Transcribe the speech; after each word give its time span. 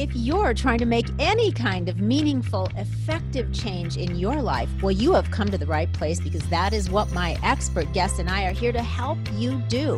If 0.00 0.14
you're 0.14 0.54
trying 0.54 0.78
to 0.78 0.86
make 0.86 1.06
any 1.18 1.50
kind 1.50 1.88
of 1.88 1.98
meaningful, 1.98 2.70
effective 2.76 3.52
change 3.52 3.96
in 3.96 4.14
your 4.14 4.40
life, 4.40 4.70
well, 4.80 4.92
you 4.92 5.12
have 5.14 5.28
come 5.32 5.48
to 5.48 5.58
the 5.58 5.66
right 5.66 5.92
place 5.92 6.20
because 6.20 6.48
that 6.50 6.72
is 6.72 6.88
what 6.88 7.10
my 7.10 7.36
expert 7.42 7.92
guest 7.92 8.20
and 8.20 8.30
I 8.30 8.44
are 8.44 8.52
here 8.52 8.70
to 8.70 8.80
help 8.80 9.18
you 9.34 9.60
do. 9.62 9.96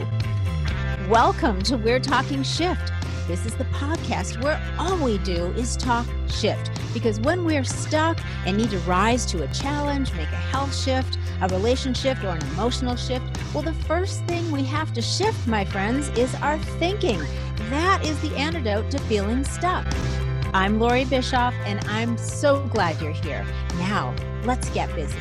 Welcome 1.10 1.60
to 1.64 1.76
We're 1.76 2.00
Talking 2.00 2.42
Shift. 2.42 2.90
This 3.28 3.44
is 3.44 3.54
the 3.56 3.64
podcast 3.64 4.42
where 4.42 4.58
all 4.78 4.96
we 4.96 5.18
do 5.18 5.48
is 5.48 5.76
talk 5.76 6.06
shift. 6.30 6.70
Because 6.94 7.20
when 7.20 7.44
we're 7.44 7.62
stuck 7.62 8.18
and 8.46 8.56
need 8.56 8.70
to 8.70 8.78
rise 8.78 9.26
to 9.26 9.42
a 9.42 9.48
challenge, 9.48 10.14
make 10.14 10.32
a 10.32 10.36
health 10.36 10.74
shift, 10.74 11.18
a 11.42 11.48
relationship, 11.48 12.22
or 12.22 12.28
an 12.28 12.42
emotional 12.52 12.96
shift, 12.96 13.24
well, 13.54 13.62
the 13.62 13.72
first 13.84 14.24
thing 14.24 14.50
we 14.50 14.62
have 14.64 14.92
to 14.92 15.00
shift, 15.00 15.46
my 15.46 15.64
friends, 15.64 16.08
is 16.10 16.34
our 16.36 16.58
thinking. 16.78 17.18
That 17.70 18.04
is 18.04 18.20
the 18.20 18.36
antidote 18.36 18.90
to 18.90 18.98
feeling 19.00 19.44
stuck. 19.44 19.86
I'm 20.52 20.78
Lori 20.78 21.04
Bischoff, 21.06 21.54
and 21.64 21.80
I'm 21.86 22.18
so 22.18 22.66
glad 22.66 23.00
you're 23.00 23.12
here. 23.12 23.46
Now, 23.78 24.14
let's 24.44 24.68
get 24.70 24.94
busy. 24.94 25.18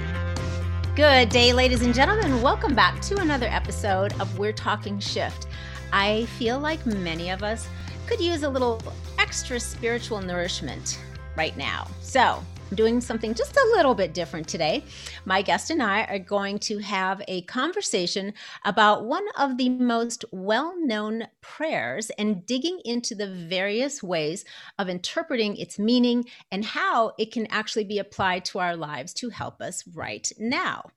Good 0.96 1.30
day, 1.30 1.54
ladies 1.54 1.84
and 1.84 1.94
gentlemen. 1.94 2.42
Welcome 2.42 2.76
back 2.76 3.00
to 3.04 3.20
another 3.20 3.48
episode 3.48 4.20
of 4.20 4.38
We're 4.38 4.52
Talking 4.52 5.00
Shift. 5.00 5.48
I 5.94 6.26
feel 6.38 6.60
like 6.60 6.86
many 6.86 7.30
of 7.30 7.44
us 7.44 7.68
could 8.08 8.20
use 8.20 8.44
a 8.44 8.50
little 8.50 8.82
extra 9.18 9.60
spiritual 9.60 10.22
nourishment 10.22 11.00
right 11.38 11.56
now. 11.56 11.88
So, 12.02 12.44
doing 12.76 13.02
something 13.02 13.34
just 13.34 13.56
a 13.56 13.72
little 13.76 13.96
bit 13.96 14.14
different 14.14 14.48
today. 14.48 14.84
My 15.26 15.42
guest 15.42 15.70
and 15.70 15.82
I 15.82 16.04
are 16.06 16.20
going 16.20 16.60
to 16.60 16.80
have 16.80 17.22
a 17.28 17.42
conversation 17.44 18.34
about 18.66 19.06
one 19.06 19.26
of 19.38 19.58
the 19.58 19.70
most 19.70 20.26
well 20.32 20.76
known 20.78 21.28
prayers 21.42 22.10
and 22.18 22.46
digging 22.46 22.80
into 22.86 23.16
the 23.16 23.28
various 23.28 24.04
ways 24.04 24.46
of 24.78 24.90
interpreting 24.90 25.58
its 25.58 25.80
meaning 25.80 26.26
and 26.52 26.64
how 26.64 27.14
it 27.18 27.32
can 27.32 27.48
actually 27.48 27.86
be 27.86 28.00
applied 28.00 28.46
to 28.46 28.60
our 28.60 28.76
lives 28.76 29.14
to 29.16 29.30
help 29.30 29.62
us 29.62 29.84
right 29.94 30.32
now. 30.38 30.90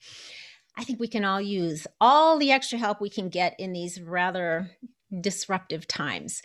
I 0.76 0.84
think 0.84 1.00
we 1.00 1.08
can 1.08 1.24
all 1.24 1.40
use 1.40 1.86
all 2.00 2.38
the 2.38 2.50
extra 2.50 2.78
help 2.78 3.00
we 3.00 3.10
can 3.10 3.28
get 3.28 3.54
in 3.58 3.72
these 3.72 4.00
rather 4.00 4.70
disruptive 5.20 5.86
times. 5.86 6.42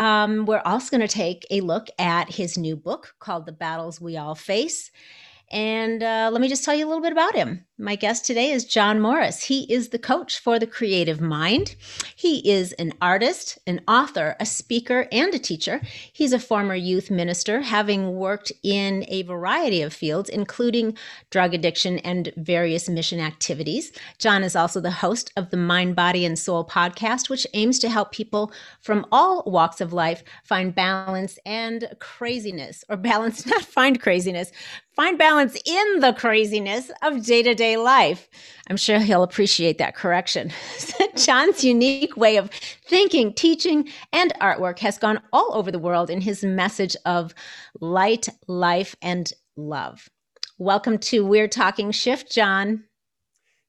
Um, 0.00 0.46
we're 0.46 0.62
also 0.64 0.96
going 0.96 1.06
to 1.06 1.14
take 1.14 1.46
a 1.50 1.60
look 1.60 1.88
at 1.98 2.30
his 2.30 2.56
new 2.56 2.74
book 2.74 3.14
called 3.20 3.44
The 3.44 3.52
Battles 3.52 4.00
We 4.00 4.16
All 4.16 4.34
Face. 4.34 4.90
And 5.50 6.02
uh, 6.02 6.30
let 6.32 6.40
me 6.40 6.48
just 6.48 6.64
tell 6.64 6.74
you 6.74 6.86
a 6.86 6.88
little 6.88 7.02
bit 7.02 7.12
about 7.12 7.34
him. 7.34 7.66
My 7.80 7.96
guest 7.96 8.26
today 8.26 8.50
is 8.50 8.66
John 8.66 9.00
Morris. 9.00 9.44
He 9.44 9.62
is 9.72 9.88
the 9.88 9.98
coach 9.98 10.38
for 10.38 10.58
the 10.58 10.66
creative 10.66 11.18
mind. 11.18 11.76
He 12.14 12.46
is 12.50 12.74
an 12.74 12.92
artist, 13.00 13.58
an 13.66 13.80
author, 13.88 14.36
a 14.38 14.44
speaker, 14.44 15.08
and 15.10 15.34
a 15.34 15.38
teacher. 15.38 15.80
He's 16.12 16.34
a 16.34 16.38
former 16.38 16.74
youth 16.74 17.10
minister, 17.10 17.62
having 17.62 18.16
worked 18.16 18.52
in 18.62 19.06
a 19.08 19.22
variety 19.22 19.80
of 19.80 19.94
fields, 19.94 20.28
including 20.28 20.98
drug 21.30 21.54
addiction 21.54 22.00
and 22.00 22.30
various 22.36 22.86
mission 22.86 23.18
activities. 23.18 23.92
John 24.18 24.42
is 24.42 24.54
also 24.54 24.82
the 24.82 24.90
host 24.90 25.32
of 25.38 25.48
the 25.48 25.56
Mind, 25.56 25.96
Body, 25.96 26.26
and 26.26 26.38
Soul 26.38 26.66
podcast, 26.66 27.30
which 27.30 27.46
aims 27.54 27.78
to 27.78 27.88
help 27.88 28.12
people 28.12 28.52
from 28.82 29.06
all 29.10 29.42
walks 29.46 29.80
of 29.80 29.94
life 29.94 30.22
find 30.44 30.74
balance 30.74 31.38
and 31.46 31.88
craziness, 31.98 32.84
or 32.90 32.98
balance, 32.98 33.46
not 33.46 33.62
find 33.62 34.02
craziness, 34.02 34.52
find 34.94 35.16
balance 35.16 35.56
in 35.64 36.00
the 36.00 36.12
craziness 36.12 36.90
of 37.02 37.24
day 37.24 37.42
to 37.42 37.54
day 37.54 37.69
life. 37.76 38.28
I'm 38.68 38.76
sure 38.76 38.98
he'll 38.98 39.22
appreciate 39.22 39.78
that 39.78 39.94
correction. 39.94 40.52
John's 41.16 41.64
unique 41.64 42.16
way 42.16 42.36
of 42.36 42.50
thinking, 42.86 43.32
teaching, 43.34 43.88
and 44.12 44.32
artwork 44.40 44.78
has 44.80 44.98
gone 44.98 45.20
all 45.32 45.52
over 45.54 45.70
the 45.70 45.78
world 45.78 46.10
in 46.10 46.20
his 46.20 46.44
message 46.44 46.96
of 47.04 47.34
light, 47.80 48.28
life, 48.46 48.94
and 49.02 49.32
love. 49.56 50.08
Welcome 50.58 50.98
to 50.98 51.24
We're 51.24 51.48
Talking 51.48 51.90
Shift, 51.90 52.30
John. 52.30 52.84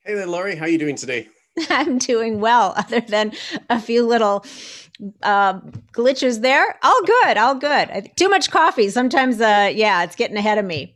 Hey 0.04 0.14
there, 0.14 0.28
Laurie. 0.28 0.56
How 0.56 0.66
are 0.66 0.70
you 0.70 0.78
doing 0.78 0.96
today? 0.96 1.28
I'm 1.70 1.98
doing 1.98 2.40
well, 2.40 2.74
other 2.78 3.02
than 3.02 3.34
a 3.70 3.80
few 3.80 4.06
little 4.06 4.46
uh, 5.24 5.60
glitches 5.94 6.42
there. 6.42 6.78
All 6.84 7.02
good, 7.04 7.38
all 7.38 7.56
good. 7.56 8.12
Too 8.16 8.30
much 8.30 8.52
coffee. 8.52 8.90
Sometimes, 8.90 9.42
uh, 9.42 9.72
yeah, 9.74 10.04
it's 10.04 10.16
getting 10.16 10.38
ahead 10.38 10.58
of 10.58 10.66
me. 10.66 10.96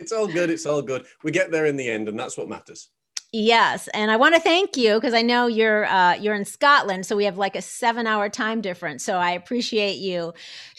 It's 0.00 0.12
all 0.12 0.26
good. 0.26 0.50
It's 0.50 0.66
all 0.66 0.82
good. 0.82 1.04
We 1.22 1.30
get 1.30 1.50
there 1.50 1.66
in 1.66 1.76
the 1.76 1.88
end, 1.88 2.08
and 2.08 2.18
that's 2.18 2.36
what 2.36 2.48
matters. 2.48 2.88
Yes, 3.32 3.86
and 3.94 4.10
I 4.10 4.16
want 4.16 4.34
to 4.34 4.40
thank 4.40 4.76
you 4.76 4.94
because 4.94 5.14
I 5.14 5.22
know 5.22 5.46
you're 5.46 5.84
uh, 5.84 6.14
you're 6.14 6.34
in 6.34 6.44
Scotland, 6.44 7.06
so 7.06 7.14
we 7.14 7.26
have 7.26 7.38
like 7.38 7.54
a 7.54 7.62
seven 7.62 8.08
hour 8.08 8.28
time 8.28 8.60
difference. 8.60 9.04
So 9.04 9.18
I 9.18 9.32
appreciate 9.32 9.98
you 9.98 10.32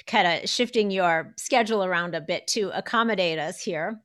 kind 0.05 0.27
of 0.27 0.49
shifting 0.49 0.91
your 0.91 1.33
schedule 1.37 1.85
around 1.85 2.13
a 2.13 2.19
bit 2.19 2.47
to 2.47 2.69
accommodate 2.77 3.39
us 3.39 3.61
here. 3.61 4.01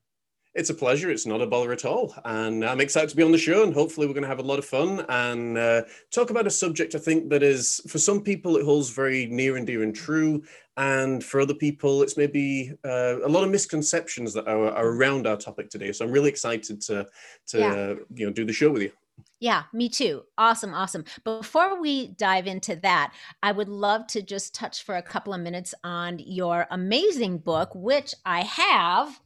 It's 0.57 0.71
a 0.71 0.75
pleasure. 0.75 1.11
It's 1.11 1.27
not 1.27 1.43
a 1.43 1.47
bother 1.47 1.71
at 1.71 1.85
all. 1.85 2.15
And 2.25 2.65
I'm 2.65 2.81
excited 2.81 3.11
to 3.11 3.17
be 3.17 3.23
on 3.23 3.31
the 3.31 3.39
show. 3.39 3.63
And 3.63 3.75
hopefully, 3.75 4.07
we're 4.07 4.15
going 4.15 4.23
to 4.23 4.29
have 4.29 4.39
a 4.39 4.43
lot 4.43 4.59
of 4.59 4.65
fun 4.65 5.05
and 5.11 5.59
uh, 5.59 5.83
talk 6.11 6.31
about 6.31 6.47
a 6.47 6.51
subject 6.51 6.95
I 6.95 6.99
think 6.99 7.29
that 7.29 7.43
is, 7.43 7.83
for 7.87 7.99
some 7.99 8.23
people, 8.23 8.57
it 8.57 8.65
holds 8.65 8.89
very 8.89 9.27
near 9.27 9.57
and 9.57 9.67
dear 9.67 9.83
and 9.83 9.95
true. 9.95 10.43
And 10.79 11.23
for 11.23 11.41
other 11.41 11.55
people, 11.55 12.03
it's 12.03 12.17
maybe 12.17 12.73
uh, 12.85 13.21
a 13.23 13.29
lot 13.29 13.45
of 13.45 13.51
misconceptions 13.51 14.33
that 14.33 14.49
are, 14.49 14.71
are, 14.71 14.89
around 14.89 15.27
our 15.27 15.37
topic 15.37 15.69
today. 15.69 15.93
So 15.93 16.07
I'm 16.07 16.11
really 16.11 16.31
excited 16.31 16.81
to, 16.83 17.07
to 17.49 17.59
yeah. 17.59 17.73
uh, 17.73 17.95
you 18.15 18.27
know, 18.27 18.33
do 18.33 18.47
the 18.47 18.53
show 18.53 18.71
with 18.71 18.83
you. 18.83 18.93
Yeah, 19.41 19.65
me 19.75 19.91
too. 19.91 20.23
Awesome, 20.39 20.73
awesome. 20.73 21.05
Before 21.25 21.81
we 21.81 22.09
dive 22.09 22.47
into 22.47 22.77
that, 22.77 23.13
I 23.43 23.53
would 23.53 23.69
love 23.69 24.07
to 24.09 24.23
just 24.23 24.55
touch 24.55 24.85
for 24.85 24.97
a 24.97 25.03
couple 25.03 25.35
of 25.35 25.41
minutes 25.43 25.75
on 25.85 26.19
your 26.19 26.67
amazing 26.71 27.39
book, 27.39 27.71
which 27.75 28.15
I 28.25 28.43
have 28.43 29.21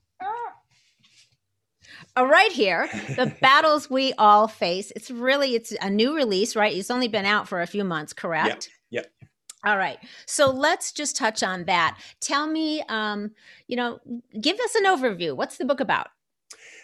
right 2.16 2.53
here 2.53 2.88
the 3.16 3.34
battles 3.41 3.91
we 3.91 4.12
all 4.15 4.49
face. 4.49 4.93
It's 4.97 5.11
really 5.11 5.55
it's 5.55 5.72
a 5.81 5.91
new 5.91 6.15
release 6.15 6.56
right? 6.56 6.77
It's 6.77 6.91
only 6.91 7.09
been 7.09 7.27
out 7.27 7.49
for 7.49 7.62
a 7.62 7.66
few 7.66 7.84
months 7.84 8.12
correct? 8.12 8.71
Yeah, 8.91 9.03
yeah. 9.03 9.28
all 9.71 9.78
right. 9.78 9.99
So 10.27 10.50
let's 10.50 10.93
just 10.93 11.16
touch 11.16 11.43
on 11.43 11.65
that. 11.65 11.99
Tell 12.21 12.47
me 12.47 12.83
um 12.88 13.33
you 13.66 13.77
know 13.77 14.00
give 14.41 14.59
us 14.59 14.75
an 14.75 14.84
overview. 14.84 15.37
What's 15.37 15.56
the 15.56 15.65
book 15.65 15.81
about? 15.81 16.09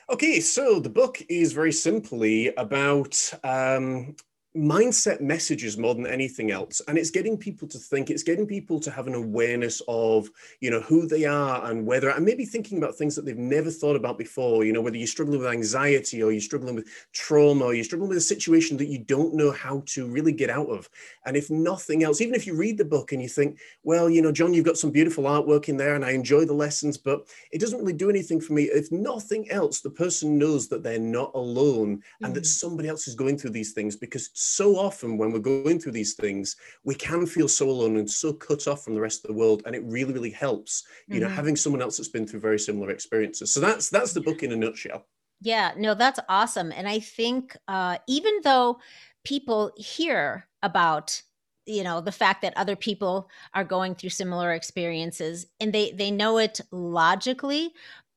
Okay, 0.08 0.38
so 0.38 0.78
the 0.78 0.88
book 0.88 1.20
is 1.28 1.52
very 1.52 1.72
simply 1.72 2.54
about 2.54 3.32
um, 3.42 4.14
mindset 4.56 5.20
messages 5.20 5.76
more 5.76 5.94
than 5.94 6.06
anything 6.06 6.50
else. 6.50 6.80
And 6.88 6.98
it's 6.98 7.10
getting 7.10 7.36
people 7.36 7.68
to 7.68 7.78
think 7.78 8.10
it's 8.10 8.22
getting 8.22 8.46
people 8.46 8.80
to 8.80 8.90
have 8.90 9.06
an 9.06 9.14
awareness 9.14 9.82
of 9.88 10.30
you 10.60 10.70
know 10.70 10.80
who 10.80 11.06
they 11.06 11.24
are 11.24 11.70
and 11.70 11.86
whether 11.86 12.08
and 12.08 12.24
maybe 12.24 12.44
thinking 12.44 12.78
about 12.78 12.94
things 12.94 13.14
that 13.16 13.24
they've 13.24 13.36
never 13.36 13.70
thought 13.70 13.96
about 13.96 14.18
before 14.18 14.64
you 14.64 14.72
know 14.72 14.80
whether 14.80 14.96
you're 14.96 15.06
struggling 15.06 15.38
with 15.38 15.48
anxiety 15.48 16.22
or 16.22 16.32
you're 16.32 16.40
struggling 16.40 16.74
with 16.74 16.88
trauma 17.12 17.66
or 17.66 17.74
you're 17.74 17.84
struggling 17.84 18.08
with 18.08 18.18
a 18.18 18.22
situation 18.22 18.76
that 18.76 18.88
you 18.88 18.98
don't 18.98 19.34
know 19.34 19.50
how 19.50 19.82
to 19.86 20.06
really 20.06 20.32
get 20.32 20.50
out 20.50 20.68
of. 20.68 20.88
And 21.24 21.36
if 21.36 21.50
nothing 21.50 22.02
else 22.02 22.20
even 22.20 22.34
if 22.34 22.46
you 22.46 22.56
read 22.56 22.78
the 22.78 22.84
book 22.84 23.12
and 23.12 23.22
you 23.22 23.28
think 23.28 23.58
well 23.82 24.08
you 24.08 24.22
know 24.22 24.32
john 24.32 24.54
you've 24.54 24.64
got 24.64 24.78
some 24.78 24.90
beautiful 24.90 25.24
artwork 25.24 25.68
in 25.68 25.76
there 25.76 25.94
and 25.94 26.04
i 26.04 26.10
enjoy 26.10 26.44
the 26.44 26.52
lessons 26.52 26.96
but 26.96 27.26
it 27.52 27.60
doesn't 27.60 27.78
really 27.78 27.92
do 27.92 28.10
anything 28.10 28.40
for 28.40 28.52
me. 28.52 28.64
If 28.64 28.90
nothing 28.92 29.50
else 29.50 29.80
the 29.80 29.90
person 29.90 30.38
knows 30.38 30.68
that 30.68 30.82
they're 30.82 30.98
not 30.98 31.32
alone 31.34 31.90
and 31.90 32.02
mm-hmm. 32.02 32.32
that 32.34 32.46
somebody 32.46 32.88
else 32.88 33.08
is 33.08 33.14
going 33.14 33.38
through 33.38 33.50
these 33.50 33.72
things 33.72 33.96
because 33.96 34.30
so 34.46 34.76
often 34.76 35.18
when 35.18 35.32
we're 35.32 35.38
going 35.38 35.78
through 35.78 35.92
these 35.92 36.14
things, 36.14 36.56
we 36.84 36.94
can 36.94 37.26
feel 37.26 37.48
so 37.48 37.68
alone 37.68 37.96
and 37.96 38.10
so 38.10 38.32
cut 38.32 38.66
off 38.66 38.84
from 38.84 38.94
the 38.94 39.00
rest 39.00 39.24
of 39.24 39.28
the 39.28 39.38
world. 39.38 39.62
And 39.66 39.74
it 39.74 39.82
really, 39.84 40.12
really 40.12 40.30
helps, 40.30 40.84
you 41.06 41.14
mm-hmm. 41.14 41.24
know, 41.24 41.28
having 41.28 41.56
someone 41.56 41.82
else 41.82 41.96
that's 41.96 42.08
been 42.08 42.26
through 42.26 42.40
very 42.40 42.58
similar 42.58 42.90
experiences. 42.90 43.50
So 43.50 43.60
that's 43.60 43.90
that's 43.90 44.12
the 44.12 44.20
book 44.20 44.42
in 44.42 44.52
a 44.52 44.56
nutshell. 44.56 45.06
Yeah, 45.40 45.72
no, 45.76 45.94
that's 45.94 46.20
awesome. 46.28 46.72
And 46.72 46.88
I 46.88 46.98
think 46.98 47.56
uh, 47.68 47.98
even 48.06 48.40
though 48.42 48.78
people 49.24 49.72
hear 49.76 50.46
about 50.62 51.20
you 51.66 51.82
know 51.82 52.00
the 52.00 52.12
fact 52.12 52.42
that 52.42 52.56
other 52.56 52.76
people 52.76 53.28
are 53.52 53.64
going 53.64 53.94
through 53.94 54.10
similar 54.10 54.52
experiences 54.52 55.46
and 55.58 55.72
they 55.72 55.90
they 55.90 56.12
know 56.12 56.38
it 56.38 56.60
logically 56.70 57.72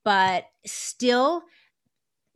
but 0.05 0.45
still 0.65 1.43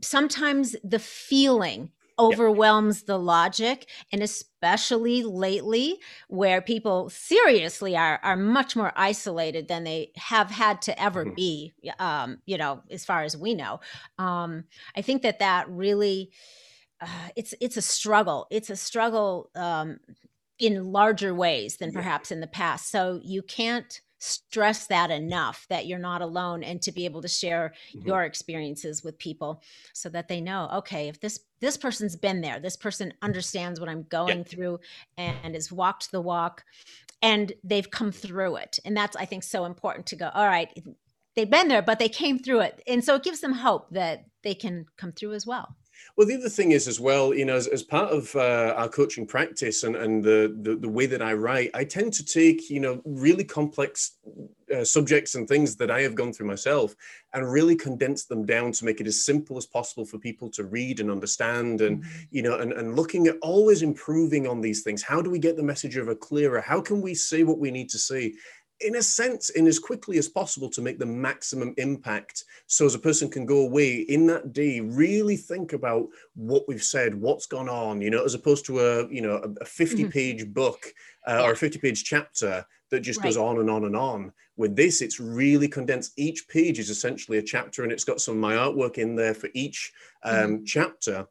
sometimes 0.01 0.75
the 0.83 0.99
feeling 0.99 1.91
overwhelms 2.19 2.99
yep. 2.99 3.07
the 3.07 3.17
logic 3.17 3.89
and 4.11 4.21
especially 4.21 5.23
lately 5.23 5.97
where 6.27 6.61
people 6.61 7.09
seriously 7.09 7.95
are 7.95 8.19
are 8.23 8.35
much 8.35 8.75
more 8.75 8.91
isolated 8.95 9.67
than 9.67 9.83
they 9.83 10.11
have 10.15 10.51
had 10.51 10.81
to 10.81 11.01
ever 11.01 11.25
mm-hmm. 11.25 11.35
be 11.35 11.73
um 11.99 12.37
you 12.45 12.57
know 12.57 12.81
as 12.91 13.03
far 13.03 13.23
as 13.23 13.35
we 13.35 13.53
know 13.53 13.79
um 14.19 14.63
i 14.95 15.01
think 15.01 15.21
that 15.23 15.39
that 15.39 15.67
really 15.69 16.31
uh, 17.01 17.29
it's 17.35 17.53
it's 17.59 17.77
a 17.77 17.81
struggle 17.81 18.47
it's 18.51 18.69
a 18.69 18.75
struggle 18.75 19.49
um 19.55 19.99
in 20.59 20.91
larger 20.91 21.33
ways 21.33 21.77
than 21.77 21.91
perhaps 21.91 22.29
yeah. 22.29 22.35
in 22.35 22.41
the 22.41 22.47
past 22.47 22.91
so 22.91 23.19
you 23.23 23.41
can't 23.41 24.01
stress 24.23 24.87
that 24.87 25.11
enough 25.11 25.65
that 25.69 25.85
you're 25.85 25.99
not 25.99 26.21
alone 26.21 26.63
and 26.63 26.81
to 26.81 26.93
be 26.93 27.03
able 27.03 27.21
to 27.21 27.27
share 27.27 27.73
mm-hmm. 27.93 28.07
your 28.07 28.23
experiences 28.23 29.03
with 29.03 29.17
people 29.17 29.61
so 29.91 30.07
that 30.07 30.29
they 30.29 30.39
know 30.39 30.69
okay 30.73 31.09
if 31.09 31.19
this 31.19 31.41
this 31.59 31.75
person's 31.75 32.15
been 32.15 32.39
there 32.39 32.57
this 32.57 32.77
person 32.77 33.13
understands 33.21 33.81
what 33.81 33.89
i'm 33.89 34.03
going 34.03 34.37
yeah. 34.37 34.43
through 34.43 34.79
and 35.17 35.53
has 35.53 35.73
walked 35.73 36.09
the 36.11 36.21
walk 36.21 36.63
and 37.21 37.51
they've 37.65 37.91
come 37.91 38.13
through 38.13 38.55
it 38.55 38.79
and 38.85 38.95
that's 38.95 39.17
i 39.17 39.25
think 39.25 39.43
so 39.43 39.65
important 39.65 40.05
to 40.05 40.15
go 40.15 40.29
all 40.33 40.47
right 40.47 40.69
they've 41.35 41.51
been 41.51 41.67
there 41.67 41.81
but 41.81 41.99
they 41.99 42.09
came 42.09 42.39
through 42.39 42.61
it 42.61 42.81
and 42.87 43.03
so 43.03 43.15
it 43.15 43.23
gives 43.23 43.41
them 43.41 43.51
hope 43.51 43.89
that 43.89 44.23
they 44.41 44.53
can 44.53 44.85
come 44.95 45.11
through 45.11 45.33
as 45.33 45.45
well 45.45 45.75
well, 46.15 46.27
the 46.27 46.35
other 46.35 46.49
thing 46.49 46.71
is 46.71 46.87
as 46.87 46.99
well, 46.99 47.33
you 47.33 47.45
know, 47.45 47.55
as, 47.55 47.67
as 47.67 47.83
part 47.83 48.11
of 48.11 48.35
uh, 48.35 48.73
our 48.77 48.87
coaching 48.87 49.25
practice 49.25 49.83
and, 49.83 49.95
and 49.95 50.23
the, 50.23 50.55
the, 50.61 50.75
the 50.75 50.89
way 50.89 51.05
that 51.07 51.21
I 51.21 51.33
write, 51.33 51.71
I 51.73 51.83
tend 51.83 52.13
to 52.13 52.25
take, 52.25 52.69
you 52.69 52.79
know, 52.79 53.01
really 53.05 53.43
complex 53.43 54.17
uh, 54.73 54.83
subjects 54.83 55.35
and 55.35 55.47
things 55.47 55.75
that 55.75 55.91
I 55.91 56.01
have 56.01 56.15
gone 56.15 56.33
through 56.33 56.47
myself 56.47 56.95
and 57.33 57.51
really 57.51 57.75
condense 57.75 58.25
them 58.25 58.45
down 58.45 58.71
to 58.73 58.85
make 58.85 59.01
it 59.01 59.07
as 59.07 59.25
simple 59.25 59.57
as 59.57 59.65
possible 59.65 60.05
for 60.05 60.17
people 60.17 60.49
to 60.51 60.63
read 60.65 60.99
and 60.99 61.11
understand 61.11 61.81
and, 61.81 62.03
mm-hmm. 62.03 62.21
you 62.31 62.41
know, 62.41 62.59
and, 62.59 62.73
and 62.73 62.95
looking 62.95 63.27
at 63.27 63.37
always 63.41 63.81
improving 63.81 64.47
on 64.47 64.61
these 64.61 64.83
things. 64.83 65.03
How 65.03 65.21
do 65.21 65.29
we 65.29 65.39
get 65.39 65.57
the 65.57 65.63
message 65.63 65.97
over 65.97 66.15
clearer? 66.15 66.61
How 66.61 66.81
can 66.81 67.01
we 67.01 67.15
say 67.15 67.43
what 67.43 67.59
we 67.59 67.71
need 67.71 67.89
to 67.89 67.99
say? 67.99 68.33
In 68.79 68.95
a 68.95 69.01
sense, 69.01 69.49
in 69.51 69.67
as 69.67 69.79
quickly 69.79 70.17
as 70.17 70.27
possible 70.27 70.69
to 70.69 70.81
make 70.81 70.99
the 70.99 71.05
maximum 71.05 71.73
impact. 71.77 72.43
So 72.67 72.85
as 72.85 72.95
a 72.95 72.99
person 72.99 73.29
can 73.29 73.45
go 73.45 73.59
away 73.59 73.95
in 74.01 74.27
that 74.27 74.53
day, 74.53 74.79
really 74.79 75.37
think 75.37 75.73
about 75.73 76.07
what 76.35 76.67
we've 76.67 76.83
said, 76.83 77.15
what's 77.15 77.45
gone 77.45 77.69
on, 77.69 78.01
you 78.01 78.09
know, 78.09 78.23
as 78.23 78.33
opposed 78.33 78.65
to 78.65 78.79
a, 78.79 79.07
you 79.09 79.21
know, 79.21 79.55
a 79.61 79.65
50 79.65 79.95
mm-hmm. 79.95 80.09
page 80.09 80.41
mm-hmm. 80.41 80.51
book 80.51 80.93
uh, 81.27 81.37
yeah. 81.39 81.43
or 81.43 81.51
a 81.53 81.57
50 81.57 81.79
page 81.79 82.03
chapter 82.03 82.65
that 82.89 82.99
just 82.99 83.19
right. 83.19 83.25
goes 83.25 83.37
on 83.37 83.59
and 83.59 83.69
on 83.69 83.85
and 83.85 83.95
on. 83.95 84.33
With 84.55 84.75
this, 84.75 85.01
it's 85.01 85.19
really 85.19 85.67
condensed. 85.67 86.13
Each 86.17 86.47
page 86.47 86.77
is 86.77 86.89
essentially 86.89 87.39
a 87.39 87.43
chapter 87.43 87.83
and 87.83 87.91
it's 87.91 88.03
got 88.03 88.21
some 88.21 88.35
of 88.35 88.41
my 88.41 88.53
artwork 88.53 88.97
in 88.97 89.15
there 89.15 89.33
for 89.33 89.49
each 89.53 89.91
um, 90.23 90.35
mm-hmm. 90.35 90.63
chapter 90.65 91.27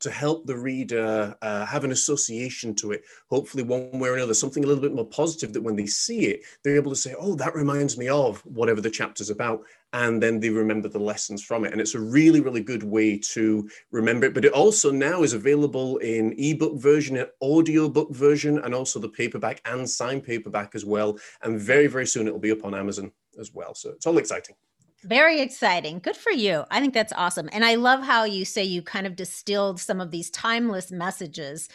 to 0.00 0.10
help 0.10 0.46
the 0.46 0.56
reader 0.56 1.34
uh, 1.42 1.66
have 1.66 1.84
an 1.84 1.92
association 1.92 2.74
to 2.76 2.92
it, 2.92 3.02
hopefully 3.30 3.62
one 3.62 3.98
way 3.98 4.08
or 4.08 4.14
another, 4.14 4.34
something 4.34 4.64
a 4.64 4.66
little 4.66 4.82
bit 4.82 4.94
more 4.94 5.06
positive 5.06 5.52
that 5.52 5.62
when 5.62 5.76
they 5.76 5.86
see 5.86 6.26
it, 6.26 6.42
they're 6.62 6.76
able 6.76 6.90
to 6.90 6.96
say, 6.96 7.14
oh, 7.18 7.34
that 7.34 7.54
reminds 7.54 7.98
me 7.98 8.08
of 8.08 8.40
whatever 8.46 8.80
the 8.80 8.90
chapter's 8.90 9.30
about. 9.30 9.62
And 9.94 10.22
then 10.22 10.38
they 10.38 10.50
remember 10.50 10.88
the 10.88 10.98
lessons 10.98 11.42
from 11.42 11.64
it. 11.64 11.72
And 11.72 11.80
it's 11.80 11.94
a 11.94 12.00
really, 12.00 12.40
really 12.40 12.60
good 12.60 12.82
way 12.82 13.18
to 13.32 13.68
remember 13.90 14.26
it. 14.26 14.34
But 14.34 14.44
it 14.44 14.52
also 14.52 14.90
now 14.90 15.22
is 15.22 15.32
available 15.32 15.96
in 15.98 16.34
ebook 16.38 16.78
version, 16.78 17.24
audio 17.40 17.88
book 17.88 18.14
version, 18.14 18.58
and 18.58 18.74
also 18.74 18.98
the 19.00 19.08
paperback 19.08 19.62
and 19.64 19.88
signed 19.88 20.24
paperback 20.24 20.74
as 20.74 20.84
well. 20.84 21.18
And 21.42 21.58
very, 21.58 21.86
very 21.86 22.06
soon 22.06 22.26
it'll 22.26 22.38
be 22.38 22.52
up 22.52 22.64
on 22.64 22.74
Amazon 22.74 23.12
as 23.40 23.54
well. 23.54 23.74
So 23.74 23.90
it's 23.90 24.06
all 24.06 24.18
exciting. 24.18 24.56
Very 25.04 25.40
exciting. 25.40 26.00
Good 26.00 26.16
for 26.16 26.32
you. 26.32 26.64
I 26.72 26.80
think 26.80 26.92
that's 26.92 27.12
awesome. 27.12 27.48
And 27.52 27.64
I 27.64 27.76
love 27.76 28.02
how 28.02 28.24
you 28.24 28.44
say 28.44 28.64
you 28.64 28.82
kind 28.82 29.06
of 29.06 29.14
distilled 29.14 29.78
some 29.78 30.00
of 30.00 30.10
these 30.10 30.28
timeless 30.30 30.90
messages 30.90 31.68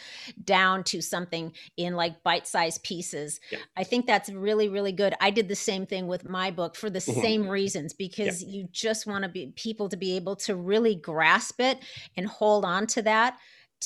down 0.44 0.84
to 0.84 1.00
something 1.00 1.52
in 1.78 1.94
like 1.94 2.22
bite 2.22 2.46
sized 2.46 2.82
pieces. 2.82 3.40
Yeah. 3.50 3.58
I 3.76 3.84
think 3.84 4.06
that's 4.06 4.28
really, 4.28 4.68
really 4.68 4.92
good. 4.92 5.14
I 5.20 5.30
did 5.30 5.48
the 5.48 5.56
same 5.56 5.86
thing 5.86 6.06
with 6.06 6.28
my 6.28 6.50
book 6.50 6.76
for 6.76 6.90
the 6.90 6.98
mm-hmm. 6.98 7.20
same 7.20 7.48
reasons 7.48 7.94
because 7.94 8.42
yeah. 8.42 8.50
you 8.50 8.68
just 8.72 9.06
want 9.06 9.22
to 9.22 9.30
be 9.30 9.52
people 9.56 9.88
to 9.88 9.96
be 9.96 10.16
able 10.16 10.36
to 10.36 10.54
really 10.54 10.94
grasp 10.94 11.60
it 11.60 11.78
and 12.18 12.26
hold 12.26 12.66
on 12.66 12.86
to 12.88 13.02
that 13.02 13.38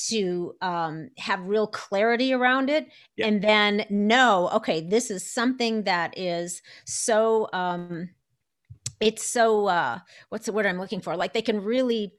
to 0.07 0.55
um, 0.61 1.09
have 1.17 1.41
real 1.41 1.67
clarity 1.67 2.33
around 2.33 2.69
it 2.69 2.87
yeah. 3.17 3.25
and 3.25 3.41
then 3.41 3.85
know 3.89 4.49
okay 4.53 4.79
this 4.79 5.11
is 5.11 5.29
something 5.29 5.83
that 5.83 6.17
is 6.17 6.61
so 6.85 7.49
um, 7.51 8.09
it's 8.99 9.25
so 9.25 9.67
uh 9.67 9.99
what's 10.29 10.45
the 10.45 10.53
word 10.53 10.65
i'm 10.65 10.79
looking 10.79 11.01
for 11.01 11.15
like 11.15 11.33
they 11.33 11.41
can 11.41 11.63
really 11.63 12.11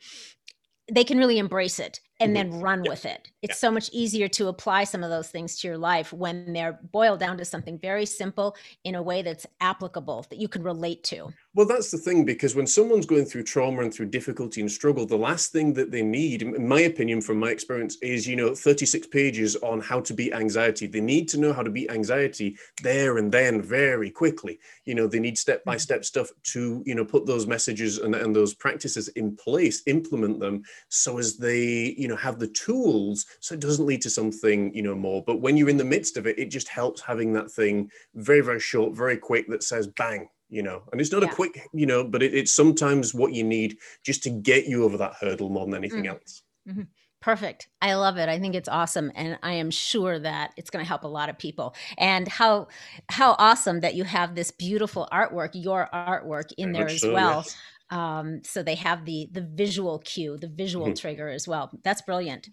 they 0.93 1.05
can 1.05 1.19
really 1.19 1.39
embrace 1.39 1.79
it 1.79 2.01
and 2.19 2.37
mm-hmm. 2.37 2.51
then 2.51 2.61
run 2.61 2.83
with 2.87 3.07
it. 3.07 3.31
It's 3.43 3.59
so 3.59 3.71
much 3.71 3.91
easier 3.93 4.29
to 4.29 4.49
apply 4.49 4.85
some 4.85 5.03
of 5.03 5.11
those 5.11 5.29
things 5.29 5.59
to 5.61 5.69
your 5.69 5.79
life 5.79 6.13
when 6.13 6.53
they're 6.53 6.79
boiled 6.93 7.21
down 7.21 7.39
to 7.39 7.45
something 7.45 7.79
very 7.79 8.07
simple 8.07 8.57
in 8.85 8.95
a 8.95 9.03
way 9.03 9.23
that's 9.23 9.47
applicable 9.61 10.27
that 10.31 10.39
you 10.39 10.49
can 10.49 10.63
relate 10.63 11.03
to. 11.05 11.31
Well, 11.53 11.67
that's 11.67 11.91
the 11.91 11.99
thing, 11.99 12.25
because 12.25 12.55
when 12.55 12.69
someone's 12.69 13.07
going 13.07 13.25
through 13.25 13.43
trauma 13.43 13.83
and 13.83 13.93
through 13.93 14.07
difficulty 14.07 14.61
and 14.61 14.71
struggle, 14.71 15.05
the 15.05 15.17
last 15.19 15.51
thing 15.51 15.73
that 15.75 15.91
they 15.91 16.01
need, 16.01 16.43
in 16.43 16.69
my 16.69 16.83
opinion, 16.83 17.21
from 17.21 17.41
my 17.41 17.51
experience, 17.51 17.97
is, 18.03 18.25
you 18.25 18.37
know, 18.37 18.55
36 18.55 19.09
pages 19.09 19.57
on 19.57 19.81
how 19.81 19.99
to 20.01 20.15
beat 20.15 20.33
anxiety. 20.33 20.87
They 20.87 21.01
need 21.01 21.29
to 21.31 21.41
know 21.41 21.53
how 21.53 21.65
to 21.65 21.71
beat 21.71 21.91
anxiety 21.91 22.57
there 22.85 23.19
and 23.19 23.33
then 23.33 23.61
very 23.61 24.11
quickly. 24.13 24.61
You 24.85 24.95
know, 24.95 25.09
they 25.09 25.19
need 25.19 25.37
step 25.37 25.65
by 25.65 25.77
step 25.77 26.05
stuff 26.05 26.31
to, 26.53 26.85
you 26.87 26.95
know, 26.95 27.05
put 27.05 27.27
those 27.27 27.49
messages 27.49 27.99
and, 27.99 28.15
and 28.15 28.35
those 28.35 28.55
practices 28.55 29.09
in 29.09 29.35
place, 29.35 29.83
implement 29.87 30.39
them 30.39 30.63
so 30.89 31.19
as 31.19 31.37
they, 31.37 31.97
you 31.99 32.07
know, 32.07 32.15
have 32.17 32.39
the 32.39 32.47
tools 32.47 33.27
so 33.41 33.55
it 33.55 33.61
doesn't 33.61 33.87
lead 33.87 34.03
to 34.03 34.11
something, 34.11 34.73
you 34.73 34.83
know, 34.83 34.95
more. 34.95 35.25
But 35.27 35.41
when 35.41 35.57
you're 35.57 35.69
in 35.69 35.79
the 35.79 35.85
midst 35.85 36.17
of 36.17 36.29
it, 36.29 36.39
it 36.39 36.53
just 36.53 36.69
helps 36.69 37.01
having 37.01 37.33
that 37.33 37.51
thing 37.51 37.91
very, 38.15 38.41
very 38.41 38.61
short, 38.61 38.95
very 38.97 39.17
quick 39.17 39.49
that 39.49 39.65
says 39.65 39.89
bang, 39.89 40.29
you 40.51 40.63
know 40.63 40.83
and 40.93 41.01
it's 41.01 41.13
not 41.13 41.23
yeah. 41.23 41.31
a 41.31 41.35
quick 41.35 41.69
you 41.73 41.87
know 41.87 42.05
but 42.05 42.23
it, 42.23 42.35
it's 42.35 42.53
sometimes 42.53 43.15
what 43.15 43.33
you 43.33 43.45
need 43.45 43.77
just 44.05 44.23
to 44.23 44.31
get 44.31 44.67
you 44.67 44.85
over 44.85 44.97
that 44.97 45.15
hurdle 45.21 45.49
more 45.49 45.65
than 45.65 45.75
anything 45.75 46.05
mm-hmm. 46.05 46.15
else 46.15 46.43
mm-hmm. 46.69 46.83
Perfect. 47.21 47.69
I 47.83 47.95
love 47.95 48.17
it. 48.17 48.31
I 48.31 48.39
think 48.39 48.55
it's 48.55 48.69
awesome 48.69 49.13
and 49.15 49.39
I 49.43 49.53
am 49.53 49.71
sure 49.71 50.19
that 50.19 50.53
it's 50.57 50.71
going 50.71 50.83
to 50.83 50.89
help 50.89 51.05
a 51.05 51.09
lot 51.09 51.29
of 51.29 51.39
people. 51.39 51.75
And 51.99 52.27
how 52.27 52.69
how 53.11 53.37
awesome 53.39 53.81
that 53.81 53.95
you 53.95 54.05
have 54.05 54.35
this 54.35 54.51
beautiful 54.51 55.07
artwork, 55.13 55.51
your 55.53 55.89
artwork 55.93 56.51
in 56.57 56.73
Very 56.73 56.85
there 56.85 56.95
as 56.95 57.01
so, 57.03 57.13
well. 57.13 57.43
Yes. 57.45 57.57
Um, 57.91 58.43
so 58.43 58.63
they 58.63 58.77
have 58.77 59.05
the 59.05 59.29
the 59.33 59.43
visual 59.43 59.99
cue, 59.99 60.39
the 60.39 60.49
visual 60.49 60.87
mm-hmm. 60.87 60.95
trigger 60.95 61.29
as 61.29 61.47
well. 61.47 61.71
That's 61.85 62.01
brilliant. 62.01 62.49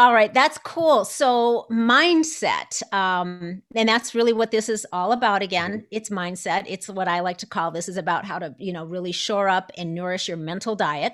All 0.00 0.14
right, 0.14 0.32
that's 0.32 0.56
cool. 0.56 1.04
So 1.04 1.66
mindset, 1.70 2.82
um, 2.90 3.60
and 3.74 3.86
that's 3.86 4.14
really 4.14 4.32
what 4.32 4.50
this 4.50 4.70
is 4.70 4.86
all 4.94 5.12
about. 5.12 5.42
Again, 5.42 5.72
mm-hmm. 5.72 5.84
it's 5.90 6.08
mindset. 6.08 6.64
It's 6.66 6.88
what 6.88 7.06
I 7.06 7.20
like 7.20 7.36
to 7.38 7.46
call 7.46 7.70
this 7.70 7.86
is 7.86 7.98
about 7.98 8.24
how 8.24 8.38
to 8.38 8.54
you 8.58 8.72
know 8.72 8.86
really 8.86 9.12
shore 9.12 9.50
up 9.50 9.70
and 9.76 9.94
nourish 9.94 10.26
your 10.26 10.38
mental 10.38 10.74
diet. 10.74 11.12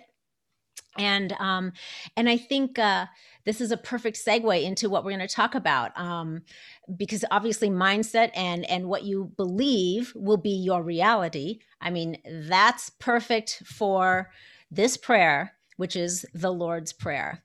And 0.97 1.33
um, 1.41 1.73
and 2.17 2.29
I 2.29 2.37
think 2.37 2.79
uh, 2.79 3.07
this 3.45 3.61
is 3.61 3.73
a 3.73 3.77
perfect 3.77 4.25
segue 4.25 4.63
into 4.63 4.89
what 4.89 5.05
we're 5.05 5.17
going 5.17 5.27
to 5.27 5.35
talk 5.35 5.57
about 5.57 5.91
um, 5.99 6.43
because 6.97 7.25
obviously 7.33 7.69
mindset 7.69 8.31
and 8.37 8.65
and 8.71 8.87
what 8.87 9.03
you 9.03 9.33
believe 9.37 10.13
will 10.15 10.37
be 10.37 10.63
your 10.65 10.85
reality. 10.85 11.59
I 11.81 11.91
mean, 11.91 12.19
that's 12.25 12.91
perfect 13.01 13.65
for 13.67 14.31
this 14.71 14.97
prayer, 14.97 15.55
which 15.77 15.97
is 15.97 16.25
the 16.35 16.53
Lord's 16.53 16.93
prayer. 16.93 17.43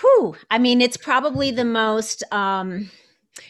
Whew. 0.00 0.36
I 0.50 0.58
mean, 0.58 0.80
it's 0.80 0.96
probably 0.96 1.50
the 1.50 1.64
most. 1.64 2.22
Um, 2.32 2.90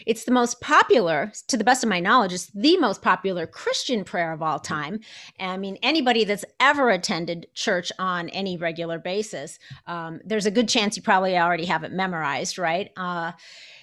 it's 0.07 0.25
the 0.25 0.33
most 0.33 0.61
popular, 0.61 1.33
to 1.49 1.57
the 1.57 1.65
best 1.65 1.83
of 1.83 1.91
my 1.91 2.01
knowledge, 2.01 2.33
it's 2.33 2.47
the 2.55 2.77
most 2.77 3.03
popular 3.03 3.47
Christian 3.47 4.05
prayer 4.05 4.33
of 4.33 4.43
all 4.43 4.59
time. 4.59 5.01
I 5.39 5.57
mean, 5.57 5.79
anybody 5.83 6.25
that's 6.25 6.45
ever 6.61 6.91
attended 6.91 7.47
church 7.55 7.91
on 7.99 8.29
any 8.29 8.57
regular 8.57 8.99
basis, 8.99 9.59
um, 9.87 10.21
there's 10.25 10.47
a 10.47 10.51
good 10.51 10.69
chance 10.69 10.97
you 10.97 11.03
probably 11.03 11.37
already 11.37 11.65
have 11.65 11.83
it 11.83 11.93
memorized, 11.93 12.59
right? 12.59 12.91
Uh, 12.97 13.33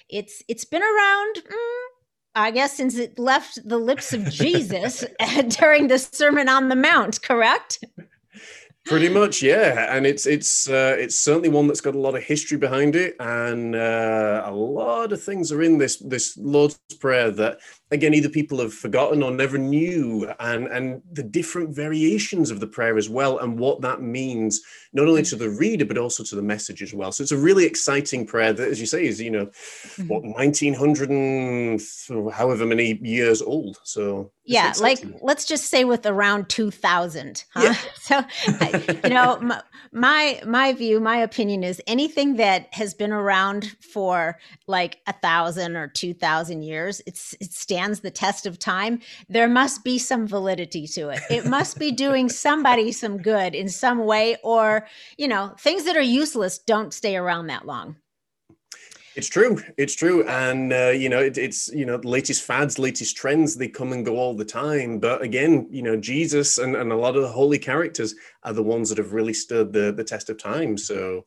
it's 0.08 0.42
it's 0.48 0.64
been 0.64 0.82
around. 0.82 1.36
Mm, 1.36 1.86
I 2.34 2.50
guess 2.52 2.76
since 2.76 2.96
it 2.96 3.18
left 3.18 3.58
the 3.68 3.78
lips 3.78 4.12
of 4.12 4.24
Jesus 4.30 5.04
during 5.60 5.88
the 5.88 5.98
Sermon 5.98 6.48
on 6.48 6.68
the 6.68 6.76
Mount, 6.76 7.20
correct? 7.22 7.84
Pretty 8.88 9.10
much, 9.10 9.42
yeah, 9.42 9.94
and 9.94 10.06
it's 10.06 10.26
it's 10.26 10.66
uh, 10.66 10.96
it's 10.98 11.14
certainly 11.14 11.50
one 11.50 11.66
that's 11.66 11.82
got 11.82 11.94
a 11.94 11.98
lot 11.98 12.14
of 12.14 12.22
history 12.22 12.56
behind 12.56 12.96
it, 12.96 13.16
and 13.20 13.76
uh, 13.76 14.42
a 14.46 14.50
lot 14.50 15.12
of 15.12 15.22
things 15.22 15.52
are 15.52 15.60
in 15.62 15.76
this 15.76 15.98
this 15.98 16.38
Lord's 16.38 16.80
Prayer 16.98 17.30
that 17.32 17.58
again 17.90 18.14
either 18.14 18.28
people 18.28 18.58
have 18.58 18.74
forgotten 18.74 19.22
or 19.22 19.30
never 19.30 19.58
knew 19.58 20.30
and 20.40 20.66
and 20.68 21.02
the 21.12 21.22
different 21.22 21.74
variations 21.74 22.50
of 22.50 22.60
the 22.60 22.66
prayer 22.66 22.96
as 22.96 23.08
well 23.08 23.38
and 23.38 23.58
what 23.58 23.80
that 23.80 24.02
means 24.02 24.60
not 24.92 25.06
only 25.06 25.22
to 25.22 25.36
the 25.36 25.48
reader 25.48 25.84
but 25.84 25.98
also 25.98 26.22
to 26.22 26.34
the 26.34 26.42
message 26.42 26.82
as 26.82 26.92
well 26.92 27.12
so 27.12 27.22
it's 27.22 27.32
a 27.32 27.36
really 27.36 27.64
exciting 27.64 28.26
prayer 28.26 28.52
that 28.52 28.68
as 28.68 28.80
you 28.80 28.86
say 28.86 29.06
is 29.06 29.20
you 29.20 29.30
know 29.30 29.46
mm-hmm. 29.46 30.08
what 30.08 30.22
1900 30.22 31.10
and 31.10 31.80
however 32.32 32.66
many 32.66 32.98
years 33.02 33.40
old 33.40 33.78
so 33.84 34.30
yeah 34.44 34.72
like 34.80 35.04
let's 35.22 35.44
just 35.44 35.66
say 35.66 35.84
with 35.84 36.06
around 36.06 36.48
2000 36.48 37.44
huh? 37.54 37.62
yeah. 37.62 37.76
so 38.00 38.22
you 39.04 39.10
know 39.10 39.38
my, 39.40 39.62
my 39.92 40.40
my 40.46 40.72
view 40.72 41.00
my 41.00 41.18
opinion 41.18 41.64
is 41.64 41.80
anything 41.86 42.36
that 42.36 42.72
has 42.72 42.94
been 42.94 43.12
around 43.12 43.76
for 43.80 44.38
like 44.66 44.98
a 45.06 45.12
thousand 45.12 45.76
or 45.76 45.88
two 45.88 46.12
thousand 46.12 46.62
years 46.62 47.00
it's 47.06 47.34
it's 47.40 47.58
stands 47.78 48.00
the 48.00 48.10
test 48.10 48.44
of 48.44 48.58
time, 48.58 49.00
there 49.28 49.48
must 49.48 49.84
be 49.84 49.98
some 49.98 50.26
validity 50.26 50.84
to 50.88 51.10
it. 51.10 51.20
It 51.30 51.46
must 51.46 51.78
be 51.78 51.92
doing 51.92 52.28
somebody 52.28 52.90
some 52.90 53.18
good 53.18 53.54
in 53.54 53.68
some 53.68 54.04
way, 54.04 54.36
or, 54.42 54.88
you 55.16 55.28
know, 55.28 55.54
things 55.60 55.84
that 55.84 55.96
are 55.96 56.02
useless 56.02 56.58
don't 56.58 56.92
stay 56.92 57.16
around 57.16 57.46
that 57.46 57.66
long. 57.66 57.96
It's 59.14 59.28
true. 59.28 59.62
It's 59.76 59.94
true. 59.94 60.26
And, 60.28 60.72
uh, 60.72 60.90
you 60.90 61.08
know, 61.08 61.20
it, 61.20 61.38
it's, 61.38 61.68
you 61.72 61.86
know, 61.86 61.96
latest 62.02 62.42
fads, 62.42 62.78
latest 62.78 63.16
trends, 63.16 63.56
they 63.56 63.68
come 63.68 63.92
and 63.92 64.04
go 64.04 64.16
all 64.16 64.34
the 64.34 64.44
time. 64.44 64.98
But 64.98 65.22
again, 65.22 65.68
you 65.70 65.82
know, 65.82 65.96
Jesus 65.96 66.58
and, 66.58 66.76
and 66.76 66.92
a 66.92 66.96
lot 66.96 67.16
of 67.16 67.22
the 67.22 67.28
holy 67.28 67.58
characters 67.58 68.14
are 68.42 68.52
the 68.52 68.62
ones 68.62 68.88
that 68.88 68.98
have 68.98 69.12
really 69.12 69.34
stood 69.34 69.72
the, 69.72 69.92
the 69.92 70.04
test 70.04 70.30
of 70.30 70.38
time. 70.38 70.76
So, 70.78 71.26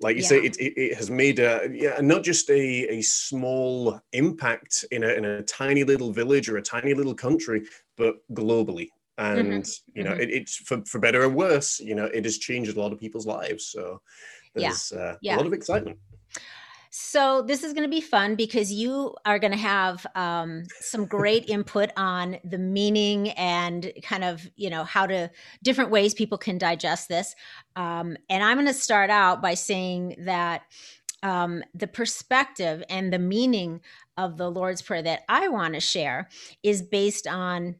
like 0.00 0.16
you 0.16 0.22
yeah. 0.22 0.28
say, 0.28 0.38
it, 0.38 0.56
it, 0.58 0.80
it, 0.80 0.96
has 0.96 1.10
made 1.10 1.38
a, 1.38 1.68
yeah, 1.72 1.98
not 2.00 2.22
just 2.22 2.50
a, 2.50 2.98
a 2.98 3.02
small 3.02 3.98
impact 4.12 4.84
in 4.90 5.04
a, 5.04 5.08
in 5.08 5.24
a 5.24 5.42
tiny 5.42 5.84
little 5.84 6.12
village 6.12 6.48
or 6.48 6.58
a 6.58 6.62
tiny 6.62 6.94
little 6.94 7.14
country, 7.14 7.66
but 7.96 8.16
globally. 8.32 8.88
And, 9.18 9.62
mm-hmm. 9.62 9.98
you 9.98 10.04
know, 10.04 10.10
mm-hmm. 10.12 10.20
it, 10.20 10.30
it's 10.30 10.56
for, 10.56 10.82
for 10.84 10.98
better 10.98 11.22
or 11.22 11.30
worse, 11.30 11.80
you 11.80 11.94
know, 11.94 12.04
it 12.04 12.24
has 12.24 12.38
changed 12.38 12.76
a 12.76 12.80
lot 12.80 12.92
of 12.92 13.00
people's 13.00 13.26
lives. 13.26 13.66
So 13.66 14.02
there's 14.54 14.92
yeah. 14.94 15.00
Uh, 15.00 15.16
yeah. 15.22 15.36
a 15.36 15.38
lot 15.38 15.46
of 15.46 15.54
excitement. 15.54 15.98
So 16.98 17.42
this 17.42 17.62
is 17.62 17.74
going 17.74 17.82
to 17.82 17.94
be 17.94 18.00
fun 18.00 18.36
because 18.36 18.72
you 18.72 19.14
are 19.26 19.38
going 19.38 19.52
to 19.52 19.58
have 19.58 20.06
um, 20.14 20.62
some 20.80 21.04
great 21.04 21.44
input 21.50 21.90
on 21.94 22.38
the 22.42 22.56
meaning 22.56 23.32
and 23.32 23.92
kind 24.02 24.24
of 24.24 24.48
you 24.56 24.70
know 24.70 24.82
how 24.82 25.06
to 25.06 25.30
different 25.62 25.90
ways 25.90 26.14
people 26.14 26.38
can 26.38 26.56
digest 26.56 27.10
this. 27.10 27.36
Um, 27.76 28.16
and 28.30 28.42
I'm 28.42 28.56
going 28.56 28.66
to 28.66 28.72
start 28.72 29.10
out 29.10 29.42
by 29.42 29.52
saying 29.52 30.16
that 30.20 30.62
um, 31.22 31.62
the 31.74 31.86
perspective 31.86 32.82
and 32.88 33.12
the 33.12 33.18
meaning 33.18 33.82
of 34.16 34.38
the 34.38 34.50
Lord's 34.50 34.80
Prayer 34.80 35.02
that 35.02 35.20
I 35.28 35.48
want 35.48 35.74
to 35.74 35.80
share 35.80 36.30
is 36.62 36.80
based 36.80 37.26
on 37.26 37.76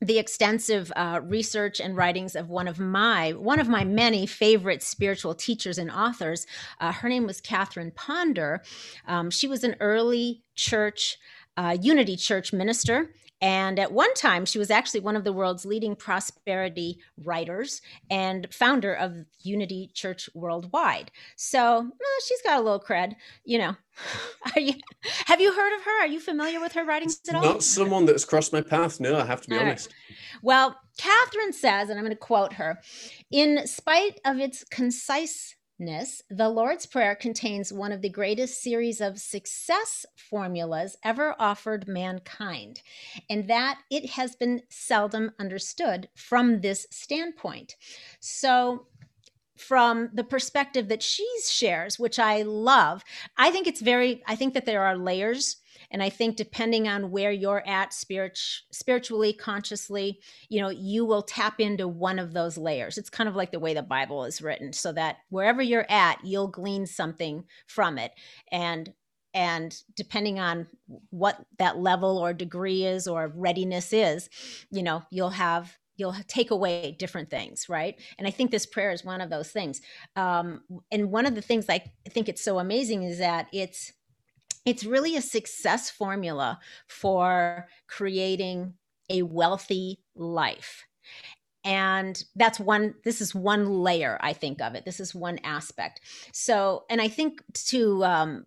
the 0.00 0.18
extensive 0.18 0.92
uh, 0.94 1.20
research 1.22 1.80
and 1.80 1.96
writings 1.96 2.36
of 2.36 2.48
one 2.48 2.68
of 2.68 2.78
my 2.78 3.32
one 3.32 3.58
of 3.58 3.68
my 3.68 3.84
many 3.84 4.26
favorite 4.26 4.82
spiritual 4.82 5.34
teachers 5.34 5.78
and 5.78 5.90
authors. 5.90 6.46
Uh, 6.80 6.92
her 6.92 7.08
name 7.08 7.26
was 7.26 7.40
Catherine 7.40 7.90
Ponder. 7.90 8.62
Um, 9.06 9.30
she 9.30 9.48
was 9.48 9.64
an 9.64 9.76
early 9.80 10.42
church, 10.54 11.18
uh, 11.56 11.76
Unity 11.80 12.16
Church 12.16 12.52
minister 12.52 13.10
and 13.40 13.78
at 13.78 13.92
one 13.92 14.12
time, 14.14 14.44
she 14.44 14.58
was 14.58 14.70
actually 14.70 15.00
one 15.00 15.14
of 15.14 15.24
the 15.24 15.32
world's 15.32 15.64
leading 15.64 15.94
prosperity 15.94 16.98
writers 17.22 17.80
and 18.10 18.52
founder 18.52 18.92
of 18.92 19.14
Unity 19.42 19.90
Church 19.94 20.28
Worldwide. 20.34 21.12
So 21.36 21.86
eh, 21.86 22.20
she's 22.26 22.42
got 22.42 22.60
a 22.60 22.62
little 22.62 22.80
cred, 22.80 23.14
you 23.44 23.58
know. 23.58 23.76
Are 24.56 24.60
you, 24.60 24.74
have 25.26 25.40
you 25.40 25.54
heard 25.54 25.76
of 25.76 25.84
her? 25.84 26.02
Are 26.02 26.06
you 26.06 26.20
familiar 26.20 26.60
with 26.60 26.72
her 26.72 26.84
writings 26.84 27.20
at 27.28 27.34
all? 27.34 27.42
Not 27.42 27.62
someone 27.62 28.06
that's 28.06 28.24
crossed 28.24 28.52
my 28.52 28.60
path. 28.60 29.00
No, 29.00 29.16
I 29.16 29.24
have 29.24 29.40
to 29.42 29.48
be 29.48 29.56
all 29.56 29.62
honest. 29.62 29.88
Right. 29.88 30.18
Well, 30.42 30.76
Catherine 30.98 31.52
says, 31.52 31.90
and 31.90 31.98
I'm 31.98 32.04
going 32.04 32.16
to 32.16 32.20
quote 32.20 32.54
her 32.54 32.80
in 33.30 33.66
spite 33.66 34.20
of 34.24 34.38
its 34.38 34.64
concise 34.64 35.54
the 36.28 36.48
Lord's 36.48 36.86
Prayer 36.86 37.14
contains 37.14 37.72
one 37.72 37.92
of 37.92 38.02
the 38.02 38.08
greatest 38.08 38.60
series 38.60 39.00
of 39.00 39.20
success 39.20 40.04
formulas 40.16 40.96
ever 41.04 41.36
offered 41.38 41.86
mankind, 41.86 42.82
and 43.30 43.48
that 43.48 43.80
it 43.88 44.10
has 44.10 44.34
been 44.34 44.62
seldom 44.68 45.30
understood 45.38 46.08
from 46.16 46.60
this 46.60 46.86
standpoint. 46.90 47.76
So, 48.18 48.86
from 49.56 50.10
the 50.12 50.24
perspective 50.24 50.88
that 50.88 51.02
she 51.02 51.26
shares, 51.48 51.98
which 51.98 52.18
I 52.18 52.42
love, 52.42 53.04
I 53.36 53.50
think 53.50 53.66
it's 53.66 53.80
very, 53.80 54.22
I 54.26 54.36
think 54.36 54.54
that 54.54 54.66
there 54.66 54.82
are 54.82 54.96
layers 54.96 55.56
and 55.90 56.02
I 56.02 56.10
think 56.10 56.36
depending 56.36 56.86
on 56.86 57.10
where 57.10 57.32
you're 57.32 57.66
at 57.66 57.92
spirit, 57.92 58.38
spiritually, 58.70 59.32
consciously, 59.32 60.20
you 60.48 60.60
know, 60.60 60.68
you 60.68 61.04
will 61.04 61.22
tap 61.22 61.60
into 61.60 61.88
one 61.88 62.18
of 62.18 62.32
those 62.32 62.58
layers. 62.58 62.98
It's 62.98 63.10
kind 63.10 63.28
of 63.28 63.36
like 63.36 63.52
the 63.52 63.58
way 63.58 63.74
the 63.74 63.82
Bible 63.82 64.24
is 64.24 64.42
written, 64.42 64.72
so 64.72 64.92
that 64.92 65.18
wherever 65.30 65.62
you're 65.62 65.86
at, 65.88 66.24
you'll 66.24 66.48
glean 66.48 66.86
something 66.86 67.44
from 67.66 67.98
it. 67.98 68.12
And 68.52 68.92
and 69.34 69.76
depending 69.94 70.38
on 70.38 70.66
what 71.10 71.44
that 71.58 71.78
level 71.78 72.18
or 72.18 72.32
degree 72.32 72.84
is 72.84 73.06
or 73.06 73.32
readiness 73.34 73.92
is, 73.92 74.28
you 74.70 74.82
know, 74.82 75.02
you'll 75.10 75.30
have 75.30 75.76
you'll 75.98 76.14
take 76.28 76.50
away 76.50 76.94
different 76.98 77.28
things 77.28 77.68
right 77.68 78.00
and 78.18 78.26
i 78.26 78.30
think 78.30 78.50
this 78.50 78.64
prayer 78.64 78.92
is 78.92 79.04
one 79.04 79.20
of 79.20 79.30
those 79.30 79.50
things 79.50 79.82
um, 80.16 80.62
and 80.90 81.10
one 81.10 81.26
of 81.26 81.34
the 81.34 81.42
things 81.42 81.66
i 81.68 81.82
think 82.08 82.28
it's 82.28 82.42
so 82.42 82.58
amazing 82.58 83.02
is 83.02 83.18
that 83.18 83.48
it's 83.52 83.92
it's 84.68 84.84
really 84.84 85.16
a 85.16 85.22
success 85.22 85.88
formula 85.88 86.58
for 86.86 87.66
creating 87.86 88.74
a 89.08 89.22
wealthy 89.22 89.98
life. 90.14 90.84
And 91.64 92.22
that's 92.36 92.60
one 92.60 92.94
this 93.04 93.20
is 93.20 93.34
one 93.34 93.68
layer 93.68 94.18
i 94.20 94.32
think 94.32 94.60
of 94.60 94.74
it. 94.74 94.84
This 94.84 95.00
is 95.00 95.14
one 95.14 95.38
aspect. 95.42 96.00
So 96.32 96.84
and 96.90 97.00
i 97.00 97.08
think 97.08 97.42
to 97.68 98.04
um 98.04 98.44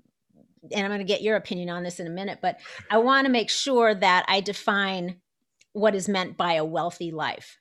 and 0.71 0.85
i'm 0.85 0.91
going 0.91 0.99
to 0.99 1.05
get 1.05 1.23
your 1.23 1.37
opinion 1.37 1.69
on 1.71 1.81
this 1.81 1.99
in 1.99 2.05
a 2.05 2.11
minute 2.11 2.37
but 2.39 2.59
i 2.91 2.99
want 2.99 3.25
to 3.25 3.31
make 3.31 3.49
sure 3.49 3.95
that 3.95 4.23
i 4.27 4.39
define 4.41 5.19
what 5.73 5.95
is 5.95 6.07
meant 6.07 6.37
by 6.37 6.53
a 6.53 6.65
wealthy 6.65 7.11
life. 7.11 7.57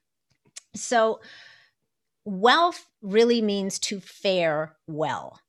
So 0.75 1.21
wealth 2.25 2.87
really 3.01 3.41
means 3.41 3.79
to 3.79 4.01
fare 4.01 4.77
well 4.87 5.41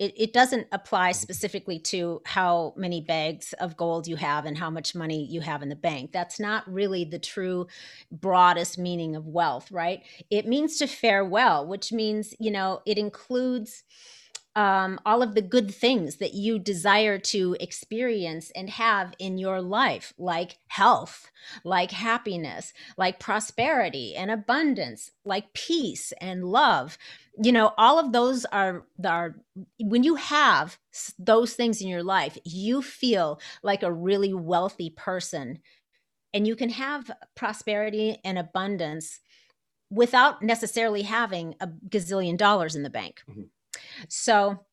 it, 0.00 0.14
it 0.16 0.32
doesn't 0.32 0.66
apply 0.72 1.12
specifically 1.12 1.78
to 1.78 2.22
how 2.24 2.72
many 2.74 3.02
bags 3.02 3.52
of 3.60 3.76
gold 3.76 4.08
you 4.08 4.16
have 4.16 4.46
and 4.46 4.56
how 4.56 4.70
much 4.70 4.94
money 4.94 5.26
you 5.26 5.42
have 5.42 5.62
in 5.62 5.68
the 5.68 5.76
bank. 5.76 6.10
That's 6.10 6.40
not 6.40 6.66
really 6.72 7.04
the 7.04 7.18
true 7.18 7.66
broadest 8.10 8.78
meaning 8.78 9.14
of 9.14 9.26
wealth, 9.26 9.70
right? 9.70 10.02
It 10.30 10.46
means 10.46 10.78
to 10.78 10.86
fare 10.86 11.22
well, 11.22 11.66
which 11.66 11.92
means, 11.92 12.34
you 12.40 12.50
know, 12.50 12.80
it 12.86 12.96
includes 12.96 13.84
um, 14.56 14.98
all 15.06 15.22
of 15.22 15.34
the 15.34 15.42
good 15.42 15.72
things 15.72 16.16
that 16.16 16.34
you 16.34 16.58
desire 16.58 17.18
to 17.18 17.56
experience 17.60 18.50
and 18.56 18.70
have 18.70 19.12
in 19.18 19.38
your 19.38 19.60
life, 19.60 20.12
like 20.18 20.58
health, 20.68 21.30
like 21.62 21.92
happiness, 21.92 22.72
like 22.96 23.20
prosperity 23.20 24.14
and 24.16 24.30
abundance, 24.30 25.10
like 25.24 25.52
peace 25.52 26.12
and 26.20 26.44
love. 26.44 26.98
You 27.42 27.52
know, 27.52 27.72
all 27.78 27.98
of 27.98 28.12
those 28.12 28.44
are 28.46 28.86
are 29.04 29.36
when 29.78 30.04
you 30.04 30.16
have 30.16 30.78
those 31.18 31.54
things 31.54 31.80
in 31.80 31.88
your 31.88 32.02
life, 32.02 32.36
you 32.44 32.82
feel 32.82 33.40
like 33.62 33.82
a 33.82 33.92
really 33.92 34.34
wealthy 34.34 34.90
person, 34.90 35.60
and 36.34 36.46
you 36.46 36.56
can 36.56 36.70
have 36.70 37.10
prosperity 37.36 38.18
and 38.24 38.38
abundance 38.38 39.20
without 39.90 40.42
necessarily 40.42 41.02
having 41.02 41.54
a 41.60 41.68
gazillion 41.88 42.36
dollars 42.36 42.76
in 42.76 42.82
the 42.82 42.90
bank. 42.90 43.22
Mm-hmm 43.28 43.42
so 44.08 44.64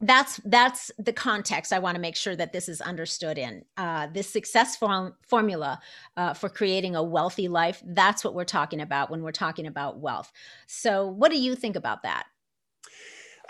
that's 0.00 0.40
that's 0.44 0.92
the 0.98 1.12
context 1.12 1.72
i 1.72 1.78
want 1.78 1.96
to 1.96 2.00
make 2.00 2.14
sure 2.14 2.36
that 2.36 2.52
this 2.52 2.68
is 2.68 2.80
understood 2.80 3.36
in. 3.36 3.64
Uh, 3.76 4.06
this 4.12 4.28
success 4.28 4.76
form, 4.76 5.14
formula 5.22 5.80
uh, 6.16 6.32
for 6.34 6.48
creating 6.48 6.94
a 6.94 7.02
wealthy 7.02 7.48
life 7.48 7.82
that's 7.84 8.22
what 8.22 8.34
we're 8.34 8.44
talking 8.44 8.80
about 8.80 9.10
when 9.10 9.22
we're 9.22 9.32
talking 9.32 9.66
about 9.66 9.98
wealth. 9.98 10.32
So 10.66 11.06
what 11.06 11.30
do 11.30 11.38
you 11.38 11.54
think 11.54 11.76
about 11.76 12.02
that 12.02 12.26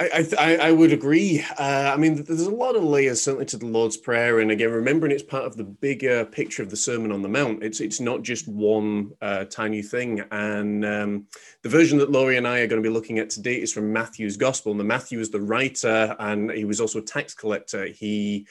I, 0.00 0.28
I, 0.38 0.56
I 0.56 0.72
would 0.72 0.92
agree. 0.92 1.44
Uh, 1.58 1.90
I 1.92 1.96
mean, 1.96 2.22
there's 2.22 2.42
a 2.42 2.50
lot 2.50 2.76
of 2.76 2.84
layers 2.84 3.20
certainly 3.20 3.46
to 3.46 3.56
the 3.56 3.66
Lord's 3.66 3.96
Prayer, 3.96 4.38
and 4.38 4.50
again, 4.50 4.70
remembering 4.70 5.10
it's 5.10 5.24
part 5.24 5.44
of 5.44 5.56
the 5.56 5.64
bigger 5.64 6.24
picture 6.24 6.62
of 6.62 6.70
the 6.70 6.76
Sermon 6.76 7.10
on 7.10 7.22
the 7.22 7.28
Mount. 7.28 7.64
It's 7.64 7.80
it's 7.80 7.98
not 7.98 8.22
just 8.22 8.46
one 8.46 9.10
uh, 9.20 9.44
tiny 9.46 9.82
thing. 9.82 10.22
And 10.30 10.84
um, 10.84 11.26
the 11.62 11.68
version 11.68 11.98
that 11.98 12.12
Laurie 12.12 12.36
and 12.36 12.46
I 12.46 12.60
are 12.60 12.68
going 12.68 12.80
to 12.80 12.88
be 12.88 12.92
looking 12.92 13.18
at 13.18 13.30
today 13.30 13.60
is 13.60 13.72
from 13.72 13.92
Matthew's 13.92 14.36
Gospel. 14.36 14.70
And 14.70 14.80
the 14.80 14.84
Matthew 14.84 15.18
is 15.18 15.30
the 15.30 15.40
writer, 15.40 16.14
and 16.20 16.52
he 16.52 16.64
was 16.64 16.80
also 16.80 17.00
a 17.00 17.02
tax 17.02 17.34
collector. 17.34 17.86
He 17.86 18.46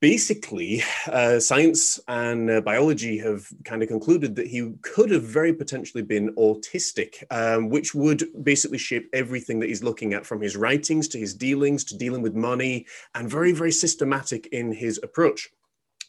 basically, 0.00 0.82
uh, 1.06 1.38
science 1.38 2.00
and 2.08 2.50
uh, 2.50 2.60
biology 2.62 3.18
have 3.18 3.46
kind 3.64 3.82
of 3.82 3.88
concluded 3.88 4.34
that 4.36 4.46
he 4.46 4.72
could 4.82 5.10
have 5.10 5.22
very 5.22 5.52
potentially 5.52 6.02
been 6.02 6.34
autistic, 6.36 7.22
um, 7.30 7.68
which 7.68 7.94
would 7.94 8.24
basically 8.42 8.78
shape 8.78 9.08
everything 9.12 9.60
that 9.60 9.68
he's 9.68 9.84
looking 9.84 10.14
at 10.14 10.24
from 10.24 10.40
his 10.40 10.56
writings 10.56 11.06
to 11.08 11.18
his 11.18 11.34
dealings 11.34 11.84
to 11.84 11.96
dealing 11.96 12.22
with 12.22 12.34
money, 12.34 12.86
and 13.14 13.30
very, 13.30 13.52
very 13.52 13.72
systematic 13.72 14.46
in 14.48 14.72
his 14.72 14.98
approach. 15.02 15.50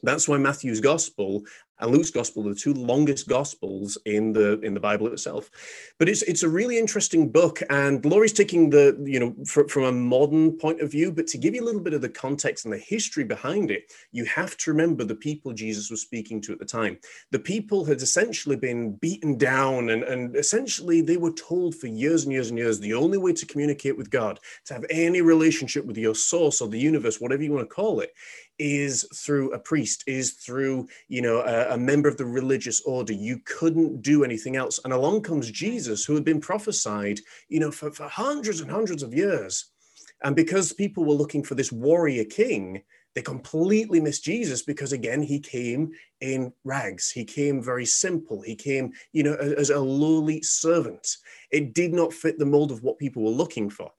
That's 0.03 0.27
why 0.27 0.37
Matthew's 0.37 0.79
gospel 0.79 1.43
and 1.81 1.91
Luke's 1.91 2.11
gospel 2.11 2.47
are 2.47 2.53
the 2.53 2.59
two 2.59 2.73
longest 2.73 3.27
gospels 3.27 3.97
in 4.05 4.31
the 4.33 4.59
in 4.61 4.73
the 4.73 4.79
Bible 4.79 5.07
itself. 5.07 5.49
But 5.97 6.07
it's 6.07 6.21
it's 6.23 6.43
a 6.43 6.49
really 6.49 6.77
interesting 6.77 7.29
book, 7.29 7.61
and 7.69 8.05
Laurie's 8.05 8.33
taking 8.33 8.69
the 8.69 9.01
you 9.03 9.19
know 9.19 9.35
fr- 9.45 9.67
from 9.67 9.83
a 9.83 9.91
modern 9.91 10.53
point 10.53 10.81
of 10.81 10.91
view. 10.91 11.11
But 11.11 11.27
to 11.27 11.37
give 11.37 11.55
you 11.55 11.63
a 11.63 11.65
little 11.65 11.81
bit 11.81 11.93
of 11.93 12.01
the 12.01 12.09
context 12.09 12.65
and 12.65 12.73
the 12.73 12.77
history 12.77 13.23
behind 13.23 13.71
it, 13.71 13.91
you 14.11 14.25
have 14.25 14.55
to 14.57 14.71
remember 14.71 15.03
the 15.03 15.15
people 15.15 15.53
Jesus 15.53 15.89
was 15.89 16.01
speaking 16.01 16.39
to 16.41 16.53
at 16.53 16.59
the 16.59 16.65
time. 16.65 16.97
The 17.31 17.39
people 17.39 17.83
had 17.85 18.01
essentially 18.01 18.55
been 18.55 18.93
beaten 18.93 19.37
down, 19.37 19.89
and 19.89 20.03
and 20.03 20.35
essentially 20.35 21.01
they 21.01 21.17
were 21.17 21.33
told 21.33 21.75
for 21.75 21.87
years 21.87 22.23
and 22.23 22.31
years 22.31 22.49
and 22.49 22.59
years 22.59 22.79
the 22.79 22.93
only 22.93 23.17
way 23.17 23.33
to 23.33 23.45
communicate 23.45 23.97
with 23.97 24.09
God, 24.09 24.39
to 24.65 24.73
have 24.73 24.85
any 24.89 25.21
relationship 25.21 25.85
with 25.85 25.97
your 25.97 26.15
source 26.15 26.61
or 26.61 26.67
the 26.67 26.79
universe, 26.79 27.19
whatever 27.19 27.43
you 27.43 27.51
want 27.51 27.67
to 27.67 27.75
call 27.75 27.99
it, 28.01 28.13
is 28.61 29.07
through 29.15 29.51
a 29.53 29.59
priest, 29.59 30.03
is 30.05 30.33
through, 30.33 30.87
you 31.07 31.19
know, 31.19 31.39
a, 31.39 31.73
a, 31.73 31.77
member 31.77 32.07
of 32.07 32.17
the 32.17 32.25
religious 32.25 32.79
order. 32.81 33.11
You 33.11 33.39
couldn't 33.43 34.03
do 34.03 34.23
anything 34.23 34.55
else. 34.55 34.79
And 34.83 34.93
along 34.93 35.23
comes 35.23 35.49
Jesus, 35.49 36.05
who 36.05 36.13
had 36.13 36.23
been 36.23 36.39
prophesied, 36.39 37.19
you 37.49 37.59
know, 37.59 37.71
for, 37.71 37.91
for 37.91 38.07
hundreds 38.07 38.61
and 38.61 38.69
hundreds 38.69 39.01
of 39.01 39.15
years. 39.15 39.71
And 40.23 40.35
because 40.35 40.73
people 40.73 41.03
were 41.05 41.15
looking 41.15 41.41
for 41.41 41.55
this 41.55 41.71
warrior 41.71 42.23
king, 42.23 42.83
they 43.15 43.23
completely 43.23 43.99
missed 43.99 44.23
Jesus 44.23 44.61
because 44.61 44.93
again 44.93 45.23
he 45.23 45.39
came 45.39 45.91
in 46.21 46.53
rags. 46.63 47.09
He 47.09 47.25
came 47.25 47.63
very 47.63 47.85
simple. 47.85 48.41
He 48.41 48.55
came, 48.55 48.91
you 49.11 49.23
know, 49.23 49.33
as 49.33 49.71
a 49.71 49.79
lowly 49.79 50.43
servant. 50.43 51.07
It 51.49 51.73
did 51.73 51.93
not 51.93 52.13
fit 52.13 52.37
the 52.37 52.45
mold 52.45 52.71
of 52.71 52.83
what 52.83 52.99
people 52.99 53.23
were 53.23 53.31
looking 53.31 53.71
for. 53.71 53.91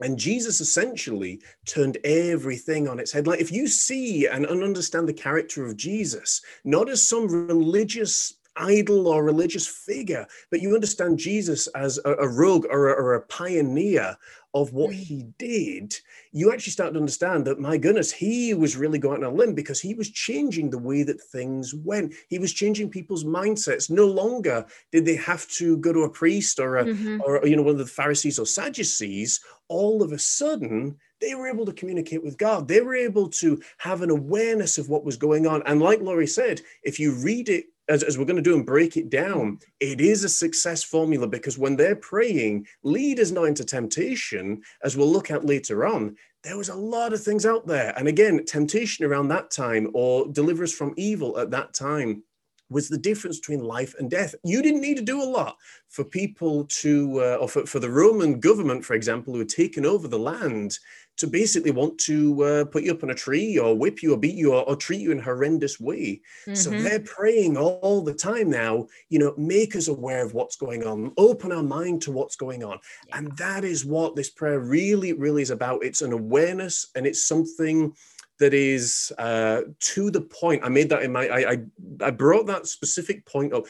And 0.00 0.18
Jesus 0.18 0.60
essentially 0.60 1.40
turned 1.66 1.98
everything 2.04 2.88
on 2.88 2.98
its 2.98 3.12
head. 3.12 3.26
Like 3.26 3.40
if 3.40 3.52
you 3.52 3.68
see 3.68 4.26
and 4.26 4.46
understand 4.46 5.08
the 5.08 5.12
character 5.12 5.66
of 5.66 5.76
Jesus, 5.76 6.42
not 6.64 6.88
as 6.88 7.02
some 7.02 7.46
religious 7.46 8.34
idol 8.56 9.08
or 9.08 9.24
religious 9.24 9.66
figure, 9.66 10.26
but 10.50 10.60
you 10.60 10.74
understand 10.74 11.18
Jesus 11.18 11.66
as 11.68 11.98
a, 12.04 12.14
a 12.14 12.28
rogue 12.28 12.66
or 12.70 12.88
a, 12.88 12.92
or 12.92 13.14
a 13.14 13.22
pioneer 13.22 14.16
of 14.54 14.72
what 14.72 14.90
mm. 14.90 14.94
he 14.94 15.26
did, 15.38 15.94
you 16.32 16.52
actually 16.52 16.72
start 16.72 16.92
to 16.92 16.98
understand 16.98 17.46
that, 17.46 17.60
my 17.60 17.76
goodness, 17.76 18.10
he 18.10 18.52
was 18.52 18.76
really 18.76 18.98
going 18.98 19.22
on 19.24 19.32
a 19.32 19.34
limb 19.34 19.54
because 19.54 19.80
he 19.80 19.94
was 19.94 20.10
changing 20.10 20.70
the 20.70 20.78
way 20.78 21.02
that 21.02 21.20
things 21.20 21.74
went. 21.74 22.14
He 22.28 22.38
was 22.38 22.52
changing 22.52 22.90
people's 22.90 23.24
mindsets. 23.24 23.90
No 23.90 24.06
longer 24.06 24.66
did 24.90 25.04
they 25.04 25.16
have 25.16 25.46
to 25.50 25.76
go 25.78 25.92
to 25.92 26.02
a 26.02 26.10
priest 26.10 26.58
or, 26.58 26.78
a, 26.78 26.84
mm-hmm. 26.84 27.20
or 27.24 27.46
you 27.46 27.56
know, 27.56 27.62
one 27.62 27.72
of 27.72 27.78
the 27.78 27.86
Pharisees 27.86 28.38
or 28.38 28.46
Sadducees. 28.46 29.40
All 29.68 30.02
of 30.02 30.10
a 30.10 30.18
sudden, 30.18 30.96
they 31.20 31.34
were 31.34 31.48
able 31.48 31.66
to 31.66 31.72
communicate 31.72 32.24
with 32.24 32.36
God. 32.36 32.66
They 32.66 32.80
were 32.80 32.96
able 32.96 33.28
to 33.28 33.62
have 33.78 34.02
an 34.02 34.10
awareness 34.10 34.78
of 34.78 34.88
what 34.88 35.04
was 35.04 35.16
going 35.16 35.46
on. 35.46 35.62
And 35.64 35.80
like 35.80 36.00
Laurie 36.00 36.26
said, 36.26 36.60
if 36.82 36.98
you 36.98 37.12
read 37.12 37.48
it 37.48 37.66
as, 37.90 38.04
as 38.04 38.16
we're 38.16 38.24
going 38.24 38.36
to 38.36 38.42
do 38.42 38.54
and 38.54 38.64
break 38.64 38.96
it 38.96 39.10
down, 39.10 39.58
it 39.80 40.00
is 40.00 40.22
a 40.22 40.28
success 40.28 40.82
formula 40.82 41.26
because 41.26 41.58
when 41.58 41.76
they're 41.76 41.96
praying, 41.96 42.66
lead 42.84 43.18
us 43.18 43.32
not 43.32 43.44
into 43.44 43.64
temptation, 43.64 44.62
as 44.84 44.96
we'll 44.96 45.10
look 45.10 45.30
at 45.30 45.44
later 45.44 45.84
on, 45.84 46.16
there 46.44 46.56
was 46.56 46.68
a 46.68 46.74
lot 46.74 47.12
of 47.12 47.22
things 47.22 47.44
out 47.44 47.66
there. 47.66 47.92
And 47.98 48.06
again, 48.06 48.44
temptation 48.46 49.04
around 49.04 49.28
that 49.28 49.50
time 49.50 49.90
or 49.92 50.28
deliver 50.28 50.62
us 50.62 50.72
from 50.72 50.94
evil 50.96 51.36
at 51.38 51.50
that 51.50 51.74
time 51.74 52.22
was 52.70 52.88
the 52.88 52.96
difference 52.96 53.40
between 53.40 53.64
life 53.64 53.96
and 53.98 54.08
death. 54.08 54.36
You 54.44 54.62
didn't 54.62 54.80
need 54.80 54.96
to 54.96 55.02
do 55.02 55.20
a 55.20 55.24
lot 55.24 55.56
for 55.88 56.04
people 56.04 56.66
to, 56.66 57.20
uh, 57.20 57.38
or 57.40 57.48
for, 57.48 57.66
for 57.66 57.80
the 57.80 57.90
Roman 57.90 58.38
government, 58.38 58.84
for 58.84 58.94
example, 58.94 59.32
who 59.32 59.40
had 59.40 59.48
taken 59.48 59.84
over 59.84 60.06
the 60.06 60.18
land 60.18 60.78
to 61.20 61.26
basically 61.26 61.70
want 61.70 61.98
to 61.98 62.42
uh, 62.42 62.64
put 62.64 62.82
you 62.82 62.92
up 62.92 63.02
on 63.02 63.10
a 63.10 63.14
tree 63.14 63.58
or 63.58 63.76
whip 63.76 64.02
you 64.02 64.14
or 64.14 64.16
beat 64.16 64.34
you 64.34 64.54
or, 64.54 64.62
or 64.62 64.74
treat 64.74 65.00
you 65.00 65.12
in 65.12 65.18
a 65.18 65.22
horrendous 65.22 65.78
way. 65.78 66.20
Mm-hmm. 66.46 66.54
So 66.54 66.70
they're 66.70 67.00
praying 67.00 67.58
all 67.58 68.02
the 68.02 68.14
time 68.14 68.48
now, 68.48 68.86
you 69.10 69.18
know, 69.18 69.34
make 69.36 69.76
us 69.76 69.88
aware 69.88 70.24
of 70.24 70.32
what's 70.32 70.56
going 70.56 70.82
on, 70.84 71.12
open 71.18 71.52
our 71.52 71.62
mind 71.62 72.00
to 72.02 72.10
what's 72.10 72.36
going 72.36 72.64
on. 72.64 72.78
Yeah. 73.08 73.18
And 73.18 73.36
that 73.36 73.64
is 73.64 73.84
what 73.84 74.16
this 74.16 74.30
prayer 74.30 74.60
really, 74.60 75.12
really 75.12 75.42
is 75.42 75.50
about. 75.50 75.84
It's 75.84 76.00
an 76.00 76.12
awareness 76.12 76.88
and 76.94 77.06
it's 77.06 77.28
something 77.28 77.94
that 78.38 78.54
is 78.54 79.12
uh, 79.18 79.60
to 79.78 80.10
the 80.10 80.22
point. 80.22 80.64
I 80.64 80.70
made 80.70 80.88
that 80.88 81.02
in 81.02 81.12
my, 81.12 81.28
I, 81.28 81.52
I, 81.52 81.58
I 82.00 82.10
brought 82.10 82.46
that 82.46 82.66
specific 82.66 83.26
point 83.26 83.52
up 83.52 83.66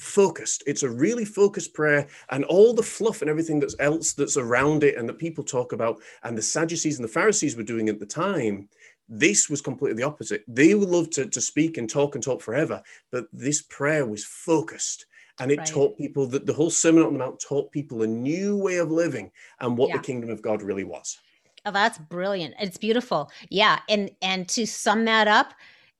focused. 0.00 0.62
It's 0.66 0.82
a 0.82 0.90
really 0.90 1.24
focused 1.24 1.74
prayer, 1.74 2.08
and 2.30 2.44
all 2.44 2.72
the 2.74 2.82
fluff 2.82 3.20
and 3.20 3.30
everything 3.30 3.60
that's 3.60 3.76
else 3.78 4.12
that's 4.12 4.36
around 4.36 4.82
it 4.82 4.96
and 4.96 5.08
that 5.08 5.18
people 5.18 5.44
talk 5.44 5.72
about, 5.72 6.00
and 6.24 6.36
the 6.36 6.42
Sadducees 6.42 6.98
and 6.98 7.04
the 7.04 7.12
Pharisees 7.12 7.56
were 7.56 7.62
doing 7.62 7.88
at 7.88 8.00
the 8.00 8.06
time. 8.06 8.68
This 9.08 9.50
was 9.50 9.60
completely 9.60 9.96
the 9.96 10.06
opposite. 10.06 10.44
They 10.46 10.74
would 10.74 10.88
love 10.88 11.10
to, 11.10 11.26
to 11.26 11.40
speak 11.40 11.78
and 11.78 11.90
talk 11.90 12.14
and 12.14 12.22
talk 12.22 12.40
forever, 12.40 12.80
but 13.10 13.26
this 13.32 13.60
prayer 13.62 14.06
was 14.06 14.24
focused 14.24 15.06
and 15.40 15.50
it 15.50 15.58
right. 15.58 15.66
taught 15.66 15.98
people 15.98 16.26
that 16.26 16.46
the 16.46 16.52
whole 16.52 16.70
Sermon 16.70 17.02
on 17.02 17.14
the 17.14 17.18
Mount 17.18 17.40
taught 17.40 17.72
people 17.72 18.02
a 18.02 18.06
new 18.06 18.56
way 18.56 18.76
of 18.76 18.90
living 18.90 19.32
and 19.58 19.76
what 19.76 19.88
yeah. 19.88 19.96
the 19.96 20.02
kingdom 20.02 20.30
of 20.30 20.42
God 20.42 20.62
really 20.62 20.84
was. 20.84 21.18
Oh, 21.66 21.72
that's 21.72 21.98
brilliant. 21.98 22.54
It's 22.60 22.76
beautiful. 22.76 23.30
Yeah. 23.48 23.80
And 23.88 24.10
and 24.22 24.48
to 24.50 24.66
sum 24.66 25.04
that 25.06 25.28
up, 25.28 25.54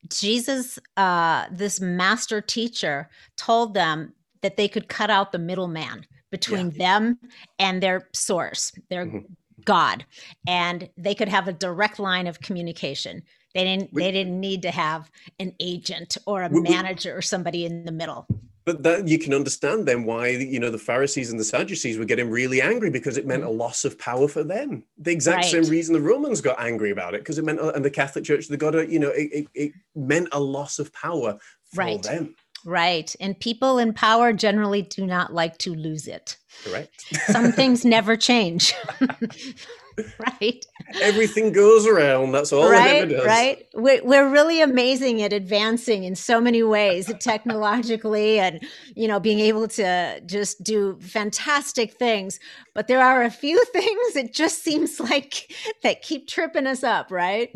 Jesus, 0.09 0.78
uh, 0.97 1.47
this 1.50 1.80
master 1.80 2.40
teacher, 2.40 3.09
told 3.37 3.75
them 3.75 4.12
that 4.42 4.57
they 4.57 4.69
could 4.69 4.88
cut 4.88 5.11
out 5.11 5.33
the 5.33 5.38
middleman 5.38 6.07
between 6.30 6.71
yeah. 6.71 6.78
them 6.78 7.19
and 7.59 7.83
their 7.83 8.09
source, 8.12 8.73
their 8.88 9.07
mm-hmm. 9.07 9.19
God, 9.64 10.04
and 10.47 10.88
they 10.97 11.14
could 11.14 11.28
have 11.28 11.49
a 11.49 11.52
direct 11.52 11.99
line 11.99 12.26
of 12.26 12.40
communication. 12.40 13.23
They 13.54 13.64
didn't. 13.64 13.92
We, 13.92 14.02
they 14.02 14.12
didn't 14.12 14.38
need 14.38 14.62
to 14.62 14.71
have 14.71 15.11
an 15.38 15.54
agent 15.61 16.16
or 16.26 16.45
a 16.45 16.49
we, 16.49 16.61
manager 16.61 17.17
or 17.17 17.23
somebody 17.23 17.67
in 17.67 17.84
the 17.84 17.93
middle 17.93 18.26
but 18.64 18.82
that 18.82 19.08
you 19.08 19.18
can 19.18 19.32
understand 19.34 19.86
then 19.86 20.04
why 20.04 20.28
you 20.28 20.60
know 20.60 20.70
the 20.70 20.78
Pharisees 20.78 21.30
and 21.30 21.40
the 21.40 21.44
Sadducees 21.44 21.99
were 21.99 22.04
getting 22.04 22.30
really 22.30 22.60
angry 22.60 22.90
because 22.90 23.16
it 23.16 23.26
meant 23.26 23.42
mm-hmm. 23.42 23.50
a 23.50 23.54
loss 23.54 23.84
of 23.84 23.99
power 23.99 24.28
for 24.28 24.44
them. 24.44 24.84
The 24.99 25.12
exact 25.12 25.44
right. 25.44 25.50
same 25.50 25.64
reason 25.64 25.94
the 25.94 26.00
Romans 26.00 26.40
got 26.40 26.60
angry 26.60 26.90
about 26.90 27.14
it 27.14 27.23
because 27.23 27.38
it 27.38 27.44
meant, 27.44 27.60
uh, 27.60 27.73
and 27.75 27.84
the 27.84 27.90
Catholic 27.90 28.25
Church 28.25 28.49
they 28.49 28.56
got 28.56 28.75
a 28.75 28.86
you 28.90 28.99
know 28.99 29.10
it, 29.10 29.30
it, 29.32 29.46
it 29.54 29.73
meant 29.94 30.28
a 30.32 30.40
loss 30.40 30.78
of 30.78 30.92
power 30.92 31.38
for 31.73 31.78
right. 31.78 32.02
them. 32.02 32.34
Right, 32.66 33.14
and 33.20 33.40
people 33.40 33.78
in 33.78 33.94
power 33.94 34.34
generally 34.34 34.82
do 34.82 35.06
not 35.06 35.32
like 35.32 35.56
to 35.58 35.75
lose 35.75 36.06
it. 36.06 36.36
Correct. 36.64 37.06
Some 37.28 37.52
things 37.52 37.84
never 37.86 38.16
change. 38.18 38.75
right? 40.41 40.65
Everything 41.00 41.53
goes 41.53 41.87
around 41.87 42.33
that's 42.33 42.53
all 42.53 42.71
right 42.71 43.11
right? 43.25 43.67
We're, 43.75 44.03
we're 44.05 44.29
really 44.29 44.61
amazing 44.61 45.23
at 45.23 45.33
advancing 45.33 46.05
in 46.05 46.15
so 46.15 46.41
many 46.41 46.63
ways 46.63 47.13
technologically 47.21 48.39
and 48.39 48.63
you 48.95 49.09
know 49.09 49.21
being 49.21 49.41
able 49.41 49.69
to 49.69 50.21
just 50.26 50.63
do 50.63 50.99
fantastic 51.00 51.93
things. 51.95 52.39
But 52.75 52.89
there 52.89 53.03
are 53.03 53.23
a 53.23 53.31
few 53.31 53.63
things 53.73 54.17
it 54.17 54.33
just 54.35 54.63
seems 54.63 55.00
like 55.00 55.53
that 55.83 56.03
keep 56.03 56.29
tripping 56.29 56.67
us 56.67 56.83
up 56.83 57.11
right? 57.11 57.50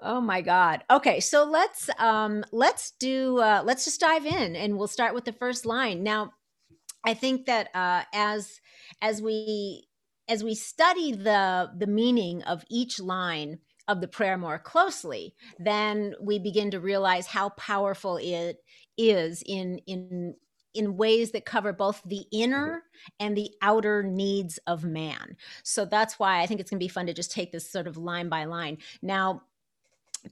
Oh 0.00 0.20
my 0.20 0.40
God. 0.40 0.82
Okay, 0.90 1.20
so 1.20 1.44
let's 1.44 1.88
um 1.98 2.44
let's 2.50 2.92
do 2.98 3.38
uh 3.38 3.62
let's 3.64 3.84
just 3.84 4.00
dive 4.00 4.26
in 4.26 4.56
and 4.56 4.76
we'll 4.76 4.88
start 4.88 5.14
with 5.14 5.24
the 5.24 5.32
first 5.32 5.64
line. 5.64 6.02
Now, 6.02 6.32
I 7.04 7.14
think 7.14 7.46
that 7.46 7.68
uh 7.74 8.02
as 8.12 8.60
as 9.00 9.22
we 9.22 9.86
as 10.32 10.42
we 10.42 10.54
study 10.54 11.12
the 11.12 11.70
the 11.76 11.86
meaning 11.86 12.42
of 12.44 12.64
each 12.70 12.98
line 12.98 13.58
of 13.86 14.00
the 14.00 14.08
prayer 14.08 14.38
more 14.38 14.58
closely, 14.58 15.34
then 15.58 16.14
we 16.22 16.38
begin 16.38 16.70
to 16.70 16.80
realize 16.80 17.26
how 17.26 17.50
powerful 17.50 18.16
it 18.16 18.56
is 18.96 19.42
in 19.44 19.78
in 19.86 20.34
in 20.72 20.96
ways 20.96 21.32
that 21.32 21.44
cover 21.44 21.70
both 21.70 22.00
the 22.06 22.24
inner 22.32 22.78
mm-hmm. 22.78 23.26
and 23.26 23.36
the 23.36 23.50
outer 23.60 24.02
needs 24.02 24.58
of 24.66 24.84
man. 24.84 25.36
So 25.64 25.84
that's 25.84 26.18
why 26.18 26.40
I 26.40 26.46
think 26.46 26.60
it's 26.60 26.70
going 26.70 26.80
to 26.80 26.84
be 26.84 26.88
fun 26.88 27.06
to 27.06 27.12
just 27.12 27.30
take 27.30 27.52
this 27.52 27.70
sort 27.70 27.86
of 27.86 27.98
line 27.98 28.30
by 28.30 28.46
line. 28.46 28.78
Now, 29.02 29.42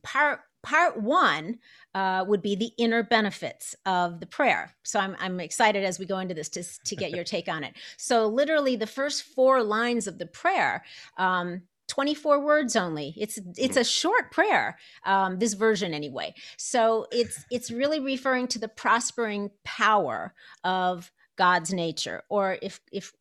part 0.02 0.40
part 0.62 1.00
one 1.00 1.58
uh, 1.94 2.24
would 2.26 2.42
be 2.42 2.54
the 2.54 2.72
inner 2.78 3.02
benefits 3.02 3.74
of 3.86 4.20
the 4.20 4.26
prayer. 4.26 4.74
So 4.84 5.00
I'm, 5.00 5.16
I'm 5.18 5.40
excited 5.40 5.84
as 5.84 5.98
we 5.98 6.06
go 6.06 6.18
into 6.18 6.34
this 6.34 6.48
to, 6.50 6.64
to 6.84 6.96
get 6.96 7.10
your 7.10 7.24
take 7.24 7.48
on 7.48 7.64
it. 7.64 7.74
So 7.96 8.26
literally 8.26 8.76
the 8.76 8.86
first 8.86 9.22
four 9.22 9.62
lines 9.62 10.06
of 10.06 10.18
the 10.18 10.26
prayer, 10.26 10.84
um, 11.16 11.62
24 11.88 12.44
words 12.44 12.76
only 12.76 13.12
it's 13.16 13.40
it's 13.56 13.76
a 13.76 13.82
short 13.82 14.30
prayer 14.30 14.78
um, 15.04 15.40
this 15.40 15.54
version 15.54 15.92
anyway 15.92 16.32
so 16.56 17.04
it's 17.10 17.44
it's 17.50 17.68
really 17.72 17.98
referring 17.98 18.46
to 18.46 18.60
the 18.60 18.68
prospering 18.68 19.50
power 19.64 20.32
of 20.62 21.10
god's 21.36 21.72
nature 21.72 22.22
or 22.28 22.58
if 22.62 22.80
if 22.92 23.12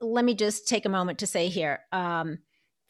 let 0.00 0.24
me 0.24 0.34
just 0.34 0.66
take 0.66 0.86
a 0.86 0.88
moment 0.88 1.20
to 1.20 1.26
say 1.26 1.46
here 1.46 1.78
um, 1.92 2.38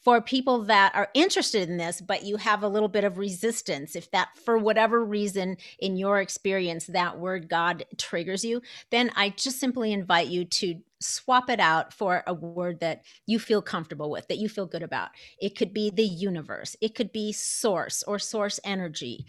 for 0.01 0.21
people 0.21 0.63
that 0.63 0.95
are 0.95 1.09
interested 1.13 1.69
in 1.69 1.77
this, 1.77 1.99
but 1.99 2.23
you 2.23 2.37
have 2.37 2.63
a 2.63 2.67
little 2.67 2.87
bit 2.87 3.03
of 3.03 3.17
resistance, 3.17 3.95
if 3.95 4.09
that, 4.11 4.29
for 4.45 4.57
whatever 4.57 5.03
reason 5.03 5.57
in 5.79 5.97
your 5.97 6.21
experience, 6.21 6.85
that 6.87 7.19
word 7.19 7.49
God 7.49 7.85
triggers 7.97 8.45
you, 8.45 8.61
then 8.91 9.11
I 9.15 9.29
just 9.29 9.59
simply 9.59 9.91
invite 9.91 10.27
you 10.27 10.45
to 10.45 10.75
swap 11.01 11.49
it 11.49 11.59
out 11.59 11.93
for 11.93 12.23
a 12.27 12.33
word 12.33 12.79
that 12.79 13.03
you 13.25 13.39
feel 13.39 13.61
comfortable 13.61 14.09
with, 14.09 14.27
that 14.29 14.37
you 14.37 14.47
feel 14.47 14.65
good 14.65 14.83
about. 14.83 15.09
It 15.41 15.57
could 15.57 15.73
be 15.73 15.89
the 15.89 16.03
universe, 16.03 16.75
it 16.81 16.95
could 16.95 17.11
be 17.11 17.31
source 17.31 18.03
or 18.03 18.19
source 18.19 18.59
energy. 18.63 19.25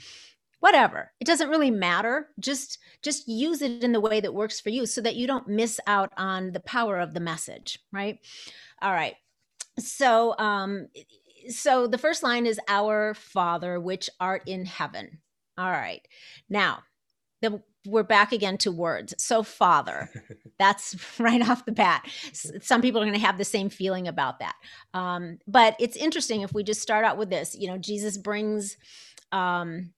Whatever. 0.61 1.11
It 1.21 1.27
doesn't 1.27 1.49
really 1.49 1.71
matter. 1.71 2.29
Just 2.39 2.81
just 3.01 3.27
use 3.27 3.63
it 3.63 3.83
in 3.83 3.93
the 3.93 4.01
way 4.01 4.21
that 4.21 4.35
works 4.35 4.61
for 4.61 4.69
you 4.69 4.85
so 4.85 5.01
that 5.01 5.17
you 5.17 5.27
don't 5.27 5.49
miss 5.49 5.81
out 5.87 6.13
on 6.19 6.53
the 6.53 6.61
power 6.61 6.99
of 6.99 7.15
the 7.15 7.21
message 7.21 7.79
right? 7.93 8.19
All 8.83 8.93
right 8.93 9.15
so 9.81 10.37
um 10.38 10.88
so 11.49 11.87
the 11.87 11.99
first 11.99 12.23
line 12.23 12.47
is 12.47 12.61
our 12.69 13.14
father 13.14 13.81
which 13.81 14.11
art 14.21 14.43
in 14.47 14.64
heaven. 14.64 15.21
All 15.59 15.71
right. 15.71 16.07
Now 16.49 16.81
the, 17.40 17.62
we're 17.87 18.03
back 18.03 18.33
again 18.33 18.59
to 18.59 18.71
words. 18.71 19.14
So 19.19 19.43
father 19.43 20.11
that's 20.59 20.95
right 21.19 21.47
off 21.49 21.64
the 21.64 21.73
bat. 21.73 22.07
Some 22.33 22.83
people 22.83 23.01
are 23.01 23.07
going 23.07 23.19
to 23.19 23.25
have 23.27 23.38
the 23.38 23.45
same 23.45 23.71
feeling 23.71 24.07
about 24.07 24.38
that. 24.40 24.55
Um, 24.93 25.38
but 25.47 25.77
it's 25.81 25.97
interesting 25.97 26.43
if 26.43 26.53
we 26.53 26.62
just 26.62 26.83
start 26.83 27.05
out 27.05 27.16
with 27.16 27.31
this 27.31 27.57
you 27.59 27.69
know 27.69 27.79
jesus 27.79 28.19
brings 28.19 28.77
um, 29.33 29.93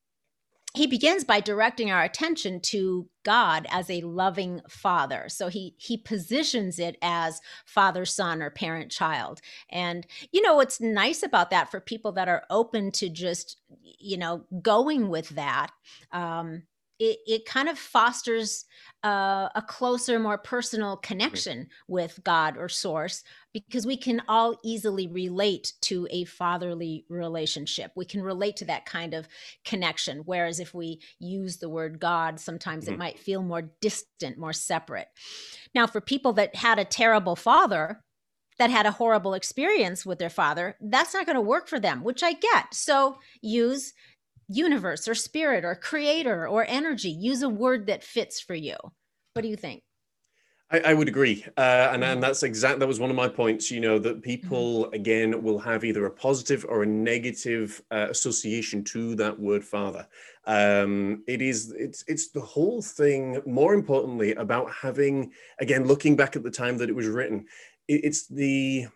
he 0.75 0.87
begins 0.87 1.25
by 1.25 1.41
directing 1.41 1.91
our 1.91 2.03
attention 2.03 2.61
to 2.61 3.09
God 3.25 3.67
as 3.71 3.91
a 3.91 4.01
loving 4.03 4.63
father. 4.69 5.27
So 5.29 5.49
he 5.49 5.75
he 5.79 5.99
positions 5.99 6.79
it 6.79 6.97
as 7.03 7.41
father 7.67 8.05
son 8.05 8.43
or 8.43 8.51
parent 8.51 8.91
child. 8.91 9.41
And 9.71 10.07
you 10.33 10.41
know 10.41 10.55
what's 10.57 10.81
nice 10.81 11.23
about 11.23 11.51
that 11.51 11.71
for 11.71 11.81
people 11.81 12.13
that 12.13 12.29
are 12.29 12.45
open 12.51 12.91
to 12.93 13.09
just 13.09 13.59
you 13.99 14.17
know 14.17 14.45
going 14.63 15.09
with 15.09 15.29
that 15.31 15.71
um 16.13 16.63
it, 17.03 17.19
it 17.27 17.45
kind 17.47 17.69
of 17.69 17.77
fosters 17.77 18.65
uh, 19.03 19.49
a 19.57 19.62
closer, 19.67 20.21
more 20.21 20.38
personal 20.38 20.97
connection 20.97 21.67
with 21.88 22.21
God 22.23 22.57
or 22.57 22.69
Source 22.69 23.25
because 23.53 23.85
we 23.85 23.97
can 23.97 24.23
all 24.29 24.61
easily 24.62 25.09
relate 25.09 25.73
to 25.83 26.07
a 26.12 26.25
fatherly 26.25 27.05
relationship. 27.09 27.91
We 27.97 28.05
can 28.05 28.23
relate 28.23 28.55
to 28.59 28.65
that 28.67 28.87
kind 28.87 29.15
of 29.15 29.27
connection. 29.65 30.23
Whereas 30.25 30.61
if 30.61 30.73
we 30.73 31.01
use 31.19 31.57
the 31.57 31.69
word 31.69 31.99
God, 31.99 32.38
sometimes 32.38 32.85
mm-hmm. 32.85 32.95
it 32.95 32.99
might 32.99 33.19
feel 33.19 33.43
more 33.43 33.62
distant, 33.81 34.38
more 34.38 34.53
separate. 34.53 35.09
Now, 35.75 35.88
for 35.88 36.01
people 36.01 36.35
that 36.35 36.55
had 36.55 36.79
a 36.79 36.85
terrible 36.85 37.35
father, 37.35 38.05
that 38.59 38.71
had 38.71 38.87
a 38.87 38.93
horrible 38.93 39.35
experience 39.35 40.07
with 40.07 40.21
their 40.21 40.31
father, 40.31 40.77
that's 40.81 41.15
not 41.15 41.27
going 41.27 41.35
to 41.35 41.41
work 41.41 41.67
for 41.67 41.81
them, 41.81 42.05
which 42.05 42.23
I 42.23 42.35
get. 42.35 42.73
So 42.73 43.19
use 43.41 43.93
universe 44.53 45.09
or 45.09 45.15
spirit 45.15 45.65
or 45.65 45.75
creator 45.75 46.47
or 46.47 46.65
energy. 46.69 47.11
Use 47.11 47.43
a 47.43 47.49
word 47.49 47.87
that 47.87 48.05
fits 48.05 48.41
for 48.41 48.55
you. 48.55 48.77
What 49.35 49.43
do 49.43 49.49
you 49.49 49.57
think? 49.57 49.83
I, 50.73 50.81
I 50.81 50.95
would 50.95 51.09
agree, 51.09 51.45
uh, 51.59 51.91
and 51.93 52.03
and 52.03 52.23
that's 52.23 52.43
exact. 52.43 52.79
That 52.79 52.88
was 52.88 52.99
one 52.99 53.11
of 53.11 53.17
my 53.17 53.29
points. 53.29 53.71
You 53.71 53.81
know 53.81 53.99
that 53.99 54.23
people 54.23 54.85
mm-hmm. 54.85 54.95
again 54.95 55.43
will 55.43 55.59
have 55.59 55.85
either 55.85 56.07
a 56.07 56.11
positive 56.11 56.65
or 56.67 56.83
a 56.83 56.87
negative 56.87 57.83
uh, 57.91 58.07
association 58.09 58.83
to 58.85 59.15
that 59.17 59.38
word 59.38 59.65
father. 59.65 60.09
Um, 60.47 61.25
it 61.27 61.43
is 61.43 61.75
it's 61.77 62.05
it's 62.09 62.31
the 62.31 62.41
whole 62.41 62.81
thing. 62.81 63.43
More 63.45 63.75
importantly, 63.75 64.33
about 64.35 64.73
having 64.73 65.33
again 65.61 65.87
looking 65.87 66.17
back 66.17 66.37
at 66.37 66.43
the 66.43 66.51
time 66.51 66.79
that 66.79 66.88
it 66.88 66.97
was 66.97 67.07
written, 67.07 67.45
it, 67.87 68.05
it's 68.05 68.27
the 68.27 68.87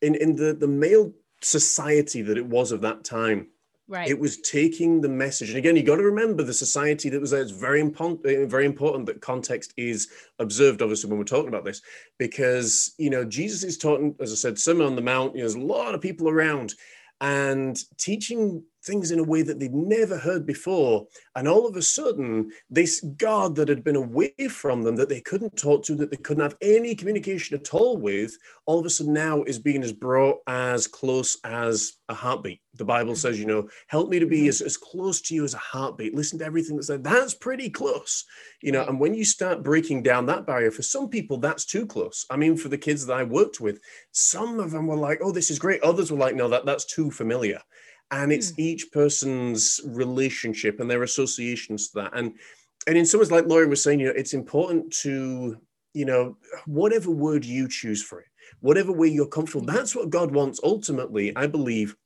in 0.00 0.14
in 0.14 0.36
the 0.36 0.54
the 0.54 0.68
male 0.68 1.12
society 1.40 2.22
that 2.22 2.38
it 2.38 2.46
was 2.46 2.70
of 2.70 2.82
that 2.82 3.02
time 3.02 3.48
Right. 3.92 4.08
It 4.08 4.18
was 4.18 4.40
taking 4.40 5.02
the 5.02 5.08
message, 5.10 5.50
and 5.50 5.58
again, 5.58 5.76
you 5.76 5.82
got 5.82 5.96
to 5.96 6.02
remember 6.02 6.42
the 6.42 6.54
society 6.54 7.10
that 7.10 7.20
was 7.20 7.32
there. 7.32 7.42
It's 7.42 7.50
very 7.50 7.78
important, 7.78 8.24
uh, 8.24 8.46
very 8.46 8.64
important 8.64 9.04
that 9.04 9.20
context 9.20 9.74
is 9.76 10.08
observed. 10.38 10.80
Obviously, 10.80 11.10
when 11.10 11.18
we're 11.18 11.26
talking 11.26 11.50
about 11.50 11.66
this, 11.66 11.82
because 12.18 12.94
you 12.96 13.10
know 13.10 13.22
Jesus 13.22 13.62
is 13.62 13.76
talking, 13.76 14.16
as 14.18 14.32
I 14.32 14.36
said, 14.36 14.58
Sermon 14.58 14.86
on 14.86 14.96
the 14.96 15.02
Mount. 15.02 15.34
You 15.34 15.42
know, 15.42 15.46
there's 15.46 15.56
a 15.56 15.60
lot 15.60 15.94
of 15.94 16.00
people 16.00 16.30
around, 16.30 16.72
and 17.20 17.78
teaching 17.98 18.64
things 18.84 19.10
in 19.10 19.18
a 19.18 19.24
way 19.24 19.42
that 19.42 19.60
they'd 19.60 19.74
never 19.74 20.18
heard 20.18 20.46
before. 20.46 21.06
And 21.36 21.46
all 21.46 21.66
of 21.66 21.76
a 21.76 21.82
sudden, 21.82 22.50
this 22.70 23.00
God 23.16 23.54
that 23.56 23.68
had 23.68 23.84
been 23.84 23.96
away 23.96 24.34
from 24.50 24.82
them, 24.82 24.96
that 24.96 25.08
they 25.08 25.20
couldn't 25.20 25.56
talk 25.56 25.84
to, 25.84 25.94
that 25.96 26.10
they 26.10 26.16
couldn't 26.16 26.42
have 26.42 26.56
any 26.60 26.94
communication 26.94 27.56
at 27.56 27.72
all 27.74 27.96
with, 27.96 28.36
all 28.66 28.78
of 28.78 28.86
a 28.86 28.90
sudden 28.90 29.12
now 29.12 29.42
is 29.44 29.58
being 29.58 29.82
as 29.82 29.92
brought 29.92 30.38
as 30.46 30.86
close 30.86 31.38
as 31.44 31.94
a 32.08 32.14
heartbeat. 32.14 32.60
The 32.74 32.84
Bible 32.84 33.14
says, 33.14 33.38
you 33.38 33.46
know, 33.46 33.68
help 33.88 34.08
me 34.08 34.18
to 34.18 34.26
be 34.26 34.40
mm-hmm. 34.40 34.48
as, 34.48 34.62
as 34.62 34.76
close 34.76 35.20
to 35.22 35.34
you 35.34 35.44
as 35.44 35.54
a 35.54 35.58
heartbeat. 35.58 36.14
Listen 36.14 36.38
to 36.38 36.44
everything 36.44 36.76
that's 36.76 36.86
said. 36.86 37.04
That's 37.04 37.34
pretty 37.34 37.68
close, 37.68 38.24
you 38.62 38.72
know. 38.72 38.84
And 38.86 38.98
when 38.98 39.14
you 39.14 39.24
start 39.24 39.62
breaking 39.62 40.02
down 40.02 40.26
that 40.26 40.46
barrier, 40.46 40.70
for 40.70 40.82
some 40.82 41.08
people, 41.08 41.38
that's 41.38 41.66
too 41.66 41.86
close. 41.86 42.24
I 42.30 42.36
mean, 42.36 42.56
for 42.56 42.68
the 42.68 42.78
kids 42.78 43.06
that 43.06 43.18
I 43.18 43.24
worked 43.24 43.60
with, 43.60 43.80
some 44.12 44.58
of 44.58 44.70
them 44.70 44.86
were 44.86 44.96
like, 44.96 45.18
oh, 45.22 45.32
this 45.32 45.50
is 45.50 45.58
great. 45.58 45.82
Others 45.82 46.10
were 46.10 46.18
like, 46.18 46.34
no, 46.34 46.48
that, 46.48 46.64
that's 46.64 46.86
too 46.86 47.10
familiar 47.10 47.60
and 48.12 48.30
it's 48.30 48.52
mm. 48.52 48.58
each 48.58 48.92
person's 48.92 49.80
relationship 49.86 50.78
and 50.78 50.88
their 50.88 51.02
associations 51.02 51.88
to 51.88 52.00
that 52.00 52.16
and 52.16 52.34
and 52.86 52.96
in 52.96 53.06
some 53.06 53.18
ways 53.18 53.32
like 53.32 53.46
laurie 53.46 53.66
was 53.66 53.82
saying 53.82 53.98
you 53.98 54.06
know 54.06 54.14
it's 54.16 54.34
important 54.34 54.92
to 54.92 55.56
you 55.94 56.04
know 56.04 56.36
whatever 56.66 57.10
word 57.10 57.44
you 57.44 57.66
choose 57.66 58.02
for 58.02 58.20
it 58.20 58.26
whatever 58.60 58.92
way 58.92 59.08
you're 59.08 59.26
comfortable 59.26 59.66
mm. 59.66 59.74
that's 59.74 59.96
what 59.96 60.10
god 60.10 60.32
wants 60.32 60.60
ultimately 60.62 61.34
i 61.36 61.46
believe 61.46 61.96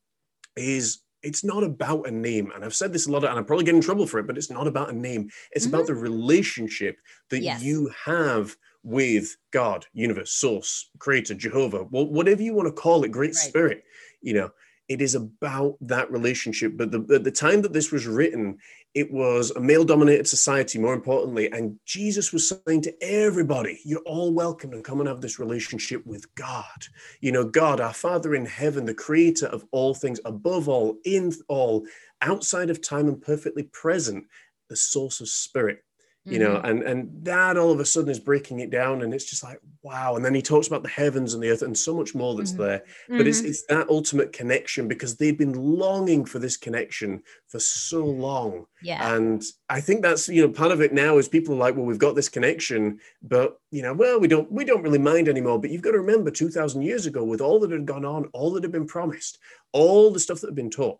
is 0.56 1.00
it's 1.22 1.42
not 1.42 1.64
about 1.64 2.06
a 2.06 2.10
name 2.10 2.50
and 2.54 2.64
i've 2.64 2.74
said 2.74 2.92
this 2.92 3.06
a 3.06 3.10
lot 3.10 3.24
and 3.24 3.38
i'm 3.38 3.44
probably 3.44 3.64
getting 3.64 3.78
in 3.78 3.84
trouble 3.84 4.06
for 4.06 4.18
it 4.18 4.26
but 4.26 4.38
it's 4.38 4.50
not 4.50 4.66
about 4.66 4.90
a 4.90 4.96
name 4.96 5.28
it's 5.52 5.66
mm-hmm. 5.66 5.74
about 5.74 5.86
the 5.86 5.94
relationship 5.94 6.96
that 7.30 7.42
yes. 7.42 7.62
you 7.62 7.90
have 8.04 8.56
with 8.84 9.36
god 9.52 9.84
universe 9.92 10.30
source 10.30 10.90
creator 10.98 11.34
jehovah 11.34 11.82
whatever 11.90 12.42
you 12.42 12.54
want 12.54 12.68
to 12.68 12.80
call 12.80 13.02
it 13.02 13.10
great 13.10 13.28
right. 13.28 13.34
spirit 13.34 13.82
you 14.22 14.32
know 14.32 14.48
it 14.88 15.02
is 15.02 15.14
about 15.14 15.76
that 15.80 16.10
relationship. 16.10 16.76
But 16.76 16.90
the, 16.90 17.14
at 17.14 17.24
the 17.24 17.30
time 17.30 17.62
that 17.62 17.72
this 17.72 17.90
was 17.90 18.06
written, 18.06 18.58
it 18.94 19.10
was 19.10 19.50
a 19.50 19.60
male 19.60 19.84
dominated 19.84 20.28
society, 20.28 20.78
more 20.78 20.94
importantly. 20.94 21.50
And 21.52 21.78
Jesus 21.84 22.32
was 22.32 22.48
saying 22.66 22.82
to 22.82 22.94
everybody, 23.02 23.80
You're 23.84 24.00
all 24.00 24.32
welcome 24.32 24.70
to 24.70 24.82
come 24.82 25.00
and 25.00 25.08
have 25.08 25.20
this 25.20 25.38
relationship 25.38 26.06
with 26.06 26.32
God. 26.34 26.86
You 27.20 27.32
know, 27.32 27.44
God, 27.44 27.80
our 27.80 27.92
Father 27.92 28.34
in 28.34 28.46
heaven, 28.46 28.84
the 28.84 28.94
creator 28.94 29.46
of 29.46 29.64
all 29.72 29.94
things, 29.94 30.20
above 30.24 30.68
all, 30.68 30.96
in 31.04 31.32
all, 31.48 31.84
outside 32.22 32.70
of 32.70 32.80
time 32.80 33.08
and 33.08 33.20
perfectly 33.20 33.64
present, 33.64 34.24
the 34.68 34.76
source 34.76 35.20
of 35.20 35.28
spirit 35.28 35.84
you 36.26 36.40
know 36.40 36.56
mm-hmm. 36.56 36.66
and 36.66 36.82
and 36.82 37.24
that 37.24 37.56
all 37.56 37.70
of 37.70 37.78
a 37.78 37.84
sudden 37.84 38.10
is 38.10 38.18
breaking 38.18 38.58
it 38.58 38.70
down 38.70 39.02
and 39.02 39.14
it's 39.14 39.24
just 39.24 39.44
like 39.44 39.60
wow 39.82 40.16
and 40.16 40.24
then 40.24 40.34
he 40.34 40.42
talks 40.42 40.66
about 40.66 40.82
the 40.82 40.88
heavens 40.88 41.34
and 41.34 41.42
the 41.42 41.48
earth 41.48 41.62
and 41.62 41.78
so 41.78 41.94
much 41.94 42.14
more 42.14 42.34
that's 42.34 42.52
mm-hmm. 42.52 42.62
there 42.62 42.82
but 43.08 43.18
mm-hmm. 43.18 43.28
it's 43.28 43.40
it's 43.40 43.64
that 43.66 43.88
ultimate 43.88 44.32
connection 44.32 44.88
because 44.88 45.16
they've 45.16 45.38
been 45.38 45.52
longing 45.52 46.24
for 46.24 46.40
this 46.40 46.56
connection 46.56 47.22
for 47.46 47.60
so 47.60 48.04
long 48.04 48.66
yeah 48.82 49.14
and 49.14 49.44
i 49.68 49.80
think 49.80 50.02
that's 50.02 50.28
you 50.28 50.42
know 50.42 50.52
part 50.52 50.72
of 50.72 50.80
it 50.80 50.92
now 50.92 51.16
is 51.16 51.28
people 51.28 51.54
are 51.54 51.58
like 51.58 51.76
well 51.76 51.84
we've 51.84 51.98
got 51.98 52.16
this 52.16 52.28
connection 52.28 52.98
but 53.22 53.60
you 53.70 53.82
know 53.82 53.94
well 53.94 54.18
we 54.18 54.26
don't 54.26 54.50
we 54.50 54.64
don't 54.64 54.82
really 54.82 54.98
mind 54.98 55.28
anymore 55.28 55.60
but 55.60 55.70
you've 55.70 55.82
got 55.82 55.92
to 55.92 56.00
remember 56.00 56.30
2000 56.30 56.82
years 56.82 57.06
ago 57.06 57.22
with 57.22 57.40
all 57.40 57.60
that 57.60 57.70
had 57.70 57.86
gone 57.86 58.04
on 58.04 58.24
all 58.32 58.50
that 58.52 58.64
had 58.64 58.72
been 58.72 58.86
promised 58.86 59.38
all 59.72 60.10
the 60.10 60.20
stuff 60.20 60.40
that 60.40 60.48
had 60.48 60.56
been 60.56 60.70
taught 60.70 60.98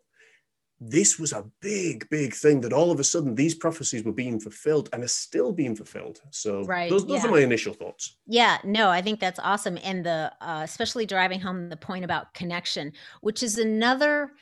this 0.80 1.18
was 1.18 1.32
a 1.32 1.44
big, 1.60 2.08
big 2.10 2.34
thing 2.34 2.60
that 2.60 2.72
all 2.72 2.90
of 2.90 3.00
a 3.00 3.04
sudden 3.04 3.34
these 3.34 3.54
prophecies 3.54 4.04
were 4.04 4.12
being 4.12 4.38
fulfilled 4.38 4.90
and 4.92 5.02
are 5.02 5.08
still 5.08 5.52
being 5.52 5.74
fulfilled. 5.74 6.20
So 6.30 6.64
right, 6.64 6.90
those, 6.90 7.06
those 7.06 7.22
yeah. 7.22 7.28
are 7.28 7.32
my 7.32 7.40
initial 7.40 7.72
thoughts. 7.72 8.16
Yeah, 8.26 8.58
no, 8.62 8.90
I 8.90 9.00
think 9.00 9.18
that's 9.18 9.38
awesome. 9.38 9.78
And 9.82 10.04
the 10.04 10.32
uh, 10.40 10.60
especially 10.64 11.06
driving 11.06 11.40
home 11.40 11.70
the 11.70 11.76
point 11.76 12.04
about 12.04 12.34
connection, 12.34 12.92
which 13.22 13.42
is 13.42 13.58
another 13.58 14.32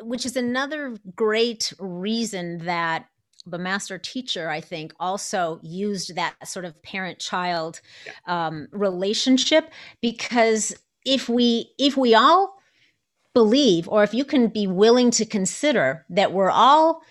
which 0.00 0.26
is 0.26 0.36
another 0.36 0.96
great 1.14 1.72
reason 1.78 2.58
that 2.58 3.06
the 3.46 3.58
master 3.58 3.96
teacher 3.96 4.50
i 4.50 4.60
think 4.60 4.92
also 4.98 5.60
used 5.62 6.16
that 6.16 6.34
sort 6.46 6.64
of 6.64 6.82
parent 6.82 7.20
child 7.20 7.80
yeah. 8.04 8.46
um, 8.46 8.66
relationship 8.72 9.70
because 10.02 10.74
if 11.04 11.28
we 11.28 11.70
if 11.78 11.96
we 11.96 12.14
all 12.14 12.57
believe, 13.38 13.88
or 13.88 14.02
if 14.02 14.12
you 14.12 14.24
can 14.24 14.48
be 14.48 14.66
willing 14.66 15.12
to 15.12 15.24
consider 15.24 16.04
that 16.10 16.32
we're 16.32 16.50
all 16.50 17.02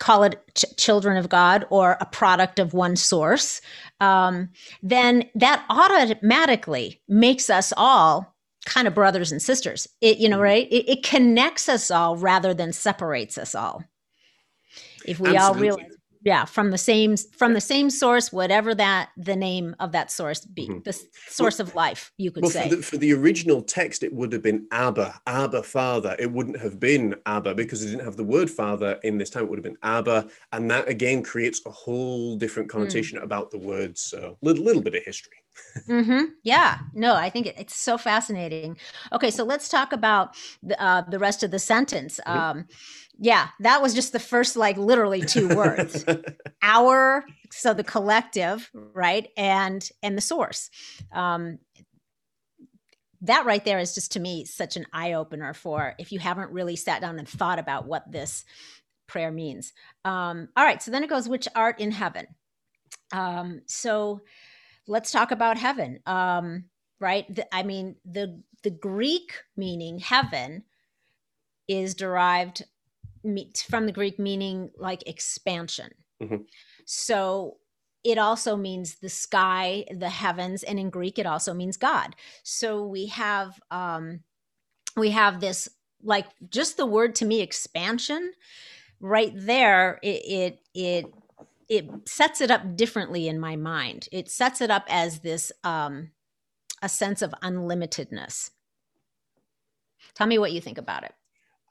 call 0.00 0.22
it 0.22 0.40
ch- 0.54 0.64
children 0.78 1.18
of 1.18 1.28
God 1.28 1.66
or 1.68 1.98
a 2.00 2.06
product 2.06 2.58
of 2.58 2.72
one 2.72 2.96
source, 2.96 3.60
um, 4.00 4.48
then 4.82 5.28
that 5.34 5.62
automatically 5.68 7.02
makes 7.06 7.50
us 7.50 7.70
all 7.76 8.34
kind 8.64 8.88
of 8.88 8.94
brothers 8.94 9.30
and 9.30 9.42
sisters. 9.42 9.86
It, 10.00 10.16
you 10.16 10.30
know, 10.30 10.36
mm-hmm. 10.36 10.44
right? 10.44 10.72
It, 10.72 10.88
it 10.88 11.02
connects 11.02 11.68
us 11.68 11.90
all 11.90 12.16
rather 12.16 12.54
than 12.54 12.72
separates 12.72 13.36
us 13.36 13.54
all. 13.54 13.84
If 15.04 15.20
we 15.20 15.36
Absolutely. 15.36 15.68
all 15.68 15.76
realize 15.76 15.96
yeah 16.24 16.44
from 16.44 16.70
the 16.70 16.78
same 16.78 17.16
from 17.16 17.54
the 17.54 17.60
same 17.60 17.90
source 17.90 18.32
whatever 18.32 18.74
that 18.74 19.10
the 19.16 19.36
name 19.36 19.74
of 19.80 19.92
that 19.92 20.10
source 20.10 20.44
be 20.44 20.68
mm-hmm. 20.68 20.80
the 20.84 20.92
source 21.28 21.58
well, 21.58 21.68
of 21.68 21.74
life 21.74 22.12
you 22.18 22.30
could 22.30 22.42
well, 22.42 22.50
say 22.50 22.68
for 22.68 22.76
the, 22.76 22.82
for 22.82 22.96
the, 22.96 23.12
original 23.12 23.62
text 23.62 24.02
it 24.02 24.12
would 24.12 24.32
have 24.32 24.42
been 24.42 24.66
abba 24.70 25.20
abba 25.26 25.62
father 25.62 26.16
it 26.18 26.30
wouldn't 26.30 26.58
have 26.58 26.80
been 26.80 27.14
abba 27.26 27.54
because 27.54 27.82
it 27.82 27.88
didn't 27.88 28.04
have 28.04 28.16
the 28.16 28.24
word 28.24 28.50
father 28.50 28.98
in 29.02 29.18
this 29.18 29.30
time 29.30 29.44
it 29.44 29.50
would 29.50 29.58
have 29.58 29.64
been 29.64 29.78
abba 29.82 30.26
and 30.52 30.70
that 30.70 30.88
again 30.88 31.22
creates 31.22 31.60
a 31.66 31.70
whole 31.70 32.36
different 32.36 32.68
mm. 32.68 32.72
connotation 32.72 33.18
mm. 33.18 33.22
about 33.22 33.50
the 33.50 33.58
words 33.58 34.00
so 34.00 34.36
a 34.42 34.44
little, 34.44 34.64
little 34.64 34.82
bit 34.82 34.94
of 34.94 35.04
history 35.04 35.36
mm-hmm. 35.88 36.24
Yeah, 36.42 36.78
no, 36.92 37.14
I 37.14 37.30
think 37.30 37.46
it, 37.46 37.54
it's 37.58 37.76
so 37.76 37.96
fascinating. 37.96 38.76
Okay, 39.12 39.30
so 39.30 39.44
let's 39.44 39.68
talk 39.68 39.92
about 39.92 40.34
the, 40.62 40.80
uh, 40.82 41.02
the 41.02 41.18
rest 41.18 41.42
of 41.42 41.50
the 41.50 41.58
sentence. 41.58 42.20
Mm-hmm. 42.26 42.38
Um, 42.38 42.68
yeah, 43.18 43.48
that 43.60 43.82
was 43.82 43.94
just 43.94 44.12
the 44.12 44.18
first, 44.18 44.56
like, 44.56 44.76
literally 44.76 45.20
two 45.20 45.48
words. 45.54 46.04
Our, 46.62 47.24
so 47.50 47.74
the 47.74 47.84
collective, 47.84 48.70
right, 48.74 49.28
and 49.36 49.88
and 50.02 50.16
the 50.16 50.22
source. 50.22 50.70
Um, 51.12 51.58
that 53.22 53.46
right 53.46 53.64
there 53.64 53.78
is 53.78 53.94
just 53.94 54.12
to 54.12 54.20
me 54.20 54.44
such 54.44 54.76
an 54.76 54.86
eye 54.92 55.12
opener 55.12 55.54
for 55.54 55.94
if 55.98 56.10
you 56.10 56.18
haven't 56.18 56.50
really 56.50 56.74
sat 56.74 57.00
down 57.00 57.18
and 57.18 57.28
thought 57.28 57.60
about 57.60 57.86
what 57.86 58.10
this 58.10 58.44
prayer 59.06 59.30
means. 59.30 59.72
Um, 60.04 60.48
all 60.56 60.64
right, 60.64 60.82
so 60.82 60.90
then 60.90 61.04
it 61.04 61.10
goes, 61.10 61.28
which 61.28 61.46
art 61.54 61.78
in 61.78 61.92
heaven. 61.92 62.26
Um, 63.12 63.60
so 63.66 64.22
let's 64.88 65.12
talk 65.12 65.30
about 65.30 65.56
heaven. 65.56 66.00
Um, 66.06 66.64
right? 66.98 67.32
The, 67.32 67.54
I 67.54 67.62
mean, 67.62 67.96
the 68.04 68.42
the 68.62 68.70
Greek 68.70 69.34
meaning 69.56 69.98
heaven 69.98 70.64
is 71.68 71.94
derived 71.94 72.64
from 73.68 73.86
the 73.86 73.92
Greek 73.92 74.18
meaning 74.18 74.70
like 74.76 75.06
expansion. 75.06 75.92
Mhm. 76.20 76.46
So 76.84 77.58
it 78.04 78.18
also 78.18 78.56
means 78.56 78.96
the 78.96 79.08
sky, 79.08 79.84
the 79.90 80.08
heavens, 80.10 80.62
and 80.62 80.78
in 80.78 80.90
Greek 80.90 81.18
it 81.18 81.26
also 81.26 81.54
means 81.54 81.76
God. 81.76 82.16
So 82.42 82.84
we 82.84 83.06
have 83.06 83.60
um, 83.70 84.24
we 84.96 85.10
have 85.10 85.40
this 85.40 85.68
like 86.02 86.26
just 86.50 86.76
the 86.76 86.86
word 86.86 87.14
to 87.16 87.24
me 87.24 87.40
expansion 87.40 88.32
right 89.00 89.32
there. 89.34 89.98
It 90.02 90.22
it 90.26 90.60
it 90.74 91.06
it 91.68 92.08
sets 92.08 92.40
it 92.40 92.50
up 92.50 92.76
differently 92.76 93.28
in 93.28 93.40
my 93.40 93.56
mind. 93.56 94.08
It 94.12 94.30
sets 94.30 94.60
it 94.60 94.70
up 94.70 94.84
as 94.88 95.20
this 95.20 95.52
um, 95.64 96.10
a 96.82 96.88
sense 96.88 97.22
of 97.22 97.34
unlimitedness. 97.42 98.50
Tell 100.14 100.26
me 100.26 100.38
what 100.38 100.52
you 100.52 100.60
think 100.60 100.78
about 100.78 101.04
it. 101.04 101.14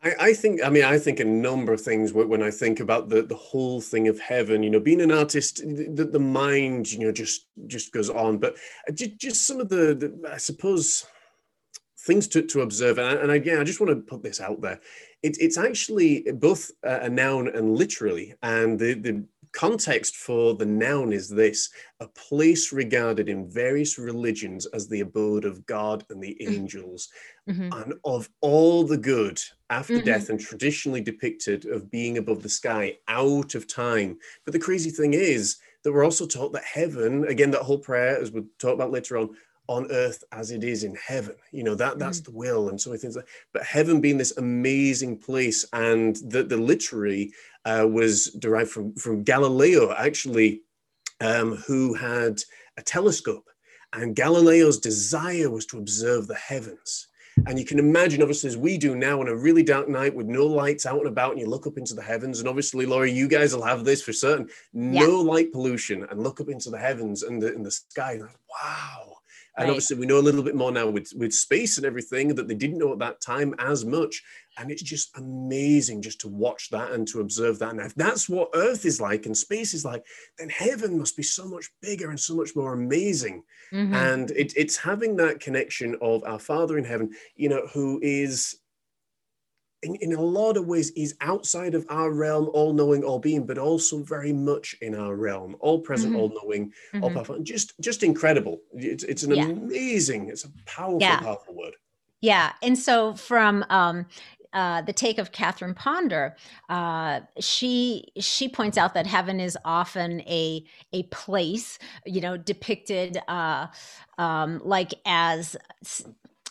I, 0.04 0.14
I 0.20 0.34
think, 0.34 0.64
I 0.64 0.70
mean, 0.70 0.84
I 0.84 0.98
think 0.98 1.20
a 1.20 1.26
number 1.26 1.74
of 1.74 1.82
things 1.82 2.12
when 2.14 2.42
I 2.42 2.52
think 2.52 2.80
about 2.80 3.10
the, 3.10 3.22
the 3.22 3.36
whole 3.36 3.82
thing 3.82 4.08
of 4.08 4.20
heaven, 4.20 4.64
you 4.64 4.70
know, 4.70 4.80
being 4.80 5.02
an 5.02 5.12
artist, 5.12 5.58
the, 5.58 6.10
the 6.12 6.20
mind, 6.20 6.92
you 6.92 7.00
know, 7.00 7.12
just, 7.12 7.46
just 7.68 7.92
goes 7.92 8.10
on, 8.10 8.38
but 8.38 8.56
uh, 8.88 8.92
just, 8.92 9.18
just 9.18 9.48
some 9.48 9.60
of 9.60 9.70
the, 9.70 9.94
the 9.94 10.30
I 10.32 10.38
suppose, 10.38 11.06
things 12.00 12.28
to, 12.30 12.42
to 12.42 12.62
observe. 12.62 12.98
And, 12.98 13.20
and 13.20 13.32
again, 13.32 13.60
I 13.60 13.64
just 13.64 13.80
want 13.80 13.92
to 13.92 14.02
put 14.02 14.24
this 14.24 14.42
out 14.42 14.60
there. 14.62 14.80
It, 15.22 15.38
it's 15.40 15.58
actually 15.58 16.26
both 16.34 16.72
a 16.82 17.10
noun 17.10 17.48
and 17.48 17.78
literally, 17.78 18.34
and 18.42 18.80
the, 18.80 18.96
the 18.96 19.24
context 19.54 20.16
for 20.16 20.56
the 20.56 20.66
noun 20.66 21.14
is 21.14 21.30
this 21.30 21.70
a 22.00 22.08
place 22.08 22.72
regarded 22.74 23.30
in 23.30 23.50
various 23.50 23.98
religions 23.98 24.66
as 24.68 24.88
the 24.88 25.02
abode 25.02 25.46
of 25.46 25.66
God 25.66 26.06
and 26.10 26.22
the 26.24 26.38
Mm. 26.46 26.56
angels, 26.56 27.10
Mhm. 27.48 27.72
and 27.74 27.94
of 28.04 28.30
all 28.42 28.84
the 28.84 28.98
good 28.98 29.42
after 29.70 30.00
Mhm. 30.00 30.04
death 30.04 30.30
and 30.30 30.40
traditionally 30.40 31.02
depicted 31.02 31.66
of 31.66 31.90
being 31.90 32.18
above 32.18 32.44
the 32.44 32.50
sky 32.50 32.98
out 33.08 33.56
of 33.56 33.68
time. 33.68 34.18
But 34.46 34.54
the 34.54 34.60
crazy 34.60 34.90
thing 34.90 35.14
is 35.14 35.58
that 35.84 35.92
we're 35.94 36.04
also 36.06 36.28
taught 36.28 36.54
that 36.54 36.64
heaven, 36.66 37.26
again, 37.26 37.52
that 37.52 37.64
whole 37.64 37.80
prayer, 37.80 38.18
as 38.20 38.32
we'll 38.32 38.46
talk 38.60 38.74
about 38.76 38.92
later 38.92 39.18
on, 39.18 39.36
on 39.70 39.90
earth 39.92 40.24
as 40.34 40.52
it 40.52 40.64
is 40.66 40.84
in 40.84 40.96
heaven. 40.96 41.36
You 41.54 41.64
know, 41.64 41.76
that 41.76 41.98
that's 41.98 42.20
the 42.20 42.32
will 42.32 42.68
and 42.68 42.82
so 42.82 42.90
many 42.90 43.00
things 43.00 43.16
like 43.16 43.28
but 43.54 43.64
heaven 43.64 44.02
being 44.02 44.18
this 44.18 44.36
amazing 44.36 45.18
place 45.20 45.66
and 45.72 46.18
the, 46.18 46.44
the 46.44 46.58
literary 46.58 47.32
uh, 47.66 47.88
was 47.90 48.32
derived 48.40 48.72
from 48.72 48.94
from 48.96 49.24
Galileo 49.24 49.94
actually 49.94 50.62
um, 51.22 51.56
who 51.56 51.94
had 51.94 52.42
a 52.78 52.82
telescope. 52.82 53.48
And 53.94 54.16
Galileo's 54.16 54.80
desire 54.80 55.50
was 55.50 55.66
to 55.68 55.78
observe 55.78 56.28
the 56.28 56.36
heavens. 56.36 57.08
And 57.48 57.58
you 57.58 57.66
can 57.66 57.80
imagine 57.80 58.22
obviously 58.22 58.50
as 58.50 58.58
we 58.58 58.78
do 58.78 58.96
now 58.96 59.22
on 59.22 59.28
a 59.28 59.36
really 59.36 59.64
dark 59.64 59.88
night 59.88 60.14
with 60.14 60.28
no 60.28 60.46
lights 60.46 60.86
out 60.86 61.00
and 61.00 61.08
about 61.08 61.32
and 61.32 61.40
you 61.40 61.48
look 61.48 61.66
up 61.66 61.78
into 61.78 61.94
the 61.94 62.02
heavens 62.02 62.40
and 62.40 62.48
obviously 62.48 62.86
Laurie 62.86 63.12
you 63.12 63.28
guys 63.28 63.56
will 63.56 63.64
have 63.64 63.86
this 63.86 64.02
for 64.02 64.12
certain 64.12 64.50
no 64.74 65.22
light 65.22 65.52
pollution 65.54 66.06
and 66.10 66.22
look 66.22 66.42
up 66.42 66.50
into 66.50 66.70
the 66.70 66.78
heavens 66.78 67.24
and 67.24 67.42
the, 67.42 67.54
in 67.54 67.64
the 67.64 67.72
sky 67.72 68.14
and 68.14 68.24
like, 68.24 68.36
wow 68.50 69.16
and 69.58 69.66
Right. 69.66 69.70
obviously, 69.72 69.98
we 69.98 70.06
know 70.06 70.18
a 70.18 70.22
little 70.28 70.44
bit 70.44 70.56
more 70.56 70.72
now 70.72 70.90
with, 70.90 71.12
with 71.16 71.34
space 71.34 71.78
and 71.78 71.86
everything 71.86 72.36
that 72.36 72.48
they 72.48 72.56
didn't 72.56 72.78
know 72.78 72.94
at 72.94 73.00
that 73.00 73.20
time 73.22 73.54
as 73.60 73.84
much. 73.84 74.24
And 74.58 74.72
it's 74.72 74.82
just 74.82 75.16
amazing 75.18 76.02
just 76.02 76.20
to 76.22 76.28
watch 76.30 76.70
that 76.72 76.92
and 76.92 77.08
to 77.10 77.20
observe 77.22 77.60
that. 77.60 77.72
And 77.72 77.80
if 77.82 77.94
that's 77.96 78.28
what 78.30 78.50
Earth 78.54 78.86
is 78.86 79.00
like 79.02 79.26
and 79.26 79.36
space 79.38 79.74
is 79.74 79.84
like, 79.86 80.06
then 80.38 80.50
heaven 80.50 80.98
must 80.98 81.16
be 81.18 81.24
so 81.24 81.46
much 81.46 81.70
bigger 81.82 82.10
and 82.10 82.20
so 82.20 82.36
much 82.36 82.56
more 82.56 82.74
amazing. 82.74 83.44
Mhm. 83.74 83.94
And 83.94 84.32
it, 84.32 84.54
it's 84.56 84.78
having 84.78 85.16
that 85.18 85.40
connection 85.40 85.96
of 86.02 86.24
our 86.24 86.40
Father 86.40 86.78
in 86.78 86.84
heaven, 86.86 87.12
you 87.36 87.50
know, 87.50 87.68
who 87.74 88.00
is. 88.02 88.58
In, 89.84 89.96
in 89.96 90.14
a 90.14 90.22
lot 90.22 90.58
of 90.58 90.68
ways, 90.68 90.92
is 90.92 91.16
outside 91.22 91.74
of 91.74 91.86
our 91.90 92.12
realm, 92.12 92.50
all 92.54 92.72
knowing, 92.74 93.04
all 93.04 93.20
being, 93.20 93.46
but 93.48 93.58
also 93.58 94.04
very 94.04 94.32
much 94.34 94.76
in 94.82 94.94
our 94.96 95.16
realm, 95.16 95.56
all 95.60 95.80
present, 95.80 96.14
Mhm. 96.14 96.18
all 96.18 96.30
knowing, 96.44 96.72
all 97.00 97.10
Mhm. 97.10 97.14
powerful, 97.16 97.36
and 97.36 97.46
just 97.46 97.74
just 97.80 98.04
incredible. 98.04 98.62
It's 98.74 99.04
it's 99.04 99.24
an 99.24 99.32
Yeah. 99.34 99.48
amazing, 99.52 100.30
it's 100.30 100.46
a 100.46 100.52
powerful, 100.68 101.00
Yeah. 101.00 101.18
powerful 101.18 101.56
word. 101.56 101.76
Yeah, 102.22 102.54
and 102.62 102.78
so 102.78 103.16
from 103.16 103.66
um, 103.70 104.06
uh, 104.54 104.82
the 104.84 104.94
take 104.94 105.18
of 105.18 105.32
Catherine 105.32 105.74
Ponder, 105.74 106.36
uh, 106.70 107.22
she 107.40 108.06
she 108.20 108.48
points 108.50 108.78
out 108.78 108.94
that 108.94 109.08
heaven 109.08 109.40
is 109.40 109.58
often 109.66 110.22
a 110.22 110.64
a 110.94 111.04
place, 111.04 111.80
you 112.06 112.22
know, 112.22 112.38
depicted 112.38 113.18
uh, 113.28 113.68
um, 114.20 114.62
like 114.64 114.94
as 115.06 115.56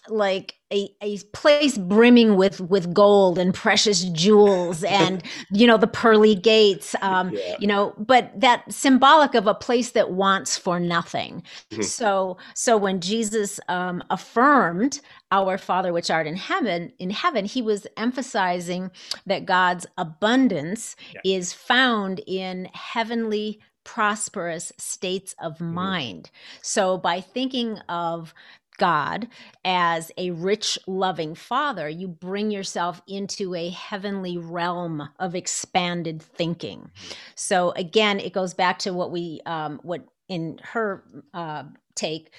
like 0.09 0.55
a, 0.73 0.89
a 1.03 1.19
place 1.33 1.77
brimming 1.77 2.37
with 2.37 2.61
with 2.61 2.93
gold 2.95 3.39
and 3.39 3.55
precious 3.55 4.05
jewels 4.05 4.83
and 4.85 5.23
you 5.53 5.67
know 5.67 5.77
the 5.77 5.87
pearly 5.87 6.35
gates 6.35 6.95
um 7.03 7.33
Yeah. 7.35 7.57
you 7.59 7.67
know 7.67 7.95
but 7.99 8.33
that 8.41 8.71
symbolic 8.73 9.35
of 9.35 9.47
a 9.47 9.55
place 9.55 9.91
that 9.93 10.11
wants 10.13 10.57
for 10.57 10.81
nothing 10.81 11.43
Mhm. 11.73 11.85
so 11.85 12.37
so 12.55 12.77
when 12.77 13.01
jesus 13.01 13.61
um 13.69 14.03
affirmed 14.11 15.01
our 15.33 15.59
father 15.59 15.93
which 15.93 16.11
art 16.11 16.27
in 16.27 16.37
heaven 16.37 16.93
in 16.99 17.11
heaven 17.11 17.45
he 17.45 17.63
was 17.63 17.87
emphasizing 17.97 18.91
that 19.27 19.45
god's 19.47 19.87
abundance 19.99 20.97
Yeah. 21.15 21.21
is 21.25 21.53
found 21.53 22.21
in 22.27 22.69
heavenly 22.73 23.61
prosperous 23.85 24.73
states 24.79 25.35
of 25.43 25.55
Mm-hmm. 25.59 25.75
mind 25.75 26.31
so 26.63 26.97
by 26.99 27.21
thinking 27.21 27.79
of 27.89 28.33
God 28.81 29.29
as 29.65 30.11
a 30.19 30.33
rich, 30.33 30.79
loving 30.89 31.37
father, 31.37 31.89
you 31.89 32.09
bring 32.09 32.51
yourself 32.51 33.01
into 33.07 33.55
a 33.55 33.69
heavenly 33.69 34.39
realm 34.39 35.09
of 35.21 35.37
expanded 35.37 36.23
thinking. 36.23 36.91
So 37.37 37.73
again, 37.77 38.19
it 38.19 38.33
goes 38.33 38.55
back 38.55 38.81
to 38.81 38.93
what 38.93 39.13
we, 39.13 39.43
um, 39.47 39.79
what 39.85 40.05
in 40.29 40.59
her 40.65 41.05
uh, 41.35 41.65
take, 41.95 42.33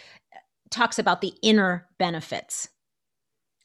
talks 0.72 1.00
about 1.00 1.22
the 1.22 1.34
inner 1.44 1.88
benefits. 2.00 2.70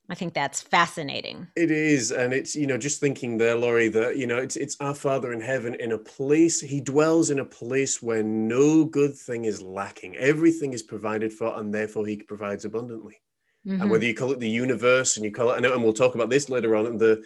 I 0.09 0.15
think 0.15 0.35
that's 0.35 0.61
fascinating. 0.63 1.49
It 1.57 1.71
is, 1.71 2.13
and 2.13 2.33
it's 2.33 2.55
you 2.55 2.67
know 2.67 2.79
just 2.79 3.01
thinking 3.01 3.39
there, 3.39 3.57
Laurie, 3.57 3.89
that 3.89 4.17
you 4.17 4.27
know 4.27 4.37
it's 4.39 4.57
it's 4.57 4.77
our 4.81 4.95
Father 4.95 5.33
in 5.33 5.41
heaven 5.41 5.75
in 5.75 5.93
a 5.93 5.99
place. 5.99 6.61
He 6.61 6.81
dwells 6.81 7.31
in 7.31 7.41
a 7.41 7.45
place 7.45 8.01
where 8.01 8.23
no 8.23 8.85
good 8.85 9.17
thing 9.17 9.47
is 9.47 9.61
lacking. 9.61 10.17
Everything 10.17 10.73
is 10.73 10.83
provided 10.83 11.33
for, 11.33 11.59
and 11.59 11.75
therefore 11.75 12.07
He 12.07 12.17
provides 12.19 12.65
abundantly. 12.65 13.21
Mhm. 13.67 13.81
and 13.81 13.91
whether 13.91 14.05
you 14.05 14.15
call 14.15 14.31
it 14.31 14.39
the 14.39 14.49
universe 14.49 15.17
and 15.17 15.25
you 15.25 15.33
call 15.33 15.51
it, 15.51 15.65
and 15.65 15.83
we'll 15.83 15.93
talk 15.93 16.15
about 16.15 16.31
this 16.31 16.49
later 16.49 16.77
on, 16.77 16.99
the 16.99 17.23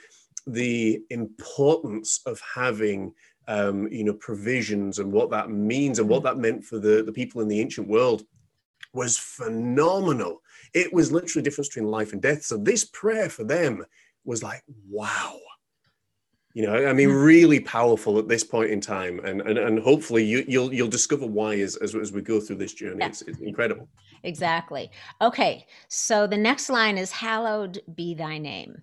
the 0.46 1.02
importance 1.10 2.20
of 2.24 2.40
having 2.40 3.12
um, 3.46 3.88
you 3.92 4.04
know 4.04 4.14
provisions 4.14 4.98
and 5.00 5.12
what 5.12 5.28
that 5.30 5.50
means 5.50 5.98
and 5.98 6.08
what 6.08 6.22
that 6.22 6.38
meant 6.38 6.64
for 6.64 6.78
the 6.78 7.02
the 7.02 7.12
people 7.12 7.42
in 7.42 7.48
the 7.48 7.60
ancient 7.60 7.88
world 7.88 8.24
was 8.94 9.18
phenomenal. 9.18 10.42
It 10.74 10.92
was 10.92 11.12
literally 11.12 11.42
difference 11.42 11.68
between 11.68 11.90
life 11.90 12.12
and 12.12 12.22
death. 12.22 12.42
So 12.44 12.56
this 12.56 12.84
prayer 12.84 13.28
for 13.28 13.44
them 13.44 13.84
was 14.24 14.42
like, 14.42 14.62
wow. 14.88 15.38
You 16.52 16.66
know, 16.66 16.86
I 16.88 16.92
mean, 16.92 17.10
really 17.10 17.60
powerful 17.60 18.18
at 18.18 18.26
this 18.26 18.42
point 18.42 18.70
in 18.70 18.80
time, 18.80 19.20
and 19.20 19.40
and, 19.40 19.56
and 19.56 19.78
hopefully 19.78 20.24
you, 20.24 20.44
you'll 20.48 20.74
you'll 20.74 20.88
discover 20.88 21.24
why 21.24 21.60
as, 21.60 21.76
as 21.76 21.94
as 21.94 22.10
we 22.10 22.22
go 22.22 22.40
through 22.40 22.56
this 22.56 22.74
journey. 22.74 22.96
Yeah. 22.98 23.06
It's, 23.06 23.22
it's 23.22 23.38
incredible. 23.38 23.88
Exactly. 24.24 24.90
Okay. 25.20 25.64
So 25.86 26.26
the 26.26 26.36
next 26.36 26.68
line 26.68 26.98
is 26.98 27.12
hallowed 27.12 27.80
be 27.94 28.14
thy 28.14 28.38
name. 28.38 28.82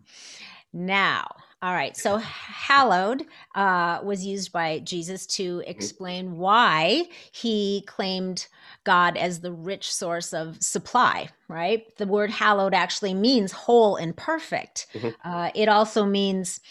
Now, 0.71 1.28
all 1.62 1.73
right. 1.73 1.97
So 1.97 2.17
hallowed 2.17 3.26
uh, 3.54 4.00
was 4.02 4.26
used 4.26 4.54
by 4.54 4.80
Jesus 4.80 5.26
to 5.28 5.62
explain 5.67 6.38
why 6.38 7.10
he 7.34 7.84
claimed 7.86 8.47
God 8.88 9.17
as 9.17 9.41
the 9.41 9.52
rich 9.52 9.93
source 9.93 10.34
of 10.34 10.63
supply, 10.63 11.30
right? 11.50 11.84
The 11.97 12.08
word 12.08 12.32
hallowed 12.32 12.73
actually 12.73 13.13
means 13.13 13.52
whole 13.52 13.97
and 13.97 14.15
perfect. 14.17 14.88
Mhm. 14.95 15.13
Uh, 15.26 15.52
it 15.54 15.69
also 15.69 16.06
means 16.06 16.62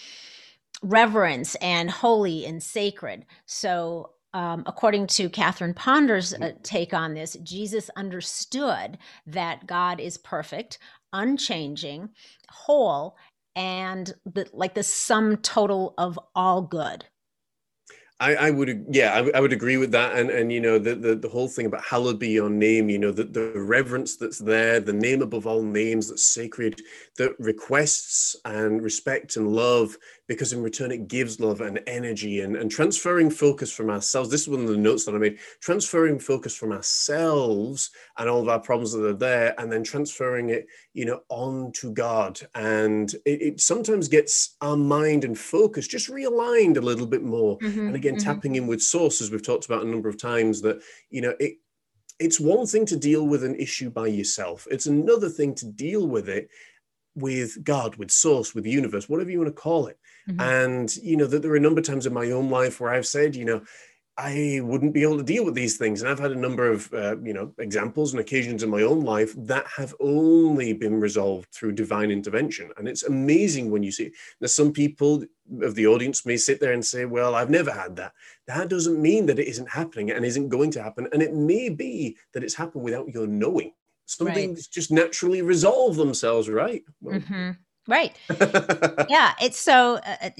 reverence 0.82 1.54
and 1.56 1.90
holy 1.90 2.46
and 2.46 2.62
sacred. 2.62 3.26
So, 3.46 4.12
um, 4.32 4.64
according 4.66 5.08
to 5.18 5.28
Catherine 5.30 5.74
Ponder's 5.74 6.34
uh, 6.34 6.52
take 6.62 6.94
on 6.94 7.14
this, 7.14 7.36
Jesus 7.42 7.90
understood 7.96 8.98
that 9.26 9.66
God 9.66 10.00
is 10.00 10.18
perfect, 10.18 10.78
unchanging, 11.12 12.10
whole, 12.50 13.16
and 13.54 14.14
the, 14.24 14.48
like 14.54 14.74
the 14.74 14.82
sum 14.82 15.36
total 15.38 15.94
of 15.98 16.18
all 16.34 16.62
good. 16.62 17.04
I, 18.18 18.34
I 18.34 18.50
would, 18.50 18.86
yeah, 18.88 19.12
I, 19.12 19.36
I, 19.36 19.40
would 19.40 19.52
agree 19.52 19.76
with 19.76 19.90
that. 19.92 20.16
And 20.16 20.30
and 20.30 20.50
you 20.50 20.58
know 20.58 20.78
the, 20.78 20.94
the 20.94 21.14
the 21.14 21.28
whole 21.28 21.48
thing 21.48 21.66
about 21.66 21.84
hallowed 21.84 22.18
be 22.18 22.30
your 22.30 22.48
name. 22.48 22.88
You 22.88 22.98
know 22.98 23.12
the 23.12 23.24
the 23.24 23.52
reverence 23.54 24.16
that's 24.16 24.38
there, 24.38 24.80
the 24.80 24.94
name 24.94 25.20
above 25.20 25.46
all 25.46 25.62
names 25.62 26.08
that's 26.08 26.26
sacred, 26.26 26.80
that 27.18 27.38
requests 27.38 28.34
and 28.46 28.82
respect 28.82 29.36
and 29.36 29.52
love, 29.52 29.98
because 30.28 30.52
in 30.52 30.62
return 30.62 30.90
it 30.90 31.08
gives 31.08 31.40
love 31.40 31.60
and 31.60 31.80
energy 31.86 32.40
and 32.40 32.56
and 32.56 32.70
transferring 32.70 33.30
focus 33.30 33.72
from 33.72 33.90
ourselves. 33.90 34.30
This 34.30 34.42
is 34.42 34.48
one 34.48 34.60
of 34.60 34.68
the 34.68 34.76
notes 34.76 35.04
that 35.04 35.14
I 35.14 35.18
made. 35.18 35.38
Transferring 35.60 36.18
focus 36.18 36.56
from 36.56 36.72
ourselves 36.72 37.90
and 38.18 38.28
all 38.28 38.40
of 38.40 38.48
our 38.48 38.60
problems 38.60 38.92
that 38.92 39.04
are 39.04 39.12
there, 39.12 39.54
and 39.58 39.70
then 39.70 39.84
transferring 39.84 40.50
it, 40.50 40.66
you 40.94 41.04
know, 41.04 41.20
on 41.28 41.72
to 41.72 41.92
God. 41.92 42.40
And 42.54 43.12
it, 43.24 43.42
it 43.42 43.60
sometimes 43.60 44.08
gets 44.08 44.56
our 44.60 44.76
mind 44.76 45.24
and 45.24 45.38
focus 45.38 45.86
just 45.86 46.10
realigned 46.10 46.76
a 46.76 46.80
little 46.80 47.06
bit 47.06 47.22
more. 47.22 47.58
Mm-hmm. 47.58 47.86
And 47.86 47.96
again 47.96 48.16
mm-hmm. 48.16 48.24
tapping 48.24 48.54
in 48.54 48.66
with 48.66 48.82
sources 48.82 49.30
we've 49.30 49.44
talked 49.44 49.66
about 49.66 49.84
a 49.84 49.88
number 49.88 50.08
of 50.08 50.20
times 50.20 50.60
that 50.62 50.80
you 51.10 51.20
know 51.20 51.34
it 51.40 51.58
it's 52.18 52.40
one 52.40 52.66
thing 52.66 52.86
to 52.86 52.96
deal 52.96 53.26
with 53.26 53.44
an 53.44 53.56
issue 53.56 53.90
by 53.90 54.06
yourself 54.06 54.66
it's 54.70 54.86
another 54.86 55.28
thing 55.28 55.54
to 55.54 55.66
deal 55.66 56.06
with 56.06 56.28
it 56.28 56.48
with 57.14 57.62
god 57.64 57.96
with 57.96 58.10
source 58.10 58.54
with 58.54 58.66
universe 58.66 59.08
whatever 59.08 59.30
you 59.30 59.38
want 59.38 59.48
to 59.48 59.62
call 59.62 59.86
it 59.86 59.98
mm-hmm. 60.28 60.40
and 60.40 60.96
you 60.96 61.16
know 61.16 61.26
that 61.26 61.42
there 61.42 61.52
are 61.52 61.56
a 61.56 61.60
number 61.60 61.80
of 61.80 61.86
times 61.86 62.06
in 62.06 62.12
my 62.12 62.30
own 62.30 62.50
life 62.50 62.80
where 62.80 62.90
i've 62.90 63.06
said 63.06 63.36
you 63.36 63.44
know 63.44 63.62
I 64.18 64.60
wouldn't 64.62 64.94
be 64.94 65.02
able 65.02 65.18
to 65.18 65.22
deal 65.22 65.44
with 65.44 65.54
these 65.54 65.76
things. 65.76 66.00
And 66.00 66.10
I've 66.10 66.18
had 66.18 66.32
a 66.32 66.38
number 66.38 66.70
of, 66.70 66.92
uh, 66.94 67.16
you 67.22 67.34
know, 67.34 67.52
examples 67.58 68.12
and 68.12 68.20
occasions 68.20 68.62
in 68.62 68.70
my 68.70 68.80
own 68.80 69.02
life 69.02 69.34
that 69.36 69.66
have 69.76 69.94
only 70.00 70.72
been 70.72 70.98
resolved 70.98 71.52
through 71.52 71.72
divine 71.72 72.10
intervention. 72.10 72.70
And 72.78 72.88
it's 72.88 73.02
amazing 73.02 73.70
when 73.70 73.82
you 73.82 73.92
see. 73.92 74.12
Now, 74.40 74.46
some 74.46 74.72
people 74.72 75.24
of 75.60 75.74
the 75.74 75.86
audience 75.86 76.24
may 76.24 76.38
sit 76.38 76.60
there 76.60 76.72
and 76.72 76.84
say, 76.84 77.04
"Well, 77.04 77.34
I've 77.34 77.50
never 77.50 77.70
had 77.70 77.96
that." 77.96 78.12
That 78.46 78.68
doesn't 78.68 79.00
mean 79.00 79.26
that 79.26 79.38
it 79.38 79.48
isn't 79.48 79.68
happening 79.68 80.10
and 80.10 80.24
isn't 80.24 80.48
going 80.48 80.70
to 80.72 80.82
happen. 80.82 81.08
And 81.12 81.22
it 81.22 81.34
may 81.34 81.68
be 81.68 82.16
that 82.32 82.42
it's 82.42 82.54
happened 82.54 82.84
without 82.84 83.12
your 83.12 83.26
knowing. 83.26 83.74
Some 84.06 84.28
right. 84.28 84.36
things 84.36 84.66
just 84.66 84.90
naturally 84.90 85.42
resolve 85.42 85.96
themselves, 85.96 86.48
right? 86.48 86.84
Well, 87.02 87.20
mm-hmm. 87.20 87.50
Right. 87.86 88.16
yeah. 89.08 89.34
It's 89.40 89.58
so. 89.58 89.96
Uh, 89.96 90.16
uh 90.22 90.30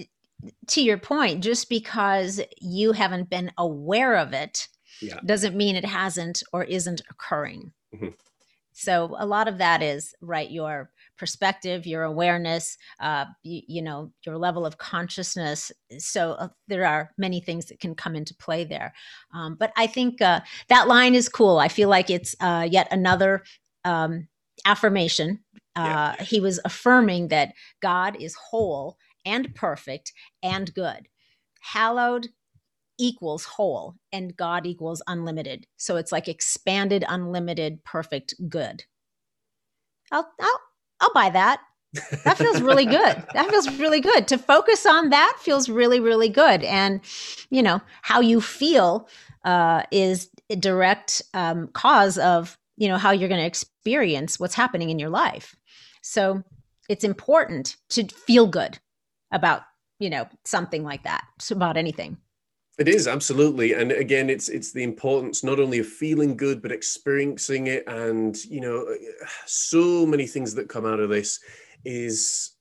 to 0.69 0.83
your 0.83 0.99
point, 0.99 1.43
just 1.43 1.69
because 1.69 2.41
you 2.61 2.93
haven't 2.93 3.31
been 3.31 3.51
aware 3.57 4.17
of 4.17 4.33
it 4.33 4.69
yeah. 5.01 5.19
doesn't 5.25 5.57
mean 5.57 5.77
it 5.77 5.85
hasn't 5.85 6.43
or 6.53 6.65
isn't 6.65 7.03
occurring. 7.11 7.73
Mm-hmm. 7.95 8.09
So 8.73 9.17
a 9.19 9.25
lot 9.25 9.49
of 9.49 9.59
that 9.59 9.83
is 9.83 10.15
right 10.21 10.51
your 10.51 10.91
perspective, 11.17 11.87
your 11.87 12.03
awareness, 12.03 12.77
uh, 13.01 13.25
you, 13.43 13.63
you, 13.67 13.83
know, 13.83 14.13
your 14.27 14.37
level 14.37 14.67
of 14.67 14.77
consciousness. 14.77 15.73
So 15.99 16.33
uh, 16.33 16.49
there 16.69 16.85
are 16.85 17.11
many 17.17 17.41
things 17.41 17.67
that 17.67 17.81
can 17.81 17.95
come 17.95 18.15
into 18.15 18.35
play 18.35 18.65
there. 18.65 18.93
Um, 19.35 19.57
but 19.59 19.73
I 19.79 19.87
think 19.87 20.21
uh, 20.21 20.41
that 20.69 20.89
line 20.89 21.15
is 21.15 21.31
cool. 21.31 21.59
I 21.59 21.69
feel 21.69 21.89
like 21.89 22.11
it's 22.11 22.37
uh, 22.39 22.69
yet 22.71 22.89
another 22.91 23.45
um, 23.87 24.29
affirmation. 24.67 25.41
Yeah. 25.77 26.15
Uh, 26.19 26.25
he 26.25 26.41
was 26.41 26.59
affirming 26.65 27.29
that 27.29 27.53
God 27.81 28.17
is 28.21 28.35
whole 28.35 28.97
and 29.25 29.55
perfect 29.55 30.13
and 30.43 30.73
good. 30.75 31.09
Hallowed 31.61 32.29
equals 32.99 33.45
whole 33.45 33.97
and 34.13 34.37
God 34.37 34.67
equals 34.67 35.03
unlimited. 35.07 35.67
So 35.77 35.97
it's 35.97 36.13
like 36.13 36.29
expanded, 36.29 37.05
unlimited, 37.09 37.85
perfect 37.85 38.35
good. 38.49 38.85
I'll 40.11 40.29
I'll 40.41 40.61
I'll 41.01 41.13
buy 41.13 41.31
that. 41.31 41.61
That 42.25 42.39
feels 42.39 42.61
really 42.61 42.85
good. 42.87 43.25
That 43.35 43.49
feels 43.51 43.69
really 43.79 44.01
good. 44.01 44.29
To 44.29 44.39
focus 44.39 44.87
on 44.87 45.11
that 45.11 45.37
feels 45.41 45.69
really, 45.69 46.01
really 46.01 46.29
good. 46.29 46.63
And 46.65 47.01
you 47.51 47.63
know, 47.63 47.81
how 48.03 48.21
you 48.21 48.41
feel 48.41 49.09
uh, 49.45 49.83
is 49.91 50.31
a 50.51 50.57
direct 50.57 51.23
um, 51.35 51.69
cause 51.69 52.19
of 52.19 52.59
you 52.77 52.89
know 52.89 52.99
how 52.99 53.11
you're 53.11 53.29
going 53.29 53.41
to 53.41 53.47
experience 53.47 54.39
what's 54.39 54.55
happening 54.55 54.91
in 54.91 54.99
your 54.99 55.11
life. 55.11 55.57
So 56.07 56.45
it's 56.89 57.03
important 57.03 57.77
to 57.91 58.07
feel 58.07 58.47
good 58.47 58.79
about 59.33 59.63
you 59.99 60.09
know 60.09 60.29
something 60.45 60.85
like 60.85 61.03
that 61.03 61.25
about 61.51 61.77
anything. 61.77 62.17
It 62.79 62.87
is 62.89 63.09
absolutely. 63.09 63.73
And 63.73 63.91
again 63.91 64.31
it's 64.31 64.49
it's 64.49 64.73
the 64.73 64.85
importance 64.85 65.43
not 65.43 65.59
only 65.59 65.81
of 65.81 65.87
feeling 65.89 66.37
good 66.37 66.63
but 66.63 66.71
experiencing 66.71 67.67
it. 67.67 67.83
And 67.89 68.37
you 68.45 68.61
know 68.61 68.87
so 69.47 70.07
many 70.07 70.29
things 70.29 70.55
that 70.55 70.69
come 70.69 70.87
out 70.87 71.01
of 71.01 71.11
this 71.11 71.41
is 71.85 72.53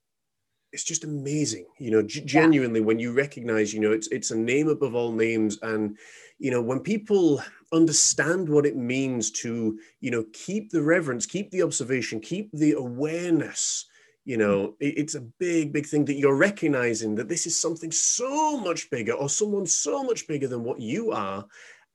it's 0.75 0.83
just 0.83 1.05
amazing 1.05 1.65
you 1.79 1.89
know 1.89 2.01
g- 2.01 2.19
genuinely 2.25 2.81
yeah. 2.81 2.85
when 2.85 2.99
you 2.99 3.13
recognize 3.13 3.73
you 3.73 3.79
know 3.79 3.93
it's 3.93 4.09
it's 4.09 4.31
a 4.31 4.37
name 4.37 4.67
above 4.67 4.93
all 4.93 5.13
names 5.13 5.57
and 5.61 5.97
you 6.37 6.51
know 6.51 6.61
when 6.61 6.81
people 6.81 7.41
understand 7.71 8.49
what 8.49 8.65
it 8.65 8.75
means 8.75 9.31
to 9.31 9.79
you 10.01 10.11
know 10.11 10.25
keep 10.33 10.69
the 10.71 10.81
reverence 10.81 11.25
keep 11.25 11.49
the 11.51 11.63
observation 11.63 12.19
keep 12.19 12.51
the 12.51 12.73
awareness 12.73 13.85
you 14.25 14.35
know 14.35 14.67
mm. 14.67 14.75
it's 14.79 15.15
a 15.15 15.21
big 15.21 15.71
big 15.71 15.85
thing 15.85 16.03
that 16.03 16.15
you're 16.15 16.35
recognizing 16.35 17.15
that 17.15 17.29
this 17.29 17.47
is 17.47 17.57
something 17.57 17.91
so 17.91 18.59
much 18.59 18.89
bigger 18.89 19.13
or 19.13 19.29
someone 19.29 19.65
so 19.65 20.03
much 20.03 20.27
bigger 20.27 20.49
than 20.49 20.65
what 20.65 20.81
you 20.81 21.11
are 21.11 21.45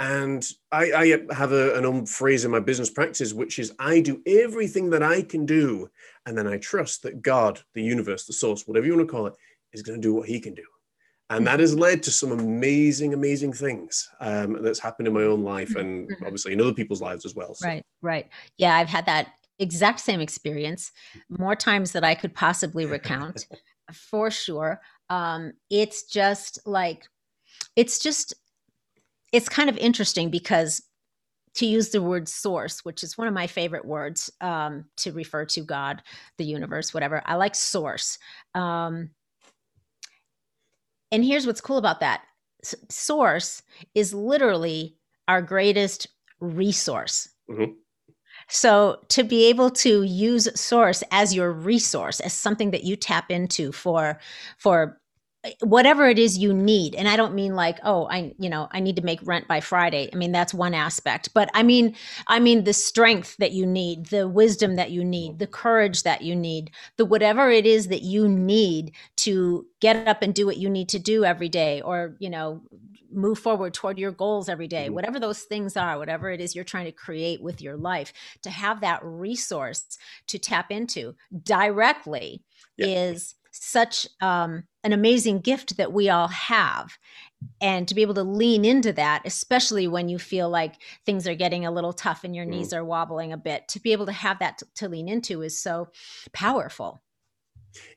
and 0.01 0.49
i, 0.73 0.93
I 0.93 1.35
have 1.35 1.53
a, 1.53 1.77
an 1.77 1.87
own 1.87 2.07
phrase 2.07 2.45
in 2.45 2.51
my 2.51 2.61
business 2.61 2.91
practice 2.91 3.33
which 3.33 3.59
is 3.59 3.73
i 3.79 4.01
do 4.01 4.21
everything 4.27 4.91
that 4.91 5.03
i 5.03 5.23
can 5.23 5.47
do 5.47 5.89
and 6.27 6.37
then 6.37 6.47
i 6.47 6.57
trust 6.59 7.03
that 7.03 7.23
god 7.23 7.61
the 7.75 7.83
universe 7.83 8.27
the 8.27 8.33
source 8.33 8.67
whatever 8.67 8.87
you 8.87 8.97
want 8.97 9.07
to 9.07 9.13
call 9.13 9.27
it 9.27 9.35
is 9.73 9.83
going 9.83 10.01
to 10.01 10.09
do 10.09 10.15
what 10.15 10.29
he 10.29 10.41
can 10.41 10.55
do 10.55 10.65
and 11.29 11.47
that 11.47 11.61
has 11.61 11.77
led 11.77 12.03
to 12.03 12.11
some 12.11 12.33
amazing 12.33 13.15
amazing 13.15 13.53
things 13.53 14.09
um, 14.21 14.61
that's 14.63 14.81
happened 14.81 15.07
in 15.07 15.15
my 15.15 15.23
own 15.23 15.45
life 15.45 15.77
and 15.77 16.09
mm-hmm. 16.09 16.25
obviously 16.25 16.53
in 16.53 16.61
other 16.61 16.75
people's 16.75 17.01
lives 17.01 17.25
as 17.25 17.37
well 17.37 17.55
so. 17.55 17.69
right 17.69 17.85
right 18.03 18.29
yeah 18.57 18.77
i've 18.77 18.89
had 18.89 19.07
that 19.07 19.29
exact 19.61 20.01
same 20.01 20.21
experience, 20.21 20.91
more 21.29 21.55
times 21.55 21.93
that 21.93 22.03
I 22.03 22.17
could 22.17 22.35
possibly 22.35 22.87
recount, 22.87 23.47
for 23.93 24.31
sure. 24.31 24.81
Um, 25.09 25.53
it's 25.71 26.05
just 26.05 26.59
like, 26.67 27.07
it's 27.77 28.03
just, 28.03 28.35
it's 29.33 29.49
kind 29.49 29.71
of 29.71 29.77
interesting 29.79 30.31
because 30.31 30.83
to 31.55 31.67
use 31.67 31.91
the 31.91 32.03
word 32.03 32.29
source, 32.29 32.85
which 32.85 33.03
is 33.03 33.19
one 33.19 33.27
of 33.27 33.35
my 33.35 33.47
favorite 33.47 33.85
words 33.85 34.31
um, 34.41 34.85
to 34.99 35.13
refer 35.13 35.45
to 35.47 35.63
God, 35.63 36.03
the 36.39 36.45
universe, 36.45 36.95
whatever. 36.95 37.23
I 37.27 37.35
like 37.35 37.55
source. 37.55 38.19
Um, 38.55 39.11
and 41.11 41.25
here's 41.25 41.47
what's 41.47 41.61
cool 41.61 41.79
about 41.79 42.01
that 42.01 42.23
S- 42.63 42.77
source 42.89 43.63
is 43.95 44.15
literally 44.15 44.97
our 45.27 45.43
greatest 45.43 46.07
resource. 46.41 47.29
Mm-hmm. 47.51 47.73
So 48.49 49.05
to 49.09 49.23
be 49.23 49.47
able 49.47 49.71
to 49.71 50.03
use 50.03 50.49
source 50.61 51.03
as 51.11 51.35
your 51.35 51.53
resource, 51.53 52.21
as 52.21 52.33
something 52.33 52.71
that 52.73 52.85
you 52.85 52.97
tap 52.97 53.31
into 53.31 53.71
for 53.73 54.19
for 54.59 55.00
whatever 55.61 56.07
it 56.07 56.19
is 56.19 56.37
you 56.37 56.53
need 56.53 56.95
and 56.95 57.09
i 57.09 57.17
don't 57.17 57.35
mean 57.35 57.55
like 57.55 57.79
oh 57.83 58.07
i 58.11 58.33
you 58.39 58.51
know 58.51 58.69
i 58.73 58.81
need 58.81 58.97
to 58.97 59.03
make 59.03 59.19
rent 59.23 59.49
by 59.49 59.59
friday 59.59 60.11
i 60.13 60.17
mean 60.17 60.33
that's 60.33 60.53
one 60.53 60.75
aspect 60.75 61.33
but 61.33 61.49
i 61.55 61.63
mean 61.63 61.97
i 62.27 62.39
mean 62.39 62.65
the 62.65 62.75
strength 62.75 63.37
that 63.39 63.53
you 63.53 63.65
need 63.65 64.07
the 64.07 64.29
wisdom 64.29 64.77
that 64.77 64.91
you 64.91 65.03
need 65.03 65.39
the 65.39 65.47
courage 65.47 66.03
that 66.03 66.21
you 66.21 66.37
need 66.37 66.71
the 66.99 67.07
whatever 67.07 67.51
it 67.51 67.65
is 67.65 67.89
that 67.89 68.03
you 68.03 68.29
need 68.29 68.93
to 69.17 69.67
get 69.81 70.07
up 70.07 70.21
and 70.21 70.35
do 70.35 70.45
what 70.45 70.59
you 70.59 70.69
need 70.69 70.91
to 70.91 70.99
do 70.99 71.25
every 71.25 71.49
day 71.49 71.81
or 71.81 72.17
you 72.19 72.29
know 72.29 72.61
move 73.13 73.39
forward 73.39 73.75
toward 73.75 73.99
your 73.99 74.13
goals 74.13 74.49
every 74.49 74.69
day, 74.69 74.85
mm-hmm. 74.85 74.95
whatever 74.95 75.19
those 75.19 75.43
things 75.43 75.77
are, 75.77 75.99
whatever 75.99 76.31
it 76.31 76.41
is 76.41 76.55
you're 76.55 76.65
trying 76.65 76.85
to 76.85 76.93
create 76.93 77.43
with 77.43 77.61
your 77.61 77.77
life, 77.77 78.13
to 78.43 78.51
have 78.51 78.81
that 78.81 79.01
resource 79.03 79.99
to 80.29 80.39
tap 80.39 80.71
into 80.71 81.15
directly 81.43 82.43
yeah. 82.77 82.87
is 82.87 83.35
such 83.51 84.07
um, 84.21 84.65
an 84.83 84.93
amazing 84.93 85.41
gift 85.41 85.77
that 85.77 85.93
we 85.93 86.09
all 86.09 86.29
have. 86.29 86.99
And 87.61 87.89
to 87.89 87.95
be 87.95 88.03
able 88.03 88.15
to 88.15 88.23
lean 88.23 88.65
into 88.65 88.93
that, 88.95 89.23
especially 89.25 89.89
when 89.89 90.09
you 90.09 90.19
feel 90.19 90.51
like 90.51 90.75
things 91.07 91.27
are 91.27 91.35
getting 91.35 91.65
a 91.65 91.71
little 91.71 91.93
tough 91.93 92.23
and 92.23 92.37
your 92.37 92.45
mm. 92.45 92.51
knees 92.51 92.73
are 92.73 92.85
wobbling 92.85 93.33
a 93.33 93.39
bit, 93.39 93.67
to 93.69 93.81
be 93.81 93.93
able 93.93 94.07
to 94.07 94.13
have 94.13 94.39
that 94.41 94.59
to, 94.59 94.67
to 94.77 94.89
lean 94.89 95.09
into 95.09 95.43
is 95.43 95.59
so 95.59 95.89
powerful. 96.33 97.03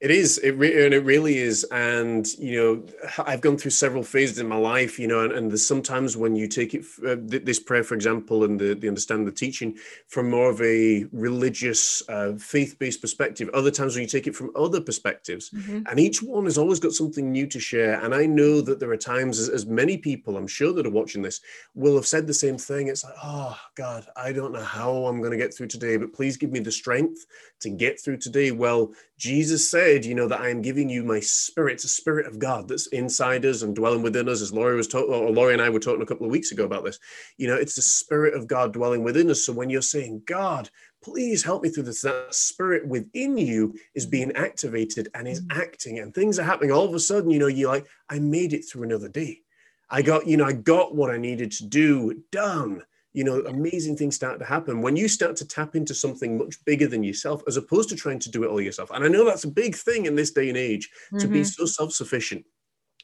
It 0.01 0.11
is, 0.11 0.37
it 0.39 0.51
re- 0.51 0.85
and 0.85 0.93
it 0.93 1.03
really 1.03 1.37
is. 1.37 1.63
And 1.71 2.27
you 2.37 2.61
know, 2.61 2.85
I've 3.25 3.41
gone 3.41 3.57
through 3.57 3.71
several 3.71 4.03
phases 4.03 4.39
in 4.39 4.47
my 4.47 4.57
life. 4.57 4.99
You 4.99 5.07
know, 5.07 5.21
and, 5.21 5.31
and 5.31 5.51
there's 5.51 5.65
sometimes 5.65 6.15
when 6.15 6.35
you 6.35 6.47
take 6.47 6.73
it, 6.73 6.85
uh, 7.07 7.15
this 7.19 7.59
prayer, 7.59 7.83
for 7.83 7.95
example, 7.95 8.43
and 8.43 8.59
the, 8.59 8.75
the 8.75 8.87
understand 8.87 9.27
the 9.27 9.31
teaching 9.31 9.77
from 10.07 10.29
more 10.29 10.49
of 10.49 10.61
a 10.61 11.05
religious, 11.11 12.03
uh, 12.09 12.33
faith-based 12.33 13.01
perspective. 13.01 13.49
Other 13.53 13.71
times 13.71 13.95
when 13.95 14.03
you 14.03 14.07
take 14.07 14.27
it 14.27 14.35
from 14.35 14.51
other 14.55 14.81
perspectives, 14.81 15.49
mm-hmm. 15.49 15.81
and 15.87 15.99
each 15.99 16.21
one 16.21 16.45
has 16.45 16.57
always 16.57 16.79
got 16.79 16.91
something 16.91 17.31
new 17.31 17.47
to 17.47 17.59
share. 17.59 17.99
And 18.03 18.13
I 18.13 18.25
know 18.25 18.61
that 18.61 18.79
there 18.79 18.91
are 18.91 18.97
times, 18.97 19.39
as, 19.39 19.49
as 19.49 19.65
many 19.65 19.97
people 19.97 20.37
I'm 20.37 20.47
sure 20.47 20.73
that 20.73 20.85
are 20.85 20.91
watching 20.91 21.21
this 21.21 21.41
will 21.73 21.95
have 21.95 22.07
said 22.07 22.27
the 22.27 22.33
same 22.33 22.57
thing. 22.57 22.87
It's 22.87 23.03
like, 23.03 23.15
oh 23.23 23.57
God, 23.75 24.05
I 24.15 24.31
don't 24.31 24.53
know 24.53 24.63
how 24.63 25.05
I'm 25.05 25.19
going 25.19 25.31
to 25.31 25.37
get 25.37 25.53
through 25.53 25.67
today, 25.67 25.97
but 25.97 26.13
please 26.13 26.37
give 26.37 26.51
me 26.51 26.59
the 26.59 26.71
strength 26.71 27.25
to 27.61 27.69
get 27.69 27.99
through 27.99 28.17
today. 28.17 28.51
Well, 28.51 28.93
Jesus 29.17 29.62
Jesus 29.63 29.71
said, 29.71 30.05
you 30.05 30.15
know, 30.15 30.27
that 30.27 30.41
I 30.41 30.49
am 30.49 30.61
giving 30.61 30.89
you 30.89 31.03
my 31.03 31.19
spirit, 31.19 31.73
it's 31.73 31.85
a 31.85 31.89
spirit 31.89 32.25
of 32.25 32.39
God 32.39 32.67
that's 32.67 32.87
inside 32.87 33.45
us 33.45 33.61
and 33.61 33.75
dwelling 33.75 34.01
within 34.01 34.27
us, 34.27 34.41
as 34.41 34.51
Laurie 34.51 34.75
was 34.75 34.87
talking, 34.87 35.13
or 35.13 35.31
Laurie 35.31 35.53
and 35.53 35.61
I 35.61 35.69
were 35.69 35.79
talking 35.79 36.01
a 36.01 36.05
couple 36.05 36.25
of 36.25 36.31
weeks 36.31 36.51
ago 36.51 36.65
about 36.65 36.83
this. 36.83 36.99
You 37.37 37.47
know, 37.47 37.55
it's 37.55 37.75
the 37.75 37.81
spirit 37.81 38.33
of 38.33 38.47
God 38.47 38.73
dwelling 38.73 39.03
within 39.03 39.29
us. 39.29 39.45
So 39.45 39.53
when 39.53 39.69
you're 39.69 39.81
saying, 39.81 40.23
God, 40.25 40.69
please 41.01 41.43
help 41.43 41.63
me 41.63 41.69
through 41.69 41.83
this, 41.83 42.01
that 42.01 42.33
spirit 42.33 42.87
within 42.87 43.37
you 43.37 43.75
is 43.95 44.05
being 44.05 44.31
activated 44.33 45.07
and 45.13 45.27
is 45.27 45.41
mm-hmm. 45.41 45.61
acting, 45.61 45.99
and 45.99 46.13
things 46.13 46.39
are 46.39 46.43
happening. 46.43 46.71
All 46.71 46.85
of 46.85 46.93
a 46.93 46.99
sudden, 46.99 47.31
you 47.31 47.39
know, 47.39 47.47
you're 47.47 47.71
like, 47.71 47.87
I 48.09 48.19
made 48.19 48.53
it 48.53 48.63
through 48.63 48.83
another 48.83 49.09
day. 49.09 49.41
I 49.89 50.01
got, 50.01 50.27
you 50.27 50.37
know, 50.37 50.45
I 50.45 50.53
got 50.53 50.95
what 50.95 51.11
I 51.11 51.17
needed 51.17 51.51
to 51.53 51.65
do 51.65 52.23
done 52.31 52.83
you 53.13 53.23
know 53.23 53.39
amazing 53.41 53.95
things 53.95 54.15
start 54.15 54.39
to 54.39 54.45
happen 54.45 54.81
when 54.81 54.95
you 54.95 55.07
start 55.07 55.35
to 55.35 55.47
tap 55.47 55.75
into 55.75 55.93
something 55.93 56.37
much 56.37 56.63
bigger 56.65 56.87
than 56.87 57.03
yourself 57.03 57.41
as 57.47 57.57
opposed 57.57 57.89
to 57.89 57.95
trying 57.95 58.19
to 58.19 58.29
do 58.29 58.43
it 58.43 58.47
all 58.49 58.61
yourself 58.61 58.91
and 58.91 59.03
i 59.03 59.07
know 59.07 59.23
that's 59.23 59.43
a 59.43 59.51
big 59.51 59.75
thing 59.75 60.05
in 60.05 60.15
this 60.15 60.31
day 60.31 60.49
and 60.49 60.57
age 60.57 60.89
mm-hmm. 61.07 61.19
to 61.19 61.27
be 61.27 61.39
mm-hmm. 61.39 61.45
so 61.45 61.65
self-sufficient 61.65 62.43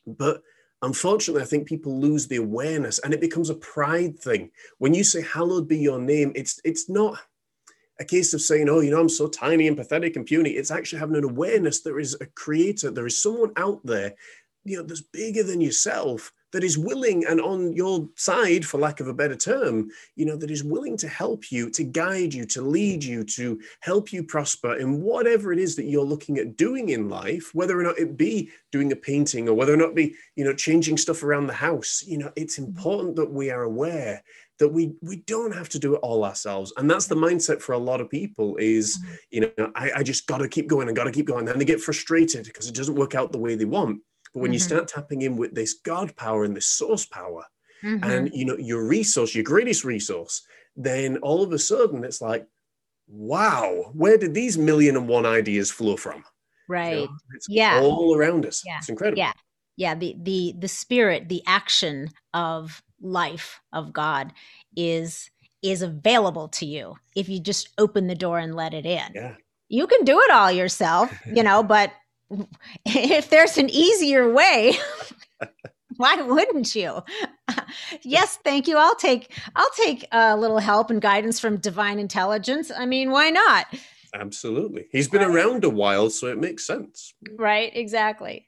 but 0.06 0.42
unfortunately 0.82 1.42
i 1.42 1.46
think 1.46 1.68
people 1.68 2.00
lose 2.00 2.28
the 2.28 2.38
awareness 2.38 3.00
and 3.00 3.14
it 3.14 3.22
becomes 3.22 3.50
a 3.50 3.56
pride 3.56 4.18
thing 4.20 4.50
when 4.80 4.94
you 4.94 5.04
say 5.04 5.22
hallowed 5.22 5.68
be 5.68 5.78
your 5.78 6.00
name 6.00 6.32
it's 6.36 6.60
it's 6.64 6.90
not 6.90 7.18
a 8.00 8.06
case 8.06 8.34
of 8.34 8.42
saying 8.42 8.70
oh 8.70 8.80
you 8.80 8.92
know 8.92 9.00
i'm 9.00 9.10
so 9.10 9.28
tiny 9.28 9.68
and 9.68 9.78
pathetic 9.78 10.16
and 10.16 10.26
puny 10.26 10.52
it's 10.52 10.72
actually 10.72 11.00
having 11.00 11.18
an 11.18 11.24
awareness 11.24 11.82
there 11.82 12.00
is 12.00 12.16
a 12.22 12.26
creator 12.26 12.90
there 12.90 13.06
is 13.06 13.22
someone 13.22 13.52
out 13.58 13.86
there 13.86 14.14
you 14.64 14.78
know 14.78 14.84
that's 14.84 15.02
bigger 15.02 15.44
than 15.44 15.62
yourself 15.62 16.32
that 16.52 16.64
is 16.64 16.78
willing 16.78 17.26
and 17.26 17.40
on 17.40 17.74
your 17.74 18.08
side, 18.16 18.66
for 18.66 18.80
lack 18.80 19.00
of 19.00 19.08
a 19.08 19.14
better 19.14 19.36
term, 19.36 19.90
you 20.16 20.26
know, 20.26 20.36
that 20.36 20.52
is 20.52 20.64
willing 20.64 20.98
to 20.98 21.08
help 21.08 21.52
you, 21.52 21.70
to 21.72 21.84
guide 21.84 22.34
you, 22.34 22.46
to 22.46 22.62
lead 22.62 23.04
you, 23.04 23.24
to 23.24 23.60
help 23.82 24.12
you 24.12 24.24
prosper 24.24 24.76
in 24.76 25.02
whatever 25.02 25.54
it 25.54 25.60
is 25.60 25.76
that 25.76 25.86
you're 25.86 26.04
looking 26.04 26.38
at 26.38 26.58
doing 26.58 26.90
in 26.90 27.10
life, 27.10 27.52
whether 27.54 27.80
or 27.80 27.84
not 27.84 28.00
it 28.00 28.18
be 28.18 28.50
doing 28.72 28.92
a 28.92 28.96
painting 28.96 29.48
or 29.48 29.54
whether 29.54 29.74
or 29.74 29.78
not 29.78 29.96
be, 29.96 30.16
you 30.36 30.44
know, 30.44 30.54
changing 30.54 30.98
stuff 30.98 31.24
around 31.24 31.48
the 31.48 31.54
house. 31.54 32.04
You 32.06 32.18
know, 32.18 32.32
it's 32.36 32.60
mm-hmm. 32.60 32.78
important 32.78 33.16
that 33.18 33.32
we 33.32 33.52
are 33.52 33.64
aware 33.64 34.24
that 34.60 34.70
we 34.70 34.94
we 35.02 35.18
don't 35.18 35.56
have 35.56 35.70
to 35.70 35.80
do 35.80 35.96
it 35.96 36.00
all 36.04 36.26
ourselves 36.26 36.74
and 36.78 36.90
that's 36.90 37.08
the 37.08 37.16
mindset 37.16 37.62
for 37.62 37.74
a 37.74 37.78
lot 37.78 38.02
of 38.02 38.10
people 38.10 38.58
is 38.58 38.98
mm-hmm. 38.98 39.16
you 39.32 39.42
know 39.42 39.72
i, 39.76 39.92
I 39.98 40.04
just 40.04 40.28
got 40.28 40.40
to 40.40 40.50
keep 40.50 40.68
going 40.68 40.88
and 40.88 40.98
got 40.98 41.06
to 41.06 41.12
keep 41.12 41.28
going 41.28 41.40
and 41.40 41.48
then 41.48 41.60
they 41.60 41.66
get 41.66 41.80
frustrated 41.80 42.46
because 42.46 42.68
it 42.68 42.76
doesn't 42.76 42.96
work 42.96 43.16
out 43.16 43.32
the 43.32 43.40
way 43.40 43.56
they 43.56 43.66
want 43.66 44.02
but 44.34 44.42
when 44.42 44.50
mm-hmm. 44.50 44.54
you 44.54 44.60
start 44.60 44.88
tapping 44.88 45.22
in 45.22 45.36
with 45.38 45.56
this 45.56 45.74
God 45.74 46.16
power 46.16 46.44
and 46.44 46.56
this 46.56 46.68
source 46.68 47.06
power, 47.06 47.46
mm-hmm. 47.84 48.04
and 48.04 48.30
you 48.34 48.46
know 48.46 48.58
your 48.58 48.86
resource, 48.86 49.36
your 49.36 49.44
greatest 49.44 49.84
resource, 49.84 50.44
then 50.76 51.18
all 51.18 51.44
of 51.44 51.52
a 51.52 51.60
sudden 51.60 52.04
it's 52.04 52.22
like, 52.22 52.46
wow, 53.08 53.92
where 53.94 54.18
did 54.18 54.34
these 54.34 54.58
million 54.58 54.96
and 54.96 55.08
one 55.08 55.26
ideas 55.26 55.72
flow 55.72 55.98
from? 55.98 56.24
Right. 56.68 57.00
You 57.00 57.06
know, 57.06 57.18
it's 57.36 57.48
yeah. 57.50 57.80
all 57.82 58.16
around 58.16 58.46
us. 58.46 58.64
Yeah. 58.66 58.78
It's 58.78 58.90
incredible. 58.90 59.18
Yeah. 59.18 59.34
Yeah. 59.76 59.96
The 59.96 60.16
the 60.22 60.56
the 60.60 60.68
spirit, 60.68 61.30
the 61.30 61.42
action 61.48 62.10
of 62.34 62.84
life 63.02 63.60
of 63.74 63.94
God 63.94 64.34
is 64.76 65.30
is 65.62 65.82
available 65.82 66.48
to 66.48 66.66
you 66.66 66.96
if 67.16 67.28
you 67.28 67.40
just 67.40 67.70
open 67.78 68.08
the 68.08 68.16
door 68.16 68.40
and 68.40 68.56
let 68.56 68.74
it 68.74 68.86
in. 68.86 69.12
Yeah. 69.14 69.36
You 69.68 69.88
can 69.88 70.04
do 70.04 70.20
it 70.22 70.32
all 70.32 70.52
yourself, 70.52 71.12
you 71.26 71.44
know, 71.44 71.62
but 71.62 71.92
if 72.86 73.30
there's 73.30 73.58
an 73.58 73.70
easier 73.70 74.32
way, 74.32 74.74
why 75.98 76.16
wouldn't 76.16 76.76
you? 76.76 77.04
yes, 78.04 78.38
thank 78.44 78.68
you. 78.68 78.78
I'll 78.78 78.96
take 78.96 79.38
I'll 79.56 79.72
take 79.76 80.08
a 80.12 80.36
little 80.38 80.60
help 80.60 80.90
and 80.90 81.02
guidance 81.02 81.40
from 81.40 81.58
divine 81.58 82.00
intelligence. 82.00 82.72
I 82.76 82.86
mean, 82.86 83.12
why 83.12 83.30
not? 83.30 83.68
Absolutely. 84.14 84.88
He's 84.92 85.08
been 85.08 85.22
around 85.22 85.64
a 85.64 85.70
while, 85.70 86.10
so 86.10 86.28
it 86.28 86.40
makes 86.40 86.66
sense. 86.66 87.14
Right, 87.38 87.76
exactly. 87.76 88.48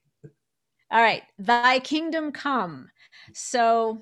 All 0.91 1.01
right, 1.01 1.23
thy 1.37 1.79
kingdom 1.79 2.31
come. 2.31 2.89
So 3.33 4.01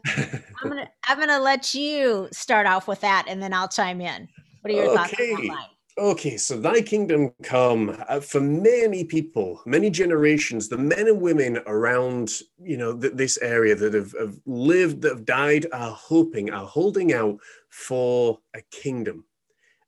I'm 0.61 0.69
gonna 0.69 0.89
I'm 1.05 1.19
gonna 1.19 1.39
let 1.39 1.73
you 1.73 2.27
start 2.31 2.67
off 2.67 2.87
with 2.87 3.01
that, 3.01 3.25
and 3.27 3.41
then 3.41 3.53
I'll 3.53 3.67
chime 3.67 4.01
in. 4.01 4.27
What 4.61 4.73
are 4.73 4.75
your 4.75 4.89
okay. 4.89 4.95
thoughts 4.95 5.13
on 5.19 5.47
that? 5.47 5.67
Okay, 5.99 6.37
so 6.37 6.57
thy 6.57 6.81
kingdom 6.81 7.33
come 7.43 8.01
uh, 8.07 8.21
for 8.21 8.39
many 8.39 9.03
people, 9.03 9.61
many 9.65 9.89
generations, 9.89 10.69
the 10.69 10.77
men 10.77 11.09
and 11.09 11.21
women 11.21 11.59
around, 11.67 12.31
you 12.57 12.77
know, 12.77 12.97
th- 12.97 13.15
this 13.15 13.37
area 13.39 13.75
that 13.75 13.93
have, 13.93 14.15
have 14.17 14.39
lived, 14.45 15.01
that 15.01 15.09
have 15.09 15.25
died, 15.25 15.65
are 15.73 15.91
hoping, 15.91 16.51
are 16.51 16.65
holding 16.65 17.11
out 17.11 17.37
for 17.69 18.39
a 18.55 18.61
kingdom, 18.71 19.25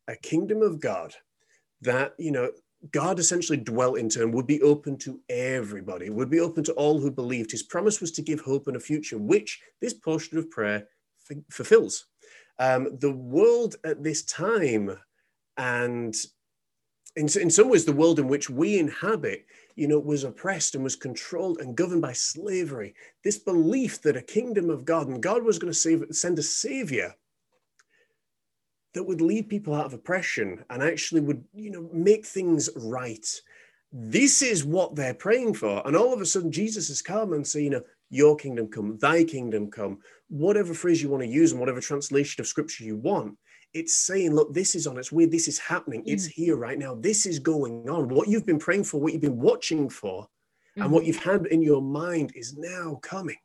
a 0.09 0.17
kingdom 0.17 0.61
of 0.61 0.81
God 0.81 1.15
that, 1.79 2.13
you 2.19 2.31
know, 2.31 2.51
God 2.91 3.17
essentially 3.17 3.57
dwelt 3.57 3.97
into 3.97 4.21
and 4.21 4.33
would 4.33 4.47
be 4.47 4.61
open 4.63 4.97
to 4.99 5.21
everybody, 5.29 6.09
would 6.09 6.29
be 6.29 6.41
open 6.41 6.65
to 6.65 6.73
all 6.73 6.99
who 6.99 7.09
believed. 7.09 7.51
His 7.51 7.63
promise 7.63 8.01
was 8.01 8.11
to 8.13 8.21
give 8.21 8.41
hope 8.41 8.67
and 8.67 8.75
a 8.75 8.81
future, 8.81 9.17
which 9.17 9.61
this 9.79 9.93
portion 9.93 10.37
of 10.37 10.51
prayer 10.51 10.89
f- 11.31 11.37
fulfills. 11.49 12.07
Um, 12.59 12.97
the 12.99 13.13
world 13.13 13.77
at 13.85 14.03
this 14.03 14.25
time 14.25 14.97
and 15.57 16.15
in, 17.15 17.27
in 17.39 17.49
some 17.49 17.69
ways 17.69 17.85
the 17.85 17.91
world 17.91 18.19
in 18.19 18.27
which 18.27 18.49
we 18.49 18.79
inhabit 18.79 19.45
you 19.75 19.87
know 19.87 19.99
was 19.99 20.23
oppressed 20.23 20.75
and 20.75 20.83
was 20.83 20.95
controlled 20.95 21.59
and 21.59 21.75
governed 21.75 22.01
by 22.01 22.13
slavery. 22.13 22.93
This 23.23 23.37
belief 23.37 24.01
that 24.01 24.17
a 24.17 24.21
kingdom 24.21 24.69
of 24.69 24.85
god 24.85 25.07
and 25.07 25.21
god 25.21 25.43
was 25.43 25.59
going 25.59 25.71
to 25.71 25.77
save, 25.77 26.05
send 26.11 26.39
a 26.39 26.43
savior 26.43 27.15
that 28.93 29.03
would 29.03 29.21
lead 29.21 29.47
people 29.47 29.73
out 29.73 29.85
of 29.85 29.93
oppression 29.93 30.63
and 30.69 30.83
actually 30.83 31.21
would 31.21 31.43
you 31.53 31.71
know 31.71 31.89
make 31.93 32.25
things 32.25 32.69
right. 32.75 33.25
This 33.93 34.41
is 34.41 34.63
what 34.63 34.95
they're 34.95 35.13
praying 35.13 35.55
for. 35.55 35.85
And 35.85 35.97
all 35.97 36.13
of 36.13 36.21
a 36.21 36.25
sudden 36.25 36.51
jesus 36.51 36.87
has 36.87 37.01
come 37.01 37.33
and 37.33 37.45
say 37.45 37.63
you 37.63 37.69
know 37.69 37.83
your 38.09 38.35
kingdom 38.35 38.67
come 38.67 38.97
thy 38.97 39.23
kingdom 39.23 39.69
come. 39.69 39.99
Whatever 40.29 40.73
phrase 40.73 41.01
you 41.01 41.09
want 41.09 41.23
to 41.23 41.29
use 41.29 41.51
and 41.51 41.59
whatever 41.59 41.81
translation 41.81 42.41
of 42.41 42.47
scripture 42.47 42.83
you 42.83 42.95
want 42.95 43.37
it's 43.73 43.95
saying, 43.95 44.33
look, 44.33 44.53
this 44.53 44.75
is 44.75 44.87
on 44.87 44.97
its 44.97 45.11
way. 45.11 45.25
This 45.25 45.47
is 45.47 45.59
happening. 45.59 46.01
Mm. 46.01 46.13
It's 46.13 46.25
here 46.25 46.55
right 46.55 46.77
now. 46.77 46.95
This 46.95 47.25
is 47.25 47.39
going 47.39 47.89
on. 47.89 48.09
What 48.09 48.27
you've 48.27 48.45
been 48.45 48.59
praying 48.59 48.85
for, 48.85 48.99
what 48.99 49.13
you've 49.13 49.21
been 49.21 49.39
watching 49.39 49.89
for, 49.89 50.27
mm. 50.77 50.83
and 50.83 50.91
what 50.91 51.01
mm-hmm. 51.01 51.07
you've 51.07 51.23
had 51.23 51.45
in 51.47 51.61
your 51.61 51.81
mind 51.81 52.33
is 52.35 52.57
now 52.57 52.99
coming. 53.01 53.37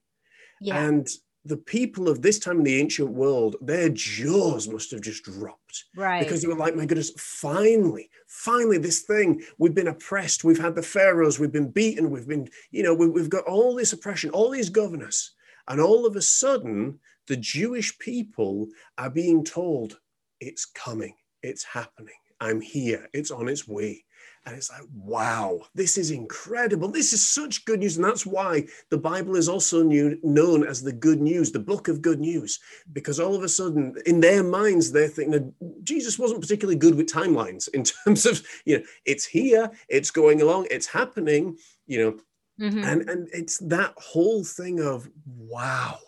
Yeah. 0.61 0.85
And 0.85 1.09
the 1.45 1.57
people 1.57 2.09
of 2.09 2.23
this 2.23 2.41
time 2.41 2.59
in 2.59 2.65
the 2.65 2.81
ancient 2.81 3.09
world, 3.09 3.55
their 3.61 3.89
jaws 3.89 4.69
must 4.69 4.91
have 4.91 5.01
just 5.01 5.23
dropped. 5.23 5.85
Right. 5.95 6.21
Because 6.21 6.43
they 6.43 6.49
were 6.49 6.57
like, 6.57 6.75
my 6.75 6.87
goodness, 6.87 7.13
finally, 7.17 8.11
finally, 8.27 8.79
this 8.79 9.03
thing, 9.03 9.43
we've 9.59 9.75
been 9.75 9.87
oppressed. 9.87 10.43
We've 10.43 10.59
had 10.59 10.75
the 10.75 10.83
pharaohs, 10.83 11.39
we've 11.39 11.53
been 11.53 11.71
beaten, 11.71 12.11
we've 12.11 12.27
been, 12.27 12.49
you 12.73 12.83
know, 12.83 12.95
we, 12.95 13.09
we've 13.09 13.31
got 13.31 13.45
all 13.45 13.77
this 13.77 13.93
oppression, 13.93 14.31
all 14.31 14.51
these 14.51 14.71
governors. 14.71 15.35
And 15.69 15.81
all 15.81 16.05
of 16.05 16.17
a 16.17 16.23
sudden, 16.23 16.99
the 17.29 17.37
Jewish 17.37 17.97
people 17.99 18.69
are 18.99 19.11
being 19.11 19.45
told, 19.45 20.01
it's 20.41 20.65
coming, 20.65 21.15
it's 21.43 21.65
happening. 21.65 22.15
I'm 22.41 22.61
here, 22.61 23.09
it's 23.13 23.31
on 23.31 23.49
its 23.49 23.67
way. 23.67 24.05
And 24.47 24.55
it's 24.55 24.71
like, 24.71 24.83
wow, 24.95 25.63
this 25.75 25.99
is 25.99 26.13
incredible. 26.13 26.89
This 26.89 27.13
is 27.13 27.27
such 27.27 27.65
good 27.65 27.81
news. 27.81 27.97
And 27.97 28.05
that's 28.05 28.25
why 28.25 28.67
the 28.91 28.99
Bible 28.99 29.35
is 29.35 29.49
also 29.49 29.83
new, 29.83 30.19
known 30.23 30.65
as 30.65 30.81
the 30.81 30.93
good 30.93 31.21
news, 31.21 31.51
the 31.51 31.59
book 31.59 31.89
of 31.89 32.01
good 32.01 32.21
news, 32.21 32.61
because 32.93 33.19
all 33.19 33.35
of 33.35 33.43
a 33.43 33.49
sudden, 33.49 33.97
in 34.07 34.21
their 34.21 34.45
minds, 34.45 34.93
they're 34.93 35.09
thinking 35.09 35.33
that 35.33 35.85
Jesus 35.85 36.17
wasn't 36.17 36.41
particularly 36.41 36.79
good 36.79 36.95
with 36.95 37.11
timelines 37.11 37.69
in 37.75 37.83
terms 38.05 38.25
of, 38.25 38.41
you 38.65 38.79
know, 38.79 38.85
it's 39.05 39.25
here, 39.25 39.69
it's 39.89 40.13
going 40.13 40.41
along, 40.41 40.69
it's 40.71 40.87
happening, 40.87 41.57
you 41.87 41.99
know. 41.99 42.19
Mm-hmm. 42.61 42.85
And, 42.85 43.11
and 43.11 43.29
it's 43.33 43.59
that 43.59 43.95
whole 43.97 44.45
thing 44.45 44.81
of, 44.81 45.11
wow, 45.27 45.99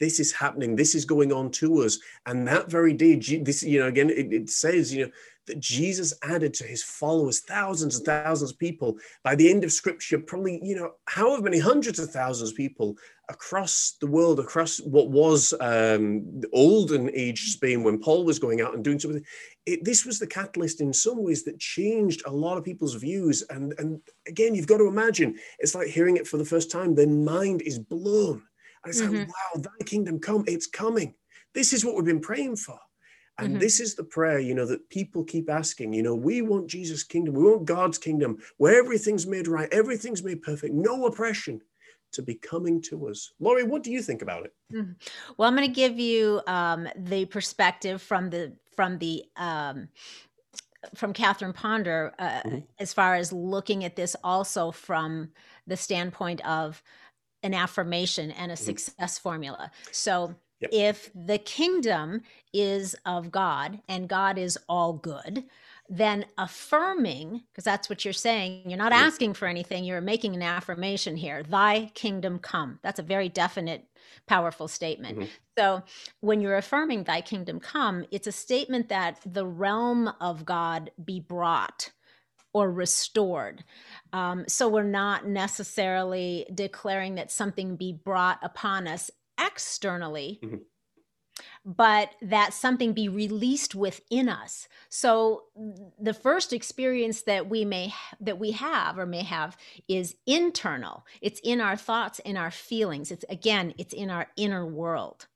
this 0.00 0.20
is 0.20 0.32
happening 0.32 0.76
this 0.76 0.94
is 0.94 1.04
going 1.04 1.32
on 1.32 1.50
to 1.50 1.82
us. 1.82 1.98
And 2.26 2.46
that 2.48 2.70
very 2.70 2.92
day 2.92 3.16
this 3.16 3.62
you 3.62 3.80
know 3.80 3.88
again 3.88 4.10
it, 4.10 4.32
it, 4.32 4.50
says 4.50 4.94
you 4.94 5.06
know 5.06 5.12
that 5.46 5.60
jesus 5.60 6.12
added 6.22 6.52
to 6.52 6.64
his 6.64 6.82
followers 6.82 7.40
thousands 7.40 7.96
and 7.96 8.04
thousands 8.04 8.52
of 8.52 8.58
people. 8.58 8.98
By 9.22 9.34
the 9.34 9.50
end 9.50 9.64
of 9.64 9.72
scripture 9.72 10.18
probably 10.18 10.60
you 10.62 10.76
know 10.76 10.92
however 11.06 11.42
many 11.42 11.58
hundreds 11.58 11.98
of 11.98 12.10
thousands 12.10 12.50
of 12.50 12.56
people 12.56 12.96
across 13.30 13.96
the 14.00 14.06
world 14.06 14.40
across 14.40 14.78
what 14.80 15.10
was 15.10 15.52
um, 15.60 16.42
olden 16.52 17.10
age 17.14 17.50
spain 17.50 17.82
when 17.82 17.98
paul 17.98 18.24
was 18.24 18.38
going 18.38 18.62
out 18.62 18.74
and 18.74 18.82
doing 18.82 18.98
something 18.98 19.22
it, 19.68 19.84
this 19.84 20.06
was 20.06 20.18
the 20.18 20.26
catalyst 20.26 20.80
in 20.80 20.94
some 20.94 21.22
ways 21.22 21.44
that 21.44 21.58
changed 21.60 22.22
a 22.24 22.32
lot 22.32 22.56
of 22.56 22.64
people's 22.64 22.94
views. 22.94 23.42
And 23.50 23.74
and 23.78 24.00
again 24.26 24.54
you've 24.54 24.66
got 24.66 24.78
to 24.78 24.88
imagine 24.88 25.36
it's 25.58 25.74
like 25.74 25.88
hearing 25.88 26.16
it 26.16 26.26
for 26.26 26.38
the 26.38 26.44
first 26.44 26.70
time 26.70 26.94
their 26.94 27.06
mind 27.06 27.62
is 27.62 27.78
blown 27.78 28.42
and 28.84 28.90
it's 28.90 29.00
mm-hmm. 29.00 29.16
like, 29.16 29.28
wow, 29.28 29.62
thy 29.62 29.84
kingdom 29.84 30.18
come, 30.18 30.44
it's 30.46 30.66
coming. 30.66 31.14
This 31.54 31.72
is 31.72 31.84
what 31.84 31.96
we've 31.96 32.04
been 32.04 32.20
praying 32.20 32.56
for. 32.56 32.78
And 33.38 33.50
mm-hmm. 33.50 33.58
this 33.58 33.78
is 33.78 33.94
the 33.94 34.04
prayer, 34.04 34.40
you 34.40 34.54
know, 34.54 34.66
that 34.66 34.88
people 34.90 35.22
keep 35.24 35.48
asking. 35.48 35.92
You 35.92 36.02
know, 36.02 36.14
we 36.14 36.42
want 36.42 36.66
Jesus' 36.66 37.04
kingdom, 37.04 37.34
we 37.34 37.44
want 37.44 37.66
God's 37.66 37.98
kingdom 37.98 38.38
where 38.56 38.78
everything's 38.78 39.26
made 39.26 39.46
right, 39.46 39.68
everything's 39.72 40.24
made 40.24 40.42
perfect, 40.42 40.74
no 40.74 41.06
oppression 41.06 41.60
to 42.12 42.22
be 42.22 42.34
coming 42.34 42.80
to 42.82 43.08
us. 43.08 43.32
Laurie, 43.38 43.64
what 43.64 43.82
do 43.82 43.92
you 43.92 44.02
think 44.02 44.22
about 44.22 44.44
it? 44.44 44.54
Mm-hmm. 44.72 44.92
Well, 45.36 45.48
I'm 45.48 45.56
going 45.56 45.68
to 45.68 45.74
give 45.74 45.98
you 45.98 46.40
um, 46.46 46.88
the 46.96 47.26
perspective 47.26 48.02
from 48.02 48.30
the 48.30 48.54
from 48.74 48.98
the 48.98 49.24
um, 49.36 49.88
from 50.94 51.12
Catherine 51.12 51.52
Ponder 51.52 52.14
uh, 52.18 52.42
mm-hmm. 52.42 52.58
as 52.78 52.92
far 52.92 53.14
as 53.14 53.32
looking 53.32 53.84
at 53.84 53.96
this 53.96 54.16
also 54.22 54.70
from 54.70 55.30
the 55.66 55.76
standpoint 55.76 56.40
of 56.46 56.82
an 57.42 57.54
affirmation 57.54 58.30
and 58.32 58.50
a 58.50 58.54
mm-hmm. 58.54 58.64
success 58.64 59.18
formula. 59.18 59.70
So 59.92 60.34
yep. 60.60 60.70
if 60.72 61.10
the 61.14 61.38
kingdom 61.38 62.22
is 62.52 62.96
of 63.04 63.30
God 63.30 63.80
and 63.88 64.08
God 64.08 64.38
is 64.38 64.58
all 64.68 64.92
good, 64.92 65.44
then 65.90 66.26
affirming, 66.36 67.42
because 67.50 67.64
that's 67.64 67.88
what 67.88 68.04
you're 68.04 68.12
saying, 68.12 68.68
you're 68.68 68.76
not 68.76 68.92
asking 68.92 69.32
for 69.32 69.48
anything, 69.48 69.84
you're 69.84 70.02
making 70.02 70.34
an 70.34 70.42
affirmation 70.42 71.16
here. 71.16 71.42
Thy 71.42 71.90
kingdom 71.94 72.38
come. 72.38 72.78
That's 72.82 72.98
a 72.98 73.02
very 73.02 73.30
definite, 73.30 73.86
powerful 74.26 74.68
statement. 74.68 75.18
Mm-hmm. 75.18 75.30
So 75.56 75.82
when 76.20 76.42
you're 76.42 76.58
affirming 76.58 77.04
thy 77.04 77.22
kingdom 77.22 77.58
come, 77.58 78.04
it's 78.10 78.26
a 78.26 78.32
statement 78.32 78.90
that 78.90 79.20
the 79.24 79.46
realm 79.46 80.12
of 80.20 80.44
God 80.44 80.90
be 81.02 81.20
brought 81.20 81.90
or 82.52 82.70
restored. 82.70 83.64
Um, 84.12 84.44
so 84.48 84.68
we're 84.68 84.82
not 84.82 85.26
necessarily 85.26 86.46
declaring 86.54 87.16
that 87.16 87.30
something 87.30 87.76
be 87.76 87.92
brought 87.92 88.38
upon 88.42 88.88
us 88.88 89.10
externally. 89.38 90.40
Mm-hmm 90.42 90.56
but 91.64 92.10
that 92.22 92.52
something 92.52 92.92
be 92.92 93.08
released 93.08 93.74
within 93.74 94.28
us 94.28 94.68
so 94.88 95.44
the 96.00 96.14
first 96.14 96.52
experience 96.52 97.22
that 97.22 97.48
we 97.48 97.64
may 97.64 97.92
that 98.20 98.38
we 98.38 98.52
have 98.52 98.98
or 98.98 99.06
may 99.06 99.22
have 99.22 99.56
is 99.88 100.16
internal 100.26 101.06
it's 101.20 101.40
in 101.44 101.60
our 101.60 101.76
thoughts 101.76 102.18
in 102.20 102.36
our 102.36 102.50
feelings 102.50 103.10
it's 103.10 103.24
again 103.28 103.74
it's 103.78 103.94
in 103.94 104.10
our 104.10 104.28
inner 104.36 104.66
world 104.66 105.26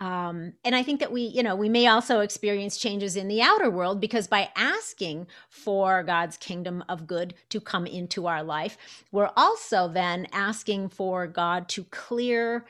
um, 0.00 0.52
and 0.64 0.74
i 0.74 0.82
think 0.82 1.00
that 1.00 1.12
we 1.12 1.22
you 1.22 1.42
know 1.42 1.54
we 1.54 1.68
may 1.68 1.86
also 1.86 2.20
experience 2.20 2.76
changes 2.76 3.16
in 3.16 3.28
the 3.28 3.40
outer 3.40 3.70
world 3.70 4.00
because 4.00 4.26
by 4.26 4.48
asking 4.56 5.26
for 5.48 6.02
god's 6.02 6.36
kingdom 6.36 6.82
of 6.88 7.06
good 7.06 7.34
to 7.48 7.60
come 7.60 7.86
into 7.86 8.26
our 8.26 8.42
life 8.42 8.76
we're 9.12 9.30
also 9.36 9.88
then 9.88 10.26
asking 10.32 10.88
for 10.88 11.26
god 11.26 11.68
to 11.68 11.84
clear 11.84 12.64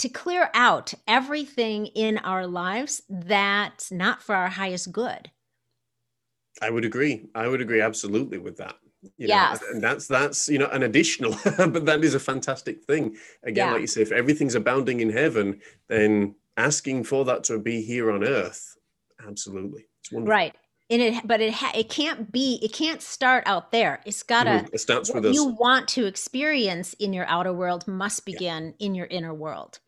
to 0.00 0.08
clear 0.08 0.48
out 0.54 0.94
everything 1.06 1.84
in 1.88 2.16
our 2.18 2.46
lives 2.46 3.02
that's 3.10 3.92
not 3.92 4.22
for 4.22 4.34
our 4.34 4.48
highest 4.48 4.92
good. 4.92 5.30
I 6.62 6.70
would 6.70 6.86
agree. 6.86 7.26
I 7.34 7.48
would 7.48 7.60
agree 7.60 7.82
absolutely 7.82 8.38
with 8.38 8.56
that. 8.56 8.76
You 9.16 9.28
know, 9.28 9.54
and 9.72 9.82
that's 9.82 10.06
that's 10.06 10.48
you 10.48 10.58
know 10.58 10.68
an 10.68 10.82
additional, 10.82 11.34
but 11.44 11.86
that 11.86 12.04
is 12.04 12.14
a 12.14 12.20
fantastic 12.20 12.84
thing. 12.84 13.16
Again, 13.42 13.68
yeah. 13.68 13.72
like 13.72 13.80
you 13.80 13.86
say, 13.86 14.02
if 14.02 14.12
everything's 14.12 14.54
abounding 14.54 15.00
in 15.00 15.10
heaven, 15.10 15.60
then 15.88 16.34
asking 16.56 17.04
for 17.04 17.24
that 17.24 17.44
to 17.44 17.58
be 17.58 17.80
here 17.80 18.10
on 18.10 18.22
earth, 18.24 18.76
absolutely, 19.26 19.86
it's 20.00 20.12
wonderful. 20.12 20.30
Right, 20.30 20.54
and 20.90 21.00
it 21.00 21.26
but 21.26 21.40
it 21.40 21.54
ha- 21.54 21.72
it 21.74 21.88
can't 21.88 22.30
be 22.30 22.58
it 22.62 22.72
can't 22.72 23.00
start 23.00 23.44
out 23.46 23.70
there 23.70 24.00
it's 24.04 24.22
gotta 24.22 24.50
mm-hmm. 24.50 24.74
it 24.74 24.80
starts 24.80 25.12
with 25.14 25.24
us. 25.24 25.34
you 25.34 25.46
want 25.46 25.88
to 25.88 26.04
experience 26.04 26.94
in 26.94 27.12
your 27.12 27.26
outer 27.26 27.52
world 27.52 27.86
must 27.86 28.26
begin 28.26 28.74
yeah. 28.78 28.86
in 28.86 28.94
your 28.94 29.06
inner 29.06 29.32
world 29.32 29.78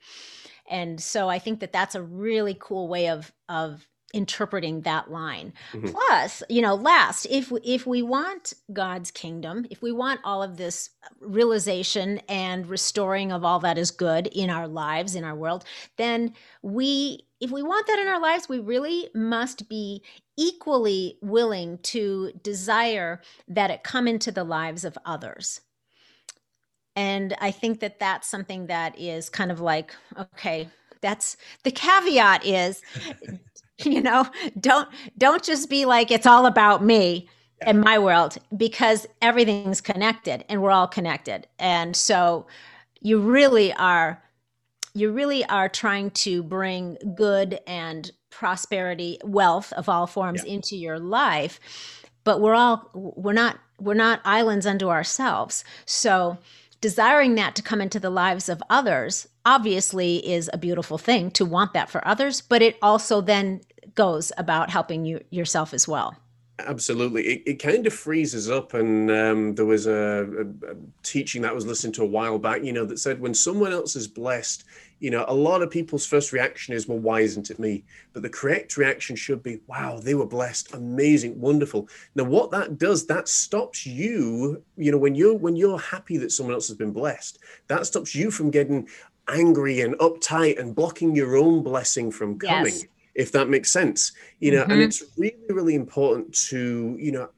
and 0.71 1.01
so 1.01 1.29
i 1.29 1.39
think 1.39 1.61
that 1.61 1.73
that's 1.73 1.95
a 1.95 2.03
really 2.03 2.57
cool 2.59 2.89
way 2.89 3.09
of 3.09 3.33
of 3.49 3.87
interpreting 4.13 4.83
that 4.83 5.11
line 5.11 5.53
mm-hmm. 5.73 5.89
plus 5.89 6.43
you 6.51 6.61
know 6.61 6.75
last 6.75 7.27
if 7.31 7.51
if 7.65 7.87
we 7.87 8.03
want 8.03 8.53
god's 8.73 9.11
kingdom 9.11 9.65
if 9.71 9.81
we 9.81 9.91
want 9.91 10.21
all 10.23 10.43
of 10.43 10.59
this 10.59 10.91
realization 11.21 12.19
and 12.29 12.67
restoring 12.67 13.33
of 13.33 13.43
all 13.43 13.59
that 13.59 13.79
is 13.79 13.91
good 13.91 14.27
in 14.29 14.51
our 14.51 14.69
lives 14.69 15.15
in 15.15 15.25
our 15.25 15.35
world 15.35 15.65
then 15.97 16.35
we 16.61 17.21
if 17.41 17.51
we 17.51 17.63
want 17.63 17.87
that 17.87 17.99
in 17.99 18.07
our 18.07 18.21
lives 18.21 18.49
we 18.49 18.59
really 18.59 19.09
must 19.15 19.69
be 19.69 20.03
equally 20.37 21.17
willing 21.23 21.79
to 21.79 22.33
desire 22.43 23.21
that 23.49 23.71
it 23.71 23.83
come 23.83 24.07
into 24.07 24.31
the 24.31 24.45
lives 24.45 24.85
of 24.85 24.99
others 25.07 25.63
and 26.97 27.35
i 27.41 27.51
think 27.51 27.81
that 27.81 27.99
that's 27.99 28.29
something 28.29 28.67
that 28.67 28.99
is 28.99 29.31
kind 29.31 29.51
of 29.51 29.59
like 29.59 29.95
okay 30.19 30.69
that's 31.01 31.37
the 31.65 31.71
caveat 31.71 32.45
is 32.47 32.83
you 33.85 34.01
know 34.01 34.27
don't 34.61 34.89
don't 35.18 35.43
just 35.43 35.70
be 35.70 35.85
like 35.85 36.11
it's 36.11 36.27
all 36.27 36.47
about 36.47 36.85
me 36.85 37.29
and 37.62 37.81
my 37.81 37.99
world 37.99 38.37
because 38.57 39.07
everything's 39.20 39.81
connected 39.81 40.45
and 40.49 40.61
we're 40.61 40.73
all 40.73 40.89
connected. 40.89 41.47
And 41.61 41.95
so 41.95 42.47
you 43.01 43.20
really 43.20 43.73
are 43.75 44.23
you 44.95 45.11
really 45.11 45.45
are 45.47 45.68
trying 45.68 46.11
to 46.11 46.43
bring 46.43 46.99
good 47.14 47.61
and 47.66 48.11
prosperity 48.31 49.18
wealth 49.25 49.73
of 49.75 49.89
all 49.89 50.07
forms 50.07 50.43
yeah. 50.45 50.55
into 50.55 50.77
your 50.77 50.99
life 50.99 51.61
but 52.25 52.41
we're 52.41 52.55
all 52.55 52.91
we're 52.95 53.33
not 53.33 53.59
we're 53.81 53.95
not 53.95 54.20
islands 54.25 54.64
unto 54.64 54.89
ourselves. 54.89 55.64
So 55.87 56.39
desiring 56.83 57.37
that 57.37 57.55
to 57.57 57.62
come 57.62 57.80
into 57.80 57.99
the 57.99 58.11
lives 58.11 58.51
of 58.51 58.62
others 58.68 59.26
obviously 59.47 60.16
is 60.28 60.51
a 60.53 60.59
beautiful 60.59 60.99
thing 60.99 61.30
to 61.30 61.47
want 61.47 61.72
that 61.72 61.89
for 61.89 62.07
others 62.07 62.43
but 62.43 62.61
it 62.61 62.76
also 62.83 63.22
then 63.22 63.61
goes 63.95 64.33
about 64.39 64.70
helping 64.70 65.05
you 65.05 65.22
yourself 65.30 65.74
as 65.74 65.87
well. 65.87 66.16
Absolutely. 66.59 67.24
It, 67.24 67.43
it 67.47 67.55
kind 67.62 67.87
of 67.87 67.93
freezes 67.93 68.51
up. 68.51 68.74
And 68.74 69.11
um, 69.11 69.55
there 69.55 69.64
was 69.64 69.87
a, 69.87 69.93
a, 69.93 70.70
a, 70.70 70.76
teaching 71.03 71.43
that 71.43 71.55
was 71.55 71.66
listening 71.66 71.93
to 71.95 72.03
a 72.03 72.07
while 72.07 72.39
back, 72.39 72.62
you 72.62 72.72
know, 72.72 72.85
that 72.85 72.99
said 72.99 73.20
when 73.20 73.35
someone 73.35 73.72
else 73.72 73.97
is 73.97 74.07
blessed, 74.07 74.64
you 75.03 75.11
know, 75.11 75.25
a 75.27 75.35
lot 75.35 75.63
of 75.63 75.71
people's 75.71 76.07
first 76.07 76.33
reaction 76.33 76.75
is, 76.75 76.87
well, 76.87 77.01
why 77.01 77.23
isn't 77.23 77.51
it 77.51 77.59
me? 77.59 77.83
But 78.13 78.23
the 78.23 78.31
correct 78.31 78.77
reaction 78.77 79.17
should 79.17 79.43
be, 79.43 79.59
wow, 79.67 79.99
they 79.99 80.15
were 80.15 80.27
blessed, 80.27 80.75
amazing, 80.75 81.41
wonderful. 81.41 81.89
Now, 82.15 82.23
what 82.23 82.53
that 82.53 82.79
does, 82.79 83.05
that 83.07 83.27
stops 83.27 83.85
you, 83.85 84.63
you 84.77 84.93
know, 84.93 84.99
when 84.99 85.17
you're 85.17 85.35
when 85.35 85.57
you're 85.57 85.81
happy 85.81 86.19
that 86.19 86.31
someone 86.31 86.55
else 86.55 86.69
has 86.69 86.77
been 86.77 86.93
blessed, 86.93 87.41
that 87.67 87.85
stops 87.85 88.15
you 88.15 88.31
from 88.31 88.53
getting 88.53 88.89
angry 89.27 89.81
and 89.81 89.99
uptight 89.99 90.61
and 90.61 90.73
blocking 90.73 91.17
your 91.17 91.37
own 91.37 91.65
blessing 91.65 92.13
from 92.13 92.39
coming. 92.39 92.73
Yes 92.73 92.87
if 93.15 93.31
that 93.31 93.47
makes 93.47 93.71
sense 93.71 94.13
you 94.41 94.51
know 94.51 94.63
mm-hmm. 94.63 94.73
and 94.73 94.81
it's 94.81 95.03
really 95.19 95.37
really 95.51 95.75
important 95.75 96.33
to 96.33 96.97
you 96.99 97.13
know 97.13 97.29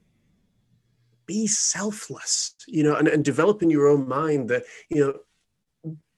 be 1.26 1.48
selfless 1.48 2.54
you 2.68 2.84
know 2.84 2.94
and, 2.94 3.08
and 3.08 3.24
develop 3.24 3.60
in 3.60 3.70
your 3.70 3.88
own 3.88 4.06
mind 4.06 4.48
that 4.48 4.62
you 4.88 5.04
know 5.04 5.18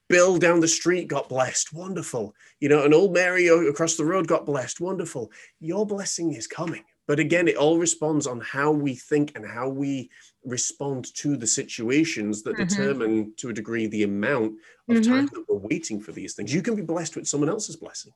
bill 0.09 0.37
down 0.37 0.59
the 0.59 0.67
street 0.67 1.07
got 1.07 1.29
blessed. 1.29 1.73
Wonderful. 1.73 2.33
You 2.59 2.69
know 2.69 2.83
and 2.83 2.93
old 2.93 3.13
mary 3.13 3.47
across 3.47 3.95
the 3.95 4.05
road 4.05 4.27
got 4.27 4.45
blessed. 4.45 4.79
Wonderful. 4.79 5.31
Your 5.59 5.85
blessing 5.85 6.33
is 6.33 6.47
coming. 6.47 6.83
But 7.07 7.19
again 7.19 7.47
it 7.47 7.57
all 7.57 7.77
responds 7.77 8.27
on 8.27 8.39
how 8.41 8.71
we 8.71 8.95
think 8.95 9.31
and 9.35 9.45
how 9.45 9.69
we 9.69 10.09
respond 10.45 11.13
to 11.15 11.35
the 11.35 11.47
situations 11.47 12.43
that 12.43 12.55
mm-hmm. 12.55 12.67
determine 12.67 13.33
to 13.37 13.49
a 13.49 13.53
degree 13.53 13.87
the 13.87 14.03
amount 14.03 14.53
of 14.89 14.97
mm-hmm. 14.97 15.11
time 15.11 15.29
that 15.33 15.45
we're 15.47 15.57
waiting 15.57 15.99
for 15.99 16.11
these 16.11 16.33
things. 16.33 16.53
You 16.53 16.61
can 16.61 16.75
be 16.75 16.81
blessed 16.81 17.15
with 17.15 17.27
someone 17.27 17.49
else's 17.49 17.75
blessing. 17.75 18.13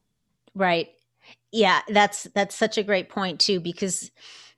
Right. 0.56 0.90
Yeah, 1.52 1.82
that's 1.88 2.24
that's 2.34 2.56
such 2.56 2.78
a 2.78 2.84
great 2.84 3.10
point 3.10 3.40
too 3.40 3.60
because 3.60 4.12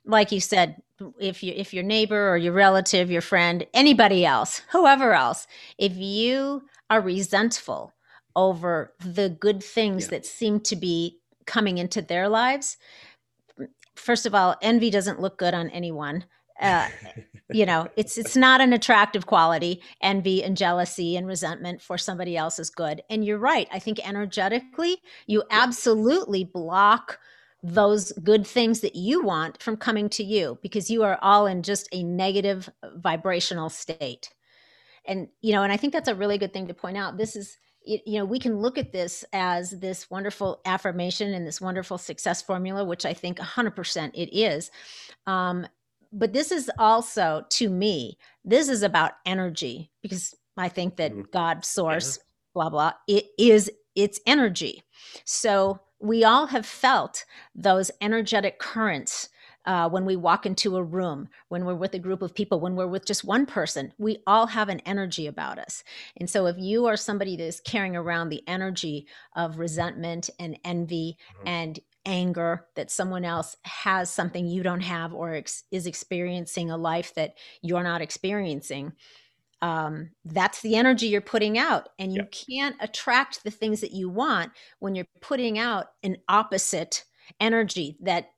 like 0.06 0.32
you 0.32 0.40
said, 0.40 0.82
if 1.18 1.42
you 1.42 1.52
if 1.56 1.74
your 1.74 1.82
neighbor 1.82 2.30
or 2.30 2.36
your 2.36 2.52
relative, 2.52 3.10
your 3.10 3.20
friend, 3.20 3.66
anybody 3.74 4.24
else, 4.24 4.62
whoever 4.70 5.12
else, 5.12 5.46
if 5.78 5.96
you 5.96 6.62
are 6.90 7.00
resentful 7.00 7.92
over 8.36 8.92
the 9.04 9.28
good 9.28 9.62
things 9.62 10.04
yeah. 10.04 10.10
that 10.10 10.26
seem 10.26 10.60
to 10.60 10.76
be 10.76 11.18
coming 11.46 11.78
into 11.78 12.02
their 12.02 12.28
lives, 12.28 12.76
first 13.94 14.26
of 14.26 14.34
all, 14.34 14.56
envy 14.62 14.90
doesn't 14.90 15.20
look 15.20 15.38
good 15.38 15.54
on 15.54 15.70
anyone. 15.70 16.24
Uh, 16.60 16.88
you 17.52 17.66
know 17.66 17.88
it's 17.96 18.16
it's 18.16 18.36
not 18.36 18.60
an 18.60 18.72
attractive 18.72 19.26
quality. 19.26 19.82
Envy 20.00 20.42
and 20.42 20.56
jealousy 20.56 21.16
and 21.16 21.26
resentment 21.26 21.82
for 21.82 21.98
somebody 21.98 22.36
else's 22.36 22.70
good. 22.70 23.02
And 23.10 23.24
you're 23.24 23.38
right. 23.38 23.68
I 23.72 23.78
think 23.78 24.06
energetically 24.06 24.98
you 25.26 25.42
absolutely 25.50 26.44
block 26.44 27.18
those 27.62 28.12
good 28.22 28.46
things 28.46 28.80
that 28.80 28.94
you 28.94 29.22
want 29.22 29.62
from 29.62 29.76
coming 29.76 30.10
to 30.10 30.22
you 30.22 30.58
because 30.62 30.90
you 30.90 31.02
are 31.02 31.18
all 31.22 31.46
in 31.46 31.62
just 31.62 31.88
a 31.92 32.02
negative 32.02 32.68
vibrational 32.96 33.70
state 33.70 34.33
and 35.06 35.28
you 35.40 35.52
know 35.52 35.62
and 35.62 35.72
i 35.72 35.76
think 35.76 35.92
that's 35.92 36.08
a 36.08 36.14
really 36.14 36.38
good 36.38 36.52
thing 36.52 36.66
to 36.66 36.74
point 36.74 36.96
out 36.96 37.16
this 37.16 37.36
is 37.36 37.56
you 37.84 38.18
know 38.18 38.24
we 38.24 38.38
can 38.38 38.58
look 38.58 38.78
at 38.78 38.92
this 38.92 39.24
as 39.32 39.70
this 39.78 40.10
wonderful 40.10 40.60
affirmation 40.64 41.34
and 41.34 41.46
this 41.46 41.60
wonderful 41.60 41.98
success 41.98 42.40
formula 42.40 42.84
which 42.84 43.04
i 43.04 43.12
think 43.12 43.38
100% 43.38 44.10
it 44.14 44.36
is 44.36 44.70
um, 45.26 45.66
but 46.12 46.32
this 46.32 46.52
is 46.52 46.70
also 46.78 47.44
to 47.50 47.68
me 47.68 48.16
this 48.44 48.68
is 48.68 48.82
about 48.82 49.12
energy 49.26 49.90
because 50.02 50.34
i 50.56 50.68
think 50.68 50.96
that 50.96 51.12
mm-hmm. 51.12 51.22
god 51.32 51.64
source 51.64 52.18
yeah. 52.18 52.22
blah 52.54 52.70
blah 52.70 52.92
it 53.06 53.26
is 53.38 53.70
it's 53.94 54.20
energy 54.26 54.82
so 55.24 55.78
we 56.00 56.24
all 56.24 56.46
have 56.46 56.66
felt 56.66 57.24
those 57.54 57.90
energetic 58.00 58.58
currents 58.58 59.28
uh, 59.66 59.88
when 59.88 60.04
we 60.04 60.16
walk 60.16 60.46
into 60.46 60.76
a 60.76 60.82
room, 60.82 61.28
when 61.48 61.64
we're 61.64 61.74
with 61.74 61.94
a 61.94 61.98
group 61.98 62.22
of 62.22 62.34
people, 62.34 62.60
when 62.60 62.76
we're 62.76 62.86
with 62.86 63.06
just 63.06 63.24
one 63.24 63.46
person, 63.46 63.92
we 63.98 64.18
all 64.26 64.46
have 64.46 64.68
an 64.68 64.80
energy 64.80 65.26
about 65.26 65.58
us. 65.58 65.82
And 66.18 66.28
so, 66.28 66.46
if 66.46 66.56
you 66.58 66.86
are 66.86 66.96
somebody 66.96 67.36
that 67.36 67.44
is 67.44 67.60
carrying 67.60 67.96
around 67.96 68.28
the 68.28 68.42
energy 68.46 69.06
of 69.36 69.58
resentment 69.58 70.30
and 70.38 70.58
envy 70.64 71.16
mm-hmm. 71.36 71.48
and 71.48 71.80
anger 72.06 72.66
that 72.76 72.90
someone 72.90 73.24
else 73.24 73.56
has 73.62 74.10
something 74.10 74.46
you 74.46 74.62
don't 74.62 74.82
have 74.82 75.14
or 75.14 75.34
ex- 75.34 75.64
is 75.70 75.86
experiencing 75.86 76.70
a 76.70 76.76
life 76.76 77.14
that 77.14 77.34
you're 77.62 77.82
not 77.82 78.02
experiencing 78.02 78.92
um, 79.64 80.10
that's 80.26 80.60
the 80.60 80.76
energy 80.76 81.06
you're 81.06 81.22
putting 81.22 81.56
out 81.56 81.88
and 81.98 82.12
you 82.12 82.26
can't 82.30 82.76
attract 82.80 83.42
the 83.44 83.50
things 83.50 83.80
that 83.80 83.92
you 83.92 84.10
want 84.10 84.52
when 84.80 84.94
you're 84.94 85.06
putting 85.22 85.58
out 85.58 85.86
an 86.02 86.18
opposite 86.28 87.04
energy 87.40 87.96
that 88.02 88.33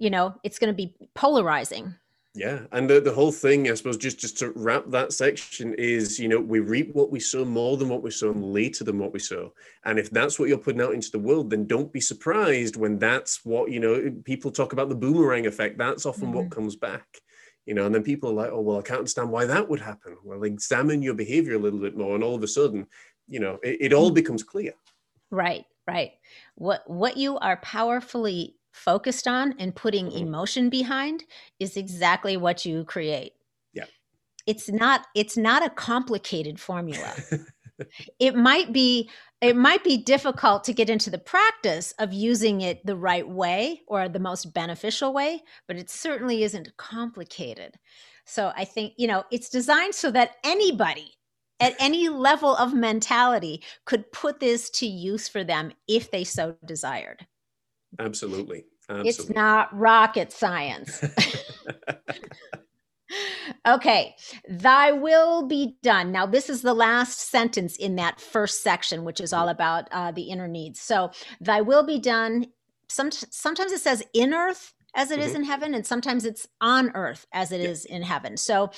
you 0.00 0.10
know 0.10 0.34
it's 0.42 0.58
going 0.58 0.72
to 0.72 0.76
be 0.76 0.94
polarizing 1.14 1.94
yeah, 2.34 2.60
and 2.70 2.88
the, 2.88 3.00
the 3.00 3.12
whole 3.12 3.32
thing, 3.32 3.68
I 3.68 3.74
suppose, 3.74 3.96
just 3.96 4.20
just 4.20 4.38
to 4.38 4.52
wrap 4.54 4.84
that 4.88 5.12
section 5.12 5.74
is, 5.74 6.16
you 6.20 6.28
know, 6.28 6.38
we 6.38 6.60
reap 6.60 6.94
what 6.94 7.10
we 7.10 7.18
sow 7.18 7.44
more 7.44 7.76
than 7.76 7.88
what 7.88 8.04
we 8.04 8.12
sow 8.12 8.30
and 8.30 8.52
later 8.52 8.84
than 8.84 9.00
what 9.00 9.12
we 9.12 9.18
sow. 9.18 9.52
And 9.84 9.98
if 9.98 10.10
that's 10.10 10.38
what 10.38 10.48
you're 10.48 10.58
putting 10.58 10.80
out 10.80 10.94
into 10.94 11.10
the 11.10 11.18
world, 11.18 11.50
then 11.50 11.66
don't 11.66 11.92
be 11.92 12.00
surprised 12.00 12.76
when 12.76 13.00
that's 13.00 13.44
what, 13.44 13.72
you 13.72 13.80
know, 13.80 14.14
people 14.24 14.52
talk 14.52 14.72
about 14.72 14.88
the 14.88 14.94
boomerang 14.94 15.46
effect. 15.46 15.76
That's 15.76 16.06
often 16.06 16.28
mm-hmm. 16.28 16.36
what 16.36 16.50
comes 16.52 16.76
back, 16.76 17.04
you 17.66 17.74
know, 17.74 17.86
and 17.86 17.92
then 17.92 18.04
people 18.04 18.30
are 18.30 18.44
like, 18.44 18.52
oh, 18.52 18.60
well, 18.60 18.78
I 18.78 18.82
can't 18.82 19.00
understand 19.00 19.32
why 19.32 19.46
that 19.46 19.68
would 19.68 19.80
happen. 19.80 20.16
Well, 20.22 20.44
examine 20.44 21.02
your 21.02 21.14
behavior 21.14 21.56
a 21.56 21.58
little 21.58 21.80
bit 21.80 21.96
more. 21.96 22.14
And 22.14 22.22
all 22.22 22.36
of 22.36 22.44
a 22.44 22.48
sudden, 22.48 22.86
you 23.26 23.40
know, 23.40 23.58
it, 23.64 23.78
it 23.80 23.92
all 23.92 24.06
mm-hmm. 24.06 24.14
becomes 24.14 24.44
clear. 24.44 24.74
Right, 25.32 25.64
right. 25.88 26.12
What 26.54 26.88
what 26.88 27.16
you 27.16 27.38
are 27.38 27.56
powerfully 27.56 28.54
focused 28.72 29.26
on 29.26 29.54
and 29.58 29.74
putting 29.74 30.06
mm-hmm. 30.06 30.24
emotion 30.24 30.70
behind 30.70 31.24
is 31.58 31.76
exactly 31.76 32.36
what 32.36 32.64
you 32.64 32.84
create. 32.84 33.32
Yeah. 33.72 33.84
It's 34.46 34.68
not 34.68 35.06
it's 35.14 35.36
not 35.36 35.64
a 35.64 35.70
complicated 35.70 36.58
formula. 36.60 37.14
it 38.18 38.34
might 38.34 38.72
be 38.72 39.10
it 39.40 39.56
might 39.56 39.82
be 39.82 39.96
difficult 39.96 40.64
to 40.64 40.74
get 40.74 40.90
into 40.90 41.08
the 41.08 41.18
practice 41.18 41.92
of 41.98 42.12
using 42.12 42.60
it 42.60 42.84
the 42.84 42.96
right 42.96 43.26
way 43.26 43.80
or 43.86 44.08
the 44.08 44.18
most 44.18 44.52
beneficial 44.52 45.14
way, 45.14 45.42
but 45.66 45.76
it 45.76 45.88
certainly 45.88 46.42
isn't 46.42 46.76
complicated. 46.76 47.78
So 48.26 48.52
I 48.54 48.64
think, 48.64 48.92
you 48.98 49.08
know, 49.08 49.24
it's 49.30 49.48
designed 49.48 49.94
so 49.94 50.10
that 50.10 50.36
anybody 50.44 51.14
at 51.58 51.74
any 51.80 52.08
level 52.08 52.54
of 52.56 52.74
mentality 52.74 53.62
could 53.86 54.12
put 54.12 54.40
this 54.40 54.68
to 54.70 54.86
use 54.86 55.26
for 55.26 55.42
them 55.42 55.72
if 55.88 56.10
they 56.10 56.24
so 56.24 56.54
desired. 56.66 57.26
Absolutely. 57.98 58.64
Absolutely. 58.88 59.08
It's 59.08 59.30
not 59.30 59.76
rocket 59.76 60.32
science. 60.32 61.02
okay, 63.66 64.14
thy 64.48 64.92
will 64.92 65.46
be 65.46 65.76
done. 65.82 66.12
Now, 66.12 66.26
this 66.26 66.50
is 66.50 66.62
the 66.62 66.74
last 66.74 67.20
sentence 67.20 67.76
in 67.76 67.96
that 67.96 68.20
first 68.20 68.62
section, 68.62 69.04
which 69.04 69.20
is 69.20 69.32
all 69.32 69.42
mm-hmm. 69.42 69.50
about 69.50 69.88
uh, 69.92 70.12
the 70.12 70.22
inner 70.22 70.48
needs. 70.48 70.80
So, 70.80 71.10
thy 71.40 71.60
will 71.60 71.84
be 71.84 71.98
done. 71.98 72.46
Some, 72.88 73.10
sometimes 73.12 73.72
it 73.72 73.80
says 73.80 74.02
in 74.12 74.34
earth 74.34 74.74
as 74.94 75.10
it 75.10 75.18
mm-hmm. 75.18 75.28
is 75.28 75.34
in 75.34 75.44
heaven 75.44 75.74
and 75.74 75.86
sometimes 75.86 76.24
it's 76.24 76.48
on 76.60 76.90
earth 76.94 77.26
as 77.32 77.52
it 77.52 77.60
is 77.60 77.84
in 77.84 78.02
heaven 78.02 78.36
so 78.36 78.70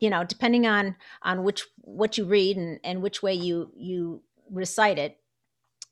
you 0.00 0.08
know 0.08 0.24
depending 0.24 0.66
on 0.66 0.96
on 1.22 1.42
which 1.42 1.66
what 1.82 2.16
you 2.16 2.24
read 2.24 2.56
and 2.56 2.80
and 2.82 3.02
which 3.02 3.22
way 3.22 3.34
you 3.34 3.70
you 3.76 4.22
recite 4.50 4.98
it 4.98 5.18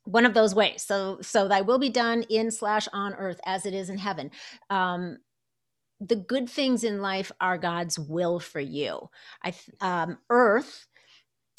one 0.05 0.27
of 0.27 0.35
those 0.35 0.55
ways. 0.55 0.83
So 0.83 1.19
so 1.21 1.49
thy 1.49 1.61
will 1.61 1.79
be 1.79 1.91
done 1.91 2.23
in 2.29 2.51
slash 2.51 2.89
on 2.93 3.15
earth 3.15 3.41
as 3.45 3.67
it 3.67 3.75
is 3.75 3.91
in 3.91 3.99
heaven. 3.99 4.31
Um 4.71 5.19
the 6.01 6.17
good 6.17 6.49
things 6.49 6.83
in 6.83 7.01
life 7.01 7.31
are 7.41 7.59
god's 7.59 7.99
will 7.99 8.41
for 8.41 8.61
you. 8.61 9.09
I 9.43 9.55
um 9.81 10.19
earth 10.31 10.87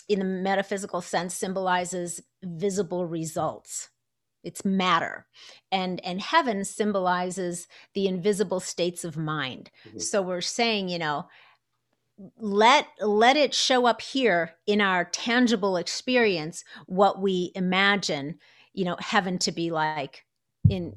in 0.10 0.20
the 0.20 0.26
metaphysical 0.26 1.02
sense 1.02 1.34
symbolizes 1.34 2.22
visible 2.44 3.06
results. 3.06 3.90
It's 4.44 4.66
matter. 4.66 5.26
And 5.72 6.04
and 6.04 6.22
heaven 6.22 6.66
symbolizes 6.66 7.68
the 7.94 8.08
invisible 8.08 8.60
states 8.60 9.06
of 9.06 9.16
mind. 9.16 9.72
Mm-hmm. 9.88 10.00
so 10.00 10.22
we're 10.22 10.42
saying 10.42 10.90
you 10.90 11.00
know 11.00 11.28
let 12.38 12.88
let 13.02 13.38
it 13.38 13.54
show 13.54 13.86
up 13.86 14.02
here 14.02 14.52
in 14.68 14.82
our 14.82 15.06
tangible 15.06 15.78
experience 15.78 16.64
what 16.86 17.20
we 17.20 17.52
imagine 17.56 18.38
you 18.74 18.86
know 18.86 18.96
heaven 19.00 19.38
to 19.40 19.52
be 19.52 19.72
like 19.72 20.26
in 20.70 20.96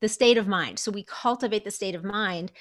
the 0.00 0.08
state 0.08 0.38
of 0.38 0.46
mind 0.46 0.78
so 0.78 0.90
we 0.90 1.02
cultivate 1.02 1.64
the 1.64 1.70
state 1.70 1.94
of 1.94 2.04
mind 2.04 2.52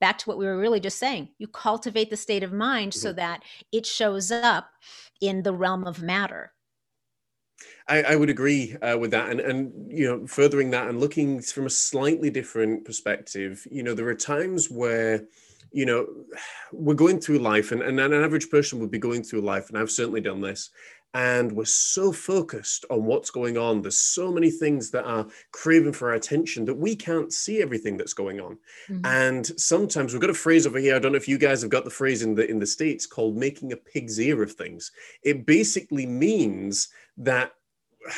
back 0.00 0.18
to 0.18 0.26
what 0.26 0.38
we 0.38 0.46
were 0.46 0.58
really 0.58 0.80
just 0.80 0.98
saying 0.98 1.28
you 1.38 1.46
cultivate 1.46 2.10
the 2.10 2.16
state 2.16 2.42
of 2.42 2.52
mind 2.52 2.92
mm-hmm. 2.92 3.00
so 3.00 3.12
that 3.12 3.42
it 3.72 3.86
shows 3.86 4.32
up 4.32 4.70
in 5.20 5.42
the 5.42 5.52
realm 5.52 5.84
of 5.84 6.02
matter 6.02 6.52
I, 7.88 8.02
I 8.02 8.16
would 8.16 8.30
agree 8.30 8.76
uh, 8.76 8.98
with 8.98 9.10
that, 9.10 9.30
and 9.30 9.40
and 9.40 9.90
you 9.90 10.06
know, 10.06 10.26
furthering 10.28 10.70
that 10.70 10.86
and 10.86 11.00
looking 11.00 11.40
from 11.40 11.66
a 11.66 11.70
slightly 11.70 12.30
different 12.30 12.84
perspective, 12.84 13.66
you 13.68 13.82
know, 13.82 13.94
there 13.94 14.06
are 14.06 14.14
times 14.14 14.70
where 14.70 15.26
you 15.72 15.86
know, 15.86 16.06
we're 16.72 16.94
going 16.94 17.20
through 17.20 17.38
life, 17.38 17.72
and, 17.72 17.82
and 17.82 18.00
an 18.00 18.12
average 18.12 18.50
person 18.50 18.78
would 18.80 18.90
be 18.90 18.98
going 18.98 19.22
through 19.22 19.40
life, 19.40 19.68
and 19.68 19.78
I've 19.78 19.90
certainly 19.90 20.20
done 20.20 20.40
this. 20.40 20.70
And 21.14 21.52
we're 21.52 21.64
so 21.64 22.12
focused 22.12 22.84
on 22.90 23.06
what's 23.06 23.30
going 23.30 23.56
on. 23.56 23.80
There's 23.80 23.98
so 23.98 24.30
many 24.30 24.50
things 24.50 24.90
that 24.90 25.04
are 25.04 25.26
craving 25.52 25.94
for 25.94 26.10
our 26.10 26.16
attention 26.16 26.66
that 26.66 26.74
we 26.74 26.94
can't 26.94 27.32
see 27.32 27.62
everything 27.62 27.96
that's 27.96 28.12
going 28.12 28.40
on. 28.40 28.58
Mm-hmm. 28.90 29.06
And 29.06 29.46
sometimes 29.58 30.12
we've 30.12 30.20
got 30.20 30.28
a 30.28 30.34
phrase 30.34 30.66
over 30.66 30.78
here. 30.78 30.94
I 30.94 30.98
don't 30.98 31.12
know 31.12 31.16
if 31.16 31.26
you 31.26 31.38
guys 31.38 31.62
have 31.62 31.70
got 31.70 31.84
the 31.84 31.90
phrase 31.90 32.22
in 32.22 32.34
the 32.34 32.48
in 32.48 32.58
the 32.58 32.66
states 32.66 33.06
called 33.06 33.36
"making 33.36 33.72
a 33.72 33.76
pig's 33.76 34.20
ear 34.20 34.42
of 34.42 34.52
things." 34.52 34.92
It 35.22 35.46
basically 35.46 36.04
means 36.04 36.88
that 37.16 37.52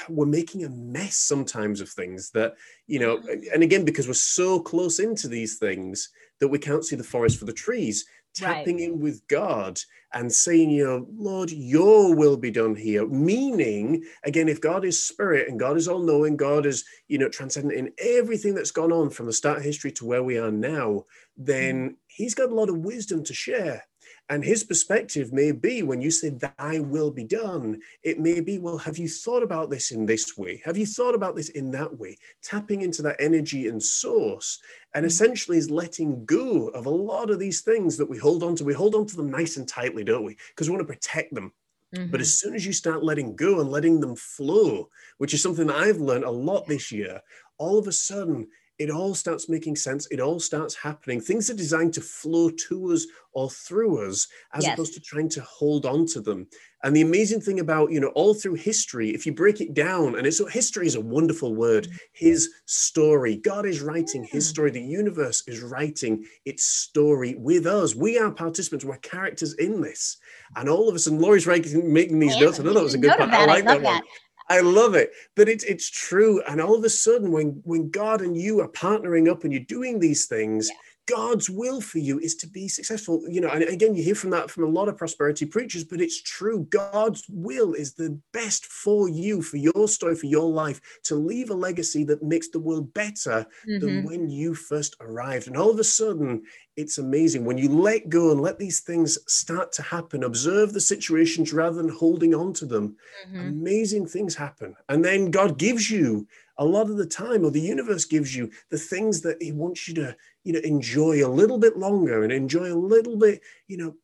we're 0.08 0.26
making 0.26 0.64
a 0.64 0.68
mess 0.68 1.16
sometimes 1.16 1.80
of 1.80 1.88
things 1.88 2.30
that 2.30 2.54
you 2.86 2.98
know 2.98 3.18
mm-hmm. 3.18 3.54
and 3.54 3.62
again 3.62 3.84
because 3.84 4.06
we're 4.06 4.14
so 4.14 4.60
close 4.60 4.98
into 4.98 5.28
these 5.28 5.58
things 5.58 6.10
that 6.40 6.48
we 6.48 6.58
can't 6.58 6.84
see 6.84 6.96
the 6.96 7.04
forest 7.04 7.38
for 7.38 7.44
the 7.44 7.52
trees 7.52 8.04
tapping 8.34 8.76
right. 8.76 8.84
in 8.84 9.00
with 9.00 9.26
god 9.26 9.78
and 10.14 10.32
saying 10.32 10.70
you 10.70 10.84
know 10.84 11.06
lord 11.16 11.50
your 11.50 12.14
will 12.14 12.36
be 12.36 12.50
done 12.50 12.76
here 12.76 13.06
meaning 13.08 14.04
again 14.24 14.48
if 14.48 14.60
god 14.60 14.84
is 14.84 15.04
spirit 15.04 15.48
and 15.48 15.58
god 15.58 15.76
is 15.76 15.88
all 15.88 15.98
knowing 15.98 16.36
god 16.36 16.64
is 16.64 16.84
you 17.08 17.18
know 17.18 17.28
transcendent 17.28 17.76
in 17.76 17.92
everything 17.98 18.54
that's 18.54 18.70
gone 18.70 18.92
on 18.92 19.10
from 19.10 19.26
the 19.26 19.32
start 19.32 19.58
of 19.58 19.64
history 19.64 19.90
to 19.90 20.06
where 20.06 20.22
we 20.22 20.38
are 20.38 20.52
now 20.52 21.04
then 21.36 21.90
mm. 21.90 21.94
he's 22.06 22.34
got 22.34 22.50
a 22.50 22.54
lot 22.54 22.68
of 22.68 22.78
wisdom 22.78 23.24
to 23.24 23.34
share 23.34 23.82
and 24.30 24.44
his 24.44 24.62
perspective 24.62 25.32
may 25.32 25.50
be 25.50 25.82
when 25.82 26.00
you 26.00 26.12
say, 26.12 26.30
Thy 26.30 26.78
will 26.78 27.10
be 27.10 27.24
done, 27.24 27.80
it 28.04 28.20
may 28.20 28.40
be, 28.40 28.58
Well, 28.58 28.78
have 28.78 28.96
you 28.96 29.08
thought 29.08 29.42
about 29.42 29.70
this 29.70 29.90
in 29.90 30.06
this 30.06 30.38
way? 30.38 30.62
Have 30.64 30.78
you 30.78 30.86
thought 30.86 31.16
about 31.16 31.34
this 31.34 31.48
in 31.48 31.72
that 31.72 31.98
way? 31.98 32.16
Tapping 32.40 32.82
into 32.82 33.02
that 33.02 33.16
energy 33.18 33.66
and 33.66 33.82
source, 33.82 34.60
and 34.94 35.02
mm-hmm. 35.02 35.08
essentially 35.08 35.58
is 35.58 35.68
letting 35.68 36.24
go 36.24 36.68
of 36.68 36.86
a 36.86 36.90
lot 36.90 37.28
of 37.28 37.40
these 37.40 37.62
things 37.62 37.96
that 37.96 38.08
we 38.08 38.18
hold 38.18 38.44
on 38.44 38.54
to. 38.54 38.64
We 38.64 38.72
hold 38.72 38.94
on 38.94 39.06
to 39.06 39.16
them 39.16 39.30
nice 39.30 39.56
and 39.56 39.68
tightly, 39.68 40.04
don't 40.04 40.24
we? 40.24 40.36
Because 40.50 40.68
we 40.68 40.76
want 40.76 40.86
to 40.86 40.94
protect 40.94 41.34
them. 41.34 41.52
Mm-hmm. 41.94 42.12
But 42.12 42.20
as 42.20 42.38
soon 42.38 42.54
as 42.54 42.64
you 42.64 42.72
start 42.72 43.02
letting 43.02 43.34
go 43.34 43.60
and 43.60 43.68
letting 43.68 43.98
them 43.98 44.14
flow, 44.14 44.90
which 45.18 45.34
is 45.34 45.42
something 45.42 45.66
that 45.66 45.76
I've 45.76 46.00
learned 46.00 46.24
a 46.24 46.30
lot 46.30 46.68
this 46.68 46.92
year, 46.92 47.20
all 47.58 47.78
of 47.78 47.88
a 47.88 47.92
sudden 47.92 48.46
it 48.80 48.90
all 48.90 49.14
starts 49.14 49.46
making 49.46 49.76
sense. 49.76 50.08
It 50.10 50.20
all 50.20 50.40
starts 50.40 50.74
happening. 50.74 51.20
Things 51.20 51.50
are 51.50 51.54
designed 51.54 51.92
to 51.94 52.00
flow 52.00 52.48
to 52.68 52.92
us 52.92 53.06
or 53.32 53.50
through 53.50 54.08
us, 54.08 54.26
as 54.54 54.64
yes. 54.64 54.72
opposed 54.72 54.94
to 54.94 55.00
trying 55.00 55.28
to 55.28 55.42
hold 55.42 55.84
on 55.84 56.06
to 56.06 56.20
them. 56.22 56.46
And 56.82 56.96
the 56.96 57.02
amazing 57.02 57.42
thing 57.42 57.60
about, 57.60 57.92
you 57.92 58.00
know, 58.00 58.08
all 58.14 58.32
through 58.32 58.54
history, 58.54 59.10
if 59.10 59.26
you 59.26 59.34
break 59.34 59.60
it 59.60 59.74
down, 59.74 60.16
and 60.16 60.26
it's 60.26 60.40
history 60.50 60.86
is 60.86 60.94
a 60.94 61.00
wonderful 61.00 61.54
word, 61.54 61.88
mm. 61.88 61.98
his 62.12 62.48
story. 62.64 63.36
God 63.36 63.66
is 63.66 63.82
writing 63.82 64.24
his 64.24 64.48
story. 64.48 64.70
The 64.70 64.80
universe 64.80 65.44
is 65.46 65.60
writing 65.62 66.24
its 66.46 66.64
story 66.64 67.34
with 67.38 67.66
us. 67.66 67.94
We 67.94 68.18
are 68.18 68.30
participants, 68.30 68.86
we're 68.86 68.96
characters 68.96 69.52
in 69.54 69.82
this. 69.82 70.16
And 70.56 70.70
all 70.70 70.88
of 70.88 70.94
us, 70.94 71.06
and 71.06 71.20
Laurie's 71.20 71.46
writing, 71.46 71.92
making 71.92 72.18
these 72.18 72.34
yeah, 72.36 72.46
notes. 72.46 72.58
I 72.58 72.62
know 72.62 72.72
that 72.72 72.82
was 72.82 72.94
a 72.94 72.98
good 72.98 73.16
part. 73.16 73.30
I 73.30 73.44
like 73.44 73.64
I 73.64 73.74
that, 73.74 73.82
that 73.82 73.94
one. 73.94 74.02
I 74.50 74.60
love 74.60 74.94
it. 74.94 75.12
But 75.36 75.48
it's 75.48 75.64
it's 75.64 75.88
true. 75.88 76.42
And 76.46 76.60
all 76.60 76.74
of 76.74 76.84
a 76.84 76.90
sudden, 76.90 77.30
when 77.32 77.60
when 77.64 77.88
God 77.90 78.20
and 78.20 78.36
you 78.36 78.60
are 78.60 78.68
partnering 78.68 79.30
up 79.30 79.44
and 79.44 79.52
you're 79.52 79.62
doing 79.62 80.00
these 80.00 80.26
things, 80.26 80.68
yeah. 80.68 80.76
God's 81.06 81.50
will 81.50 81.80
for 81.80 81.98
you 81.98 82.20
is 82.20 82.36
to 82.36 82.46
be 82.46 82.68
successful. 82.68 83.22
You 83.28 83.40
know, 83.40 83.48
and 83.48 83.64
again, 83.64 83.96
you 83.96 84.02
hear 84.02 84.14
from 84.14 84.30
that 84.30 84.50
from 84.50 84.64
a 84.64 84.68
lot 84.68 84.88
of 84.88 84.96
prosperity 84.96 85.46
preachers, 85.46 85.84
but 85.84 86.00
it's 86.00 86.22
true. 86.22 86.66
God's 86.70 87.24
will 87.28 87.74
is 87.74 87.94
the 87.94 88.20
best 88.32 88.66
for 88.66 89.08
you, 89.08 89.42
for 89.42 89.56
your 89.56 89.88
story, 89.88 90.14
for 90.14 90.26
your 90.26 90.48
life, 90.50 90.80
to 91.04 91.14
leave 91.14 91.50
a 91.50 91.54
legacy 91.54 92.04
that 92.04 92.22
makes 92.22 92.48
the 92.50 92.60
world 92.60 92.92
better 92.94 93.46
mm-hmm. 93.68 93.78
than 93.78 94.04
when 94.04 94.28
you 94.28 94.54
first 94.54 94.96
arrived. 95.00 95.48
And 95.48 95.56
all 95.56 95.70
of 95.70 95.78
a 95.78 95.84
sudden, 95.84 96.42
it's 96.80 96.98
amazing 96.98 97.44
when 97.44 97.58
you 97.58 97.68
let 97.68 98.08
go 98.08 98.30
and 98.30 98.40
let 98.40 98.58
these 98.58 98.80
things 98.80 99.18
start 99.26 99.70
to 99.72 99.82
happen 99.82 100.24
observe 100.24 100.72
the 100.72 100.80
situations 100.80 101.52
rather 101.52 101.76
than 101.76 101.88
holding 101.88 102.34
on 102.34 102.52
to 102.52 102.66
them 102.66 102.96
mm-hmm. 103.28 103.40
amazing 103.40 104.06
things 104.06 104.34
happen 104.34 104.74
and 104.88 105.04
then 105.04 105.30
god 105.30 105.58
gives 105.58 105.90
you 105.90 106.26
a 106.56 106.64
lot 106.64 106.90
of 106.90 106.96
the 106.96 107.06
time 107.06 107.44
or 107.44 107.50
the 107.50 107.60
universe 107.60 108.04
gives 108.04 108.34
you 108.34 108.50
the 108.70 108.78
things 108.78 109.20
that 109.20 109.36
he 109.40 109.52
wants 109.52 109.86
you 109.88 109.94
to 109.94 110.16
you 110.44 110.52
know 110.52 110.60
enjoy 110.60 111.24
a 111.24 111.28
little 111.28 111.58
bit 111.58 111.76
longer 111.76 112.22
and 112.22 112.32
enjoy 112.32 112.72
a 112.72 112.74
little 112.74 113.16
bit 113.16 113.40
you 113.68 113.76
know 113.76 113.94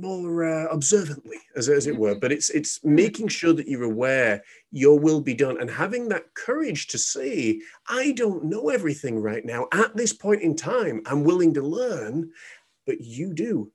more 0.00 0.44
uh, 0.44 0.66
observantly, 0.70 1.38
as, 1.56 1.68
as 1.68 1.86
it 1.86 1.96
were. 1.96 2.12
Mm-hmm. 2.12 2.20
But 2.20 2.32
it's 2.32 2.50
it's 2.50 2.84
making 2.84 3.28
sure 3.28 3.52
that 3.52 3.68
you're 3.68 3.84
aware 3.84 4.42
your 4.70 4.98
will 4.98 5.20
be 5.20 5.34
done 5.34 5.60
and 5.60 5.70
having 5.70 6.08
that 6.08 6.34
courage 6.34 6.88
to 6.88 6.98
say, 6.98 7.60
I 7.88 8.12
don't 8.12 8.44
know 8.44 8.68
everything 8.68 9.18
right 9.20 9.44
now 9.44 9.66
at 9.72 9.96
this 9.96 10.12
point 10.12 10.42
in 10.42 10.56
time. 10.56 11.02
I'm 11.06 11.24
willing 11.24 11.54
to 11.54 11.62
learn, 11.62 12.30
but 12.86 13.00
you 13.00 13.32
do. 13.32 13.72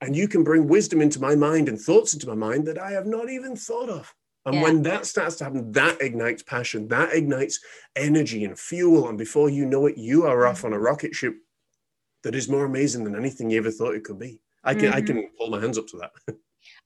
And 0.00 0.16
you 0.16 0.26
can 0.26 0.42
bring 0.42 0.66
wisdom 0.66 1.00
into 1.00 1.20
my 1.20 1.36
mind 1.36 1.68
and 1.68 1.80
thoughts 1.80 2.12
into 2.12 2.26
my 2.26 2.34
mind 2.34 2.66
that 2.66 2.78
I 2.78 2.90
have 2.90 3.06
not 3.06 3.30
even 3.30 3.54
thought 3.54 3.88
of. 3.88 4.12
And 4.44 4.56
Yeah. 4.56 4.62
when 4.62 4.82
that 4.82 5.06
starts 5.06 5.36
to 5.36 5.44
happen, 5.44 5.70
that 5.72 6.02
ignites 6.02 6.42
passion, 6.42 6.88
that 6.88 7.14
ignites 7.14 7.60
energy 7.94 8.44
and 8.44 8.58
fuel. 8.58 9.08
And 9.08 9.16
before 9.16 9.48
you 9.48 9.64
know 9.64 9.86
it, 9.86 9.96
you 9.96 10.24
are 10.24 10.44
off 10.44 10.64
on 10.64 10.72
a 10.72 10.78
rocket 10.78 11.14
ship 11.14 11.36
that 12.24 12.34
is 12.34 12.48
more 12.48 12.64
amazing 12.64 13.04
than 13.04 13.14
anything 13.14 13.50
you 13.50 13.58
ever 13.58 13.70
thought 13.70 13.94
it 13.94 14.02
could 14.02 14.18
be. 14.18 14.40
I 14.64 14.74
can 14.74 14.92
I 14.92 15.00
Mhm. 15.00 15.06
can 15.06 15.28
hold 15.38 15.50
my 15.50 15.60
hands 15.60 15.78
up 15.78 15.86
to 15.88 15.98
that. 15.98 16.12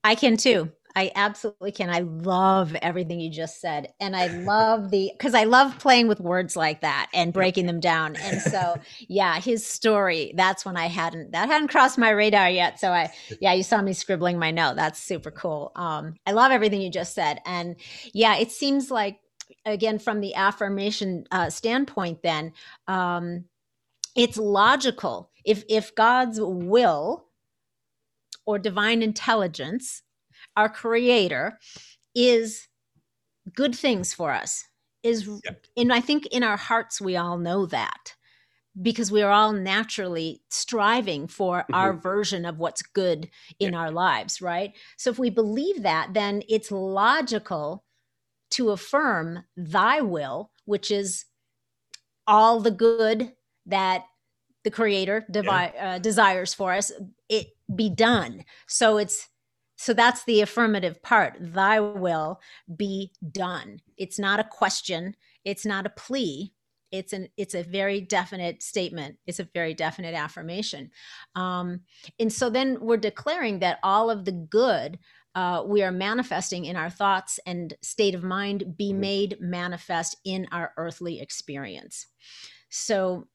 I 0.04 0.14
can 0.14 0.36
too. 0.36 0.72
I 0.98 1.12
absolutely 1.14 1.72
can. 1.72 1.90
I 1.90 1.98
love 1.98 2.74
everything 2.76 3.20
you 3.20 3.30
just 3.30 3.60
said. 3.60 3.92
And 4.00 4.16
I 4.16 4.28
love 4.28 4.90
the, 4.90 5.10
because 5.12 5.34
I 5.34 5.44
love 5.44 5.78
playing 5.78 6.08
with 6.08 6.20
words 6.20 6.56
like 6.56 6.80
that 6.80 7.10
and 7.12 7.34
breaking 7.34 7.66
them 7.66 7.80
down. 7.80 8.16
And 8.16 8.40
so, 8.40 8.78
yeah, 9.06 9.38
his 9.38 9.66
story, 9.66 10.32
that's 10.34 10.64
when 10.64 10.78
I 10.78 10.86
hadn't, 10.86 11.32
that 11.32 11.50
hadn't 11.50 11.68
crossed 11.68 11.98
my 11.98 12.08
radar 12.08 12.48
yet. 12.48 12.80
So 12.80 12.92
I, 12.92 13.12
yeah, 13.42 13.52
you 13.52 13.62
saw 13.62 13.82
me 13.82 13.92
scribbling 13.92 14.38
my 14.38 14.50
note. 14.50 14.76
That's 14.76 14.98
super 14.98 15.30
cool. 15.30 15.70
Um, 15.76 16.14
I 16.26 16.32
love 16.32 16.50
everything 16.50 16.80
you 16.80 16.90
just 16.90 17.14
said. 17.14 17.40
And 17.44 17.76
yeah, 18.14 18.36
it 18.36 18.50
seems 18.50 18.90
like, 18.90 19.18
again, 19.66 19.98
from 19.98 20.22
the 20.22 20.34
affirmation 20.34 21.26
uh, 21.30 21.50
standpoint, 21.50 22.22
then 22.22 22.54
um, 22.88 23.44
it's 24.16 24.38
logical. 24.38 25.30
If, 25.44 25.62
if 25.68 25.94
God's 25.94 26.40
will 26.40 27.25
or 28.46 28.58
divine 28.58 29.02
intelligence 29.02 30.02
our 30.56 30.68
creator 30.68 31.58
is 32.14 32.68
good 33.54 33.74
things 33.74 34.12
for 34.14 34.32
us 34.32 34.64
is 35.02 35.28
Yep. 35.44 35.66
and 35.76 35.92
i 35.92 36.00
think 36.00 36.26
in 36.26 36.42
our 36.42 36.56
hearts 36.56 37.00
we 37.00 37.16
all 37.16 37.38
know 37.38 37.66
that 37.66 38.14
because 38.82 39.10
we 39.10 39.22
are 39.22 39.32
all 39.32 39.52
naturally 39.52 40.42
striving 40.50 41.26
for 41.28 41.64
our 41.72 41.94
version 41.94 42.44
of 42.44 42.58
what's 42.58 42.82
good 42.82 43.30
in 43.58 43.74
our 43.74 43.90
lives 43.90 44.42
right? 44.42 44.76
So 44.98 45.10
if 45.10 45.18
we 45.18 45.30
believe 45.30 45.82
that 45.82 46.12
then 46.12 46.42
it's 46.46 46.70
logical 46.70 47.84
to 48.50 48.70
affirm 48.70 49.44
thy 49.56 50.02
will 50.02 50.50
which 50.66 50.90
is 50.90 51.24
all 52.26 52.60
the 52.60 52.70
good 52.70 53.32
that 53.66 54.04
the 54.64 54.70
creator 54.70 55.24
devi- 55.30 55.48
uh, 55.78 55.98
desires 55.98 56.52
for 56.52 56.72
us. 56.72 56.92
It 57.28 57.46
be 57.74 57.90
done. 57.90 58.44
So 58.66 58.98
it's 58.98 59.28
so 59.78 59.92
that's 59.92 60.24
the 60.24 60.40
affirmative 60.40 61.02
part. 61.02 61.36
Thy 61.38 61.80
will 61.80 62.40
be 62.76 63.12
done. 63.32 63.80
It's 63.98 64.18
not 64.18 64.40
a 64.40 64.44
question. 64.44 65.14
It's 65.44 65.66
not 65.66 65.84
a 65.84 65.90
plea. 65.90 66.52
It's 66.92 67.12
an 67.12 67.28
it's 67.36 67.54
a 67.54 67.62
very 67.62 68.00
definite 68.00 68.62
statement. 68.62 69.16
It's 69.26 69.40
a 69.40 69.48
very 69.52 69.74
definite 69.74 70.14
affirmation. 70.14 70.90
Um, 71.34 71.80
and 72.18 72.32
so 72.32 72.48
then 72.48 72.78
we're 72.80 72.96
declaring 72.96 73.58
that 73.58 73.78
all 73.82 74.08
of 74.10 74.24
the 74.24 74.32
good 74.32 74.98
uh, 75.34 75.62
we 75.66 75.82
are 75.82 75.92
manifesting 75.92 76.64
in 76.64 76.76
our 76.76 76.88
thoughts 76.88 77.38
and 77.44 77.74
state 77.82 78.14
of 78.14 78.22
mind 78.24 78.74
be 78.78 78.90
Mhm. 78.92 78.96
made 78.98 79.36
manifest 79.40 80.16
in 80.24 80.46
our 80.50 80.72
earthly 80.78 81.20
experience. 81.20 82.06
So 82.70 83.28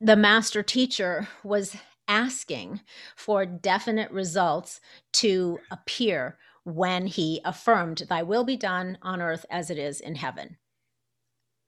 the 0.00 0.16
master 0.16 0.62
teacher 0.62 1.28
was 1.44 1.76
asking 2.08 2.80
for 3.16 3.46
definite 3.46 4.10
results 4.10 4.80
to 5.12 5.58
appear 5.70 6.38
when 6.64 7.06
he 7.06 7.40
affirmed, 7.44 8.04
Thy 8.08 8.22
will 8.22 8.44
be 8.44 8.56
done 8.56 8.98
on 9.02 9.20
earth 9.20 9.46
as 9.50 9.70
it 9.70 9.78
is 9.78 10.00
in 10.00 10.14
heaven. 10.16 10.56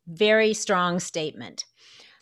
Very 0.06 0.54
strong 0.54 1.00
statement. 1.00 1.64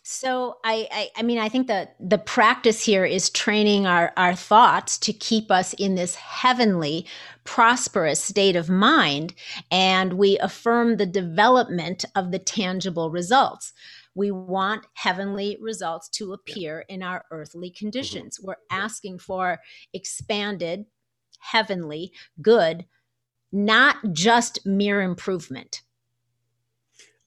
So 0.07 0.57
I, 0.63 0.87
I, 0.91 1.09
I 1.17 1.23
mean, 1.23 1.39
I 1.39 1.49
think 1.49 1.65
that 1.65 1.95
the 1.99 2.19
practice 2.19 2.85
here 2.85 3.05
is 3.05 3.31
training 3.31 3.87
our, 3.87 4.13
our 4.17 4.35
thoughts 4.35 4.99
to 4.99 5.11
keep 5.11 5.49
us 5.49 5.73
in 5.73 5.95
this 5.95 6.13
heavenly, 6.13 7.07
prosperous 7.43 8.21
state 8.21 8.55
of 8.55 8.69
mind, 8.69 9.33
and 9.71 10.13
we 10.13 10.37
affirm 10.37 10.97
the 10.97 11.07
development 11.07 12.05
of 12.13 12.31
the 12.31 12.37
tangible 12.37 13.09
results. 13.09 13.73
We 14.15 14.31
want 14.31 14.87
heavenly 14.93 15.57
results 15.61 16.09
to 16.09 16.33
appear 16.33 16.85
in 16.89 17.03
our 17.03 17.25
earthly 17.31 17.69
mm-hmm. 17.69 17.77
conditions. 17.77 18.39
We're 18.41 18.55
asking 18.71 19.19
for 19.19 19.59
expanded, 19.93 20.85
heavenly, 21.39 22.13
good, 22.41 22.85
not 23.51 23.97
just 24.13 24.65
mere 24.65 25.01
improvement. 25.01 25.81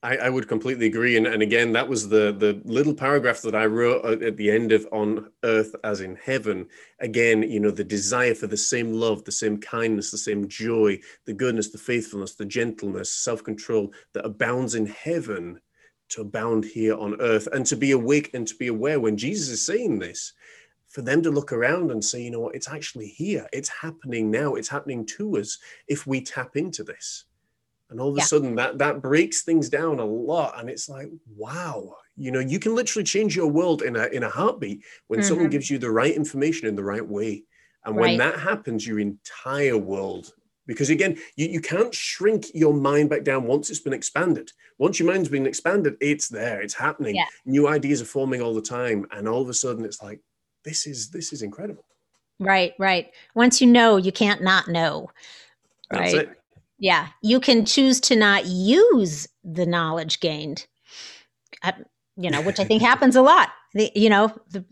I, 0.01 0.17
I 0.17 0.31
would 0.31 0.47
completely 0.47 0.87
agree. 0.87 1.17
And, 1.17 1.27
and 1.27 1.43
again, 1.43 1.73
that 1.73 1.89
was 1.89 2.09
the 2.09 2.33
the 2.33 2.61
little 2.65 2.95
paragraph 2.95 3.43
that 3.43 3.57
I 3.57 3.67
wrote 3.67 4.05
at- 4.05 4.23
at 4.23 4.37
the 4.37 4.49
end 4.51 4.71
of 4.71 4.87
on 4.93 5.33
earth 5.43 5.75
as 5.83 6.01
in 6.01 6.15
heaven. 6.17 6.69
Again, 7.01 7.43
you 7.43 7.59
know, 7.59 7.73
the 7.73 7.83
desire 7.83 8.35
for 8.35 8.47
the 8.47 8.57
same 8.57 8.93
love, 8.93 9.25
the 9.25 9.33
same 9.33 9.59
kindness, 9.59 10.13
the 10.13 10.19
same 10.19 10.47
joy, 10.47 11.01
the 11.27 11.33
goodness, 11.33 11.71
the 11.71 11.79
faithfulness, 11.79 12.37
the 12.37 12.47
gentleness, 12.47 13.11
self-control 13.11 13.93
that 14.15 14.25
abounds 14.25 14.77
in 14.77 14.87
heaven 14.87 15.61
to 16.11 16.23
abound 16.23 16.65
here 16.65 16.97
on 16.97 17.21
earth 17.21 17.49
and 17.53 17.67
to 17.67 17.77
be 17.77 17.91
awake 17.93 18.31
and 18.35 18.47
to 18.49 18.55
be 18.57 18.69
aware 18.69 19.01
when 19.01 19.17
Jesus 19.17 19.49
is 19.49 19.65
saying 19.67 19.99
this, 19.99 20.33
for 20.89 21.03
them 21.03 21.23
to 21.23 21.31
look 21.31 21.53
around 21.53 21.91
and 21.91 22.03
say, 22.05 22.23
you 22.23 22.31
know 22.31 22.41
what, 22.41 22.55
it's 22.55 22.69
actually 22.69 23.09
here. 23.09 23.47
It's 23.53 23.69
happening 23.69 24.31
now. 24.31 24.55
It's 24.55 24.69
happening 24.69 25.05
to 25.07 25.37
us 25.39 25.59
if 25.87 26.07
we 26.07 26.23
tap 26.23 26.57
into 26.57 26.83
this 26.83 27.27
and 27.91 28.01
all 28.01 28.11
of 28.11 28.17
a 28.17 28.19
Yeah. 28.19 28.25
sudden 28.25 28.55
that 28.57 28.79
that 28.79 29.01
breaks 29.03 29.43
things 29.43 29.69
down 29.69 29.99
a 29.99 30.05
lot 30.05 30.59
and 30.59 30.69
it's 30.69 30.89
like 30.89 31.09
wow 31.27 31.95
you 32.17 32.31
know 32.31 32.41
you 32.41 32.59
can 32.59 32.75
literally 32.75 33.05
change 33.05 33.37
your 33.37 33.47
world 33.49 33.83
in 33.83 33.97
a 33.97 34.07
in 34.09 34.23
a 34.25 34.29
heartbeat 34.29 34.85
when 35.07 35.23
someone 35.23 35.49
Mhm. 35.49 35.53
gives 35.53 35.71
you 35.71 35.79
the 35.79 35.91
right 35.91 36.15
information 36.15 36.69
in 36.69 36.77
the 36.77 36.85
right 36.85 37.07
way 37.07 37.45
and 37.85 37.97
Right. 37.97 38.01
when 38.01 38.19
that 38.19 38.39
happens 38.39 38.87
your 38.87 38.99
entire 38.99 39.79
world 39.79 40.35
because 40.69 40.91
again 40.91 41.19
you, 41.35 41.49
you 41.49 41.61
can't 41.61 41.93
shrink 41.93 42.47
your 42.55 42.73
mind 42.73 43.11
back 43.11 43.25
down 43.25 43.45
once 43.45 43.69
it's 43.71 43.81
been 43.81 43.93
expanded 43.93 44.53
once 44.79 45.01
your 45.01 45.11
mind's 45.11 45.29
been 45.29 45.47
expanded 45.47 45.97
it's 46.01 46.29
there 46.29 46.61
it's 46.61 46.75
happening 46.75 47.17
Yeah. 47.17 47.27
new 47.45 47.67
ideas 47.67 48.01
are 48.01 48.05
forming 48.05 48.41
all 48.41 48.55
the 48.55 48.63
time 48.63 49.05
and 49.11 49.27
all 49.29 49.43
of 49.43 49.49
a 49.49 49.55
sudden 49.55 49.85
it's 49.85 50.01
like 50.01 50.21
this 50.65 50.87
is 50.87 51.11
this 51.11 51.33
is 51.33 51.43
incredible 51.43 51.85
Right, 52.41 52.75
right. 52.79 53.11
Once 53.35 53.61
you 53.61 53.67
know, 53.67 53.97
you 53.97 54.13
can't 54.13 54.43
not 54.43 54.69
know. 54.69 55.11
that's 55.91 56.15
Right. 56.15 56.29
it 56.29 56.41
Yeah, 56.79 57.09
you 57.23 57.41
can 57.41 57.65
choose 57.65 58.01
to 58.03 58.17
not 58.17 58.47
use 58.47 59.27
the 59.43 59.67
knowledge 59.67 60.21
gained, 60.21 60.67
uh, 61.63 61.73
you 62.17 62.31
know, 62.31 62.41
which 62.43 62.61
I 62.61 62.65
think 62.65 62.83
happens 62.91 63.17
a 63.17 63.23
lot. 63.23 63.49
The, 63.75 63.91
you 63.95 64.09
know, 64.09 64.33
the, 64.51 64.65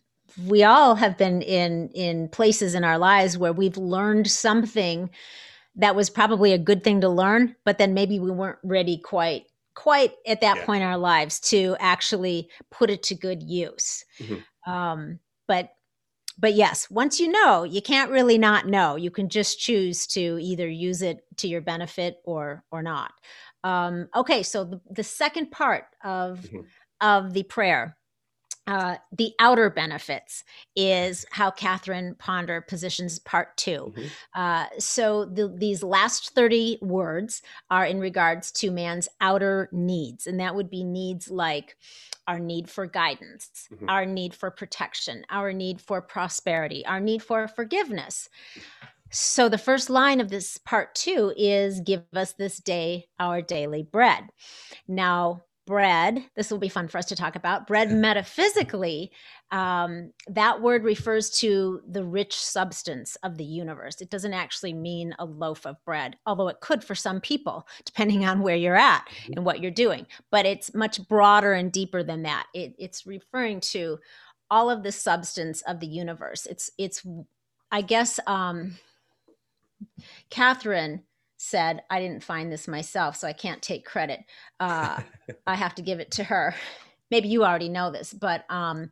we 0.46 0.62
all 0.62 0.94
have 0.94 1.18
been 1.18 1.42
in 1.42 1.88
in 1.94 2.28
places 2.28 2.74
in 2.74 2.84
our 2.84 2.98
lives 2.98 3.36
where 3.36 3.52
we've 3.52 3.76
learned 3.78 4.30
something 4.30 5.10
that 5.76 5.94
was 5.96 6.10
probably 6.10 6.52
a 6.52 6.58
good 6.58 6.82
thing 6.84 7.00
to 7.02 7.08
learn, 7.08 7.54
but 7.64 7.78
then 7.78 7.94
maybe 7.94 8.18
we 8.18 8.30
weren't 8.30 8.58
ready 8.64 8.98
quite 8.98 9.44
quite 9.74 10.12
at 10.26 10.40
that 10.40 10.56
Yeah. 10.56 10.64
point 10.64 10.82
in 10.82 10.88
our 10.88 10.96
lives 10.96 11.38
to 11.38 11.76
actually 11.80 12.48
put 12.70 12.88
it 12.88 13.02
to 13.04 13.14
good 13.14 13.42
use. 13.42 14.04
Mhm. 14.20 14.42
Um, 14.66 15.20
but 15.46 15.70
but 16.38 16.54
yes, 16.54 16.90
once 16.90 17.18
you 17.20 17.28
know, 17.28 17.64
you 17.64 17.80
can't 17.82 18.10
really 18.10 18.38
not 18.38 18.66
know. 18.66 18.96
You 18.96 19.10
can 19.10 19.28
just 19.28 19.58
choose 19.58 20.06
to 20.08 20.38
either 20.40 20.68
use 20.68 21.00
it 21.02 21.20
to 21.38 21.48
your 21.48 21.60
benefit 21.62 22.16
or 22.24 22.64
or 22.70 22.82
not. 22.82 23.12
Um, 23.64 24.08
okay, 24.14 24.42
so 24.42 24.64
the, 24.64 24.80
the 24.90 25.04
second 25.04 25.50
part 25.50 25.84
of 26.04 26.40
Mhm. 26.40 26.64
of 27.00 27.32
the 27.34 27.42
prayer, 27.44 27.96
uh, 28.66 28.96
the 29.12 29.32
outer 29.38 29.70
benefits, 29.70 30.44
is 30.74 31.24
how 31.30 31.50
Catherine 31.50 32.14
Ponder 32.18 32.60
positions 32.60 33.18
part 33.18 33.56
2 33.56 33.92
Mhm. 33.96 34.12
Uh, 34.34 34.66
so 34.78 35.24
the, 35.24 35.48
these 35.48 35.82
last 35.82 36.30
thirty 36.34 36.78
words 36.82 37.42
are 37.70 37.86
in 37.86 38.00
regards 38.00 38.52
to 38.52 38.70
man's 38.70 39.08
outer 39.20 39.68
needs, 39.72 40.26
and 40.26 40.40
that 40.40 40.54
would 40.54 40.70
be 40.70 40.84
needs 40.84 41.30
like 41.30 41.76
our 42.26 42.38
need 42.40 42.68
for 42.68 42.86
guidance, 42.86 43.68
Mhm. 43.72 43.88
our 43.88 44.04
need 44.04 44.34
for 44.34 44.50
protection, 44.50 45.24
our 45.30 45.52
need 45.52 45.80
for 45.80 46.02
prosperity, 46.02 46.84
our 46.86 47.00
need 47.00 47.22
for 47.22 47.46
forgiveness. 47.48 48.28
So 49.12 49.48
the 49.48 49.58
first 49.58 49.88
line 49.88 50.20
of 50.20 50.30
this 50.30 50.58
part 50.58 50.94
two 50.94 51.32
is 51.36 51.80
give 51.80 52.04
us 52.14 52.32
this 52.32 52.58
day 52.58 53.06
our 53.20 53.40
daily 53.40 53.84
bread. 53.84 54.30
Now, 54.88 55.45
bread, 55.66 56.24
this 56.36 56.50
will 56.50 56.58
be 56.58 56.68
fun 56.68 56.88
for 56.88 56.98
us 56.98 57.06
to 57.06 57.16
talk 57.16 57.36
about. 57.36 57.66
Bread 57.66 57.90
metaphysically, 57.90 59.10
um, 59.50 60.12
that 60.28 60.62
word 60.62 60.84
refers 60.84 61.30
to 61.38 61.80
the 61.88 62.04
rich 62.04 62.36
substance 62.36 63.16
of 63.22 63.36
the 63.36 63.44
universe. 63.44 64.00
It 64.00 64.10
doesn't 64.10 64.32
actually 64.32 64.72
mean 64.72 65.14
a 65.18 65.24
loaf 65.24 65.66
of 65.66 65.84
bread, 65.84 66.16
although 66.24 66.48
it 66.48 66.60
could 66.60 66.82
for 66.82 66.94
some 66.94 67.20
people, 67.20 67.66
depending 67.84 68.24
on 68.24 68.40
where 68.40 68.56
you're 68.56 68.76
at 68.76 69.06
and 69.34 69.44
what 69.44 69.60
you're 69.60 69.70
doing. 69.70 70.06
But 70.30 70.46
it's 70.46 70.74
much 70.74 71.06
broader 71.08 71.52
and 71.52 71.70
deeper 71.70 72.02
than 72.02 72.22
that. 72.22 72.46
It, 72.54 72.74
it's 72.78 73.06
referring 73.06 73.60
to 73.60 73.98
all 74.50 74.70
of 74.70 74.82
the 74.82 74.92
substance 74.92 75.62
of 75.62 75.80
the 75.80 75.86
universe. 75.86 76.46
It's 76.46 76.70
it's 76.78 77.04
I 77.72 77.82
guess 77.82 78.20
um, 78.26 78.76
Catherine 80.30 81.02
said, 81.36 81.82
I 81.90 82.00
didn't 82.00 82.24
find 82.24 82.50
this 82.50 82.66
myself, 82.66 83.16
so 83.16 83.28
I 83.28 83.32
can't 83.32 83.62
take 83.62 83.84
credit. 83.84 84.20
Uh, 84.60 85.00
I 85.46 85.54
have 85.54 85.74
to 85.76 85.82
give 85.82 86.00
it 86.00 86.10
to 86.12 86.24
her. 86.24 86.54
Maybe 87.10 87.28
you 87.28 87.44
already 87.44 87.68
know 87.68 87.90
this, 87.90 88.12
but 88.12 88.44
um, 88.50 88.90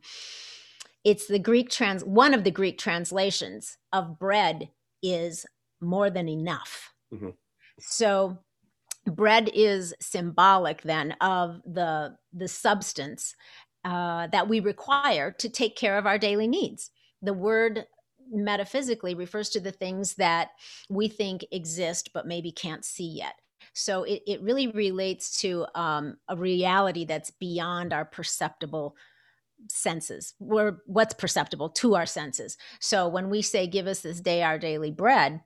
it's 1.03 1.27
the 1.27 1.39
Greek 1.39 1.69
trans. 1.69 2.03
One 2.03 2.33
of 2.33 2.43
the 2.43 2.51
Greek 2.51 2.77
translations 2.77 3.77
of 3.91 4.19
bread 4.19 4.69
is 5.03 5.45
more 5.81 6.09
than 6.09 6.29
enough. 6.29 6.93
Mm-hmm. 7.13 7.29
So 7.79 8.39
bread 9.05 9.49
is 9.53 9.93
symbolic 9.99 10.81
then 10.81 11.11
of 11.21 11.61
the 11.65 12.17
the 12.33 12.47
substance 12.47 13.35
uh, 13.83 14.27
that 14.27 14.49
we 14.49 14.59
require 14.59 15.31
to 15.31 15.47
take 15.47 15.75
care 15.75 15.97
of 15.97 16.07
our 16.07 16.17
daily 16.17 16.47
needs. 16.47 16.89
The 17.21 17.33
word 17.33 17.85
metaphysically 18.31 19.13
refers 19.13 19.49
to 19.49 19.59
the 19.59 19.71
things 19.71 20.15
that 20.15 20.49
we 20.89 21.07
think 21.07 21.45
exist 21.51 22.11
but 22.13 22.27
maybe 22.27 22.51
can't 22.51 22.85
see 22.85 23.07
yet. 23.07 23.35
So 23.73 24.03
it, 24.03 24.21
it 24.25 24.41
really 24.41 24.67
relates 24.67 25.39
to 25.41 25.65
um, 25.75 26.17
a 26.29 26.35
reality 26.35 27.05
that's 27.05 27.31
beyond 27.31 27.93
our 27.93 28.05
perceptible 28.05 28.95
senses. 29.69 30.33
We're 30.39 30.77
what's 30.85 31.13
perceptible 31.13 31.69
to 31.69 31.95
our 31.95 32.05
senses. 32.05 32.57
So 32.79 33.07
when 33.07 33.29
we 33.29 33.41
say, 33.41 33.67
"Give 33.67 33.87
us 33.87 34.01
this 34.01 34.21
day 34.21 34.43
our 34.43 34.59
daily 34.59 34.91
bread," 34.91 35.41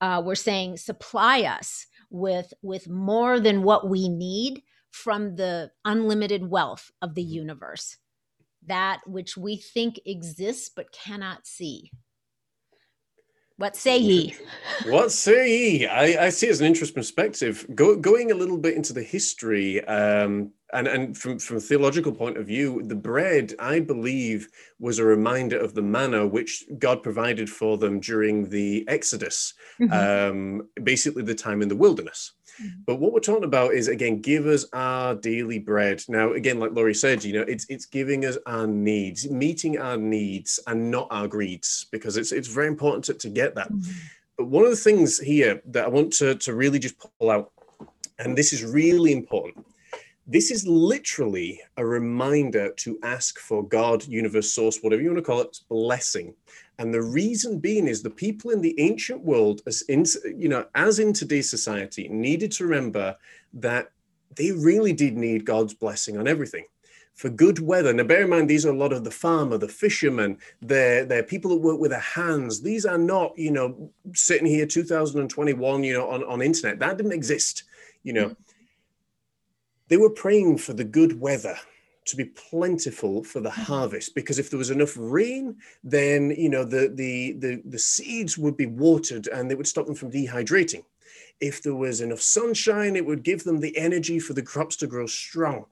uh, 0.00 0.22
we're 0.24 0.34
saying, 0.34 0.76
"Supply 0.76 1.42
us 1.42 1.86
with 2.10 2.52
with 2.62 2.88
more 2.88 3.40
than 3.40 3.62
what 3.62 3.88
we 3.88 4.08
need 4.08 4.62
from 4.90 5.36
the 5.36 5.70
unlimited 5.84 6.48
wealth 6.48 6.90
of 7.00 7.14
the 7.14 7.22
universe, 7.22 7.96
that 8.66 9.00
which 9.06 9.36
we 9.36 9.56
think 9.56 10.00
exists 10.06 10.70
but 10.74 10.92
cannot 10.92 11.46
see." 11.46 11.90
What 13.56 13.76
say 13.76 13.98
ye? 13.98 14.34
what 14.86 15.12
say 15.12 15.48
ye? 15.48 15.86
I, 15.86 16.26
I 16.26 16.28
see 16.30 16.48
as 16.48 16.60
an 16.60 16.66
interesting 16.66 16.96
perspective. 16.96 17.66
Go, 17.74 17.96
going 17.96 18.32
a 18.32 18.34
little 18.34 18.58
bit 18.58 18.74
into 18.74 18.92
the 18.92 19.02
history, 19.02 19.84
um, 19.84 20.52
and, 20.72 20.86
and 20.86 21.16
from, 21.16 21.38
from 21.38 21.56
a 21.58 21.60
theological 21.60 22.12
point 22.12 22.36
of 22.36 22.46
view, 22.46 22.82
the 22.84 22.94
bread, 22.94 23.54
I 23.58 23.80
believe, 23.80 24.48
was 24.78 24.98
a 24.98 25.04
reminder 25.04 25.58
of 25.58 25.74
the 25.74 25.82
manna 25.82 26.26
which 26.26 26.64
God 26.78 27.02
provided 27.02 27.48
for 27.50 27.78
them 27.78 28.00
during 28.00 28.48
the 28.48 28.84
Exodus, 28.88 29.54
mm-hmm. 29.80 29.92
um, 29.92 30.68
basically 30.82 31.22
the 31.22 31.34
time 31.34 31.62
in 31.62 31.68
the 31.68 31.76
wilderness. 31.76 32.32
Mm-hmm. 32.60 32.80
But 32.86 32.96
what 32.96 33.12
we're 33.12 33.20
talking 33.20 33.44
about 33.44 33.72
is 33.72 33.88
again, 33.88 34.20
give 34.20 34.46
us 34.46 34.66
our 34.72 35.14
daily 35.14 35.58
bread. 35.58 36.02
Now, 36.08 36.32
again, 36.32 36.58
like 36.60 36.72
Laurie 36.72 36.94
said, 36.94 37.24
you 37.24 37.32
know, 37.32 37.46
it's 37.48 37.66
it's 37.68 37.86
giving 37.86 38.24
us 38.26 38.36
our 38.46 38.66
needs, 38.66 39.30
meeting 39.30 39.78
our 39.78 39.96
needs 39.96 40.60
and 40.66 40.90
not 40.90 41.08
our 41.10 41.26
greeds, 41.26 41.86
because 41.90 42.16
it's 42.16 42.30
it's 42.30 42.48
very 42.48 42.68
important 42.68 43.04
to, 43.06 43.14
to 43.14 43.28
get 43.30 43.54
that. 43.54 43.72
Mm-hmm. 43.72 43.92
But 44.36 44.46
one 44.48 44.64
of 44.64 44.70
the 44.70 44.76
things 44.76 45.18
here 45.18 45.62
that 45.66 45.84
I 45.84 45.88
want 45.88 46.12
to, 46.14 46.34
to 46.34 46.54
really 46.54 46.78
just 46.78 46.96
pull 46.98 47.30
out, 47.30 47.52
and 48.18 48.36
this 48.36 48.52
is 48.52 48.64
really 48.64 49.12
important, 49.12 49.66
this 50.26 50.50
is 50.50 50.66
literally 50.66 51.60
a 51.76 51.84
reminder 51.84 52.72
to 52.76 52.98
ask 53.02 53.38
for 53.38 53.66
God, 53.66 54.06
universe, 54.06 54.52
source, 54.52 54.78
whatever 54.80 55.02
you 55.02 55.08
want 55.08 55.18
to 55.18 55.22
call 55.22 55.40
it, 55.40 55.58
blessing. 55.68 56.34
And 56.78 56.94
the 56.94 57.02
reason 57.02 57.58
being 57.58 57.88
is 57.88 58.02
the 58.02 58.10
people 58.10 58.50
in 58.50 58.60
the 58.60 58.78
ancient 58.78 59.22
world, 59.22 59.62
as 59.66 59.82
in, 59.82 60.04
you 60.36 60.48
know, 60.48 60.66
as 60.74 61.00
in 61.00 61.12
today's 61.12 61.50
society, 61.50 62.08
needed 62.08 62.52
to 62.52 62.64
remember 62.64 63.16
that 63.54 63.90
they 64.36 64.52
really 64.52 64.92
did 64.92 65.16
need 65.16 65.44
God's 65.44 65.74
blessing 65.74 66.16
on 66.16 66.28
everything. 66.28 66.64
For 67.14 67.28
good 67.28 67.58
weather. 67.58 67.92
Now, 67.92 68.04
bear 68.04 68.22
in 68.22 68.30
mind, 68.30 68.48
these 68.48 68.64
are 68.64 68.72
a 68.72 68.76
lot 68.76 68.92
of 68.92 69.04
the 69.04 69.10
farmer, 69.10 69.58
the 69.58 69.68
fishermen, 69.68 70.38
they're, 70.62 71.04
they're 71.04 71.22
people 71.22 71.50
that 71.50 71.60
work 71.60 71.78
with 71.78 71.90
their 71.90 72.00
hands. 72.00 72.62
These 72.62 72.86
are 72.86 72.96
not, 72.96 73.36
you 73.36 73.50
know, 73.50 73.90
sitting 74.14 74.46
here 74.46 74.64
2021, 74.64 75.84
you 75.84 75.92
know, 75.92 76.08
on, 76.08 76.24
on 76.24 76.40
internet. 76.40 76.78
That 76.78 76.96
didn't 76.96 77.12
exist, 77.12 77.64
you 78.04 78.12
know. 78.12 78.28
Mm-hmm 78.28 78.51
they 79.92 79.98
were 79.98 80.08
praying 80.08 80.56
for 80.56 80.72
the 80.72 80.84
good 80.84 81.20
weather 81.20 81.54
to 82.06 82.16
be 82.16 82.24
plentiful 82.24 83.22
for 83.22 83.40
the 83.40 83.50
mm-hmm. 83.50 83.60
harvest 83.60 84.14
because 84.14 84.38
if 84.38 84.48
there 84.48 84.56
was 84.58 84.70
enough 84.70 84.94
rain 84.96 85.54
then 85.84 86.30
you 86.30 86.48
know 86.48 86.64
the 86.64 86.90
the 86.94 87.32
the, 87.32 87.60
the 87.66 87.78
seeds 87.78 88.38
would 88.38 88.56
be 88.56 88.64
watered 88.64 89.26
and 89.26 89.50
they 89.50 89.54
would 89.54 89.66
stop 89.66 89.84
them 89.84 89.94
from 89.94 90.10
dehydrating 90.10 90.82
if 91.40 91.62
there 91.62 91.74
was 91.74 92.00
enough 92.00 92.22
sunshine 92.22 92.96
it 92.96 93.04
would 93.04 93.22
give 93.22 93.44
them 93.44 93.60
the 93.60 93.76
energy 93.76 94.18
for 94.18 94.32
the 94.32 94.40
crops 94.40 94.76
to 94.76 94.86
grow 94.86 95.04
strong 95.04 95.66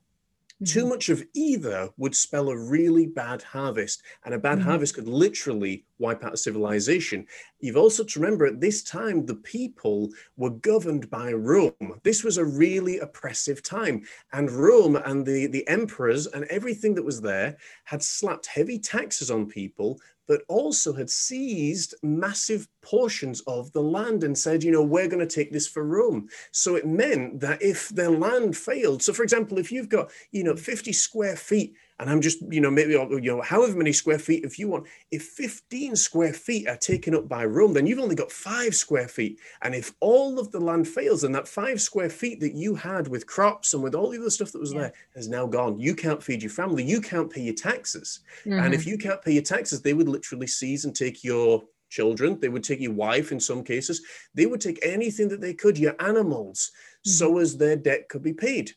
too 0.65 0.81
mm-hmm. 0.81 0.89
much 0.91 1.09
of 1.09 1.23
either 1.35 1.89
would 1.97 2.15
spell 2.15 2.51
a 2.51 2.57
really 2.57 3.07
bad 3.07 3.43
harvest, 3.43 4.03
and 4.25 4.35
a 4.35 4.39
bad 4.39 4.59
mm-hmm. 4.59 4.69
harvest 4.69 4.95
could 4.95 5.09
literally 5.09 5.85
wipe 5.99 6.25
out 6.25 6.35
a 6.35 6.37
civilization. 6.37 7.27
You've 7.61 7.77
also 7.77 8.05
to 8.05 8.21
remember 8.21 8.47
at 8.47 8.61
this 8.61 8.83
time, 8.83 9.27
the 9.27 9.35
people 9.35 10.11
were 10.37 10.51
governed 10.51 11.11
by 11.11 11.33
Rome. 11.33 12.01
This 12.03 12.25
was 12.25 12.39
a 12.39 12.45
really 12.45 12.99
oppressive 12.99 13.63
time, 13.63 14.03
and 14.33 14.51
Rome 14.51 14.97
and 14.97 15.25
the, 15.25 15.47
the 15.47 15.67
emperors 15.69 16.27
and 16.27 16.45
everything 16.45 16.95
that 16.95 17.05
was 17.05 17.21
there 17.21 17.57
had 17.85 18.03
slapped 18.03 18.47
heavy 18.47 18.79
taxes 18.79 19.31
on 19.31 19.47
people 19.47 20.01
but 20.31 20.43
also 20.47 20.93
had 20.93 21.11
seized 21.11 21.97
massive 22.05 22.69
portions 22.83 23.41
of 23.49 23.73
the 23.73 23.83
land 23.83 24.23
and 24.23 24.39
said, 24.39 24.63
you 24.63 24.71
know, 24.71 24.81
we're 24.81 25.09
going 25.09 25.19
to 25.19 25.27
take 25.27 25.51
this 25.51 25.67
for 25.67 25.85
Rome. 25.85 26.29
So 26.53 26.77
it 26.77 26.87
meant 26.87 27.41
that 27.41 27.61
if 27.61 27.89
their 27.89 28.13
land 28.13 28.57
failed, 28.57 29.03
so 29.03 29.13
for 29.13 29.25
example, 29.25 29.59
if 29.59 29.73
you've 29.73 29.89
got, 29.89 30.13
you 30.31 30.45
know, 30.45 30.55
50 30.55 30.93
square 30.93 31.35
feet 31.35 31.75
and 32.01 32.09
I'm 32.09 32.23
just, 32.23 32.41
you 32.51 32.63
know, 32.63 32.71
maybe, 32.71 32.93
you 32.93 33.21
know, 33.21 33.43
however 33.43 33.77
many 33.77 33.93
square 33.93 34.19
feet, 34.19 34.43
if 34.43 34.59
you 34.59 34.69
want, 34.69 34.87
if 35.11 35.23
15 35.23 35.95
square 35.97 36.33
feet 36.33 36.67
are 36.67 36.79
taken 36.79 37.15
up 37.15 37.29
by 37.29 37.45
Rome, 37.45 37.75
then 37.75 37.87
you've 37.87 37.99
only 37.99 38.15
got 38.15 38.33
five 38.33 38.75
square 38.75 39.07
feet. 39.07 39.39
And 39.61 39.75
if 39.75 39.93
all 40.01 40.39
of 40.39 40.51
the 40.51 40.61
land 40.61 40.89
fails, 40.89 41.23
then 41.23 41.33
that 41.33 41.47
five 41.47 41.79
square 41.79 42.09
feet 42.09 42.41
that 42.41 42.55
you 42.55 42.75
had 42.75 43.07
with 43.07 43.27
crops 43.27 43.75
and 43.75 43.83
with 43.83 43.95
all 43.95 44.09
the 44.09 44.19
other 44.19 44.31
stuff 44.31 44.51
that 44.53 44.61
was 44.61 44.73
yeah. 44.73 44.81
there 44.81 44.93
has 45.15 45.29
now 45.29 45.47
gone. 45.47 45.79
You 45.79 45.95
can't 45.95 46.23
feed 46.23 46.43
your 46.43 46.51
family. 46.51 46.83
You 46.83 47.03
can't 47.03 47.31
pay 47.31 47.43
your 47.43 47.55
taxes. 47.55 48.21
Mm-hmm. 48.47 48.59
And 48.59 48.73
if 48.73 48.81
mm-hmm. 48.81 48.91
you 48.91 48.99
can't 48.99 49.21
pay 49.21 49.33
your 49.33 49.43
taxes, 49.43 49.83
they 49.83 49.93
would 49.93 50.09
literally 50.09 50.47
seize 50.47 50.87
and 50.87 50.97
take 50.97 51.23
your 51.23 51.63
children. 51.91 52.41
They 52.41 52.49
would 52.49 52.65
take 52.65 52.81
your 52.81 52.95
wife 52.95 53.31
in 53.31 53.41
some 53.41 53.63
cases. 53.63 54.01
They 54.35 54.47
would 54.47 54.63
take 54.63 54.79
anything 54.83 55.29
that 55.29 55.43
they 55.43 55.53
could, 55.53 55.77
your 55.77 55.97
animals, 56.01 56.73
mm-hmm. 56.73 57.11
so 57.11 57.37
as 57.37 57.59
their 57.59 57.77
debt 57.77 58.09
could 58.09 58.23
be 58.23 58.33
paid. 58.33 58.73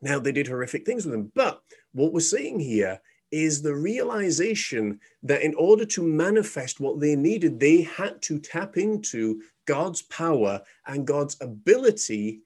Now, 0.00 0.18
they 0.18 0.32
did 0.32 0.46
horrific 0.46 0.86
things 0.86 1.04
with 1.04 1.12
them. 1.12 1.32
But 1.34 1.60
what 1.98 2.12
we're 2.12 2.20
seeing 2.20 2.58
here 2.60 3.00
is 3.30 3.60
the 3.60 3.74
realization 3.74 4.98
that 5.22 5.42
in 5.42 5.54
order 5.54 5.84
to 5.84 6.02
manifest 6.02 6.80
what 6.80 6.98
they 6.98 7.14
needed, 7.14 7.60
they 7.60 7.82
had 7.82 8.22
to 8.22 8.38
tap 8.38 8.76
into 8.76 9.42
God's 9.66 10.02
power 10.02 10.62
and 10.86 11.06
God's 11.06 11.36
ability 11.42 12.40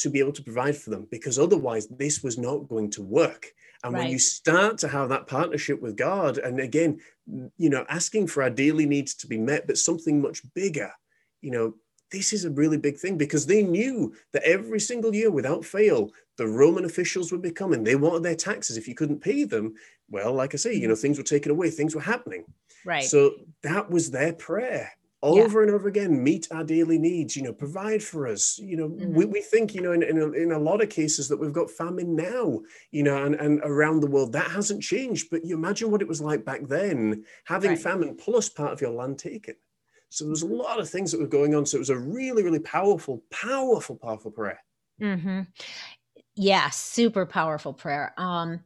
to 0.00 0.10
be 0.10 0.18
able 0.18 0.32
to 0.32 0.42
provide 0.42 0.76
for 0.76 0.90
them, 0.90 1.06
because 1.10 1.38
otherwise, 1.38 1.86
this 1.88 2.22
was 2.22 2.36
not 2.38 2.68
going 2.68 2.90
to 2.90 3.02
work. 3.02 3.52
And 3.84 3.92
right. 3.92 4.04
when 4.04 4.10
you 4.10 4.18
start 4.18 4.78
to 4.78 4.88
have 4.88 5.10
that 5.10 5.26
partnership 5.26 5.80
with 5.80 5.96
God, 5.96 6.38
and 6.38 6.58
again, 6.58 7.00
you 7.58 7.68
know, 7.68 7.84
asking 7.88 8.26
for 8.28 8.42
our 8.42 8.50
daily 8.50 8.86
needs 8.86 9.14
to 9.16 9.26
be 9.26 9.38
met, 9.38 9.66
but 9.66 9.78
something 9.78 10.20
much 10.20 10.42
bigger, 10.54 10.90
you 11.42 11.50
know, 11.50 11.74
this 12.14 12.32
is 12.32 12.44
a 12.44 12.50
really 12.50 12.76
big 12.78 12.96
thing 12.96 13.18
because 13.18 13.44
they 13.44 13.62
knew 13.62 14.14
that 14.32 14.44
every 14.44 14.78
single 14.78 15.12
year, 15.12 15.32
without 15.32 15.64
fail, 15.64 16.12
the 16.38 16.46
Roman 16.46 16.84
officials 16.84 17.32
would 17.32 17.42
be 17.42 17.50
coming. 17.50 17.82
They 17.82 17.96
wanted 17.96 18.22
their 18.22 18.36
taxes. 18.36 18.76
If 18.76 18.86
you 18.86 18.94
couldn't 18.94 19.20
pay 19.20 19.42
them, 19.42 19.74
well, 20.08 20.32
like 20.32 20.54
I 20.54 20.58
say, 20.58 20.74
you 20.74 20.86
know, 20.86 20.94
things 20.94 21.18
were 21.18 21.24
taken 21.24 21.50
away, 21.50 21.70
things 21.70 21.92
were 21.92 22.00
happening. 22.00 22.44
Right. 22.84 23.02
So 23.02 23.32
that 23.64 23.90
was 23.90 24.12
their 24.12 24.32
prayer 24.32 24.92
over 25.24 25.60
yeah. 25.60 25.66
and 25.66 25.74
over 25.74 25.88
again 25.88 26.22
meet 26.22 26.46
our 26.50 26.62
daily 26.62 26.98
needs 26.98 27.34
you 27.34 27.42
know 27.42 27.52
provide 27.52 28.02
for 28.02 28.26
us 28.26 28.58
you 28.58 28.76
know 28.76 28.90
mm-hmm. 28.90 29.14
we, 29.14 29.24
we 29.24 29.40
think 29.40 29.74
you 29.74 29.80
know 29.80 29.92
in, 29.92 30.02
in 30.02 30.18
a, 30.18 30.30
in, 30.32 30.52
a, 30.52 30.58
lot 30.58 30.82
of 30.82 30.90
cases 30.90 31.28
that 31.28 31.38
we've 31.38 31.54
got 31.54 31.70
famine 31.70 32.14
now 32.14 32.60
you 32.90 33.02
know 33.02 33.24
and, 33.24 33.34
and 33.36 33.58
around 33.64 34.00
the 34.00 34.06
world 34.06 34.32
that 34.32 34.50
hasn't 34.50 34.82
changed 34.82 35.28
but 35.30 35.42
you 35.42 35.54
imagine 35.56 35.90
what 35.90 36.02
it 36.02 36.08
was 36.08 36.20
like 36.20 36.44
back 36.44 36.60
then 36.68 37.24
having 37.44 37.70
right. 37.70 37.78
famine 37.78 38.14
plus 38.14 38.50
part 38.50 38.72
of 38.72 38.82
your 38.82 38.90
land 38.90 39.18
taken 39.18 39.54
so 40.14 40.24
there 40.24 40.30
was 40.30 40.42
a 40.42 40.46
lot 40.46 40.78
of 40.78 40.88
things 40.88 41.10
that 41.10 41.20
were 41.20 41.26
going 41.26 41.56
on. 41.56 41.66
So 41.66 41.76
it 41.76 41.80
was 41.80 41.90
a 41.90 41.98
really, 41.98 42.44
really 42.44 42.60
powerful, 42.60 43.24
powerful, 43.30 43.96
powerful 43.96 44.30
prayer. 44.30 44.62
Mm-hmm. 45.02 45.40
Yeah, 46.36 46.70
super 46.70 47.26
powerful 47.26 47.72
prayer. 47.72 48.14
Um, 48.16 48.60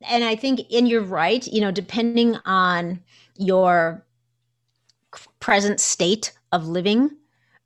and 0.00 0.24
I 0.24 0.34
think, 0.34 0.60
and 0.72 0.88
you're 0.88 1.02
right, 1.02 1.46
you 1.46 1.60
know, 1.60 1.70
depending 1.70 2.36
on 2.46 3.00
your 3.36 4.06
present 5.40 5.78
state 5.78 6.32
of 6.52 6.66
living, 6.66 7.10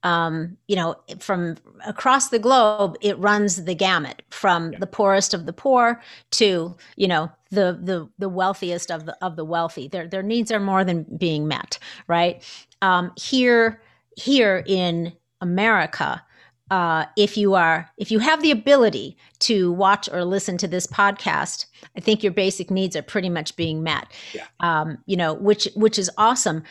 um, 0.02 0.56
you 0.66 0.74
know, 0.74 0.96
from 1.20 1.58
across 1.86 2.30
the 2.30 2.38
globe, 2.40 2.96
it 3.00 3.18
runs 3.18 3.64
the 3.64 3.74
gamut 3.74 4.22
from 4.30 4.72
yeah. 4.72 4.78
the 4.80 4.86
poorest 4.86 5.32
of 5.32 5.46
the 5.46 5.52
poor 5.52 6.02
to, 6.32 6.74
you 6.96 7.06
know, 7.06 7.30
the 7.50 7.78
the 7.82 8.08
the 8.18 8.28
wealthiest 8.28 8.90
of 8.90 9.06
the 9.06 9.16
of 9.24 9.36
the 9.36 9.44
wealthy. 9.44 9.88
Their 9.88 10.08
their 10.08 10.22
needs 10.22 10.50
are 10.50 10.60
more 10.60 10.84
than 10.84 11.04
being 11.18 11.46
met, 11.46 11.78
right? 12.06 12.42
Um, 12.82 13.12
here 13.16 13.80
here 14.16 14.62
in 14.66 15.12
America, 15.40 16.22
uh, 16.70 17.04
if 17.16 17.36
you 17.36 17.54
are 17.54 17.90
if 17.98 18.10
you 18.10 18.18
have 18.20 18.42
the 18.42 18.50
ability 18.50 19.16
to 19.40 19.72
watch 19.72 20.08
or 20.12 20.24
listen 20.24 20.56
to 20.58 20.68
this 20.68 20.86
podcast 20.86 21.66
i 21.96 22.00
think 22.00 22.22
your 22.22 22.32
basic 22.32 22.70
needs 22.70 22.94
are 22.94 23.02
pretty 23.02 23.28
much 23.28 23.56
being 23.56 23.82
met 23.82 24.06
Yeah. 24.32 24.46
um, 24.60 24.98
you 25.06 25.16
know 25.16 25.32
which 25.34 25.66
which 25.74 25.98
is 25.98 26.08
awesome 26.16 26.62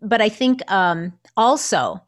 but 0.00 0.22
i 0.22 0.28
think 0.30 0.62
um, 0.72 1.12
also 1.36 2.02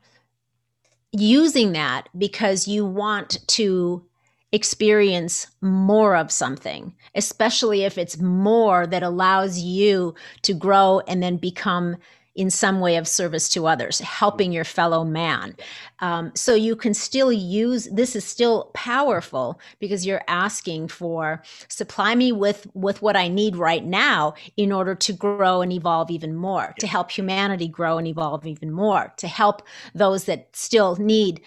using 1.13 1.73
that 1.73 2.09
because 2.17 2.69
you 2.69 2.87
want 2.87 3.47
to 3.49 4.05
experience 4.53 5.47
more 5.61 6.17
of 6.17 6.33
something 6.33 6.95
especially 7.15 7.85
if 7.85 7.99
it's 7.99 8.19
more 8.19 8.87
that 8.87 9.03
allows 9.03 9.59
you 9.61 10.15
to 10.43 10.55
grow 10.55 11.01
and 11.07 11.23
then 11.23 11.37
become 11.37 11.97
in 12.35 12.51
some 12.51 12.81
way 12.81 12.97
of 12.97 13.09
service 13.09 13.49
to 13.51 13.67
others, 13.67 14.01
helping 14.01 14.53
your 14.53 14.65
fellow 14.65 15.05
man. 15.05 15.55
Um, 16.01 16.33
so 16.35 16.55
you 16.55 16.77
can 16.77 16.95
still 16.95 17.33
use 17.33 17.89
this 17.93 18.17
is 18.17 18.25
still 18.25 18.71
powerful 18.75 19.61
because 19.81 20.07
you're 20.07 20.23
asking 20.29 20.89
for 20.89 21.43
supply 21.69 22.15
me 22.15 22.33
with 22.33 22.67
with 22.75 23.03
what 23.03 23.17
I 23.17 23.29
need 23.29 23.57
right 23.57 23.85
now 23.85 24.35
in 24.57 24.73
order 24.73 24.95
to 24.95 25.13
grow 25.13 25.61
and 25.63 25.73
evolve 25.73 26.11
even 26.11 26.35
more, 26.35 26.75
to 26.79 26.87
help 26.87 27.11
humanity 27.11 27.69
grow 27.69 27.99
and 27.99 28.07
evolve 28.07 28.47
even 28.47 28.71
more, 28.71 29.13
to 29.19 29.29
help 29.29 29.63
those 29.95 30.25
that 30.25 30.55
still 30.55 30.97
need 30.97 31.41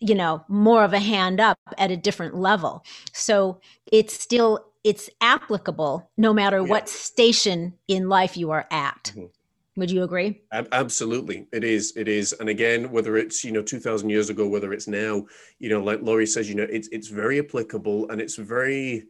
you 0.00 0.14
know 0.14 0.44
more 0.48 0.84
of 0.84 0.92
a 0.92 0.98
hand 1.00 1.40
up 1.40 1.58
at 1.78 1.90
a 1.90 1.96
different 1.96 2.34
level. 2.36 2.84
So 3.12 3.60
it's 3.90 4.14
still 4.20 4.66
it's 4.84 5.10
applicable 5.20 6.10
no 6.16 6.32
matter 6.32 6.62
Yeah. 6.62 6.70
what 6.70 6.88
station 6.88 7.74
in 7.88 8.08
life 8.08 8.36
you 8.36 8.50
are 8.52 8.66
at. 8.70 9.14
Mhm. 9.16 9.30
Would 9.76 9.90
you 9.90 10.04
agree? 10.04 10.40
Absolutely, 10.52 11.46
it 11.52 11.62
is. 11.62 11.92
It 11.96 12.08
is, 12.08 12.32
and 12.40 12.48
again, 12.48 12.90
whether 12.90 13.18
it's 13.18 13.44
you 13.44 13.52
know 13.52 13.62
two 13.62 13.78
thousand 13.78 14.08
years 14.08 14.30
ago, 14.30 14.48
whether 14.48 14.72
it's 14.72 14.88
now, 14.88 15.26
you 15.58 15.68
know, 15.68 15.82
like 15.82 16.00
Laurie 16.00 16.26
says, 16.26 16.48
you 16.48 16.54
know, 16.54 16.66
it's 16.70 16.88
it's 16.88 17.08
very 17.08 17.38
applicable, 17.38 18.10
and 18.10 18.20
it's 18.20 18.36
very. 18.36 19.04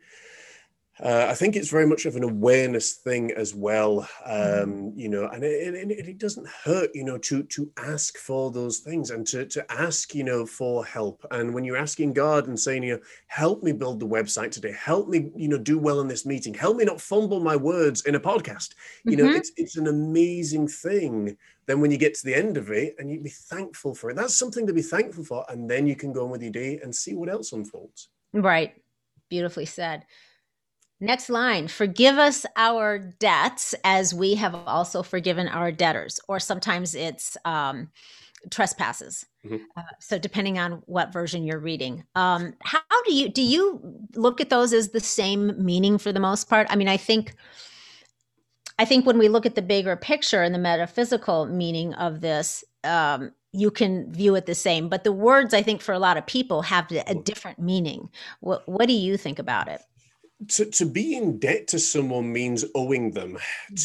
Uh, 0.99 1.27
I 1.29 1.35
think 1.35 1.57
it's 1.57 1.69
very 1.71 1.87
much 1.87 2.07
of 2.07 2.17
an 2.17 2.23
awareness 2.25 2.95
thing 2.95 3.31
as 3.33 3.55
well, 3.55 4.09
um, 4.25 4.93
you 4.97 5.11
know, 5.11 5.27
and 5.29 5.45
it, 5.45 5.75
it, 5.75 6.09
it 6.09 6.19
doesn't 6.19 6.47
hurt, 6.49 6.91
you 6.95 7.05
know, 7.05 7.19
to 7.19 7.43
to 7.43 7.71
ask 7.77 8.17
for 8.17 8.51
those 8.51 8.79
things 8.79 9.11
and 9.11 9.27
to 9.27 9.45
to 9.47 9.71
ask, 9.71 10.15
you 10.15 10.25
know, 10.25 10.47
for 10.47 10.87
help. 10.87 11.25
And 11.31 11.53
when 11.53 11.65
you're 11.65 11.77
asking 11.77 12.15
God 12.15 12.49
and 12.49 12.59
saying, 12.59 12.83
you 12.83 12.95
know, 12.97 13.03
help 13.27 13.63
me 13.63 13.73
build 13.73 14.01
the 14.01 14.07
website 14.09 14.53
today, 14.53 14.73
help 14.73 15.09
me, 15.09 15.31
you 15.37 15.49
know, 15.49 15.59
do 15.59 15.79
well 15.79 16.01
in 16.01 16.09
this 16.09 16.25
meeting, 16.25 16.55
help 16.55 16.79
me 16.79 16.85
not 16.85 17.01
fumble 17.01 17.41
my 17.41 17.57
words 17.57 18.07
in 18.07 18.15
a 18.15 18.21
podcast, 18.21 18.75
you 19.05 19.17
know 19.17 19.27
Mhm. 19.27 19.37
it's 19.37 19.53
it's 19.57 19.77
an 19.77 19.87
amazing 19.89 20.67
thing 20.69 21.37
then 21.67 21.81
when 21.81 21.91
you 21.91 21.99
get 21.99 22.15
to 22.15 22.25
the 22.25 22.35
end 22.35 22.57
of 22.57 22.71
it 22.71 22.95
and 22.99 23.11
you 23.11 23.21
be 23.21 23.29
thankful 23.31 23.95
for 23.95 24.11
it 24.11 24.17
that's 24.17 24.35
something 24.37 24.67
to 24.67 24.73
be 24.73 24.83
thankful 24.83 25.25
for 25.25 25.45
and 25.49 25.69
then 25.71 25.87
you 25.87 25.97
can 25.97 26.13
go 26.13 26.25
on 26.25 26.31
with 26.31 26.43
your 26.43 26.51
day 26.53 26.79
and 26.83 26.95
see 26.95 27.15
what 27.15 27.29
else 27.29 27.53
unfolds 27.53 28.09
Right. 28.33 28.75
Beautifully 29.29 29.67
said. 29.67 30.05
Next 31.01 31.29
line 31.29 31.69
Forgive 31.69 32.17
us 32.19 32.47
our 32.57 32.99
debts 32.99 33.75
as 33.85 34.15
we 34.15 34.35
have 34.37 34.55
also 34.55 35.03
forgiven 35.03 35.47
our 35.49 35.71
debtors. 35.71 36.19
Or 36.29 36.41
sometimes 36.41 36.95
it's 36.95 37.37
um, 37.45 37.91
trespasses. 38.51 39.27
Mhm. 39.47 39.61
Uh, 39.77 39.83
so 40.01 40.19
depending 40.19 40.59
on 40.59 40.83
what 40.87 41.13
version 41.13 41.45
you're 41.45 41.61
reading, 41.61 42.05
um, 42.15 42.55
how 42.63 42.81
do 43.07 43.15
you 43.15 43.29
do 43.29 43.43
you 43.43 43.81
look 44.15 44.41
at 44.41 44.51
those 44.51 44.73
as 44.73 44.91
the 44.91 45.01
same 45.01 45.65
meaning 45.65 45.99
for 45.99 46.13
the 46.13 46.21
most 46.21 46.49
part? 46.49 46.67
I 46.71 46.77
mean, 46.77 46.89
I 46.89 46.97
think 46.99 47.35
I 48.79 48.85
think 48.85 49.07
when 49.07 49.19
we 49.19 49.29
look 49.29 49.47
at 49.47 49.55
the 49.55 49.63
bigger 49.63 49.97
picture 49.97 50.43
and 50.43 50.55
the 50.55 50.59
metaphysical 50.59 51.47
meaning 51.47 51.95
of 51.95 52.21
this, 52.21 52.63
um, 52.85 53.33
you 53.53 53.71
can 53.71 54.13
view 54.13 54.35
it 54.35 54.45
the 54.47 54.55
same. 54.55 54.89
But 54.89 55.05
the 55.05 55.13
words, 55.13 55.55
I 55.55 55.63
think, 55.63 55.81
for 55.81 55.93
a 55.93 55.99
lot 55.99 56.19
of 56.19 56.27
people 56.27 56.63
have 56.63 56.91
a 56.93 57.15
different 57.15 57.59
meaning. 57.59 58.11
What 58.41 58.69
What 58.69 58.87
do 58.87 58.93
you 58.93 59.17
think 59.17 59.39
about 59.39 59.69
it? 59.69 59.81
To, 60.49 60.67
to 60.67 60.85
be 60.87 61.17
in 61.17 61.39
debt 61.39 61.67
to 61.69 61.79
someone 61.79 62.31
means 62.33 62.65
owing 62.75 63.11
them. 63.11 63.39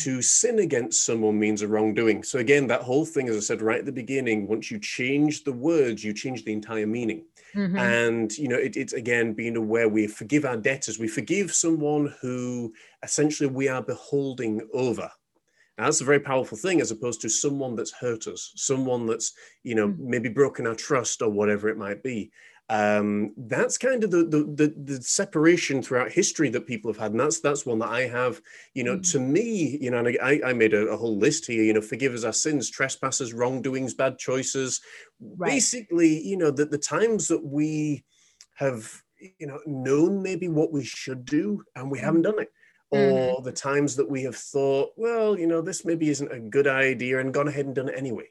To 0.04 0.22
sin 0.22 0.60
against 0.60 1.06
someone 1.06 1.40
means 1.40 1.62
a 1.62 1.68
wrongdoing. 1.68 2.24
So 2.24 2.40
again 2.40 2.68
that 2.68 2.82
whole 2.82 3.06
thing 3.06 3.30
as 3.30 3.38
i 3.38 3.40
said 3.40 3.62
right 3.62 3.80
at 3.80 3.86
the 3.86 3.92
beginning 3.92 4.48
once 4.48 4.70
you 4.70 4.78
change 4.80 5.44
the 5.44 5.54
words 5.54 6.04
you 6.04 6.14
change 6.14 6.44
the 6.44 6.54
entire 6.54 6.88
meaning. 6.88 7.26
Mhm. 7.56 7.78
and 7.78 8.38
you 8.38 8.48
know 8.48 8.56
it, 8.58 8.78
it's 8.78 8.94
again 8.94 9.34
being 9.34 9.58
aware 9.58 9.90
we 9.90 10.08
forgive 10.08 10.46
our 10.46 10.56
debtors. 10.58 11.00
We 11.00 11.08
forgive 11.10 11.54
someone 11.54 12.14
who 12.22 12.74
essentially 13.04 13.50
we 13.50 13.68
are 13.68 13.82
beholding 13.84 14.62
over. 14.74 15.12
Now, 15.78 15.86
that's 15.86 16.02
a 16.02 16.06
very 16.06 16.20
powerful 16.22 16.58
thing 16.58 16.80
as 16.80 16.92
opposed 16.92 17.22
to 17.22 17.30
someone 17.30 17.76
that's 17.76 17.92
hurt 17.92 18.28
us 18.28 18.52
someone 18.56 19.06
that's 19.08 19.34
you 19.64 19.76
know 19.76 19.88
Mm. 19.90 20.00
maybe 20.00 20.30
broken 20.30 20.68
our 20.68 20.76
trust 20.76 21.22
or 21.22 21.30
whatever 21.30 21.68
it 21.70 21.78
might 21.78 22.04
be 22.04 22.32
um, 22.70 23.34
that's 23.36 23.78
kind 23.78 24.04
of 24.04 24.12
the, 24.12 24.24
the 24.24 24.44
the 24.44 24.94
the 24.96 25.02
separation 25.02 25.82
throughout 25.82 26.12
history 26.12 26.50
that 26.50 26.68
people 26.68 26.90
have 26.92 27.00
had 27.02 27.12
and 27.12 27.20
that's 27.20 27.42
that's 27.42 27.66
one 27.66 27.80
that 27.80 27.90
i 27.90 28.02
have. 28.08 28.42
You 28.74 28.84
know 28.86 28.98
Mm. 28.98 29.12
to 29.12 29.20
me 29.20 29.78
you 29.82 29.92
know 29.92 29.98
and 30.00 30.18
I, 30.22 30.40
I 30.46 30.54
made 30.54 30.74
a, 30.74 30.88
a 30.88 30.96
whole 30.98 31.18
list 31.18 31.48
here 31.48 31.64
you 31.64 31.74
know 31.74 31.82
forgive 31.82 32.14
us 32.14 32.24
our 32.24 32.32
sins 32.34 32.70
trespasses 32.70 33.34
wrongdoings 33.34 33.94
bad 33.94 34.18
choices. 34.18 34.80
Right. 35.20 35.52
basically 35.52 36.22
you 36.26 36.38
know 36.38 36.52
that 36.52 36.72
the 36.72 36.78
times 36.78 37.28
that 37.28 37.44
we 37.44 38.06
have 38.56 38.90
you 39.40 39.48
know 39.48 39.60
known 39.66 40.24
maybe 40.24 40.48
what 40.48 40.72
we 40.72 40.84
should 40.84 41.26
do 41.26 41.64
and 41.76 41.92
we 41.92 42.00
haven't 42.00 42.24
done 42.24 42.40
it 42.40 42.52
or 42.90 43.42
the 43.42 43.52
times 43.52 43.96
that 43.98 44.10
we 44.10 44.24
have 44.24 44.36
thought 44.36 44.92
well 44.98 45.38
you 45.38 45.48
know 45.48 45.62
this 45.62 45.84
maybe 45.86 46.10
isn't 46.10 46.32
a 46.32 46.40
good 46.40 46.68
idea 46.68 47.20
and 47.20 47.34
gone 47.34 47.48
ahead 47.50 47.66
and 47.66 47.76
done 47.76 47.90
it 47.90 47.96
anyway. 47.98 48.30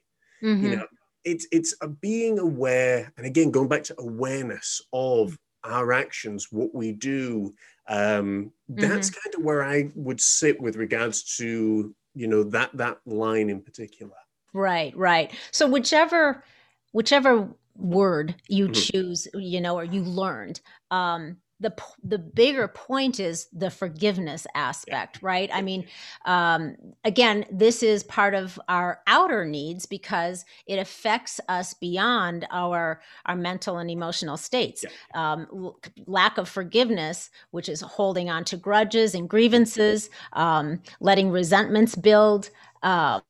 You 0.63 0.77
know 0.77 0.87
it's 1.25 1.47
it's 1.53 1.75
a 1.83 1.89
being 1.89 2.39
aware 2.39 3.13
and 3.17 3.27
again 3.27 3.51
going 3.51 3.69
back 3.69 3.85
to 3.85 3.95
awareness 4.01 4.81
of 4.93 5.39
our 5.65 5.93
actions 5.93 6.49
what 6.51 6.75
we 6.75 6.93
do 6.93 7.55
um 7.89 8.53
that's 8.69 9.11
kind 9.11 9.35
of 9.35 9.43
where 9.43 9.63
i 9.63 9.91
would 9.95 10.21
sit 10.21 10.61
with 10.61 10.77
regards 10.77 11.37
to 11.37 11.95
you 12.15 12.27
know 12.27 12.43
that 12.43 12.71
that 12.77 12.99
line 13.07 13.51
in 13.51 13.61
particular 13.63 14.17
Right, 14.53 14.97
right. 14.97 15.33
So 15.53 15.69
whichever 15.69 16.45
whichever 16.93 17.49
word 17.77 18.35
you 18.49 18.69
Mhm. 18.69 18.73
choose, 18.73 19.29
you 19.35 19.61
know, 19.61 19.77
or 19.77 19.85
you 19.85 20.03
learned, 20.03 20.61
um, 20.91 21.41
the 21.61 21.71
the 22.03 22.19
bigger 22.19 22.69
point 22.69 23.21
is 23.21 23.47
the 23.53 23.71
forgiveness 23.71 24.47
aspect, 24.55 25.21
right? 25.23 25.51
I 25.53 25.63
mean, 25.63 25.87
um, 26.25 26.77
again, 27.05 27.45
this 27.51 27.83
is 27.83 28.03
part 28.05 28.35
of 28.35 28.59
our 28.69 29.01
outer 29.07 29.45
needs 29.45 29.87
because 29.87 30.45
it 30.67 30.79
affects 30.79 31.41
us 31.49 31.75
beyond 31.75 32.47
our 32.51 33.03
our 33.27 33.37
mental 33.37 33.79
and 33.79 33.91
emotional 33.91 34.37
states. 34.39 34.87
Um, 35.15 35.47
l- 35.53 35.79
lack 36.07 36.39
of 36.39 36.49
forgiveness, 36.49 37.31
which 37.51 37.69
is 37.69 37.81
holding 37.83 38.31
on 38.31 38.45
to 38.47 38.57
grudges 38.57 39.15
and 39.15 39.29
grievances, 39.29 40.11
um, 40.33 40.81
letting 41.01 41.31
resentments 41.31 41.95
build. 41.95 42.51
Um, 42.83 43.23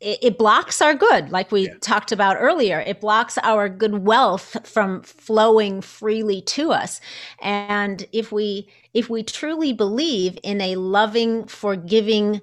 it, 0.00 0.18
it 0.22 0.38
blocks 0.38 0.82
our 0.82 0.94
good, 0.94 1.30
like 1.30 1.50
we 1.52 1.64
Yeah. 1.66 1.74
talked 1.80 2.12
about 2.12 2.36
earlier. 2.38 2.80
It 2.80 3.00
blocks 3.00 3.38
our 3.42 3.68
good 3.68 4.04
wealth 4.06 4.56
from 4.66 5.02
flowing 5.02 5.80
freely 5.80 6.42
to 6.42 6.72
us. 6.72 7.00
And 7.40 8.06
if 8.12 8.32
we 8.32 8.68
if 8.94 9.10
we 9.10 9.22
truly 9.22 9.72
believe 9.72 10.38
in 10.42 10.60
a 10.60 10.76
loving, 10.76 11.46
forgiving 11.46 12.40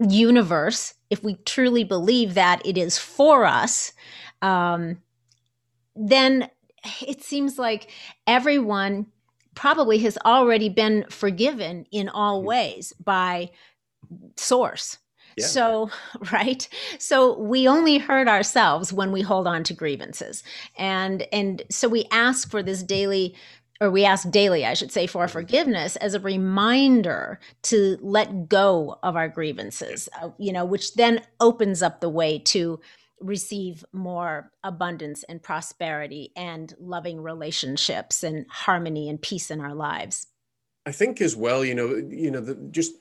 universe, 0.00 0.94
if 1.10 1.22
we 1.24 1.36
truly 1.46 1.84
believe 1.84 2.34
that 2.34 2.64
it 2.66 2.78
is 2.78 2.98
for 2.98 3.44
us, 3.44 3.92
um, 4.42 4.98
then 5.96 6.48
it 7.02 7.22
seems 7.22 7.58
like 7.58 7.90
everyone 8.26 9.06
probably 9.54 9.98
has 9.98 10.16
already 10.24 10.68
been 10.68 11.04
forgiven 11.10 11.86
in 11.90 12.08
all 12.08 12.42
ways 12.42 12.92
by 13.04 13.50
source. 14.36 14.98
Yeah. 15.36 15.46
So, 15.46 15.90
right? 16.32 16.68
So 16.98 17.38
we 17.38 17.68
only 17.68 17.98
hurt 17.98 18.28
ourselves 18.28 18.92
when 18.92 19.12
we 19.12 19.22
hold 19.22 19.46
on 19.46 19.64
to 19.64 19.74
grievances. 19.74 20.42
And 20.76 21.26
and 21.32 21.62
so 21.70 21.88
we 21.88 22.06
ask 22.10 22.50
for 22.50 22.62
this 22.62 22.82
daily 22.82 23.34
or 23.82 23.90
we 23.90 24.04
ask 24.04 24.28
daily, 24.30 24.66
I 24.66 24.74
should 24.74 24.92
say, 24.92 25.06
for 25.06 25.26
Mhm. 25.26 25.30
forgiveness 25.30 25.96
as 25.96 26.12
a 26.14 26.20
reminder 26.20 27.40
to 27.62 27.96
let 28.02 28.48
go 28.48 28.98
of 29.02 29.16
our 29.16 29.28
grievances, 29.28 30.08
uh, 30.20 30.30
you 30.38 30.52
know, 30.52 30.66
which 30.66 30.94
then 30.94 31.22
opens 31.40 31.82
up 31.82 32.00
the 32.00 32.10
way 32.10 32.38
to 32.38 32.78
receive 33.20 33.84
more 33.92 34.50
abundance 34.64 35.22
and 35.24 35.42
prosperity 35.42 36.32
and 36.36 36.74
loving 36.78 37.22
relationships 37.22 38.22
and 38.22 38.46
harmony 38.50 39.08
and 39.08 39.20
peace 39.22 39.50
in 39.50 39.60
our 39.60 39.74
lives. 39.74 40.26
I 40.86 40.92
think 40.92 41.20
as 41.20 41.36
well, 41.36 41.64
you 41.64 41.74
know, 41.74 41.94
you 41.94 42.30
know, 42.30 42.40
the, 42.40 42.54
just 42.70 42.92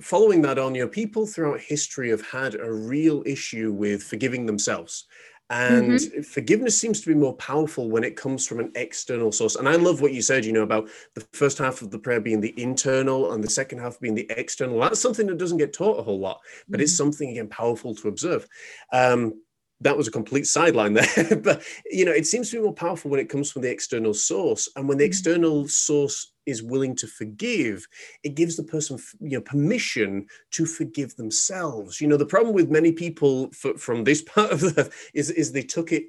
following 0.00 0.42
that 0.42 0.58
on, 0.58 0.74
you 0.74 0.82
know, 0.82 0.88
people 0.88 1.26
throughout 1.26 1.60
history 1.60 2.10
have 2.10 2.26
had 2.26 2.54
a 2.54 2.72
real 2.72 3.22
issue 3.26 3.72
with 3.72 4.02
forgiving 4.02 4.46
themselves. 4.46 5.06
And 5.48 6.00
forgiveness 6.26 6.76
seems 6.76 7.00
to 7.00 7.06
be 7.06 7.14
more 7.14 7.34
powerful 7.34 7.88
when 7.88 8.02
it 8.02 8.16
comes 8.16 8.44
from 8.44 8.58
an 8.58 8.72
external 8.74 9.30
source. 9.30 9.54
And 9.54 9.68
I 9.68 9.76
love 9.76 10.00
what 10.00 10.12
you 10.12 10.20
said, 10.20 10.44
you 10.44 10.52
know, 10.52 10.64
about 10.64 10.88
the 11.14 11.20
first 11.32 11.58
half 11.58 11.82
of 11.82 11.92
the 11.92 12.00
prayer 12.00 12.20
being 12.20 12.40
the 12.40 12.60
internal 12.60 13.32
and 13.32 13.44
the 13.44 13.50
second 13.50 13.78
half 13.78 14.00
being 14.00 14.16
the 14.16 14.28
external. 14.36 14.80
That's 14.80 14.98
something 14.98 15.28
that 15.28 15.38
doesn't 15.38 15.58
get 15.58 15.72
taught 15.72 16.00
a 16.00 16.02
whole 16.02 16.18
lot, 16.18 16.40
but 16.68 16.80
it's 16.80 16.96
something, 16.96 17.30
again, 17.30 17.46
powerful 17.46 17.94
to 17.94 18.08
observe. 18.08 18.48
Um, 18.92 19.40
that 19.80 19.96
was 19.96 20.08
a 20.08 20.12
complete 20.12 20.46
sideline 20.46 20.94
there. 20.94 21.36
but 21.42 21.62
you 21.90 22.04
know, 22.04 22.12
it 22.12 22.26
seems 22.26 22.50
to 22.50 22.56
be 22.56 22.62
more 22.62 22.72
powerful 22.72 23.10
when 23.10 23.20
it 23.20 23.28
comes 23.28 23.50
from 23.50 23.62
the 23.62 23.70
external 23.70 24.14
source, 24.14 24.68
and 24.76 24.88
when 24.88 24.98
the 24.98 25.04
mm-hmm. 25.04 25.08
external 25.08 25.68
source 25.68 26.32
is 26.46 26.62
willing 26.62 26.94
to 26.94 27.06
forgive, 27.06 27.86
it 28.22 28.34
gives 28.34 28.56
the 28.56 28.62
person 28.62 28.98
you 29.20 29.36
know 29.36 29.42
permission 29.42 30.26
to 30.52 30.64
forgive 30.64 31.14
themselves. 31.16 32.00
You 32.00 32.08
know, 32.08 32.16
the 32.16 32.26
problem 32.26 32.54
with 32.54 32.70
many 32.70 32.92
people 32.92 33.50
for, 33.52 33.76
from 33.76 34.04
this 34.04 34.22
part 34.34 34.52
of 34.52 34.60
the 34.60 34.90
is 35.14 35.30
is 35.30 35.52
they 35.52 35.62
took 35.62 35.92
it 35.92 36.04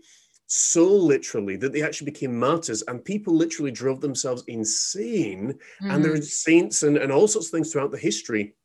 so 0.50 0.88
literally 0.88 1.58
that 1.58 1.74
they 1.74 1.82
actually 1.82 2.06
became 2.06 2.40
martyrs 2.40 2.82
and 2.88 3.04
people 3.04 3.36
literally 3.36 3.70
drove 3.70 4.00
themselves 4.00 4.46
insane 4.48 5.54
mm. 5.84 5.94
and 5.94 6.06
there 6.06 6.14
are 6.14 6.22
saints 6.22 6.84
and, 6.84 6.96
and 6.96 7.12
all 7.12 7.28
sorts 7.28 7.48
of 7.48 7.52
things 7.52 7.70
throughout 7.70 7.92
the 7.92 7.98
history 7.98 8.56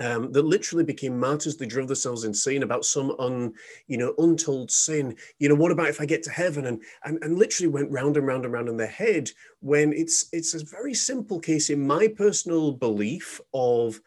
um, 0.00 0.32
that 0.32 0.44
literally 0.44 0.84
became 0.84 1.18
martyrs. 1.18 1.56
They 1.56 1.66
drove 1.66 1.88
themselves 1.88 2.24
insane 2.24 2.62
about 2.62 2.84
some 2.84 3.14
un, 3.18 3.52
you 3.86 3.98
know, 3.98 4.14
untold 4.18 4.70
sin. 4.70 5.16
You 5.38 5.48
know, 5.48 5.54
what 5.54 5.70
about 5.70 5.88
if 5.88 6.00
I 6.00 6.06
get 6.06 6.22
to 6.24 6.30
heaven? 6.30 6.66
And 6.66 6.82
and, 7.04 7.22
and 7.22 7.38
literally 7.38 7.68
went 7.68 7.90
round 7.90 8.16
and 8.16 8.26
round 8.26 8.44
and 8.44 8.52
round 8.52 8.68
in 8.68 8.76
their 8.76 8.86
head. 8.86 9.30
When 9.60 9.92
it's 9.92 10.26
it's 10.32 10.54
a 10.54 10.64
very 10.64 10.94
simple 10.94 11.38
case 11.38 11.70
in 11.70 11.86
my 11.86 12.08
personal 12.08 12.72
belief 12.72 13.40
of 13.52 14.00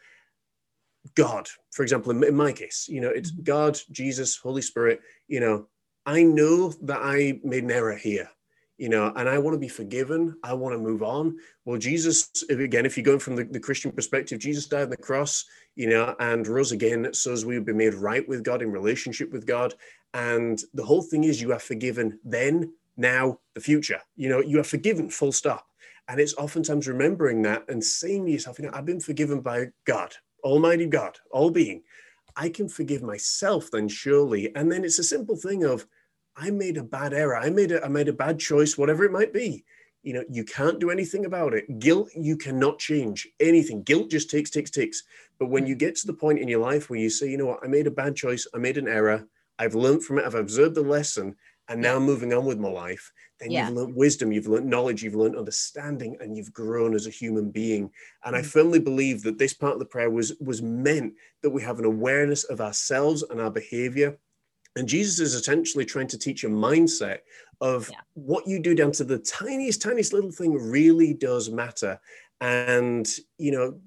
God. 1.14 1.48
For 1.72 1.82
example, 1.82 2.10
in, 2.10 2.24
in 2.24 2.34
my 2.34 2.52
case, 2.52 2.86
you 2.88 3.00
know, 3.00 3.10
it's 3.10 3.30
mm-hmm. 3.30 3.44
God, 3.44 3.78
Jesus, 3.92 4.36
Holy 4.36 4.62
Spirit. 4.62 5.00
You 5.28 5.40
know, 5.40 5.68
I 6.06 6.22
know 6.22 6.70
that 6.82 7.00
I 7.02 7.40
made 7.44 7.64
an 7.64 7.70
error 7.70 7.96
here 7.96 8.28
you 8.76 8.88
know, 8.88 9.12
and 9.14 9.28
I 9.28 9.38
want 9.38 9.54
to 9.54 9.58
be 9.58 9.68
forgiven. 9.68 10.36
I 10.42 10.52
want 10.54 10.74
to 10.74 10.78
move 10.78 11.02
on. 11.02 11.36
Well, 11.64 11.78
Jesus, 11.78 12.30
again, 12.50 12.86
if 12.86 12.96
you're 12.96 13.04
going 13.04 13.20
from 13.20 13.36
the, 13.36 13.44
the 13.44 13.60
Christian 13.60 13.92
perspective, 13.92 14.40
Jesus 14.40 14.66
died 14.66 14.84
on 14.84 14.90
the 14.90 14.96
cross, 14.96 15.44
you 15.76 15.88
know, 15.88 16.16
and 16.18 16.46
rose 16.46 16.72
again 16.72 17.12
so 17.12 17.32
as 17.32 17.44
we 17.44 17.56
would 17.56 17.66
be 17.66 17.72
made 17.72 17.94
right 17.94 18.26
with 18.28 18.42
God 18.42 18.62
in 18.62 18.72
relationship 18.72 19.30
with 19.30 19.46
God. 19.46 19.74
And 20.12 20.60
the 20.74 20.84
whole 20.84 21.02
thing 21.02 21.24
is 21.24 21.40
you 21.40 21.52
are 21.52 21.58
forgiven 21.58 22.18
then, 22.24 22.72
now, 22.96 23.38
the 23.54 23.60
future. 23.60 24.00
You 24.16 24.28
know, 24.28 24.40
you 24.40 24.60
are 24.60 24.64
forgiven, 24.64 25.10
full 25.10 25.32
stop. 25.32 25.66
And 26.08 26.20
it's 26.20 26.34
oftentimes 26.34 26.86
remembering 26.86 27.42
that 27.42 27.64
and 27.68 27.82
saying 27.82 28.26
to 28.26 28.32
yourself, 28.32 28.58
you 28.58 28.66
know, 28.66 28.70
I've 28.74 28.84
been 28.84 29.00
forgiven 29.00 29.40
by 29.40 29.68
God, 29.84 30.14
Almighty 30.42 30.86
God, 30.86 31.18
all 31.30 31.50
being. 31.50 31.82
I 32.36 32.48
can 32.48 32.68
forgive 32.68 33.02
myself 33.02 33.70
then, 33.70 33.88
surely. 33.88 34.54
And 34.54 34.70
then 34.70 34.84
it's 34.84 34.98
a 34.98 35.04
simple 35.04 35.36
thing 35.36 35.64
of, 35.64 35.86
I 36.36 36.50
made 36.50 36.76
a 36.76 36.82
bad 36.82 37.12
error. 37.12 37.36
I 37.36 37.50
made 37.50 37.72
a, 37.72 37.84
I 37.84 37.88
made 37.88 38.08
a 38.08 38.12
bad 38.12 38.38
choice, 38.38 38.76
whatever 38.76 39.04
it 39.04 39.12
might 39.12 39.32
be. 39.32 39.64
You 40.02 40.14
know, 40.14 40.24
you 40.30 40.44
can't 40.44 40.80
do 40.80 40.90
anything 40.90 41.24
about 41.24 41.54
it. 41.54 41.78
Guilt, 41.78 42.10
you 42.14 42.36
cannot 42.36 42.78
change 42.78 43.26
anything. 43.40 43.82
Guilt 43.82 44.10
just 44.10 44.30
takes, 44.30 44.50
takes, 44.50 44.70
takes. 44.70 45.02
But 45.38 45.48
when 45.48 45.66
you 45.66 45.74
get 45.74 45.96
to 45.96 46.06
the 46.06 46.12
point 46.12 46.40
in 46.40 46.48
your 46.48 46.60
life 46.60 46.90
where 46.90 46.98
you 46.98 47.08
say, 47.08 47.30
you 47.30 47.38
know 47.38 47.46
what, 47.46 47.60
I 47.64 47.68
made 47.68 47.86
a 47.86 47.90
bad 47.90 48.14
choice, 48.14 48.46
I 48.54 48.58
made 48.58 48.76
an 48.76 48.88
error, 48.88 49.26
I've 49.58 49.74
learned 49.74 50.04
from 50.04 50.18
it, 50.18 50.26
I've 50.26 50.34
observed 50.34 50.74
the 50.74 50.82
lesson, 50.82 51.36
and 51.68 51.80
now 51.80 51.98
moving 51.98 52.34
on 52.34 52.44
with 52.44 52.58
my 52.58 52.68
life, 52.68 53.10
then 53.40 53.50
yeah. 53.50 53.66
you've 53.66 53.76
learned 53.76 53.96
wisdom, 53.96 54.32
you've 54.32 54.46
learned 54.46 54.68
knowledge, 54.68 55.02
you've 55.02 55.14
learned 55.14 55.36
understanding, 55.36 56.16
and 56.20 56.36
you've 56.36 56.52
grown 56.52 56.94
as 56.94 57.06
a 57.06 57.10
human 57.10 57.50
being. 57.50 57.90
And 58.24 58.36
I 58.36 58.42
mm. 58.42 58.46
firmly 58.46 58.80
believe 58.80 59.22
that 59.22 59.38
this 59.38 59.54
part 59.54 59.72
of 59.72 59.78
the 59.78 59.86
prayer 59.86 60.10
was 60.10 60.34
was 60.40 60.60
meant 60.60 61.14
that 61.42 61.50
we 61.50 61.62
have 61.62 61.78
an 61.78 61.84
awareness 61.84 62.44
of 62.44 62.60
ourselves 62.60 63.22
and 63.22 63.40
our 63.40 63.50
behavior 63.50 64.18
and 64.76 64.88
Jesus 64.88 65.20
is 65.20 65.34
essentially 65.34 65.84
trying 65.84 66.08
to 66.08 66.18
teach 66.18 66.44
a 66.44 66.48
mindset 66.48 67.18
of 67.60 67.88
yeah. 67.90 67.98
what 68.14 68.46
you 68.46 68.58
do 68.60 68.74
down 68.74 68.92
to 68.92 69.04
the 69.04 69.18
tiniest, 69.18 69.82
tiniest 69.82 70.12
little 70.12 70.32
thing 70.32 70.54
really 70.54 71.14
does 71.14 71.50
matter. 71.50 72.00
And, 72.40 73.08
you 73.38 73.52
know, 73.52 73.78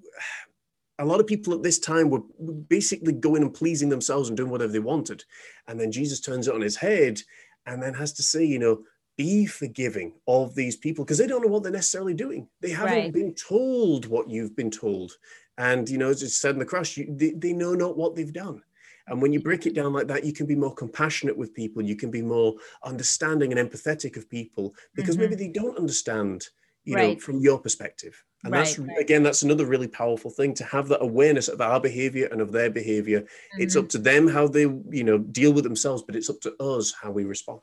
a 1.00 1.06
lot 1.06 1.20
of 1.20 1.28
people 1.28 1.54
at 1.54 1.62
this 1.62 1.78
time 1.78 2.10
were 2.10 2.22
basically 2.70 3.14
going 3.14 3.44
and 3.44 3.54
pleasing 3.54 3.90
themselves 3.90 4.30
and 4.30 4.38
doing 4.38 4.50
whatever 4.50 4.72
they 4.72 4.80
wanted. 4.80 5.24
And 5.68 5.80
then 5.80 5.92
Jesus 5.92 6.22
turns 6.22 6.48
it 6.48 6.56
on 6.56 6.62
his 6.62 6.78
head 6.78 7.22
and 7.66 7.84
then 7.84 7.94
has 7.94 8.14
to 8.14 8.24
say, 8.24 8.44
you 8.46 8.58
know, 8.58 8.84
be 9.18 9.46
forgiving 9.46 10.14
of 10.28 10.56
these 10.56 10.78
people 10.78 11.04
because 11.04 11.18
they 11.18 11.28
don't 11.28 11.42
know 11.44 11.52
what 11.52 11.64
they're 11.64 11.72
necessarily 11.72 12.14
doing. 12.14 12.48
They 12.62 12.70
haven't 12.70 12.94
right. 12.94 13.14
been 13.14 13.34
told 13.34 14.06
what 14.06 14.30
you've 14.30 14.56
been 14.56 14.72
told. 14.72 15.12
And, 15.58 15.90
you 15.90 15.98
know, 15.98 16.10
as 16.10 16.24
it 16.24 16.30
said 16.30 16.52
in 16.54 16.60
the 16.60 16.66
cross, 16.66 16.96
you, 16.96 17.08
they, 17.10 17.32
they 17.32 17.52
know 17.52 17.74
not 17.74 17.98
what 17.98 18.16
they've 18.16 18.32
done. 18.32 18.62
And 19.08 19.22
when 19.22 19.34
you 19.34 19.40
break 19.40 19.66
it 19.66 19.74
down 19.74 19.94
like 19.94 20.08
that, 20.08 20.26
you 20.26 20.34
can 20.34 20.46
be 20.46 20.56
more 20.56 20.74
compassionate 20.74 21.38
with 21.38 21.54
people. 21.54 21.82
You 21.82 21.96
can 21.96 22.12
be 22.12 22.22
more 22.22 22.56
understanding 22.84 23.54
and 23.54 23.70
empathetic 23.70 24.18
of 24.18 24.30
people 24.30 24.74
because 24.96 25.16
mm-hmm. 25.16 25.30
maybe 25.30 25.36
they 25.36 25.48
don't 25.48 25.78
understand, 25.78 26.48
you 26.84 26.96
right. 26.96 27.16
know, 27.16 27.20
from 27.20 27.40
your 27.40 27.60
perspective. 27.60 28.22
And 28.44 28.54
right, 28.54 28.66
that's 28.66 28.78
right. 28.78 28.98
again, 29.00 29.24
that's 29.24 29.42
another 29.42 29.66
really 29.66 29.88
powerful 29.88 30.30
thing 30.30 30.54
to 30.56 30.64
have 30.66 30.88
that 30.90 31.02
awareness 31.02 31.48
of 31.48 31.62
our 31.62 31.80
behavior 31.80 32.28
and 32.32 32.42
of 32.42 32.52
their 32.52 32.70
behavior. 32.70 33.22
Mm-hmm. 33.22 33.62
It's 33.62 33.76
up 33.76 33.90
to 33.90 33.98
them 33.98 34.28
how 34.28 34.48
they, 34.48 34.62
you 34.62 35.04
know, 35.04 35.18
deal 35.18 35.54
with 35.54 35.64
themselves, 35.64 36.04
but 36.04 36.16
it's 36.16 36.30
up 36.30 36.42
to 36.42 36.56
us 36.62 36.94
how 37.02 37.12
we 37.12 37.24
respond. 37.24 37.62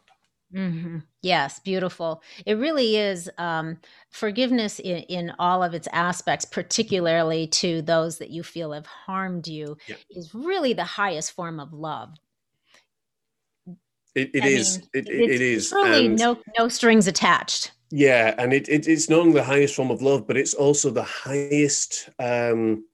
Mm-hmm. 0.54 0.98
Yes, 1.22 1.58
beautiful. 1.58 2.22
It 2.46 2.54
really 2.54 2.96
is 2.96 3.30
um, 3.38 3.78
forgiveness 4.10 4.78
in, 4.78 4.98
in 4.98 5.32
all 5.38 5.62
of 5.62 5.74
its 5.74 5.88
aspects, 5.92 6.44
particularly 6.44 7.48
to 7.48 7.82
those 7.82 8.18
that 8.18 8.30
you 8.30 8.42
feel 8.42 8.72
have 8.72 8.86
harmed 8.86 9.48
you, 9.48 9.76
yeah. 9.88 9.96
is 10.10 10.34
really 10.34 10.72
the 10.72 10.84
highest 10.84 11.32
form 11.32 11.58
of 11.58 11.72
love. 11.72 12.14
It, 14.14 14.30
it 14.32 14.44
is. 14.44 14.78
Mean, 14.78 14.88
it, 14.94 15.08
it, 15.08 15.30
it 15.30 15.40
is. 15.40 15.72
Really, 15.72 16.06
and 16.06 16.18
no 16.18 16.38
no 16.56 16.68
strings 16.68 17.08
attached. 17.08 17.72
Yeah, 17.90 18.34
and 18.38 18.52
it, 18.52 18.68
it, 18.68 18.86
it's 18.86 19.08
not 19.08 19.20
only 19.20 19.34
the 19.34 19.44
highest 19.44 19.74
form 19.74 19.90
of 19.90 20.02
love, 20.02 20.26
but 20.26 20.36
it's 20.36 20.54
also 20.54 20.90
the 20.90 21.02
highest. 21.02 22.08
Um, 22.18 22.84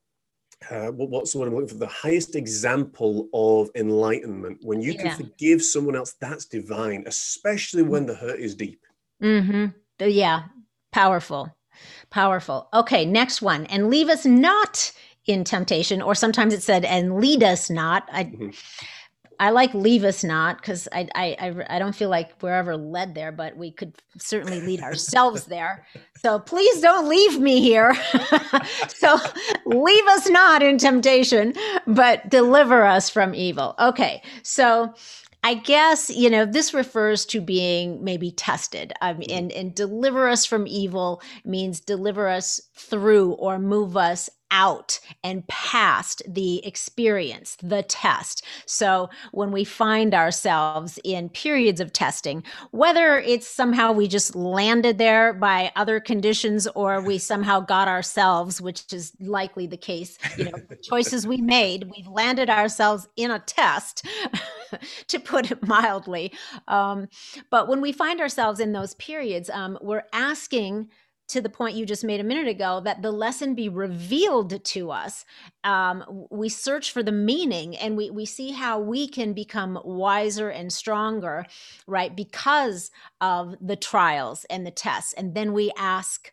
uh, 0.71 0.91
what's 0.93 1.33
the 1.33 1.39
word 1.39 1.49
I'm 1.49 1.55
looking 1.55 1.69
for? 1.69 1.75
The 1.75 1.87
highest 1.87 2.37
example 2.37 3.29
of 3.35 3.71
enlightenment. 3.75 4.59
When 4.63 4.81
you 4.81 4.95
can 4.95 5.07
yeah. 5.07 5.17
forgive 5.17 5.63
someone 5.63 5.97
else, 5.97 6.15
that's 6.21 6.47
divine, 6.47 7.05
especially 7.07 7.83
when 7.83 8.07
the 8.07 8.15
hurt 8.15 8.39
is 8.39 8.55
deep. 8.55 8.81
Mm-hmm. 9.23 9.67
Yeah, 10.01 10.45
powerful, 10.93 11.55
powerful. 12.11 12.69
Okay, 12.73 13.05
next 13.05 13.43
one. 13.43 13.67
And 13.67 13.91
leave 13.91 14.09
us 14.09 14.25
not 14.25 14.93
in 15.27 15.45
temptation, 15.45 16.01
or 16.01 16.15
sometimes 16.15 16.55
it 16.55 16.63
said, 16.63 16.85
and 16.85 17.21
lead 17.21 17.43
us 17.43 17.69
not. 17.69 18.09
I, 18.13 18.25
mm-hmm. 18.25 18.51
I 19.41 19.51
like 19.51 19.73
leave 19.73 20.05
us 20.05 20.23
not 20.23 20.59
because 20.59 20.87
I, 20.93 21.09
I 21.15 21.65
I 21.69 21.79
don't 21.79 21.97
feel 21.97 22.11
like 22.11 22.31
we're 22.43 22.55
ever 22.55 22.77
led 22.77 23.15
there, 23.15 23.33
but 23.33 23.57
we 23.57 23.71
could 23.71 23.95
certainly 24.19 24.61
lead 24.61 24.83
ourselves 24.83 25.47
there. 25.47 25.87
So 26.21 26.39
please 26.39 26.83
don't 26.83 27.09
leave 27.09 27.41
me 27.41 27.63
here. 27.63 27.95
so 28.89 29.19
leave 29.65 30.07
us 30.09 30.29
not 30.29 30.63
in 30.63 30.77
temptation, 30.77 31.55
but 31.87 32.29
deliver 32.29 32.85
us 32.85 33.09
from 33.09 33.35
evil. 33.35 33.75
Okay, 33.79 34.23
so 34.43 34.93
I 35.43 35.55
guess, 35.55 36.11
you 36.11 36.29
know, 36.29 36.45
this 36.45 36.75
refers 36.75 37.25
to 37.27 37.41
being 37.41 38.05
maybe 38.05 38.31
tested. 38.31 38.93
Um, 39.01 39.23
and, 39.31 39.51
and 39.53 39.75
deliver 39.75 40.29
us 40.29 40.45
from 40.45 40.67
evil 40.67 41.23
means 41.47 41.81
deliver 41.81 42.29
us 42.29 42.61
through 42.75 43.33
or 43.33 43.59
move 43.59 43.97
us 43.97 44.29
out 44.51 44.99
and 45.23 45.47
past 45.49 46.23
the 46.27 46.65
experience, 46.67 47.57
the 47.63 47.83
test. 47.83 48.45
So 48.67 49.11
when 49.33 49.53
we 49.53 49.65
find 49.65 50.15
ourselves 50.15 50.99
in 51.05 51.29
periods 51.29 51.81
of 51.81 51.93
testing, 51.93 52.43
whether 52.71 53.19
it's 53.19 53.47
somehow 53.47 53.93
we 53.93 54.09
just 54.09 54.35
landed 54.35 54.99
there 54.99 55.33
by 55.33 55.73
other 55.77 56.01
conditions 56.01 56.67
or 56.75 57.01
we 57.01 57.19
somehow 57.19 57.61
got 57.61 57.89
ourselves, 57.89 58.61
which 58.61 58.93
is 58.93 59.13
likely 59.21 59.67
the 59.67 59.77
case, 59.77 60.19
you 60.37 60.45
know, 60.45 60.59
choices 60.83 61.27
we 61.27 61.39
made, 61.39 61.91
we've 61.97 62.09
landed 62.09 62.51
ourselves 62.51 63.09
in 63.17 63.31
a 63.31 63.39
test, 63.41 64.07
to 65.09 65.19
put 65.19 65.51
it 65.51 65.67
mildly. 65.67 66.33
Um, 66.69 67.09
but 67.51 67.69
when 67.69 67.81
we 67.81 67.93
find 67.93 68.21
ourselves 68.21 68.61
in 68.61 68.73
those 68.73 68.95
periods, 68.95 69.51
um, 69.51 69.79
we're 69.81 70.05
asking 70.13 70.89
to 71.31 71.41
the 71.41 71.49
point 71.49 71.77
you 71.77 71.87
just 71.87 72.05
made 72.05 72.21
a 72.21 72.25
minute 72.25 72.49
ago 72.49 72.81
that 72.85 73.03
the 73.03 73.11
lesson 73.11 73.55
be 73.55 73.69
revealed 73.69 74.65
to 74.65 74.91
us. 74.91 75.25
Um, 75.65 76.27
we 76.31 76.49
search 76.49 76.93
for 76.93 77.03
the 77.03 77.13
meaning 77.13 77.77
and 77.77 77.97
we, 77.97 78.11
we 78.11 78.27
see 78.27 78.53
how 78.53 78.79
we 78.79 79.09
can 79.09 79.33
become 79.33 79.79
wiser 79.85 80.51
and 80.51 80.73
stronger 80.73 81.47
right 81.87 82.15
because 82.15 82.91
of 83.21 83.57
the 83.61 83.77
trials 83.77 84.45
and 84.51 84.67
the 84.67 84.71
tests. 84.71 85.13
And 85.13 85.35
then 85.35 85.53
we 85.53 85.71
ask 85.77 86.33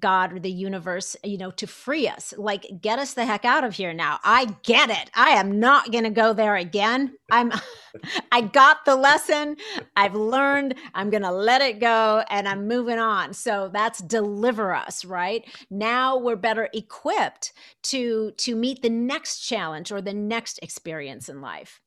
God 0.00 0.32
or 0.32 0.38
the 0.38 0.50
universe, 0.50 1.16
you 1.24 1.38
know, 1.38 1.50
to 1.52 1.66
free 1.66 2.08
us. 2.08 2.34
Like, 2.36 2.66
get 2.80 2.98
us 2.98 3.14
the 3.14 3.24
heck 3.26 3.44
out 3.44 3.64
of 3.64 3.74
here 3.74 3.92
now. 3.92 4.20
I 4.24 4.46
get 4.62 4.90
it. 4.90 5.10
I 5.14 5.30
am 5.30 5.60
not 5.60 5.92
going 5.92 6.04
to 6.04 6.10
go 6.10 6.32
there 6.32 6.56
again. 6.56 7.16
I'm, 7.30 7.52
I 8.32 8.42
got 8.42 8.84
the 8.84 8.96
lesson. 8.96 9.56
I've 9.96 10.14
learned. 10.14 10.74
I'm 10.94 11.10
going 11.10 11.22
to 11.22 11.32
let 11.32 11.62
it 11.62 11.80
go 11.80 12.24
and 12.30 12.48
I'm 12.48 12.68
moving 12.68 12.98
on. 12.98 13.34
So 13.34 13.70
that's 13.72 14.00
deliver 14.00 14.74
us, 14.74 15.04
right? 15.04 15.44
Now 15.70 16.18
we're 16.18 16.36
better 16.36 16.68
equipped 16.74 17.52
to, 17.84 18.32
to 18.32 18.56
meet 18.56 18.82
the 18.82 18.90
next 18.90 19.40
challenge 19.40 19.92
or 19.92 20.00
the 20.00 20.14
next 20.14 20.58
experience 20.62 21.28
in 21.28 21.40
life. 21.40 21.80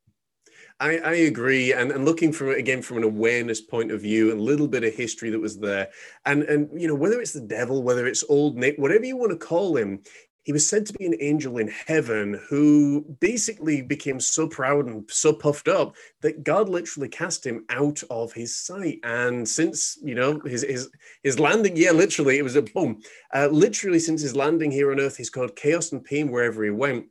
I, 0.80 0.97
I 0.99 1.13
agree, 1.13 1.73
and, 1.73 1.91
and 1.91 2.05
looking 2.05 2.32
from 2.32 2.49
again 2.49 2.84
from 2.84 2.97
an 2.97 3.03
awareness 3.03 3.61
point 3.61 3.91
of 3.91 4.01
view, 4.01 4.32
a 4.32 4.36
little 4.36 4.68
bit 4.68 4.84
of 4.84 4.93
history 4.93 5.31
that 5.31 5.39
was 5.39 5.57
there, 5.57 5.89
and 6.26 6.43
and 6.43 6.69
you 6.80 6.88
know 6.88 6.95
whether 6.95 7.19
it's 7.19 7.34
the 7.34 7.41
devil, 7.41 7.81
whether 7.81 8.06
it's 8.06 8.23
old 8.30 8.57
Nick, 8.57 8.77
whatever 8.77 9.03
you 9.03 9.18
want 9.18 9.31
to 9.31 9.38
call 9.38 9.76
him, 9.76 10.03
he 10.47 10.53
was 10.53 10.69
said 10.69 10.85
to 10.85 10.93
be 10.93 11.06
an 11.06 11.18
angel 11.19 11.57
in 11.57 11.68
heaven 11.68 12.39
who 12.47 13.03
basically 13.19 13.81
became 13.81 14.19
so 14.19 14.47
proud 14.47 14.85
and 14.85 15.03
so 15.10 15.34
puffed 15.34 15.68
up 15.68 15.95
that 16.22 16.43
God 16.43 16.69
literally 16.69 17.10
cast 17.10 17.45
him 17.45 17.65
out 17.69 18.01
of 18.10 18.31
his 18.31 18.56
sight. 18.56 18.99
And 19.03 19.49
since 19.49 19.97
you 20.03 20.14
know 20.14 20.39
his 20.45 20.61
his 20.61 20.89
his 21.23 21.39
landing, 21.39 21.76
yeah, 21.76 21.91
literally, 21.91 22.38
it 22.38 22.43
was 22.43 22.56
a 22.56 22.61
boom. 22.61 23.01
Uh, 23.35 23.49
literally, 23.51 23.99
since 23.99 24.22
his 24.22 24.35
landing 24.35 24.72
here 24.72 24.91
on 24.91 24.99
Earth, 24.99 25.18
he's 25.18 25.31
caused 25.31 25.56
chaos 25.56 25.91
and 25.91 26.03
pain 26.03 26.31
wherever 26.31 26.64
he 26.64 26.69
went. 26.69 27.07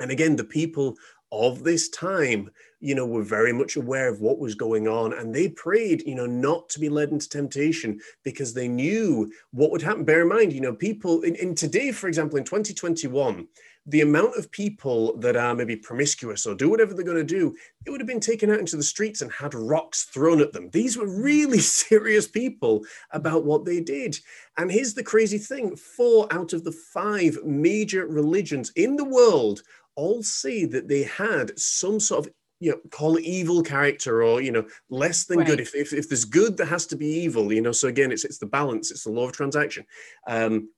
And 0.00 0.10
again, 0.10 0.34
the 0.36 0.44
people 0.44 0.96
of 1.30 1.62
this 1.62 1.88
time, 1.88 2.50
you 2.82 2.96
know, 2.96 3.06
were 3.06 3.22
very 3.22 3.52
much 3.52 3.76
aware 3.76 4.08
of 4.08 4.20
what 4.20 4.40
was 4.40 4.56
going 4.56 4.88
on. 4.88 5.12
And 5.12 5.32
they 5.32 5.48
prayed, 5.48 6.02
you 6.04 6.16
know, 6.16 6.26
not 6.26 6.68
to 6.70 6.80
be 6.80 6.88
led 6.88 7.10
into 7.10 7.28
temptation 7.28 8.00
because 8.24 8.52
they 8.52 8.66
knew 8.66 9.32
what 9.52 9.70
would 9.70 9.82
happen. 9.82 10.04
Bear 10.04 10.22
in 10.22 10.28
mind, 10.28 10.52
you 10.52 10.60
know, 10.60 10.74
people 10.74 11.22
in, 11.22 11.36
in 11.36 11.54
today, 11.54 11.92
for 11.92 12.08
example, 12.08 12.38
in 12.38 12.44
2021, 12.44 13.46
the 13.86 14.00
amount 14.00 14.36
of 14.36 14.50
people 14.50 15.16
that 15.18 15.36
are 15.36 15.54
maybe 15.54 15.76
promiscuous 15.76 16.44
or 16.44 16.54
do 16.54 16.68
whatever 16.68 16.92
they're 16.92 17.04
going 17.04 17.16
to 17.16 17.24
do, 17.24 17.54
it 17.86 17.90
would 17.90 18.00
have 18.00 18.08
been 18.08 18.20
taken 18.20 18.50
out 18.50 18.58
into 18.58 18.76
the 18.76 18.82
streets 18.82 19.22
and 19.22 19.30
had 19.30 19.54
rocks 19.54 20.04
thrown 20.04 20.40
at 20.40 20.52
them. 20.52 20.68
These 20.70 20.96
were 20.96 21.06
really 21.06 21.58
serious 21.60 22.26
people 22.26 22.84
about 23.12 23.44
what 23.44 23.64
they 23.64 23.80
did. 23.80 24.18
And 24.56 24.70
here's 24.70 24.94
the 24.94 25.04
crazy 25.04 25.38
thing 25.38 25.76
four 25.76 26.26
out 26.32 26.52
of 26.52 26.64
the 26.64 26.72
five 26.72 27.38
major 27.44 28.06
religions 28.06 28.72
in 28.74 28.96
the 28.96 29.04
world 29.04 29.62
all 29.94 30.22
say 30.22 30.64
that 30.64 30.88
they 30.88 31.02
had 31.02 31.58
some 31.58 32.00
sort 32.00 32.26
of 32.26 32.32
you 32.62 32.70
know 32.70 32.78
call 32.90 33.16
it 33.16 33.24
evil 33.24 33.62
character 33.62 34.22
or 34.22 34.40
you 34.40 34.52
know 34.52 34.64
less 34.88 35.24
than 35.24 35.38
right. 35.38 35.46
good 35.46 35.60
if, 35.60 35.74
if, 35.74 35.92
if 35.92 36.08
there's 36.08 36.24
good 36.24 36.56
there 36.56 36.66
has 36.66 36.86
to 36.86 36.96
be 36.96 37.06
evil 37.06 37.52
you 37.52 37.60
know 37.60 37.72
so 37.72 37.88
again 37.88 38.12
it's 38.12 38.24
it's 38.24 38.38
the 38.38 38.46
balance 38.46 38.90
it's 38.90 39.04
the 39.04 39.10
law 39.10 39.26
of 39.26 39.32
transaction 39.32 39.84
um 40.28 40.68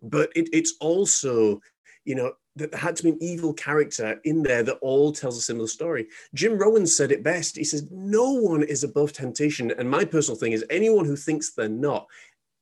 but 0.00 0.30
it, 0.36 0.48
it's 0.52 0.74
also 0.80 1.60
you 2.04 2.14
know 2.14 2.32
that 2.56 2.70
there 2.70 2.80
had 2.80 2.94
to 2.94 3.02
be 3.02 3.08
an 3.08 3.18
evil 3.20 3.52
character 3.52 4.20
in 4.24 4.42
there 4.42 4.62
that 4.62 4.78
all 4.80 5.10
tells 5.10 5.36
a 5.36 5.40
similar 5.40 5.66
story. 5.66 6.06
Jim 6.34 6.56
Rohn 6.56 6.86
said 6.86 7.10
it 7.10 7.24
best. 7.24 7.56
He 7.56 7.64
says, 7.64 7.88
No 7.90 8.30
one 8.32 8.62
is 8.62 8.84
above 8.84 9.12
temptation. 9.12 9.72
And 9.76 9.90
my 9.90 10.04
personal 10.04 10.38
thing 10.38 10.52
is, 10.52 10.64
anyone 10.70 11.04
who 11.04 11.16
thinks 11.16 11.52
they're 11.52 11.68
not 11.68 12.06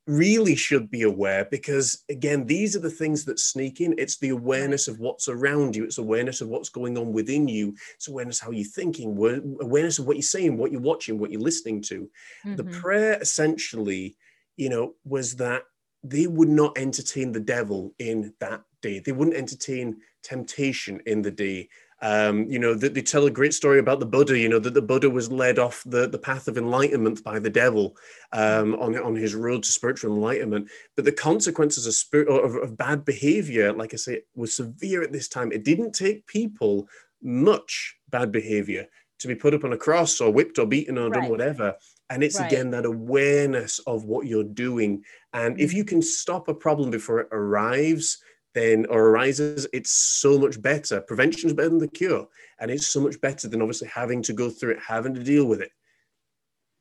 really 0.06 0.56
should 0.56 0.90
be 0.90 1.02
aware 1.02 1.46
because 1.50 2.02
again 2.10 2.44
these 2.46 2.74
are 2.74 2.80
the 2.80 2.90
things 2.90 3.24
that 3.24 3.38
sneak 3.38 3.80
in. 3.80 3.94
It's 3.98 4.18
the 4.18 4.30
awareness 4.30 4.88
of 4.88 4.98
what's 4.98 5.28
around 5.28 5.76
you. 5.76 5.84
It's 5.84 5.98
awareness 5.98 6.40
of 6.40 6.48
what's 6.48 6.68
going 6.68 6.98
on 6.98 7.12
within 7.12 7.46
you. 7.48 7.74
It's 7.94 8.08
awareness 8.08 8.40
how 8.40 8.50
you're 8.50 8.64
thinking 8.64 9.16
awareness 9.60 9.98
of 9.98 10.06
what 10.06 10.16
you're 10.16 10.22
saying 10.22 10.56
what 10.56 10.72
you're 10.72 10.80
watching 10.80 11.18
what 11.18 11.30
you're 11.30 11.40
listening 11.40 11.82
to. 11.82 12.10
Mm-hmm. 12.44 12.56
the 12.56 12.64
prayer 12.64 13.18
essentially 13.20 14.16
you 14.56 14.68
know 14.68 14.94
was 15.04 15.36
that 15.36 15.62
they 16.04 16.26
would 16.26 16.48
not 16.48 16.76
entertain 16.76 17.32
the 17.32 17.40
devil 17.40 17.94
in 17.98 18.34
that 18.40 18.62
day. 18.80 18.98
They 18.98 19.12
wouldn't 19.12 19.36
entertain 19.36 19.98
temptation 20.22 21.00
in 21.06 21.22
the 21.22 21.30
day 21.30 21.68
um, 22.02 22.50
you 22.50 22.58
know, 22.58 22.74
that 22.74 22.94
they 22.94 23.00
tell 23.00 23.26
a 23.26 23.30
great 23.30 23.54
story 23.54 23.78
about 23.78 24.00
the 24.00 24.06
Buddha, 24.06 24.36
you 24.36 24.48
know, 24.48 24.58
that 24.58 24.74
the 24.74 24.82
Buddha 24.82 25.08
was 25.08 25.30
led 25.30 25.60
off 25.60 25.84
the, 25.86 26.08
the 26.08 26.18
path 26.18 26.48
of 26.48 26.58
enlightenment 26.58 27.22
by 27.22 27.38
the 27.38 27.48
devil 27.48 27.96
um, 28.32 28.74
on, 28.74 28.98
on 28.98 29.14
his 29.14 29.36
road 29.36 29.62
to 29.62 29.70
spiritual 29.70 30.12
enlightenment. 30.12 30.68
But 30.96 31.04
the 31.04 31.12
consequences 31.12 31.86
of, 31.86 31.94
spirit, 31.94 32.28
of, 32.28 32.56
of 32.56 32.76
bad 32.76 33.04
behavior, 33.04 33.72
like 33.72 33.94
I 33.94 33.98
say, 33.98 34.22
was 34.34 34.56
severe 34.56 35.02
at 35.04 35.12
this 35.12 35.28
time. 35.28 35.52
It 35.52 35.64
didn't 35.64 35.92
take 35.92 36.26
people 36.26 36.88
much 37.22 37.96
bad 38.10 38.32
behavior 38.32 38.88
to 39.20 39.28
be 39.28 39.36
put 39.36 39.54
up 39.54 39.62
on 39.62 39.72
a 39.72 39.78
cross 39.78 40.20
or 40.20 40.32
whipped 40.32 40.58
or 40.58 40.66
beaten 40.66 40.98
or 40.98 41.08
right. 41.08 41.20
done 41.20 41.30
whatever. 41.30 41.76
And 42.10 42.24
it's 42.24 42.40
right. 42.40 42.50
again 42.50 42.72
that 42.72 42.84
awareness 42.84 43.78
of 43.86 44.04
what 44.04 44.26
you're 44.26 44.42
doing. 44.42 45.04
And 45.32 45.60
if 45.60 45.72
you 45.72 45.84
can 45.84 46.02
stop 46.02 46.48
a 46.48 46.54
problem 46.54 46.90
before 46.90 47.20
it 47.20 47.28
arrives, 47.30 48.18
then 48.54 48.86
or 48.86 49.08
arises, 49.08 49.66
it's 49.72 49.90
so 49.90 50.38
much 50.38 50.60
better. 50.60 51.00
Prevention 51.00 51.48
is 51.48 51.54
better 51.54 51.70
than 51.70 51.78
the 51.78 51.88
cure, 51.88 52.26
and 52.60 52.70
it's 52.70 52.86
so 52.86 53.00
much 53.00 53.20
better 53.20 53.48
than 53.48 53.62
obviously 53.62 53.88
having 53.88 54.22
to 54.22 54.32
go 54.32 54.50
through 54.50 54.72
it, 54.72 54.78
having 54.86 55.14
to 55.14 55.22
deal 55.22 55.46
with 55.46 55.60
it. 55.60 55.70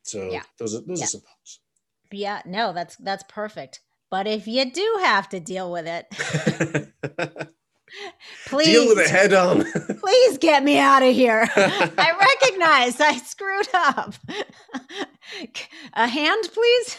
So 0.02 0.30
yeah. 0.30 0.42
those 0.58 0.74
are 0.74 0.80
those 0.80 0.98
yeah. 0.98 1.04
are 1.04 1.08
some 1.08 1.20
thoughts. 1.20 1.60
Yeah, 2.10 2.42
no, 2.44 2.72
that's 2.72 2.96
that's 2.96 3.24
perfect. 3.28 3.80
But 4.10 4.26
if 4.26 4.46
you 4.46 4.70
do 4.70 4.98
have 5.00 5.28
to 5.30 5.40
deal 5.40 5.72
with 5.72 5.86
it, 5.86 6.92
Please 8.46 8.66
deal 8.66 8.88
with 8.88 8.98
it 8.98 9.10
head 9.10 9.32
on. 9.32 9.64
please 10.00 10.38
get 10.38 10.64
me 10.64 10.78
out 10.78 11.02
of 11.02 11.14
here. 11.14 11.48
I 11.56 12.30
recognize 12.42 13.00
I 13.00 13.16
screwed 13.16 13.68
up. 13.74 14.14
a 15.94 16.08
hand, 16.08 16.48
please. 16.52 16.96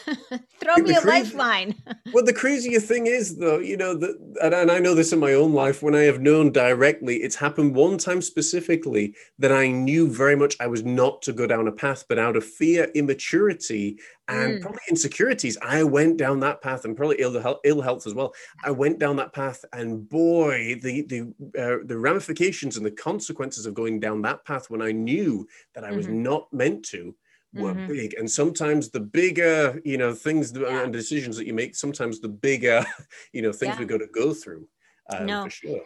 Throw 0.60 0.76
me 0.78 0.92
a 0.92 1.02
crazy, 1.02 1.08
lifeline. 1.08 1.76
well, 2.14 2.24
the 2.24 2.34
crazier 2.34 2.80
thing 2.80 3.08
is, 3.08 3.38
though, 3.38 3.60
you 3.60 3.78
know, 3.78 3.94
that, 3.96 4.18
and, 4.42 4.54
and 4.54 4.72
I 4.72 4.80
know 4.80 4.96
this 4.96 5.14
in 5.14 5.20
my 5.20 5.34
own 5.34 5.54
life 5.54 5.84
when 5.84 5.96
I 5.96 6.02
have 6.02 6.22
known 6.22 6.52
directly, 6.52 7.18
it's 7.18 7.36
happened 7.36 7.76
one 7.76 7.98
time 7.98 8.22
specifically 8.22 9.14
that 9.40 9.52
I 9.52 9.68
knew 9.68 10.08
very 10.08 10.36
much 10.36 10.56
I 10.60 10.68
was 10.68 10.84
not 10.84 11.22
to 11.24 11.34
go 11.34 11.46
down 11.48 11.68
a 11.68 11.72
path, 11.72 12.06
but 12.08 12.20
out 12.20 12.36
of 12.36 12.46
fear, 12.46 12.90
immaturity, 12.96 14.00
and 14.28 14.54
mm. 14.54 14.62
probably 14.62 14.82
insecurities, 14.90 15.58
I 15.62 15.84
went 15.84 16.18
down 16.18 16.40
that 16.42 16.62
path, 16.62 16.86
and 16.86 16.96
probably 16.96 17.18
ill 17.20 17.40
health, 17.40 17.60
Ill 17.64 17.82
health 17.82 18.08
as 18.08 18.14
well. 18.14 18.34
I 18.64 18.72
went 18.72 19.00
down 19.00 19.16
that 19.18 19.34
path, 19.34 19.66
and 19.74 20.08
boy, 20.08 20.80
the 20.82 21.02
the 21.04 21.22
uh, 21.60 21.84
the 21.86 21.98
ramifications 21.98 22.78
and 22.78 22.86
the 22.86 22.92
consequences 22.92 23.66
of 23.66 23.74
going 23.74 24.00
down 24.00 24.22
that 24.22 24.46
path 24.46 24.70
when 24.70 24.82
I 24.82 24.92
knew 24.92 25.48
that 25.76 25.84
I 25.84 25.92
was 25.92 26.06
mm-hmm. 26.06 26.24
not 26.24 26.52
meant 26.54 26.86
to 26.86 27.16
were 27.54 27.74
mm-hmm. 27.74 27.88
big 27.88 28.16
and 28.18 28.30
sometimes 28.30 28.90
the 28.90 29.00
bigger 29.00 29.80
you 29.86 29.98
know 29.98 30.14
things 30.14 30.52
yeah. 30.56 30.84
and 30.84 30.92
decisions 30.92 31.38
that 31.38 31.46
you 31.46 31.54
make 31.54 31.76
sometimes 31.76 32.20
the 32.20 32.28
bigger 32.28 32.84
you 33.34 33.42
know 33.42 33.52
things 33.52 33.76
yeah. 33.76 33.80
we 33.80 33.86
got 33.86 34.00
to 34.00 34.08
go 34.08 34.34
through 34.34 34.68
um, 35.12 35.26
no. 35.26 35.44
for 35.44 35.50
sure 35.52 35.82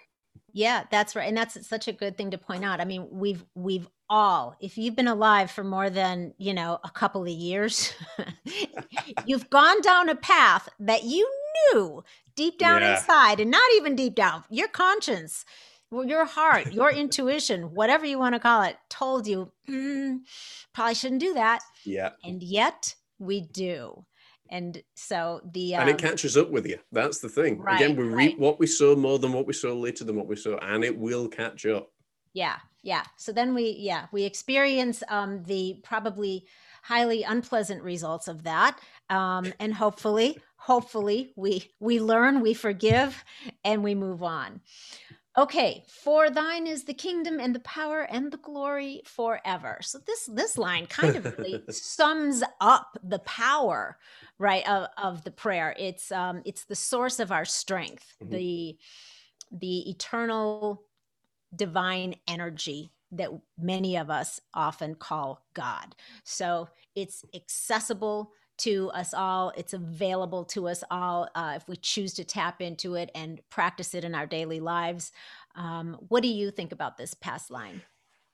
yeah 0.53 0.83
that's 0.89 1.15
right 1.15 1.27
and 1.27 1.35
that's 1.35 1.67
such 1.67 1.87
a 1.87 1.93
good 1.93 2.15
thing 2.15 2.31
to 2.31 2.37
point 2.37 2.63
out 2.63 2.79
i 2.79 2.85
mean 2.85 3.05
we've 3.11 3.45
we've 3.53 3.89
all 4.09 4.55
if 4.61 4.77
you've 4.77 4.95
been 4.95 5.07
alive 5.07 5.51
for 5.51 5.63
more 5.63 5.89
than 5.89 6.33
you 6.37 6.53
know 6.53 6.79
a 6.83 6.89
couple 6.89 7.21
of 7.21 7.27
years 7.27 7.93
you've 9.25 9.49
gone 9.49 9.81
down 9.81 10.07
a 10.07 10.15
path 10.15 10.69
that 10.79 11.03
you 11.03 11.29
knew 11.73 12.03
deep 12.35 12.57
down 12.57 12.81
yeah. 12.81 12.95
inside 12.95 13.39
and 13.39 13.51
not 13.51 13.69
even 13.75 13.95
deep 13.95 14.15
down 14.15 14.43
your 14.49 14.67
conscience 14.67 15.43
your 15.91 16.25
heart, 16.25 16.73
your 16.73 16.91
intuition, 16.91 17.73
whatever 17.73 18.05
you 18.05 18.19
want 18.19 18.35
to 18.35 18.39
call 18.39 18.63
it, 18.63 18.77
told 18.89 19.27
you 19.27 19.51
mm, 19.69 20.19
probably 20.73 20.95
shouldn't 20.95 21.21
do 21.21 21.33
that. 21.33 21.61
Yeah. 21.85 22.11
And 22.23 22.43
yet 22.43 22.95
we 23.19 23.41
do. 23.41 24.05
And 24.49 24.81
so 24.95 25.41
the 25.53 25.75
um, 25.75 25.81
and 25.81 25.89
it 25.89 26.03
um, 26.03 26.09
catches 26.09 26.37
up 26.37 26.49
with 26.49 26.65
you. 26.65 26.77
That's 26.91 27.19
the 27.19 27.27
thing. 27.27 27.59
Right, 27.59 27.81
Again, 27.81 27.97
we 27.97 28.05
right. 28.05 28.15
reap 28.15 28.39
what 28.39 28.59
we 28.59 28.67
sow 28.67 28.95
more 28.95 29.19
than 29.19 29.33
what 29.33 29.45
we 29.45 29.53
sow 29.53 29.77
later 29.77 30.05
than 30.05 30.15
what 30.15 30.27
we 30.27 30.37
sow, 30.37 30.57
and 30.61 30.85
it 30.85 30.97
will 30.97 31.27
catch 31.27 31.65
up. 31.65 31.91
Yeah, 32.31 32.55
yeah. 32.83 33.03
So 33.15 33.31
then 33.31 33.53
we, 33.53 33.75
yeah, 33.79 34.07
we 34.11 34.23
experience 34.23 35.03
um, 35.09 35.43
the 35.43 35.79
probably 35.83 36.45
highly 36.83 37.23
unpleasant 37.23 37.83
results 37.83 38.27
of 38.27 38.43
that, 38.43 38.79
um, 39.09 39.51
and 39.59 39.73
hopefully, 39.73 40.39
hopefully, 40.55 41.33
we 41.35 41.71
we 41.79 41.99
learn, 41.99 42.41
we 42.41 42.53
forgive, 42.53 43.23
and 43.63 43.83
we 43.83 43.95
move 43.95 44.23
on. 44.23 44.61
Okay, 45.37 45.83
for 45.87 46.31
thine 46.31 46.65
is 46.65 46.85
the 46.85 46.95
kingdom 46.95 47.39
and 47.39 47.53
the 47.53 47.59
power 47.59 48.01
and 48.01 48.31
the 48.31 48.37
glory 48.37 49.01
forever. 49.05 49.77
So 49.81 49.99
this 49.99 50.25
this 50.25 50.57
line 50.57 50.87
kind 50.87 51.15
of 51.15 51.37
really 51.37 51.61
sums 51.69 52.41
up 52.59 52.97
the 53.03 53.19
power, 53.19 53.99
right, 54.39 54.67
of, 54.67 54.87
of 54.97 55.23
the 55.23 55.31
prayer. 55.31 55.75
It's 55.77 56.11
um 56.11 56.41
it's 56.43 56.65
the 56.65 56.75
source 56.75 57.19
of 57.19 57.31
our 57.31 57.45
strength, 57.45 58.15
mm-hmm. 58.23 58.33
the 58.33 58.77
the 59.51 59.89
eternal 59.89 60.86
divine 61.57 62.15
energy 62.27 62.91
that 63.11 63.29
many 63.57 63.97
of 63.97 64.09
us 64.09 64.39
often 64.53 64.95
call 64.95 65.41
God. 65.53 65.95
So 66.23 66.69
it's 66.95 67.23
accessible 67.33 68.31
to 68.59 68.89
us 68.89 69.13
all. 69.13 69.53
It's 69.55 69.73
available 69.73 70.43
to 70.45 70.67
us 70.67 70.83
all 70.89 71.29
uh, 71.35 71.53
if 71.55 71.67
we 71.67 71.75
choose 71.77 72.13
to 72.15 72.23
tap 72.23 72.61
into 72.61 72.95
it 72.95 73.11
and 73.15 73.39
practice 73.49 73.93
it 73.93 74.03
in 74.03 74.15
our 74.15 74.25
daily 74.25 74.59
lives. 74.59 75.11
Um, 75.55 75.97
what 76.09 76.23
do 76.23 76.29
you 76.29 76.51
think 76.51 76.71
about 76.71 76.97
this 76.97 77.13
past 77.13 77.51
line? 77.51 77.81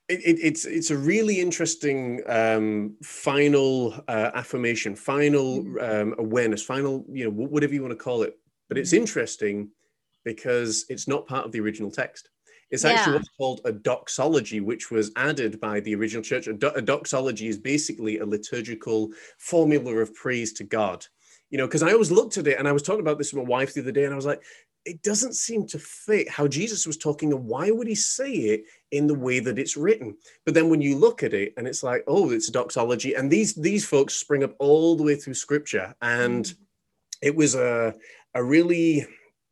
It, 0.10 0.20
it, 0.26 0.40
it's 0.42 0.66
it's 0.66 0.92
a 0.92 0.98
really 0.98 1.40
interesting 1.40 2.22
um, 2.28 2.98
final 3.02 3.94
uh, 4.10 4.32
affirmation, 4.34 4.96
final 4.96 5.66
um, 5.80 6.14
awareness, 6.18 6.62
final 6.62 7.06
you 7.10 7.24
know 7.24 7.32
whatever 7.32 7.74
you 7.74 7.82
want 7.82 7.94
to 7.94 8.04
call 8.04 8.24
it. 8.24 8.38
But 8.68 8.78
it's 8.78 8.92
mm-hmm. 8.92 9.02
interesting 9.02 9.70
because 10.26 10.86
it's 10.90 11.08
not 11.08 11.26
part 11.26 11.46
of 11.46 11.54
the 11.54 11.60
original 11.62 11.90
text. 11.90 12.30
It's 12.74 12.86
actually 12.86 13.14
yeah. 13.14 13.18
what's 13.20 13.30
called 13.38 13.62
a 13.66 13.72
doxology, 13.72 14.60
which 14.60 14.90
was 14.90 15.12
added 15.16 15.62
by 15.62 15.80
the 15.82 15.94
original 15.94 16.24
church. 16.24 16.48
A, 16.48 16.54
do- 16.54 16.72
a 16.76 16.82
doxology 16.82 17.48
is 17.48 17.60
basically 17.60 18.18
a 18.18 18.26
liturgical 18.26 19.12
formula 19.38 19.96
of 19.98 20.16
praise 20.16 20.54
to 20.54 20.64
God. 20.64 21.06
You 21.52 21.60
know, 21.60 21.68
because 21.68 21.84
I 21.84 21.92
always 21.92 22.10
looked 22.10 22.38
at 22.38 22.48
it 22.48 22.58
and 22.58 22.68
I 22.68 22.72
was 22.72 22.82
talking 22.82 23.02
about 23.02 23.20
this 23.20 23.32
with 23.32 23.44
my 23.44 23.50
wife 23.50 23.76
the 23.76 23.82
other 23.82 23.92
day, 23.92 24.06
and 24.06 24.14
I 24.14 24.16
was 24.16 24.26
like, 24.26 24.42
it 24.86 25.04
doesn't 25.04 25.36
seem 25.36 25.68
to 25.68 25.78
fit 25.78 26.28
how 26.28 26.48
Jesus 26.48 26.88
was 26.88 26.98
talking, 26.98 27.32
and 27.32 27.46
why 27.46 27.70
would 27.70 27.88
he 27.88 27.94
say 27.94 28.32
it 28.34 28.64
in 28.90 29.06
the 29.06 29.14
way 29.14 29.40
that 29.40 29.60
it's 29.60 29.78
written? 29.78 30.18
But 30.44 30.56
then 30.56 30.68
when 30.68 30.82
you 30.82 30.98
look 30.98 31.22
at 31.22 31.36
it, 31.36 31.54
and 31.58 31.68
it's 31.68 31.84
like, 31.84 32.04
oh, 32.08 32.32
it's 32.32 32.50
a 32.50 32.52
doxology, 32.52 33.14
and 33.14 33.30
these 33.30 33.54
these 33.54 33.86
folks 33.86 34.16
spring 34.16 34.44
up 34.44 34.56
all 34.58 34.96
the 34.96 35.04
way 35.04 35.16
through 35.16 35.36
Scripture, 35.36 35.94
and 36.02 36.46
mm. 36.46 36.56
it 37.22 37.36
was 37.36 37.54
a 37.54 37.94
a 38.34 38.44
really 38.44 39.06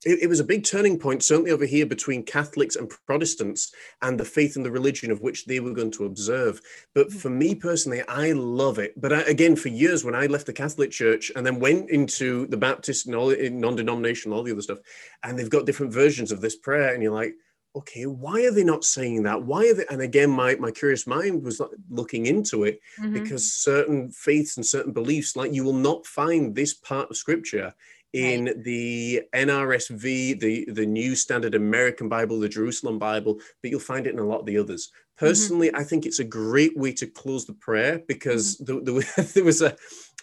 it, 0.03 0.23
it, 0.23 0.27
was 0.27 0.39
a 0.39 0.45
big 0.45 0.63
turning 0.63 0.97
point, 0.97 1.23
certainly 1.23 1.51
over 1.51 1.65
here 1.65 1.85
between 1.85 2.23
Catholics 2.23 2.75
and 2.75 2.91
Protestants 3.05 3.71
and 4.01 4.19
the 4.19 4.25
faith 4.25 4.55
and 4.55 4.65
the 4.65 4.71
religion 4.71 5.11
of 5.11 5.21
which 5.21 5.45
they 5.45 5.59
were 5.59 5.73
going 5.73 5.91
to 5.91 6.05
observe. 6.05 6.59
But 6.95 7.09
mm-hmm. 7.09 7.19
for 7.19 7.29
me 7.29 7.53
personally, 7.53 8.01
I 8.07 8.31
love 8.31 8.79
it. 8.79 8.99
But 8.99 9.13
I, 9.13 9.21
again, 9.21 9.55
for 9.55 9.69
years 9.69 10.03
when 10.03 10.15
I 10.15 10.25
left 10.25 10.47
the 10.47 10.53
Catholic 10.53 10.91
Church 10.91 11.31
and 11.35 11.45
then 11.45 11.59
went 11.59 11.89
into 11.89 12.47
the 12.47 12.57
Baptist 12.57 13.05
and 13.05 13.15
all 13.15 13.35
non-denominational, 13.35 14.37
all 14.37 14.43
the 14.43 14.51
other 14.51 14.61
stuff, 14.61 14.79
and 15.23 15.37
they've 15.37 15.49
got 15.49 15.65
different 15.65 15.93
versions 15.93 16.31
of 16.31 16.41
this 16.41 16.55
prayer, 16.55 16.93
and 16.93 17.03
you're 17.03 17.13
like, 17.13 17.35
okay, 17.75 18.05
why 18.05 18.43
are 18.43 18.51
they 18.51 18.63
not 18.63 18.83
saying 18.83 19.23
that? 19.23 19.41
Why 19.41 19.67
are 19.67 19.73
they? 19.73 19.85
And 19.89 20.01
again, 20.01 20.29
my 20.29 20.55
my 20.55 20.71
curious 20.71 21.07
mind 21.07 21.43
was 21.43 21.61
looking 21.89 22.25
into 22.25 22.63
it 22.63 22.79
mm-hmm. 22.99 23.13
because 23.13 23.53
certain 23.53 24.11
faiths 24.11 24.57
and 24.57 24.65
certain 24.65 24.91
beliefs, 24.93 25.35
like 25.35 25.53
you 25.53 25.63
will 25.63 25.73
not 25.73 26.05
find 26.05 26.55
this 26.55 26.73
part 26.73 27.09
of 27.09 27.17
Scripture 27.17 27.73
in 28.13 28.45
right. 28.45 28.63
the 28.63 29.21
NRSV, 29.33 30.39
the, 30.39 30.65
the 30.71 30.85
New 30.85 31.15
Standard 31.15 31.55
American 31.55 32.09
Bible, 32.09 32.39
the 32.39 32.49
Jerusalem 32.49 32.99
Bible, 32.99 33.39
but 33.61 33.71
you'll 33.71 33.79
find 33.79 34.05
it 34.05 34.13
in 34.13 34.19
a 34.19 34.25
lot 34.25 34.41
of 34.41 34.45
the 34.45 34.57
others. 34.57 34.87
Mm-hmm. 34.87 35.25
Personally, 35.25 35.67
mm-hmm. 35.67 35.77
I 35.77 35.83
think 35.83 36.05
it's 36.05 36.19
a 36.19 36.25
great 36.25 36.77
way 36.77 36.91
to 36.93 37.07
close 37.07 37.45
the 37.45 37.53
prayer 37.53 38.01
because 38.07 38.57
mm-hmm. 38.57 39.31
there, 39.33 39.43
was 39.43 39.61
a, 39.61 39.71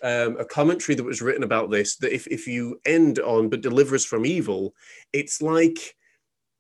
um, 0.03 0.37
a 0.39 0.45
commentary 0.45 0.97
that 0.97 1.05
was 1.05 1.23
written 1.23 1.43
about 1.43 1.71
this 1.71 1.97
that 1.97 2.15
if, 2.15 2.27
if 2.27 2.47
you 2.47 2.79
end 2.85 3.19
on 3.21 3.49
but 3.49 3.63
deliver 3.63 3.95
us 3.95 4.05
from 4.05 4.27
evil, 4.27 4.75
it's 5.13 5.41
like 5.41 5.97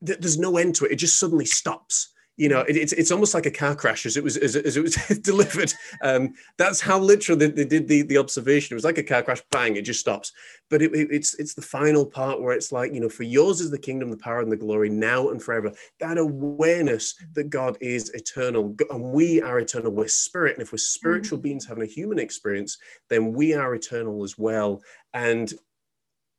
th- 0.06 0.18
there's 0.20 0.38
no 0.38 0.56
end 0.56 0.76
to 0.76 0.86
it. 0.86 0.92
It 0.92 0.96
just 0.96 1.18
suddenly 1.18 1.46
stops 1.46 2.12
you 2.38 2.48
know, 2.48 2.60
it, 2.60 2.76
it's 2.76 2.92
it's 2.92 3.10
almost 3.10 3.34
like 3.34 3.46
a 3.46 3.50
car 3.50 3.74
crash 3.74 4.06
as 4.06 4.16
it 4.16 4.22
was 4.22 4.36
as, 4.36 4.54
as 4.54 4.76
it 4.76 4.82
was 4.82 4.94
delivered. 5.22 5.74
Um, 6.02 6.34
that's 6.56 6.80
how 6.80 7.00
literal 7.00 7.36
they, 7.36 7.48
they, 7.48 7.64
did 7.64 7.88
the, 7.88 8.02
the 8.02 8.16
observation. 8.16 8.74
It 8.74 8.76
was 8.76 8.84
like 8.84 8.96
a 8.96 9.02
car 9.02 9.24
crash, 9.24 9.42
bang, 9.50 9.74
it 9.74 9.82
just 9.82 9.98
stops. 9.98 10.32
But 10.70 10.80
it, 10.80 10.94
it, 10.94 11.08
it's 11.10 11.34
it's 11.34 11.54
the 11.54 11.62
final 11.62 12.06
part 12.06 12.40
where 12.40 12.54
it's 12.54 12.70
like, 12.70 12.94
you 12.94 13.00
know, 13.00 13.08
for 13.08 13.24
yours 13.24 13.60
is 13.60 13.72
the 13.72 13.78
kingdom, 13.78 14.10
the 14.10 14.16
power, 14.16 14.40
and 14.40 14.52
the 14.52 14.56
glory 14.56 14.88
now 14.88 15.30
and 15.30 15.42
forever. 15.42 15.72
That 15.98 16.16
awareness 16.16 17.16
that 17.32 17.50
God 17.50 17.76
is 17.80 18.10
eternal 18.10 18.76
and 18.88 19.12
we 19.12 19.42
are 19.42 19.58
eternal. 19.58 19.90
We're 19.90 20.06
spirit, 20.06 20.54
and 20.54 20.62
if 20.62 20.70
we're 20.70 20.78
spiritual 20.78 21.38
mm-hmm. 21.38 21.42
beings 21.42 21.66
having 21.66 21.82
a 21.82 21.86
human 21.86 22.20
experience, 22.20 22.78
then 23.10 23.32
we 23.32 23.52
are 23.54 23.74
eternal 23.74 24.22
as 24.22 24.38
well. 24.38 24.80
And 25.12 25.52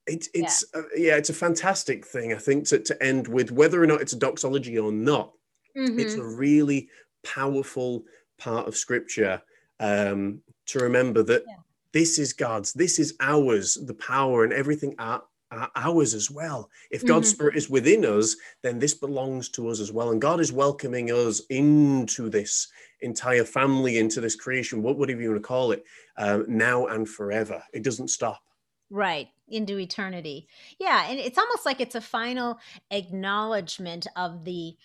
it, 0.07 0.27
it's 0.33 0.63
yeah. 0.73 0.79
Uh, 0.79 0.83
yeah. 0.95 1.15
it's 1.17 1.29
a 1.29 1.33
fantastic 1.33 2.05
thing. 2.05 2.31
I 2.31 2.37
think 2.37 2.67
to, 2.69 2.79
to 2.79 3.03
end 3.03 3.27
with 3.27 3.51
whether 3.51 3.83
or 3.83 3.87
not 3.87 4.01
it's 4.01 4.13
a 4.13 4.19
doxology 4.19 4.79
or 4.79 4.93
not 4.93 5.33
Mm-hmm. 5.77 5.99
It's 5.99 6.15
a 6.15 6.23
really 6.23 6.89
powerful 7.23 8.03
part 8.37 8.67
of 8.67 8.75
scripture 8.75 9.41
um, 9.79 10.41
to 10.67 10.79
remember 10.79 11.23
that 11.23 11.43
yeah. 11.47 11.55
this 11.91 12.19
is 12.19 12.33
God's, 12.33 12.73
this 12.73 12.99
is 12.99 13.15
ours, 13.19 13.77
the 13.85 13.93
power 13.93 14.43
and 14.43 14.53
everything 14.53 14.95
are, 14.99 15.23
are 15.51 15.71
ours 15.75 16.13
as 16.13 16.29
well. 16.29 16.69
If 16.91 17.05
God's 17.05 17.29
mm-hmm. 17.29 17.35
Spirit 17.35 17.55
is 17.55 17.69
within 17.69 18.05
us, 18.05 18.35
then 18.61 18.79
this 18.79 18.93
belongs 18.93 19.49
to 19.49 19.69
us 19.69 19.79
as 19.79 19.91
well. 19.91 20.11
And 20.11 20.21
God 20.21 20.39
is 20.39 20.51
welcoming 20.51 21.11
us 21.11 21.41
into 21.49 22.29
this 22.29 22.67
entire 23.01 23.45
family, 23.45 23.97
into 23.97 24.21
this 24.21 24.35
creation, 24.35 24.83
what, 24.83 24.97
whatever 24.97 25.21
you 25.21 25.29
want 25.29 25.41
to 25.41 25.47
call 25.47 25.71
it, 25.71 25.83
um, 26.17 26.45
now 26.47 26.87
and 26.87 27.07
forever. 27.07 27.63
It 27.73 27.83
doesn't 27.83 28.09
stop. 28.09 28.41
Right 28.89 29.29
into 29.47 29.77
eternity. 29.77 30.47
Yeah, 30.79 31.05
and 31.09 31.19
it's 31.19 31.37
almost 31.37 31.65
like 31.65 31.79
it's 31.79 31.95
a 31.95 32.01
final 32.01 32.59
acknowledgement 32.91 34.07
of 34.15 34.45
the 34.45 34.75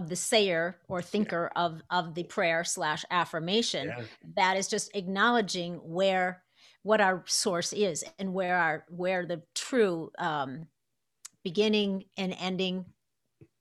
of 0.00 0.08
the 0.08 0.16
sayer 0.16 0.76
or 0.88 1.02
thinker 1.02 1.50
yeah. 1.54 1.62
of 1.62 1.82
of 1.90 2.14
the 2.14 2.24
prayer 2.24 2.64
slash 2.64 3.04
affirmation. 3.10 3.88
Yeah. 3.88 4.04
that 4.36 4.56
is 4.56 4.68
just 4.68 4.94
acknowledging 4.96 5.74
where 5.76 6.42
what 6.82 7.00
our 7.00 7.22
source 7.26 7.72
is 7.72 8.04
and 8.18 8.32
where 8.32 8.56
our 8.56 8.84
where 8.88 9.26
the 9.26 9.42
true 9.54 10.10
um 10.18 10.66
beginning 11.44 12.04
and 12.16 12.34
ending 12.38 12.84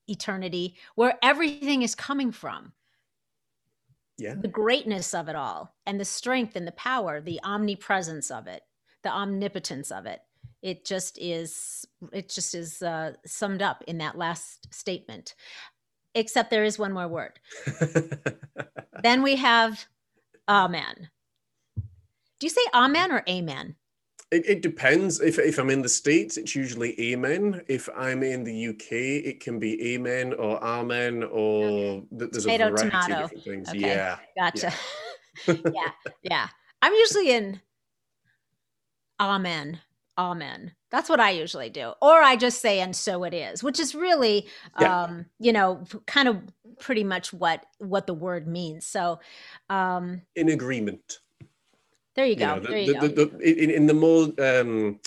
eternity 0.08 0.76
where 0.96 1.18
everything 1.22 1.82
is 1.82 1.96
coming 1.96 2.32
from. 2.32 2.74
Yeah. 4.18 4.36
The 4.36 4.50
greatness 4.50 5.14
of 5.14 5.30
it 5.30 5.36
all 5.36 5.74
and 5.86 6.00
the 6.00 6.06
strength 6.06 6.56
and 6.56 6.68
the 6.68 6.74
power 6.74 7.22
the 7.22 7.40
omnipresence 7.44 8.32
of 8.32 8.48
it 8.48 8.64
the 9.04 9.10
omnipotence 9.10 9.92
of 9.92 10.06
it. 10.06 10.20
It 10.62 10.86
just 10.86 11.18
is 11.20 11.86
it 12.12 12.30
just 12.30 12.54
is 12.54 12.82
uh, 12.82 13.14
summed 13.26 13.62
up 13.62 13.84
in 13.88 13.98
that 14.00 14.18
last 14.18 14.74
statement 14.74 15.36
except 16.16 16.50
there 16.50 16.64
is 16.64 16.80
one 16.80 16.94
more 16.94 17.08
word. 17.08 17.40
then 19.04 19.22
we 19.22 19.36
have 19.36 19.86
amen. 20.50 21.10
Do 22.40 22.46
you 22.46 22.50
say 22.50 22.62
amen 22.74 23.12
or 23.12 23.24
amen? 23.28 23.76
It, 24.32 24.48
it, 24.48 24.62
depends. 24.62 25.20
If, 25.22 25.40
if 25.40 25.58
I'm 25.58 25.72
in 25.72 25.82
the 25.82 25.90
States, 25.90 26.38
it's 26.38 26.56
usually 26.56 27.00
amen. 27.02 27.64
If 27.68 27.90
I'm 27.98 28.22
in 28.22 28.44
the 28.44 28.68
UK, 28.68 28.92
it 29.26 29.40
can 29.40 29.58
be 29.58 29.94
amen 29.94 30.34
or 30.34 30.64
amen 30.64 31.24
or 31.24 31.66
okay. 31.66 32.06
there's 32.12 32.44
tomato, 32.44 32.68
a 32.68 32.70
variety 32.70 32.90
tomato. 32.90 33.14
of 33.16 33.22
different 33.22 33.44
things. 33.44 33.70
Okay. 33.70 33.80
Yeah. 33.80 34.18
Gotcha. 34.38 34.72
Yeah. 35.48 35.56
yeah. 35.74 35.92
Yeah. 36.22 36.48
I'm 36.82 36.94
usually 36.94 37.32
in 37.32 37.60
amen. 39.20 39.80
Amen. 40.18 40.74
That's 40.92 41.10
what 41.10 41.20
I 41.20 41.32
usually 41.32 41.70
do. 41.70 41.94
Or 42.02 42.22
I 42.22 42.36
just 42.36 42.62
say, 42.62 42.80
and 42.80 42.96
so 42.96 43.24
it 43.24 43.34
is, 43.34 43.64
which 43.64 43.80
is 43.80 43.94
really, 43.94 44.48
yeah. 44.80 45.04
um, 45.04 45.26
you 45.40 45.54
know, 45.54 45.84
kind 46.08 46.28
of 46.28 46.42
pretty 46.80 47.04
much 47.04 47.32
what, 47.32 47.66
what 47.78 48.08
the 48.08 48.14
word 48.14 48.48
means. 48.48 48.86
So, 48.86 49.20
um, 49.70 50.22
in 50.36 50.50
agreement. 50.50 51.20
There 52.16 52.26
you 52.26 52.36
go. 52.36 52.56
You 52.56 52.56
know, 52.56 52.60
the, 52.60 52.68
there 52.68 52.78
you 52.80 53.00
the, 53.00 53.10
go. 53.10 53.26
The, 53.26 53.64
in, 53.64 53.70
in, 53.70 53.86
the 53.86 53.94
more, 53.94 54.30
um, 54.40 55.00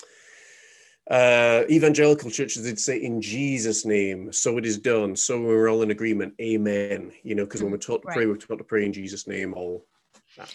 uh, 1.11 1.63
evangelical 1.69 2.31
churches 2.31 2.63
they'd 2.63 2.79
say 2.79 2.97
in 2.97 3.21
jesus 3.21 3.85
name 3.85 4.31
so 4.31 4.57
it 4.57 4.65
is 4.65 4.77
done 4.77 5.17
so 5.17 5.41
we're 5.41 5.69
all 5.69 5.81
in 5.81 5.91
agreement 5.91 6.33
amen 6.39 7.11
you 7.23 7.35
know 7.35 7.43
because 7.43 7.61
when 7.61 7.71
we're 7.71 7.77
taught 7.77 8.01
to 8.01 8.07
right. 8.07 8.15
pray 8.15 8.25
we're 8.25 8.37
taught 8.37 8.57
to 8.57 8.63
pray 8.63 8.85
in 8.85 8.93
jesus 8.93 9.27
name 9.27 9.53
all 9.53 9.85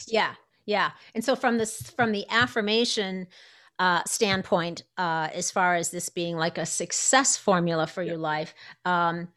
yeah 0.06 0.32
yeah 0.64 0.90
and 1.14 1.22
so 1.22 1.36
from 1.36 1.59
this 1.59 1.90
from 1.90 2.12
the 2.12 2.24
affirmation 2.30 3.26
uh, 3.78 4.02
standpoint, 4.06 4.82
uh, 4.96 5.28
as 5.32 5.50
far 5.50 5.74
as 5.74 5.90
this 5.90 6.09
being 6.09 6.36
like 6.36 6.59
a 6.59 6.66
success 6.66 7.36
formula 7.36 7.86
for 7.86 8.02
yeah. 8.02 8.10
your 8.10 8.18
life, 8.18 8.55
um, 8.84 9.28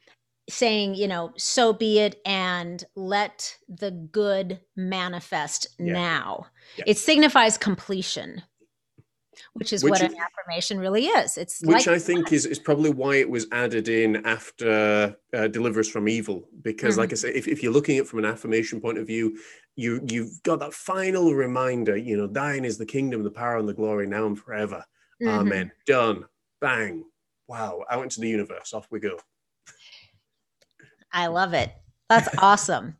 saying, 0.49 0.95
you 0.95 1.07
know, 1.07 1.31
so 1.37 1.73
be 1.73 1.99
it 1.99 2.19
and 2.25 2.83
let 2.95 3.57
the 3.69 3.91
good 3.91 4.59
manifest 4.75 5.67
yeah. 5.79 5.93
now. 5.93 6.45
Yeah. 6.77 6.85
It 6.87 6.97
signifies 6.97 7.57
completion 7.57 8.43
which 9.53 9.73
is 9.73 9.83
which 9.83 9.91
what 9.91 10.01
an 10.01 10.15
affirmation 10.17 10.79
really 10.79 11.05
is. 11.05 11.37
It's 11.37 11.61
which 11.61 11.85
like 11.85 11.87
I 11.87 11.99
think 11.99 12.31
is, 12.31 12.45
is 12.45 12.59
probably 12.59 12.89
why 12.89 13.15
it 13.15 13.29
was 13.29 13.47
added 13.51 13.87
in 13.89 14.25
after 14.25 15.15
uh, 15.33 15.47
"Deliver 15.47 15.79
Us 15.81 15.87
from 15.87 16.07
Evil," 16.07 16.47
because, 16.61 16.93
mm-hmm. 16.93 17.01
like 17.01 17.11
I 17.11 17.15
say, 17.15 17.29
if, 17.29 17.47
if 17.47 17.61
you're 17.61 17.73
looking 17.73 17.97
at 17.97 18.03
it 18.03 18.07
from 18.07 18.19
an 18.19 18.25
affirmation 18.25 18.79
point 18.79 18.97
of 18.97 19.07
view, 19.07 19.37
you 19.75 20.01
you've 20.09 20.41
got 20.43 20.59
that 20.59 20.73
final 20.73 21.33
reminder. 21.33 21.97
You 21.97 22.17
know, 22.17 22.27
thine 22.27 22.65
is 22.65 22.77
the 22.77 22.85
kingdom, 22.85 23.23
the 23.23 23.31
power, 23.31 23.57
and 23.57 23.67
the 23.67 23.73
glory 23.73 24.07
now 24.07 24.25
and 24.25 24.37
forever. 24.37 24.83
Mm-hmm. 25.21 25.39
Amen. 25.39 25.71
Done. 25.85 26.25
Bang. 26.59 27.05
Wow. 27.47 27.83
Out 27.89 28.03
into 28.03 28.19
the 28.21 28.29
universe. 28.29 28.73
Off 28.73 28.87
we 28.91 28.99
go. 28.99 29.17
I 31.11 31.27
love 31.27 31.53
it. 31.53 31.73
That's 32.09 32.29
awesome. 32.37 32.97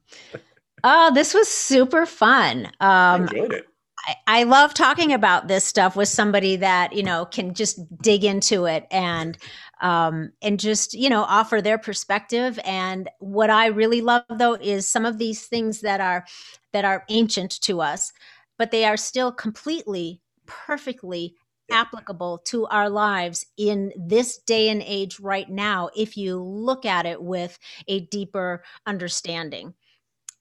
Oh, 0.84 1.12
this 1.14 1.34
was 1.34 1.48
super 1.48 2.06
fun. 2.06 2.66
Um, 2.66 2.72
I 2.82 3.16
enjoyed 3.18 3.54
it. 3.54 3.68
I, 4.08 4.16
I 4.28 4.44
love 4.44 4.74
talking 4.74 5.14
about 5.14 5.48
this 5.48 5.64
stuff 5.64 5.96
with 5.96 6.08
somebody 6.08 6.56
that 6.56 6.94
you 6.94 7.04
know 7.04 7.26
can 7.26 7.54
just 7.54 7.80
dig 8.02 8.24
into 8.24 8.66
it 8.66 8.88
and 8.92 9.38
um, 9.82 10.32
and 10.42 10.60
just 10.60 10.94
you 10.94 11.10
know 11.10 11.24
offer 11.24 11.62
their 11.62 11.78
perspective. 11.78 12.60
And 12.64 13.10
what 13.20 13.50
I 13.50 13.68
really 13.68 14.02
love 14.02 14.24
though 14.30 14.54
is 14.54 14.88
some 14.88 15.06
of 15.06 15.18
these 15.18 15.46
things 15.46 15.82
that 15.82 16.02
are 16.02 16.26
that 16.74 16.86
are 16.86 17.04
ancient 17.10 17.60
to 17.62 17.82
us, 17.82 18.14
but 18.58 18.72
they 18.72 18.86
are 18.86 18.98
still 18.98 19.32
completely, 19.32 20.22
perfectly 20.46 21.36
applicable 21.72 22.40
to 22.40 22.66
our 22.68 22.90
lives 22.90 23.46
in 23.56 23.94
this 23.96 24.38
day 24.40 24.68
and 24.68 24.84
age 24.86 25.22
right 25.22 25.50
now 25.50 25.90
if 25.96 26.18
you 26.18 26.38
look 26.38 26.86
at 26.86 27.06
it 27.06 27.22
with 27.22 27.58
a 27.88 28.02
deeper 28.02 28.62
understanding 28.86 29.74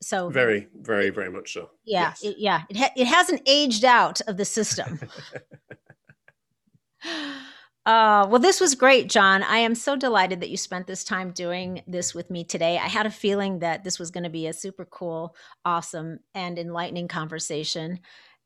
so 0.02 0.30
very, 0.30 0.66
very, 0.80 1.10
very 1.10 1.30
much 1.30 1.52
so. 1.52 1.70
Yeah, 1.84 2.08
yes. 2.08 2.24
it, 2.24 2.36
yeah. 2.38 2.62
It 2.70 2.76
ha- 2.78 2.92
it 2.96 3.06
hasn't 3.06 3.42
aged 3.46 3.84
out 3.84 4.20
of 4.22 4.38
the 4.38 4.44
system. 4.44 4.98
Uh, 7.90 8.24
well, 8.30 8.38
this 8.38 8.60
was 8.60 8.76
great, 8.76 9.08
John. 9.08 9.42
I 9.42 9.58
am 9.58 9.74
so 9.74 9.96
delighted 9.96 10.42
that 10.42 10.48
you 10.48 10.56
spent 10.56 10.86
this 10.86 11.02
time 11.02 11.32
doing 11.32 11.82
this 11.88 12.14
with 12.14 12.30
me 12.30 12.44
today. 12.44 12.78
I 12.78 12.86
had 12.86 13.04
a 13.04 13.10
feeling 13.10 13.58
that 13.58 13.82
this 13.82 13.98
was 13.98 14.12
going 14.12 14.22
to 14.22 14.30
be 14.30 14.46
a 14.46 14.52
super 14.52 14.84
cool, 14.84 15.34
awesome, 15.64 16.20
and 16.32 16.56
enlightening 16.56 17.08
conversation. 17.08 17.98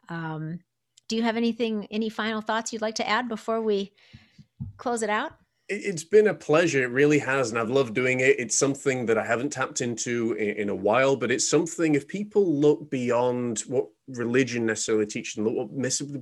Um, 0.08 0.60
do 1.10 1.16
you 1.16 1.22
have 1.24 1.36
anything, 1.36 1.86
any 1.90 2.08
final 2.08 2.40
thoughts 2.40 2.72
you'd 2.72 2.80
like 2.80 2.94
to 2.94 3.06
add 3.06 3.28
before 3.28 3.60
we 3.60 3.92
close 4.78 5.02
it 5.02 5.10
out? 5.10 5.32
It's 5.68 6.04
been 6.04 6.26
a 6.26 6.34
pleasure. 6.34 6.82
It 6.82 6.90
really 6.90 7.18
has. 7.20 7.50
And 7.50 7.58
I've 7.58 7.70
loved 7.70 7.94
doing 7.94 8.20
it. 8.20 8.38
It's 8.38 8.58
something 8.58 9.06
that 9.06 9.16
I 9.16 9.24
haven't 9.24 9.50
tapped 9.50 9.80
into 9.80 10.34
in, 10.34 10.56
in, 10.56 10.68
a 10.68 10.74
while, 10.74 11.16
but 11.16 11.30
it's 11.30 11.48
something 11.48 11.94
if 11.94 12.06
people 12.06 12.44
look 12.46 12.90
beyond 12.90 13.60
what 13.60 13.86
religion 14.08 14.66
necessarily 14.66 15.06
teaches 15.06 15.38
and 15.38 15.46
look 15.46 15.56
what 15.56 15.70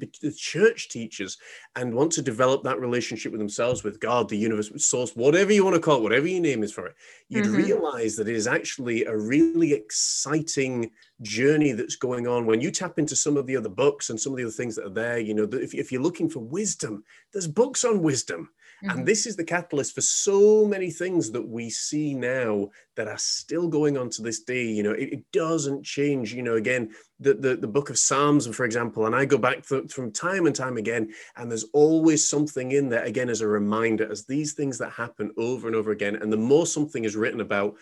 the 0.01 0.32
church 0.36 0.89
teaches 0.89 1.39
and 1.74 1.93
want 1.93 2.12
to 2.12 2.23
develop 2.23 2.62
that 2.62 2.78
relationship 2.78 3.32
with 3.32 3.40
themselves, 3.40 3.82
with 3.82 3.98
God, 3.98 4.28
the 4.28 4.36
universe, 4.36 4.70
source, 4.77 5.16
whatever 5.16 5.52
you 5.52 5.64
want 5.64 5.74
to 5.74 5.81
call 5.81 5.98
it, 5.98 6.02
whatever 6.02 6.28
your 6.28 6.40
name 6.40 6.62
is 6.62 6.73
for 6.73 6.86
it, 6.86 6.94
you'd 7.28 7.44
mm-hmm. 7.44 7.56
realize 7.56 8.14
that 8.14 8.28
it 8.28 8.36
is 8.36 8.47
actually 8.47 9.05
a 9.06 9.16
really 9.16 9.73
exciting 9.73 10.93
journey 11.23 11.73
that's 11.73 11.97
going 11.97 12.28
on 12.28 12.47
when 12.47 12.60
you 12.60 12.70
tap 12.70 12.98
into 12.98 13.16
some 13.16 13.36
of 13.36 13.47
the 13.47 13.56
other 13.56 13.69
books 13.69 14.10
and 14.10 14.20
some 14.20 14.32
of 14.32 14.36
the 14.36 14.44
other 14.44 14.52
things 14.52 14.77
that 14.77 14.86
are 14.86 14.94
there. 14.94 15.19
You 15.19 15.35
know, 15.35 15.48
if, 15.51 15.74
if 15.74 15.90
you're 15.90 16.02
looking 16.02 16.31
for 16.31 16.40
wisdom, 16.40 17.02
there's 17.32 17.48
books 17.48 17.85
on 17.85 18.02
wisdom 18.02 18.51
Mm-hmm. 18.82 18.98
And 18.98 19.06
this 19.06 19.26
is 19.26 19.36
the 19.36 19.44
catalyst 19.44 19.94
for 19.94 20.00
so 20.00 20.66
many 20.66 20.90
things 20.90 21.30
that 21.30 21.46
we 21.46 21.70
see 21.70 22.14
now 22.14 22.68
that 22.96 23.06
are 23.06 23.18
still 23.18 23.68
going 23.68 23.96
on 23.96 24.10
to 24.10 24.22
this 24.22 24.40
day. 24.40 24.64
You 24.64 24.82
know, 24.82 24.92
it, 24.92 25.12
it 25.12 25.24
doesn't 25.32 25.84
change. 25.84 26.34
You 26.34 26.42
know, 26.42 26.56
again, 26.56 26.90
the, 27.20 27.34
the, 27.34 27.56
the 27.56 27.68
book 27.68 27.90
of 27.90 27.98
Psalms, 27.98 28.46
for 28.54 28.64
example, 28.64 29.06
and 29.06 29.14
I 29.14 29.24
go 29.24 29.38
back 29.38 29.66
th- 29.66 29.92
from 29.92 30.10
time 30.10 30.46
and 30.46 30.54
time 30.54 30.78
again, 30.78 31.12
and 31.36 31.50
there's 31.50 31.66
always 31.72 32.28
something 32.28 32.72
in 32.72 32.88
there, 32.88 33.04
again, 33.04 33.30
as 33.30 33.40
a 33.40 33.46
reminder, 33.46 34.10
as 34.10 34.26
these 34.26 34.54
things 34.54 34.78
that 34.78 34.90
happen 34.90 35.30
over 35.36 35.68
and 35.68 35.76
over 35.76 35.92
again. 35.92 36.16
And 36.16 36.32
the 36.32 36.36
more 36.36 36.66
something 36.66 37.04
is 37.04 37.14
written 37.14 37.40
about, 37.40 37.74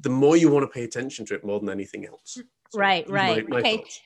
the 0.00 0.10
more 0.10 0.36
you 0.36 0.50
want 0.50 0.62
to 0.62 0.68
pay 0.68 0.84
attention 0.84 1.26
to 1.26 1.34
it 1.34 1.44
more 1.44 1.60
than 1.60 1.68
anything 1.68 2.06
else. 2.06 2.38
So 2.72 2.78
right, 2.78 3.08
right. 3.10 3.48
My, 3.48 3.56
my 3.56 3.60
okay. 3.60 3.76
Thoughts 3.78 4.00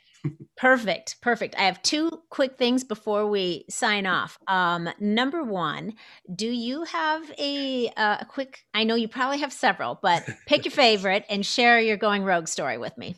perfect 0.56 1.20
perfect. 1.20 1.55
I 1.56 1.62
have 1.62 1.82
two 1.82 2.10
quick 2.30 2.56
things 2.56 2.84
before 2.84 3.26
we 3.26 3.64
sign 3.68 4.06
off. 4.06 4.38
Um, 4.47 4.88
number 4.98 5.42
one 5.42 5.94
do 6.34 6.47
you 6.47 6.84
have 6.84 7.30
a, 7.38 7.88
uh, 7.97 8.18
a 8.20 8.24
quick 8.24 8.64
i 8.74 8.84
know 8.84 8.94
you 8.94 9.09
probably 9.09 9.38
have 9.38 9.52
several 9.52 9.98
but 10.02 10.28
pick 10.47 10.64
your 10.64 10.72
favorite 10.86 11.24
and 11.28 11.44
share 11.44 11.80
your 11.80 11.97
going 11.97 12.24
rogue 12.24 12.48
story 12.48 12.78
with 12.78 12.97
me 12.97 13.16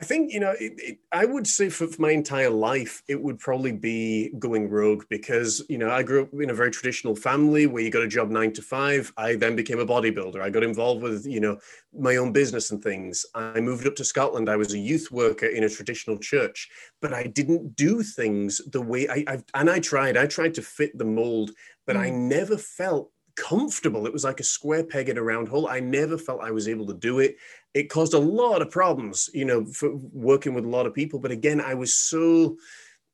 I 0.00 0.04
think, 0.04 0.32
you 0.32 0.40
know, 0.40 0.52
it, 0.58 0.72
it, 0.78 0.98
I 1.12 1.26
would 1.26 1.46
say 1.46 1.68
for, 1.68 1.86
for, 1.86 2.00
my 2.00 2.10
entire 2.10 2.48
life, 2.48 3.02
it 3.06 3.20
would 3.20 3.38
probably 3.38 3.72
be 3.72 4.32
going 4.38 4.70
rogue 4.70 5.04
because, 5.10 5.62
you 5.68 5.76
know, 5.76 5.90
I 5.90 6.02
grew 6.02 6.22
up 6.22 6.28
in 6.32 6.48
a 6.48 6.54
very 6.54 6.70
traditional 6.70 7.14
family 7.14 7.66
where 7.66 7.82
you 7.82 7.90
got 7.90 8.02
a 8.02 8.08
job 8.08 8.30
nine 8.30 8.54
to 8.54 8.62
five. 8.62 9.12
I 9.18 9.36
then 9.36 9.56
became 9.56 9.78
a 9.78 9.84
bodybuilder. 9.84 10.40
I 10.40 10.48
got 10.48 10.62
involved 10.62 11.02
with, 11.02 11.26
you 11.26 11.40
know, 11.40 11.58
my 11.92 12.16
own 12.16 12.32
business 12.32 12.70
and 12.70 12.82
things. 12.82 13.26
I 13.34 13.60
moved 13.60 13.86
up 13.86 13.94
to 13.96 14.04
Scotland. 14.04 14.48
I 14.48 14.56
was 14.56 14.72
a 14.72 14.78
youth 14.78 15.10
worker 15.10 15.46
in 15.46 15.64
a 15.64 15.68
traditional 15.68 16.16
church, 16.16 16.70
but 17.02 17.12
I 17.12 17.24
didn't 17.24 17.76
do 17.76 18.02
things 18.02 18.62
the 18.72 18.80
way 18.80 19.06
I, 19.06 19.24
I've, 19.26 19.44
and 19.52 19.68
I 19.68 19.80
tried, 19.80 20.16
I 20.16 20.26
tried 20.26 20.54
to 20.54 20.62
fit 20.62 20.96
the 20.96 21.04
mold, 21.04 21.50
but 21.86 21.96
mm. 21.96 22.00
I 22.00 22.08
never 22.08 22.56
felt 22.56 23.10
comfortable. 23.40 24.06
It 24.06 24.12
was 24.12 24.24
like 24.24 24.40
a 24.40 24.44
square 24.44 24.84
peg 24.84 25.08
in 25.08 25.16
a 25.16 25.22
round 25.22 25.48
hole. 25.48 25.66
I 25.66 25.80
never 25.80 26.18
felt 26.18 26.42
I 26.42 26.50
was 26.50 26.68
able 26.68 26.86
to 26.86 26.94
do 26.94 27.20
it. 27.20 27.36
It 27.72 27.84
caused 27.88 28.12
a 28.14 28.18
lot 28.18 28.60
of 28.60 28.70
problems, 28.70 29.30
you 29.32 29.46
know, 29.46 29.64
for 29.64 29.96
working 29.96 30.52
with 30.52 30.64
a 30.64 30.68
lot 30.68 30.86
of 30.86 30.94
people. 30.94 31.18
But 31.18 31.30
again, 31.30 31.60
I 31.60 31.74
was 31.74 31.94
so, 31.94 32.58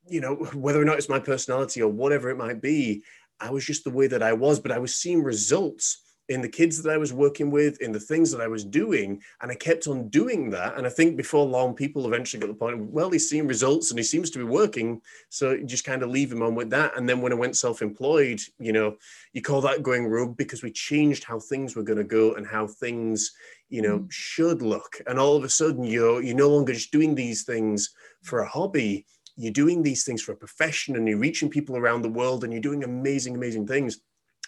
you 0.08 0.20
know, 0.20 0.34
whether 0.54 0.80
or 0.80 0.84
not 0.84 0.98
it's 0.98 1.08
my 1.08 1.20
personality 1.20 1.80
or 1.80 1.88
whatever 1.88 2.28
it 2.30 2.36
might 2.36 2.60
be, 2.60 3.04
I 3.38 3.50
was 3.50 3.64
just 3.64 3.84
the 3.84 3.90
way 3.90 4.08
that 4.08 4.22
I 4.22 4.32
was. 4.32 4.58
But 4.58 4.72
I 4.72 4.78
was 4.78 4.96
seeing 4.96 5.22
results 5.22 6.02
in 6.28 6.40
the 6.40 6.48
kids 6.48 6.82
that 6.82 6.92
I 6.92 6.96
was 6.96 7.12
working 7.12 7.50
with, 7.50 7.80
in 7.80 7.92
the 7.92 8.00
things 8.00 8.32
that 8.32 8.40
I 8.40 8.48
was 8.48 8.64
doing. 8.64 9.22
And 9.40 9.50
I 9.50 9.54
kept 9.54 9.86
on 9.86 10.08
doing 10.08 10.50
that. 10.50 10.76
And 10.76 10.86
I 10.86 10.90
think 10.90 11.16
before 11.16 11.46
long, 11.46 11.74
people 11.74 12.06
eventually 12.06 12.40
got 12.40 12.48
the 12.48 12.54
point, 12.54 12.80
well, 12.90 13.10
he's 13.10 13.30
seeing 13.30 13.46
results 13.46 13.90
and 13.90 13.98
he 13.98 14.02
seems 14.02 14.30
to 14.30 14.38
be 14.38 14.44
working. 14.44 15.00
So 15.28 15.52
you 15.52 15.64
just 15.64 15.84
kind 15.84 16.02
of 16.02 16.10
leave 16.10 16.32
him 16.32 16.42
on 16.42 16.54
with 16.54 16.70
that. 16.70 16.96
And 16.96 17.08
then 17.08 17.20
when 17.20 17.32
I 17.32 17.36
went 17.36 17.56
self 17.56 17.80
employed, 17.80 18.40
you 18.58 18.72
know, 18.72 18.96
you 19.32 19.42
call 19.42 19.60
that 19.62 19.82
going 19.82 20.06
rogue 20.06 20.36
because 20.36 20.62
we 20.62 20.72
changed 20.72 21.24
how 21.24 21.38
things 21.38 21.76
were 21.76 21.84
going 21.84 21.98
to 21.98 22.04
go 22.04 22.34
and 22.34 22.46
how 22.46 22.66
things, 22.66 23.32
you 23.68 23.82
know, 23.82 24.00
mm. 24.00 24.10
should 24.10 24.62
look. 24.62 25.00
And 25.06 25.18
all 25.18 25.36
of 25.36 25.44
a 25.44 25.48
sudden, 25.48 25.84
you're, 25.84 26.22
you're 26.22 26.36
no 26.36 26.48
longer 26.48 26.72
just 26.72 26.92
doing 26.92 27.14
these 27.14 27.44
things 27.44 27.94
for 28.22 28.40
a 28.40 28.48
hobby. 28.48 29.06
You're 29.36 29.52
doing 29.52 29.82
these 29.82 30.02
things 30.02 30.22
for 30.22 30.32
a 30.32 30.36
profession 30.36 30.96
and 30.96 31.06
you're 31.06 31.18
reaching 31.18 31.50
people 31.50 31.76
around 31.76 32.02
the 32.02 32.08
world 32.08 32.42
and 32.42 32.52
you're 32.52 32.62
doing 32.62 32.82
amazing, 32.82 33.36
amazing 33.36 33.66
things 33.66 34.00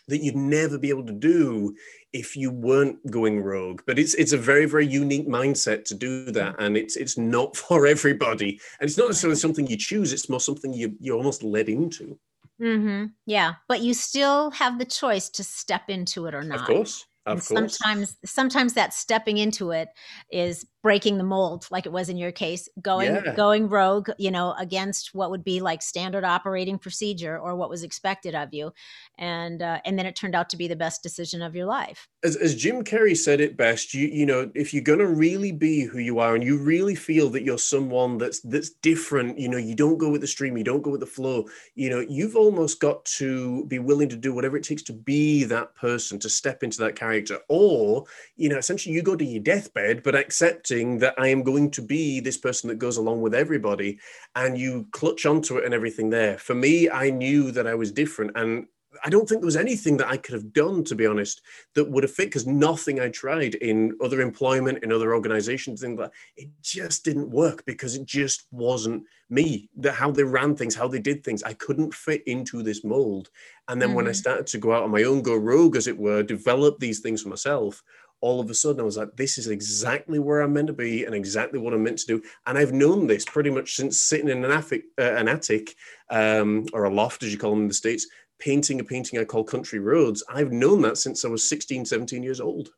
that 0.08 0.22
you'd 0.22 0.36
never 0.36 0.78
be 0.78 0.88
able 0.88 1.06
to 1.06 1.12
do 1.12 1.74
if 2.12 2.36
you 2.36 2.50
weren't 2.50 2.98
going 3.10 3.40
rogue. 3.40 3.82
But 3.86 3.98
it's 3.98 4.14
it's 4.14 4.32
a 4.32 4.38
very 4.38 4.66
very 4.66 4.86
unique 4.86 5.28
mindset 5.28 5.84
to 5.86 5.94
do 5.94 6.30
that, 6.32 6.56
and 6.58 6.76
it's 6.76 6.96
it's 6.96 7.16
not 7.16 7.56
for 7.64 7.86
everybody, 7.86 8.60
and 8.80 8.88
it's 8.88 8.98
not 8.98 9.08
necessarily 9.08 9.36
something 9.36 9.66
you 9.66 9.76
choose. 9.76 10.12
It's 10.12 10.28
more 10.28 10.40
something 10.40 10.72
you 10.72 10.96
you're 11.00 11.16
almost 11.16 11.42
led 11.42 11.68
into. 11.68 12.18
Mm-hmm. 12.60 13.06
Yeah, 13.26 13.54
but 13.68 13.82
you 13.82 13.94
still 13.94 14.50
have 14.50 14.78
the 14.78 14.84
choice 14.84 15.28
to 15.30 15.44
step 15.44 15.88
into 15.88 16.26
it 16.26 16.34
or 16.34 16.42
not. 16.42 16.60
Of 16.60 16.66
course. 16.66 17.04
Of 17.26 17.46
course. 17.46 17.76
sometimes 17.76 18.16
sometimes 18.24 18.72
that 18.72 18.94
stepping 18.94 19.36
into 19.36 19.70
it 19.70 19.90
is 20.32 20.66
breaking 20.82 21.18
the 21.18 21.24
mold 21.24 21.66
like 21.72 21.86
it 21.86 21.92
was 21.92 22.08
in 22.08 22.16
your 22.16 22.30
case 22.30 22.68
going 22.80 23.12
yeah. 23.12 23.34
going 23.34 23.68
rogue 23.68 24.10
you 24.16 24.30
know 24.30 24.54
against 24.58 25.12
what 25.12 25.30
would 25.30 25.42
be 25.42 25.60
like 25.60 25.82
standard 25.82 26.24
operating 26.24 26.78
procedure 26.78 27.36
or 27.36 27.56
what 27.56 27.68
was 27.68 27.82
expected 27.82 28.34
of 28.34 28.54
you 28.54 28.72
and 29.18 29.60
uh, 29.60 29.80
and 29.84 29.98
then 29.98 30.06
it 30.06 30.14
turned 30.14 30.36
out 30.36 30.48
to 30.48 30.56
be 30.56 30.68
the 30.68 30.76
best 30.76 31.02
decision 31.02 31.42
of 31.42 31.56
your 31.56 31.66
life 31.66 32.06
as, 32.22 32.36
as 32.36 32.54
jim 32.54 32.84
carrey 32.84 33.16
said 33.16 33.40
it 33.40 33.56
best 33.56 33.92
you 33.92 34.06
you 34.06 34.24
know 34.24 34.50
if 34.54 34.72
you're 34.72 34.82
going 34.82 35.00
to 35.00 35.08
really 35.08 35.50
be 35.50 35.82
who 35.82 35.98
you 35.98 36.20
are 36.20 36.36
and 36.36 36.44
you 36.44 36.56
really 36.56 36.94
feel 36.94 37.28
that 37.28 37.42
you're 37.42 37.58
someone 37.58 38.16
that's 38.16 38.40
that's 38.42 38.70
different 38.70 39.36
you 39.36 39.48
know 39.48 39.58
you 39.58 39.74
don't 39.74 39.98
go 39.98 40.08
with 40.08 40.20
the 40.20 40.26
stream 40.28 40.56
you 40.56 40.64
don't 40.64 40.82
go 40.82 40.90
with 40.90 41.00
the 41.00 41.06
flow 41.06 41.44
you 41.74 41.90
know 41.90 42.04
you've 42.08 42.36
almost 42.36 42.78
got 42.78 43.04
to 43.04 43.64
be 43.66 43.80
willing 43.80 44.08
to 44.08 44.16
do 44.16 44.32
whatever 44.32 44.56
it 44.56 44.62
takes 44.62 44.82
to 44.82 44.92
be 44.92 45.42
that 45.42 45.74
person 45.74 46.20
to 46.20 46.28
step 46.28 46.62
into 46.62 46.78
that 46.78 46.94
character 46.94 47.40
or 47.48 48.04
you 48.36 48.48
know 48.48 48.58
essentially 48.58 48.94
you 48.94 49.02
go 49.02 49.16
to 49.16 49.24
your 49.24 49.42
deathbed 49.42 50.04
but 50.04 50.14
accept 50.14 50.67
accepting 50.68 50.98
that 50.98 51.14
I 51.18 51.28
am 51.28 51.42
going 51.42 51.70
to 51.72 51.82
be 51.82 52.20
this 52.20 52.36
person 52.36 52.68
that 52.68 52.78
goes 52.78 52.96
along 52.96 53.22
with 53.22 53.34
everybody 53.34 53.98
and 54.34 54.58
you 54.58 54.86
clutch 54.92 55.26
onto 55.26 55.58
it 55.58 55.64
and 55.64 55.74
everything 55.74 56.10
there. 56.10 56.38
For 56.38 56.54
me, 56.54 56.90
I 56.90 57.10
knew 57.10 57.50
that 57.52 57.66
I 57.66 57.74
was 57.74 57.92
different 57.92 58.32
and 58.36 58.66
I 59.04 59.10
don't 59.10 59.28
think 59.28 59.42
there 59.42 59.46
was 59.46 59.56
anything 59.56 59.98
that 59.98 60.08
I 60.08 60.16
could 60.16 60.32
have 60.32 60.52
done, 60.52 60.82
to 60.84 60.94
be 60.94 61.06
honest, 61.06 61.42
that 61.74 61.88
would 61.88 62.02
have 62.04 62.12
fit 62.12 62.28
because 62.28 62.46
nothing 62.46 63.00
I 63.00 63.10
tried 63.10 63.54
in 63.56 63.96
other 64.02 64.20
employment, 64.20 64.82
in 64.82 64.92
other 64.92 65.14
organizations, 65.14 65.80
things 65.82 65.98
like 65.98 66.10
that, 66.10 66.16
it 66.36 66.48
just 66.62 67.04
didn't 67.04 67.30
work 67.30 67.64
because 67.66 67.94
it 67.94 68.06
just 68.06 68.46
wasn't 68.50 69.04
me. 69.28 69.68
The, 69.76 69.92
how 69.92 70.10
they 70.10 70.24
ran 70.24 70.56
things, 70.56 70.74
how 70.74 70.88
they 70.88 71.00
did 71.00 71.22
things, 71.22 71.42
I 71.42 71.52
couldn't 71.52 71.94
fit 71.94 72.22
into 72.26 72.62
this 72.62 72.82
mold. 72.82 73.28
And 73.68 73.80
then 73.80 73.90
mm-hmm. 73.90 73.96
when 73.96 74.06
I 74.06 74.10
mm-hmm. 74.10 74.16
started 74.16 74.46
to 74.48 74.58
go 74.58 74.72
out 74.72 74.84
on 74.84 74.90
my 74.90 75.02
own, 75.04 75.22
go 75.22 75.36
rogue, 75.36 75.76
as 75.76 75.86
it 75.86 75.98
were, 75.98 76.22
develop 76.22 76.78
these 76.78 77.00
things 77.00 77.22
for 77.22 77.28
myself, 77.28 77.84
all 78.20 78.40
of 78.40 78.50
a 78.50 78.54
sudden 78.54 78.80
I 78.80 78.84
was 78.84 78.96
like, 78.96 79.16
this 79.16 79.38
is 79.38 79.48
exactly 79.48 80.18
where 80.18 80.40
I'm 80.40 80.52
meant 80.52 80.66
to 80.68 80.72
be 80.72 81.04
and 81.04 81.14
exactly 81.14 81.58
what 81.58 81.72
I'm 81.72 81.82
meant 81.82 81.98
to 82.00 82.06
do. 82.06 82.22
And 82.46 82.58
I've 82.58 82.72
known 82.72 83.06
this 83.06 83.24
pretty 83.24 83.50
much 83.50 83.76
since 83.76 84.00
sitting 84.00 84.28
in 84.28 84.44
an 84.44 84.50
attic, 84.50 84.84
uh, 84.98 85.14
an 85.14 85.28
attic 85.28 85.74
um, 86.10 86.66
or 86.72 86.84
a 86.84 86.90
loft, 86.90 87.22
as 87.22 87.32
you 87.32 87.38
call 87.38 87.50
them 87.50 87.62
in 87.62 87.68
the 87.68 87.74
States, 87.74 88.06
painting 88.38 88.80
a 88.80 88.84
painting 88.84 89.18
I 89.18 89.24
call 89.24 89.44
Country 89.44 89.78
Roads. 89.78 90.22
I've 90.28 90.52
known 90.52 90.82
that 90.82 90.98
since 90.98 91.24
I 91.24 91.28
was 91.28 91.48
16, 91.48 91.84
17 91.84 92.22
years 92.22 92.40
old. 92.40 92.70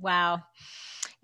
Wow 0.00 0.42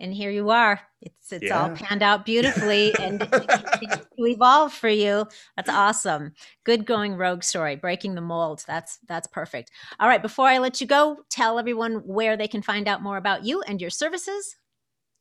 and 0.01 0.13
here 0.13 0.31
you 0.31 0.51
are. 0.51 0.81
It's 1.03 1.33
it's 1.33 1.45
yeah. 1.45 1.63
all 1.63 1.71
panned 1.71 2.03
out 2.03 2.25
beautifully 2.27 2.95
and 3.01 3.21
to 3.21 4.07
evolve 4.19 4.73
for 4.73 4.89
you. 4.89 5.27
That's 5.57 5.71
awesome. 5.71 6.33
Good 6.65 6.87
going 6.87 7.15
rogue 7.15 7.43
story, 7.43 7.77
breaking 7.77 8.15
the 8.15 8.21
mold. 8.21 8.65
That's 8.67 8.99
that's 9.09 9.27
perfect. 9.29 9.71
All 9.99 10.09
right, 10.09 10.23
before 10.23 10.47
I 10.47 10.59
let 10.59 10.81
you 10.81 10.87
go, 10.87 11.19
tell 11.31 11.59
everyone 11.59 11.97
where 12.07 12.37
they 12.37 12.49
can 12.49 12.63
find 12.63 12.89
out 12.89 13.03
more 13.03 13.17
about 13.17 13.45
you 13.45 13.63
and 13.63 13.81
your 13.81 13.91
services. 13.91 14.57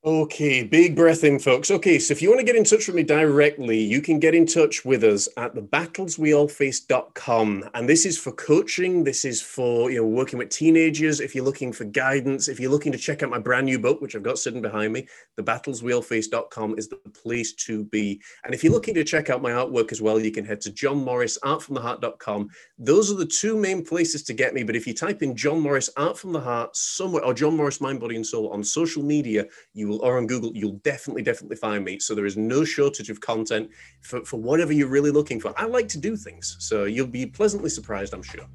Okay, 0.06 0.64
big 0.64 0.96
breath 0.96 1.26
in, 1.26 1.40
folks. 1.40 1.70
Okay, 1.70 2.00
so 2.00 2.14
if 2.14 2.22
you 2.22 2.30
want 2.30 2.40
to 2.40 2.46
get 2.46 2.56
in 2.56 2.64
touch 2.64 2.88
with 2.88 2.96
me 2.96 3.04
directly, 3.04 3.78
you 3.78 4.02
can 4.02 4.18
get 4.18 4.34
in 4.34 4.46
touch 4.46 4.86
with 4.86 5.04
us 5.04 5.28
at 5.36 5.54
the 5.54 5.62
battlesweallface.com. 5.62 7.70
And 7.74 7.90
this 7.90 8.06
is 8.06 8.18
for 8.18 8.32
coaching. 8.32 9.04
This 9.04 9.26
is 9.26 9.42
for, 9.42 9.92
you 9.92 9.98
know, 9.98 10.08
working 10.08 10.40
with 10.40 10.52
teenagers. 10.52 11.20
If 11.20 11.36
you're 11.36 11.44
looking 11.44 11.74
for 11.74 11.84
guidance, 11.84 12.48
if 12.48 12.62
you're 12.62 12.72
looking 12.72 12.94
to 12.94 12.98
check 12.98 13.24
out 13.24 13.30
my 13.30 13.40
brand 13.40 13.66
new 13.66 13.78
book, 13.78 14.00
which 14.00 14.16
I've 14.16 14.24
got 14.24 14.40
sitting 14.40 14.62
behind 14.62 14.94
me, 14.94 15.06
the 15.36 15.44
battlesweallface.com 15.44 16.78
is 16.78 16.88
the 16.88 16.96
place 17.14 17.52
to 17.66 17.84
be. 17.84 18.22
And 18.46 18.54
if 18.54 18.64
you're 18.64 18.72
looking 18.72 18.94
to 18.94 19.04
check 19.04 19.30
out 19.30 19.42
my 19.42 19.52
artwork 19.52 19.92
as 19.92 20.02
well, 20.02 20.18
you 20.18 20.32
can 20.32 20.46
head 20.46 20.62
to 20.62 20.72
John 20.72 21.04
Morris 21.04 21.38
artfromtheheart.com. 21.44 22.48
Those 22.78 23.12
are 23.12 23.16
the 23.16 23.26
two 23.26 23.58
main 23.58 23.84
places 23.84 24.24
to 24.24 24.34
get 24.34 24.54
me. 24.54 24.64
But 24.64 24.78
if 24.78 24.88
you 24.88 24.94
type 24.94 25.24
in 25.24 25.36
John 25.36 25.60
Morris 25.60 25.90
Art 25.98 26.18
from 26.18 26.32
the 26.32 26.40
Heart 26.40 26.78
somewhere, 26.78 27.26
or 27.26 27.34
John 27.34 27.58
Morris 27.58 27.82
Mind, 27.82 28.00
Body, 28.00 28.16
and 28.16 28.26
Soul 28.26 28.48
on 28.54 28.64
social 28.64 29.04
media, 29.04 29.46
you 29.74 29.89
will, 29.90 30.02
or 30.04 30.18
on 30.18 30.28
Google, 30.28 30.52
you'll 30.56 30.80
definitely, 30.84 31.24
definitely 31.24 31.58
find 31.58 31.84
me. 31.84 32.00
So 32.00 32.16
there 32.16 32.26
is 32.26 32.38
no 32.38 32.64
shortage 32.64 33.10
of 33.10 33.20
content 33.20 33.70
for, 34.02 34.24
for 34.24 34.38
whatever 34.38 34.72
you're 34.72 34.88
really 34.88 35.12
looking 35.12 35.40
for. 35.40 35.54
I 35.58 35.66
like 35.66 35.88
to 35.90 35.98
do 35.98 36.16
things. 36.16 36.56
So 36.60 36.86
you'll 36.86 37.08
be 37.08 37.26
pleasantly 37.26 37.70
surprised, 37.70 38.14
I'm 38.14 38.24
sure. 38.24 38.46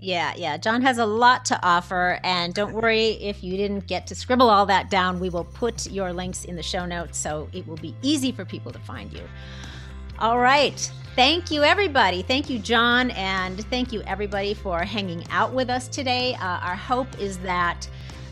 Yeah, 0.00 0.32
yeah. 0.36 0.56
John 0.56 0.80
has 0.82 0.98
a 0.98 1.06
lot 1.06 1.44
to 1.46 1.60
offer. 1.62 2.20
And 2.22 2.54
don't 2.54 2.72
worry 2.72 3.10
if 3.20 3.42
you 3.42 3.56
didn't 3.56 3.86
get 3.86 4.06
to 4.08 4.14
scribble 4.14 4.48
all 4.48 4.66
that 4.66 4.90
down. 4.90 5.18
We 5.18 5.28
will 5.28 5.44
put 5.44 5.90
your 5.90 6.12
links 6.12 6.44
in 6.44 6.56
the 6.56 6.62
show 6.62 6.86
notes 6.86 7.18
so 7.18 7.48
it 7.52 7.66
will 7.66 7.76
be 7.76 7.94
easy 8.02 8.32
for 8.32 8.44
people 8.44 8.72
to 8.72 8.78
find 8.80 9.12
you. 9.12 9.22
All 10.20 10.38
right. 10.38 10.90
Thank 11.14 11.50
you, 11.50 11.64
everybody. 11.64 12.22
Thank 12.22 12.48
you, 12.48 12.60
John, 12.60 13.10
and 13.12 13.64
thank 13.66 13.92
you, 13.92 14.02
everybody, 14.02 14.54
for 14.54 14.84
hanging 14.84 15.24
out 15.30 15.52
with 15.52 15.68
us 15.68 15.88
today. 15.88 16.34
Uh, 16.34 16.60
our 16.60 16.76
hope 16.76 17.18
is 17.18 17.38
that 17.38 17.88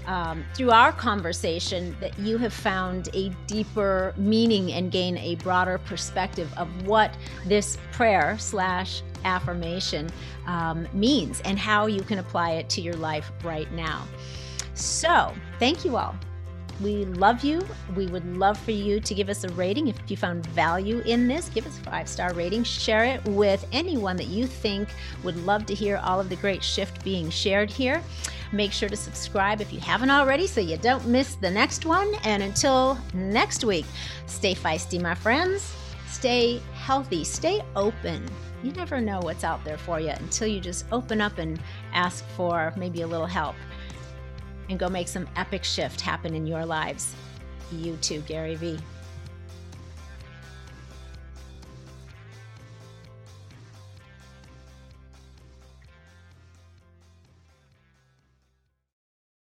um, 0.06 0.44
through 0.54 0.70
our 0.70 0.92
conversation 0.92 1.96
that 2.00 2.18
you 2.18 2.38
have 2.38 2.52
found 2.52 3.08
a 3.14 3.30
deeper 3.46 4.14
meaning 4.16 4.72
and 4.72 4.90
gain 4.90 5.18
a 5.18 5.34
broader 5.36 5.78
perspective 5.78 6.52
of 6.56 6.68
what 6.86 7.14
this 7.44 7.78
prayer 7.92 8.36
slash 8.38 9.02
affirmation 9.24 10.08
um, 10.46 10.86
means 10.92 11.40
and 11.42 11.58
how 11.58 11.86
you 11.86 12.02
can 12.02 12.18
apply 12.18 12.52
it 12.52 12.68
to 12.70 12.80
your 12.80 12.94
life 12.94 13.30
right 13.42 13.70
now. 13.72 14.06
So, 14.74 15.32
thank 15.58 15.84
you 15.84 15.96
all. 15.96 16.14
We 16.82 17.06
love 17.06 17.42
you. 17.42 17.66
We 17.94 18.06
would 18.06 18.36
love 18.36 18.58
for 18.58 18.72
you 18.72 19.00
to 19.00 19.14
give 19.14 19.30
us 19.30 19.44
a 19.44 19.48
rating. 19.50 19.88
If 19.88 19.96
you 20.08 20.16
found 20.16 20.44
value 20.48 21.00
in 21.06 21.26
this, 21.26 21.48
give 21.48 21.66
us 21.66 21.78
a 21.78 21.90
five 21.90 22.08
star 22.08 22.34
rating. 22.34 22.64
Share 22.64 23.04
it 23.04 23.24
with 23.24 23.66
anyone 23.72 24.16
that 24.16 24.26
you 24.26 24.46
think 24.46 24.90
would 25.24 25.36
love 25.46 25.64
to 25.66 25.74
hear 25.74 25.96
all 25.96 26.20
of 26.20 26.28
the 26.28 26.36
great 26.36 26.62
shift 26.62 27.02
being 27.02 27.30
shared 27.30 27.70
here. 27.70 28.02
Make 28.52 28.72
sure 28.72 28.88
to 28.88 28.96
subscribe 28.96 29.60
if 29.60 29.72
you 29.72 29.80
haven't 29.80 30.10
already 30.10 30.46
so 30.46 30.60
you 30.60 30.76
don't 30.76 31.06
miss 31.06 31.34
the 31.34 31.50
next 31.50 31.84
one. 31.84 32.14
And 32.24 32.42
until 32.42 32.98
next 33.14 33.64
week, 33.64 33.86
stay 34.26 34.54
feisty, 34.54 35.00
my 35.00 35.14
friends. 35.14 35.74
Stay 36.08 36.60
healthy. 36.74 37.24
Stay 37.24 37.62
open. 37.74 38.26
You 38.62 38.72
never 38.72 39.00
know 39.00 39.20
what's 39.20 39.44
out 39.44 39.64
there 39.64 39.78
for 39.78 40.00
you 40.00 40.10
until 40.10 40.48
you 40.48 40.60
just 40.60 40.86
open 40.92 41.20
up 41.20 41.38
and 41.38 41.60
ask 41.92 42.24
for 42.36 42.72
maybe 42.76 43.02
a 43.02 43.06
little 43.06 43.26
help 43.26 43.54
and 44.68 44.78
go 44.78 44.88
make 44.88 45.08
some 45.08 45.28
epic 45.36 45.62
shift 45.62 46.00
happen 46.00 46.34
in 46.34 46.46
your 46.46 46.64
lives. 46.64 47.14
You 47.70 47.96
too, 47.96 48.20
Gary 48.22 48.54
Vee. 48.54 48.78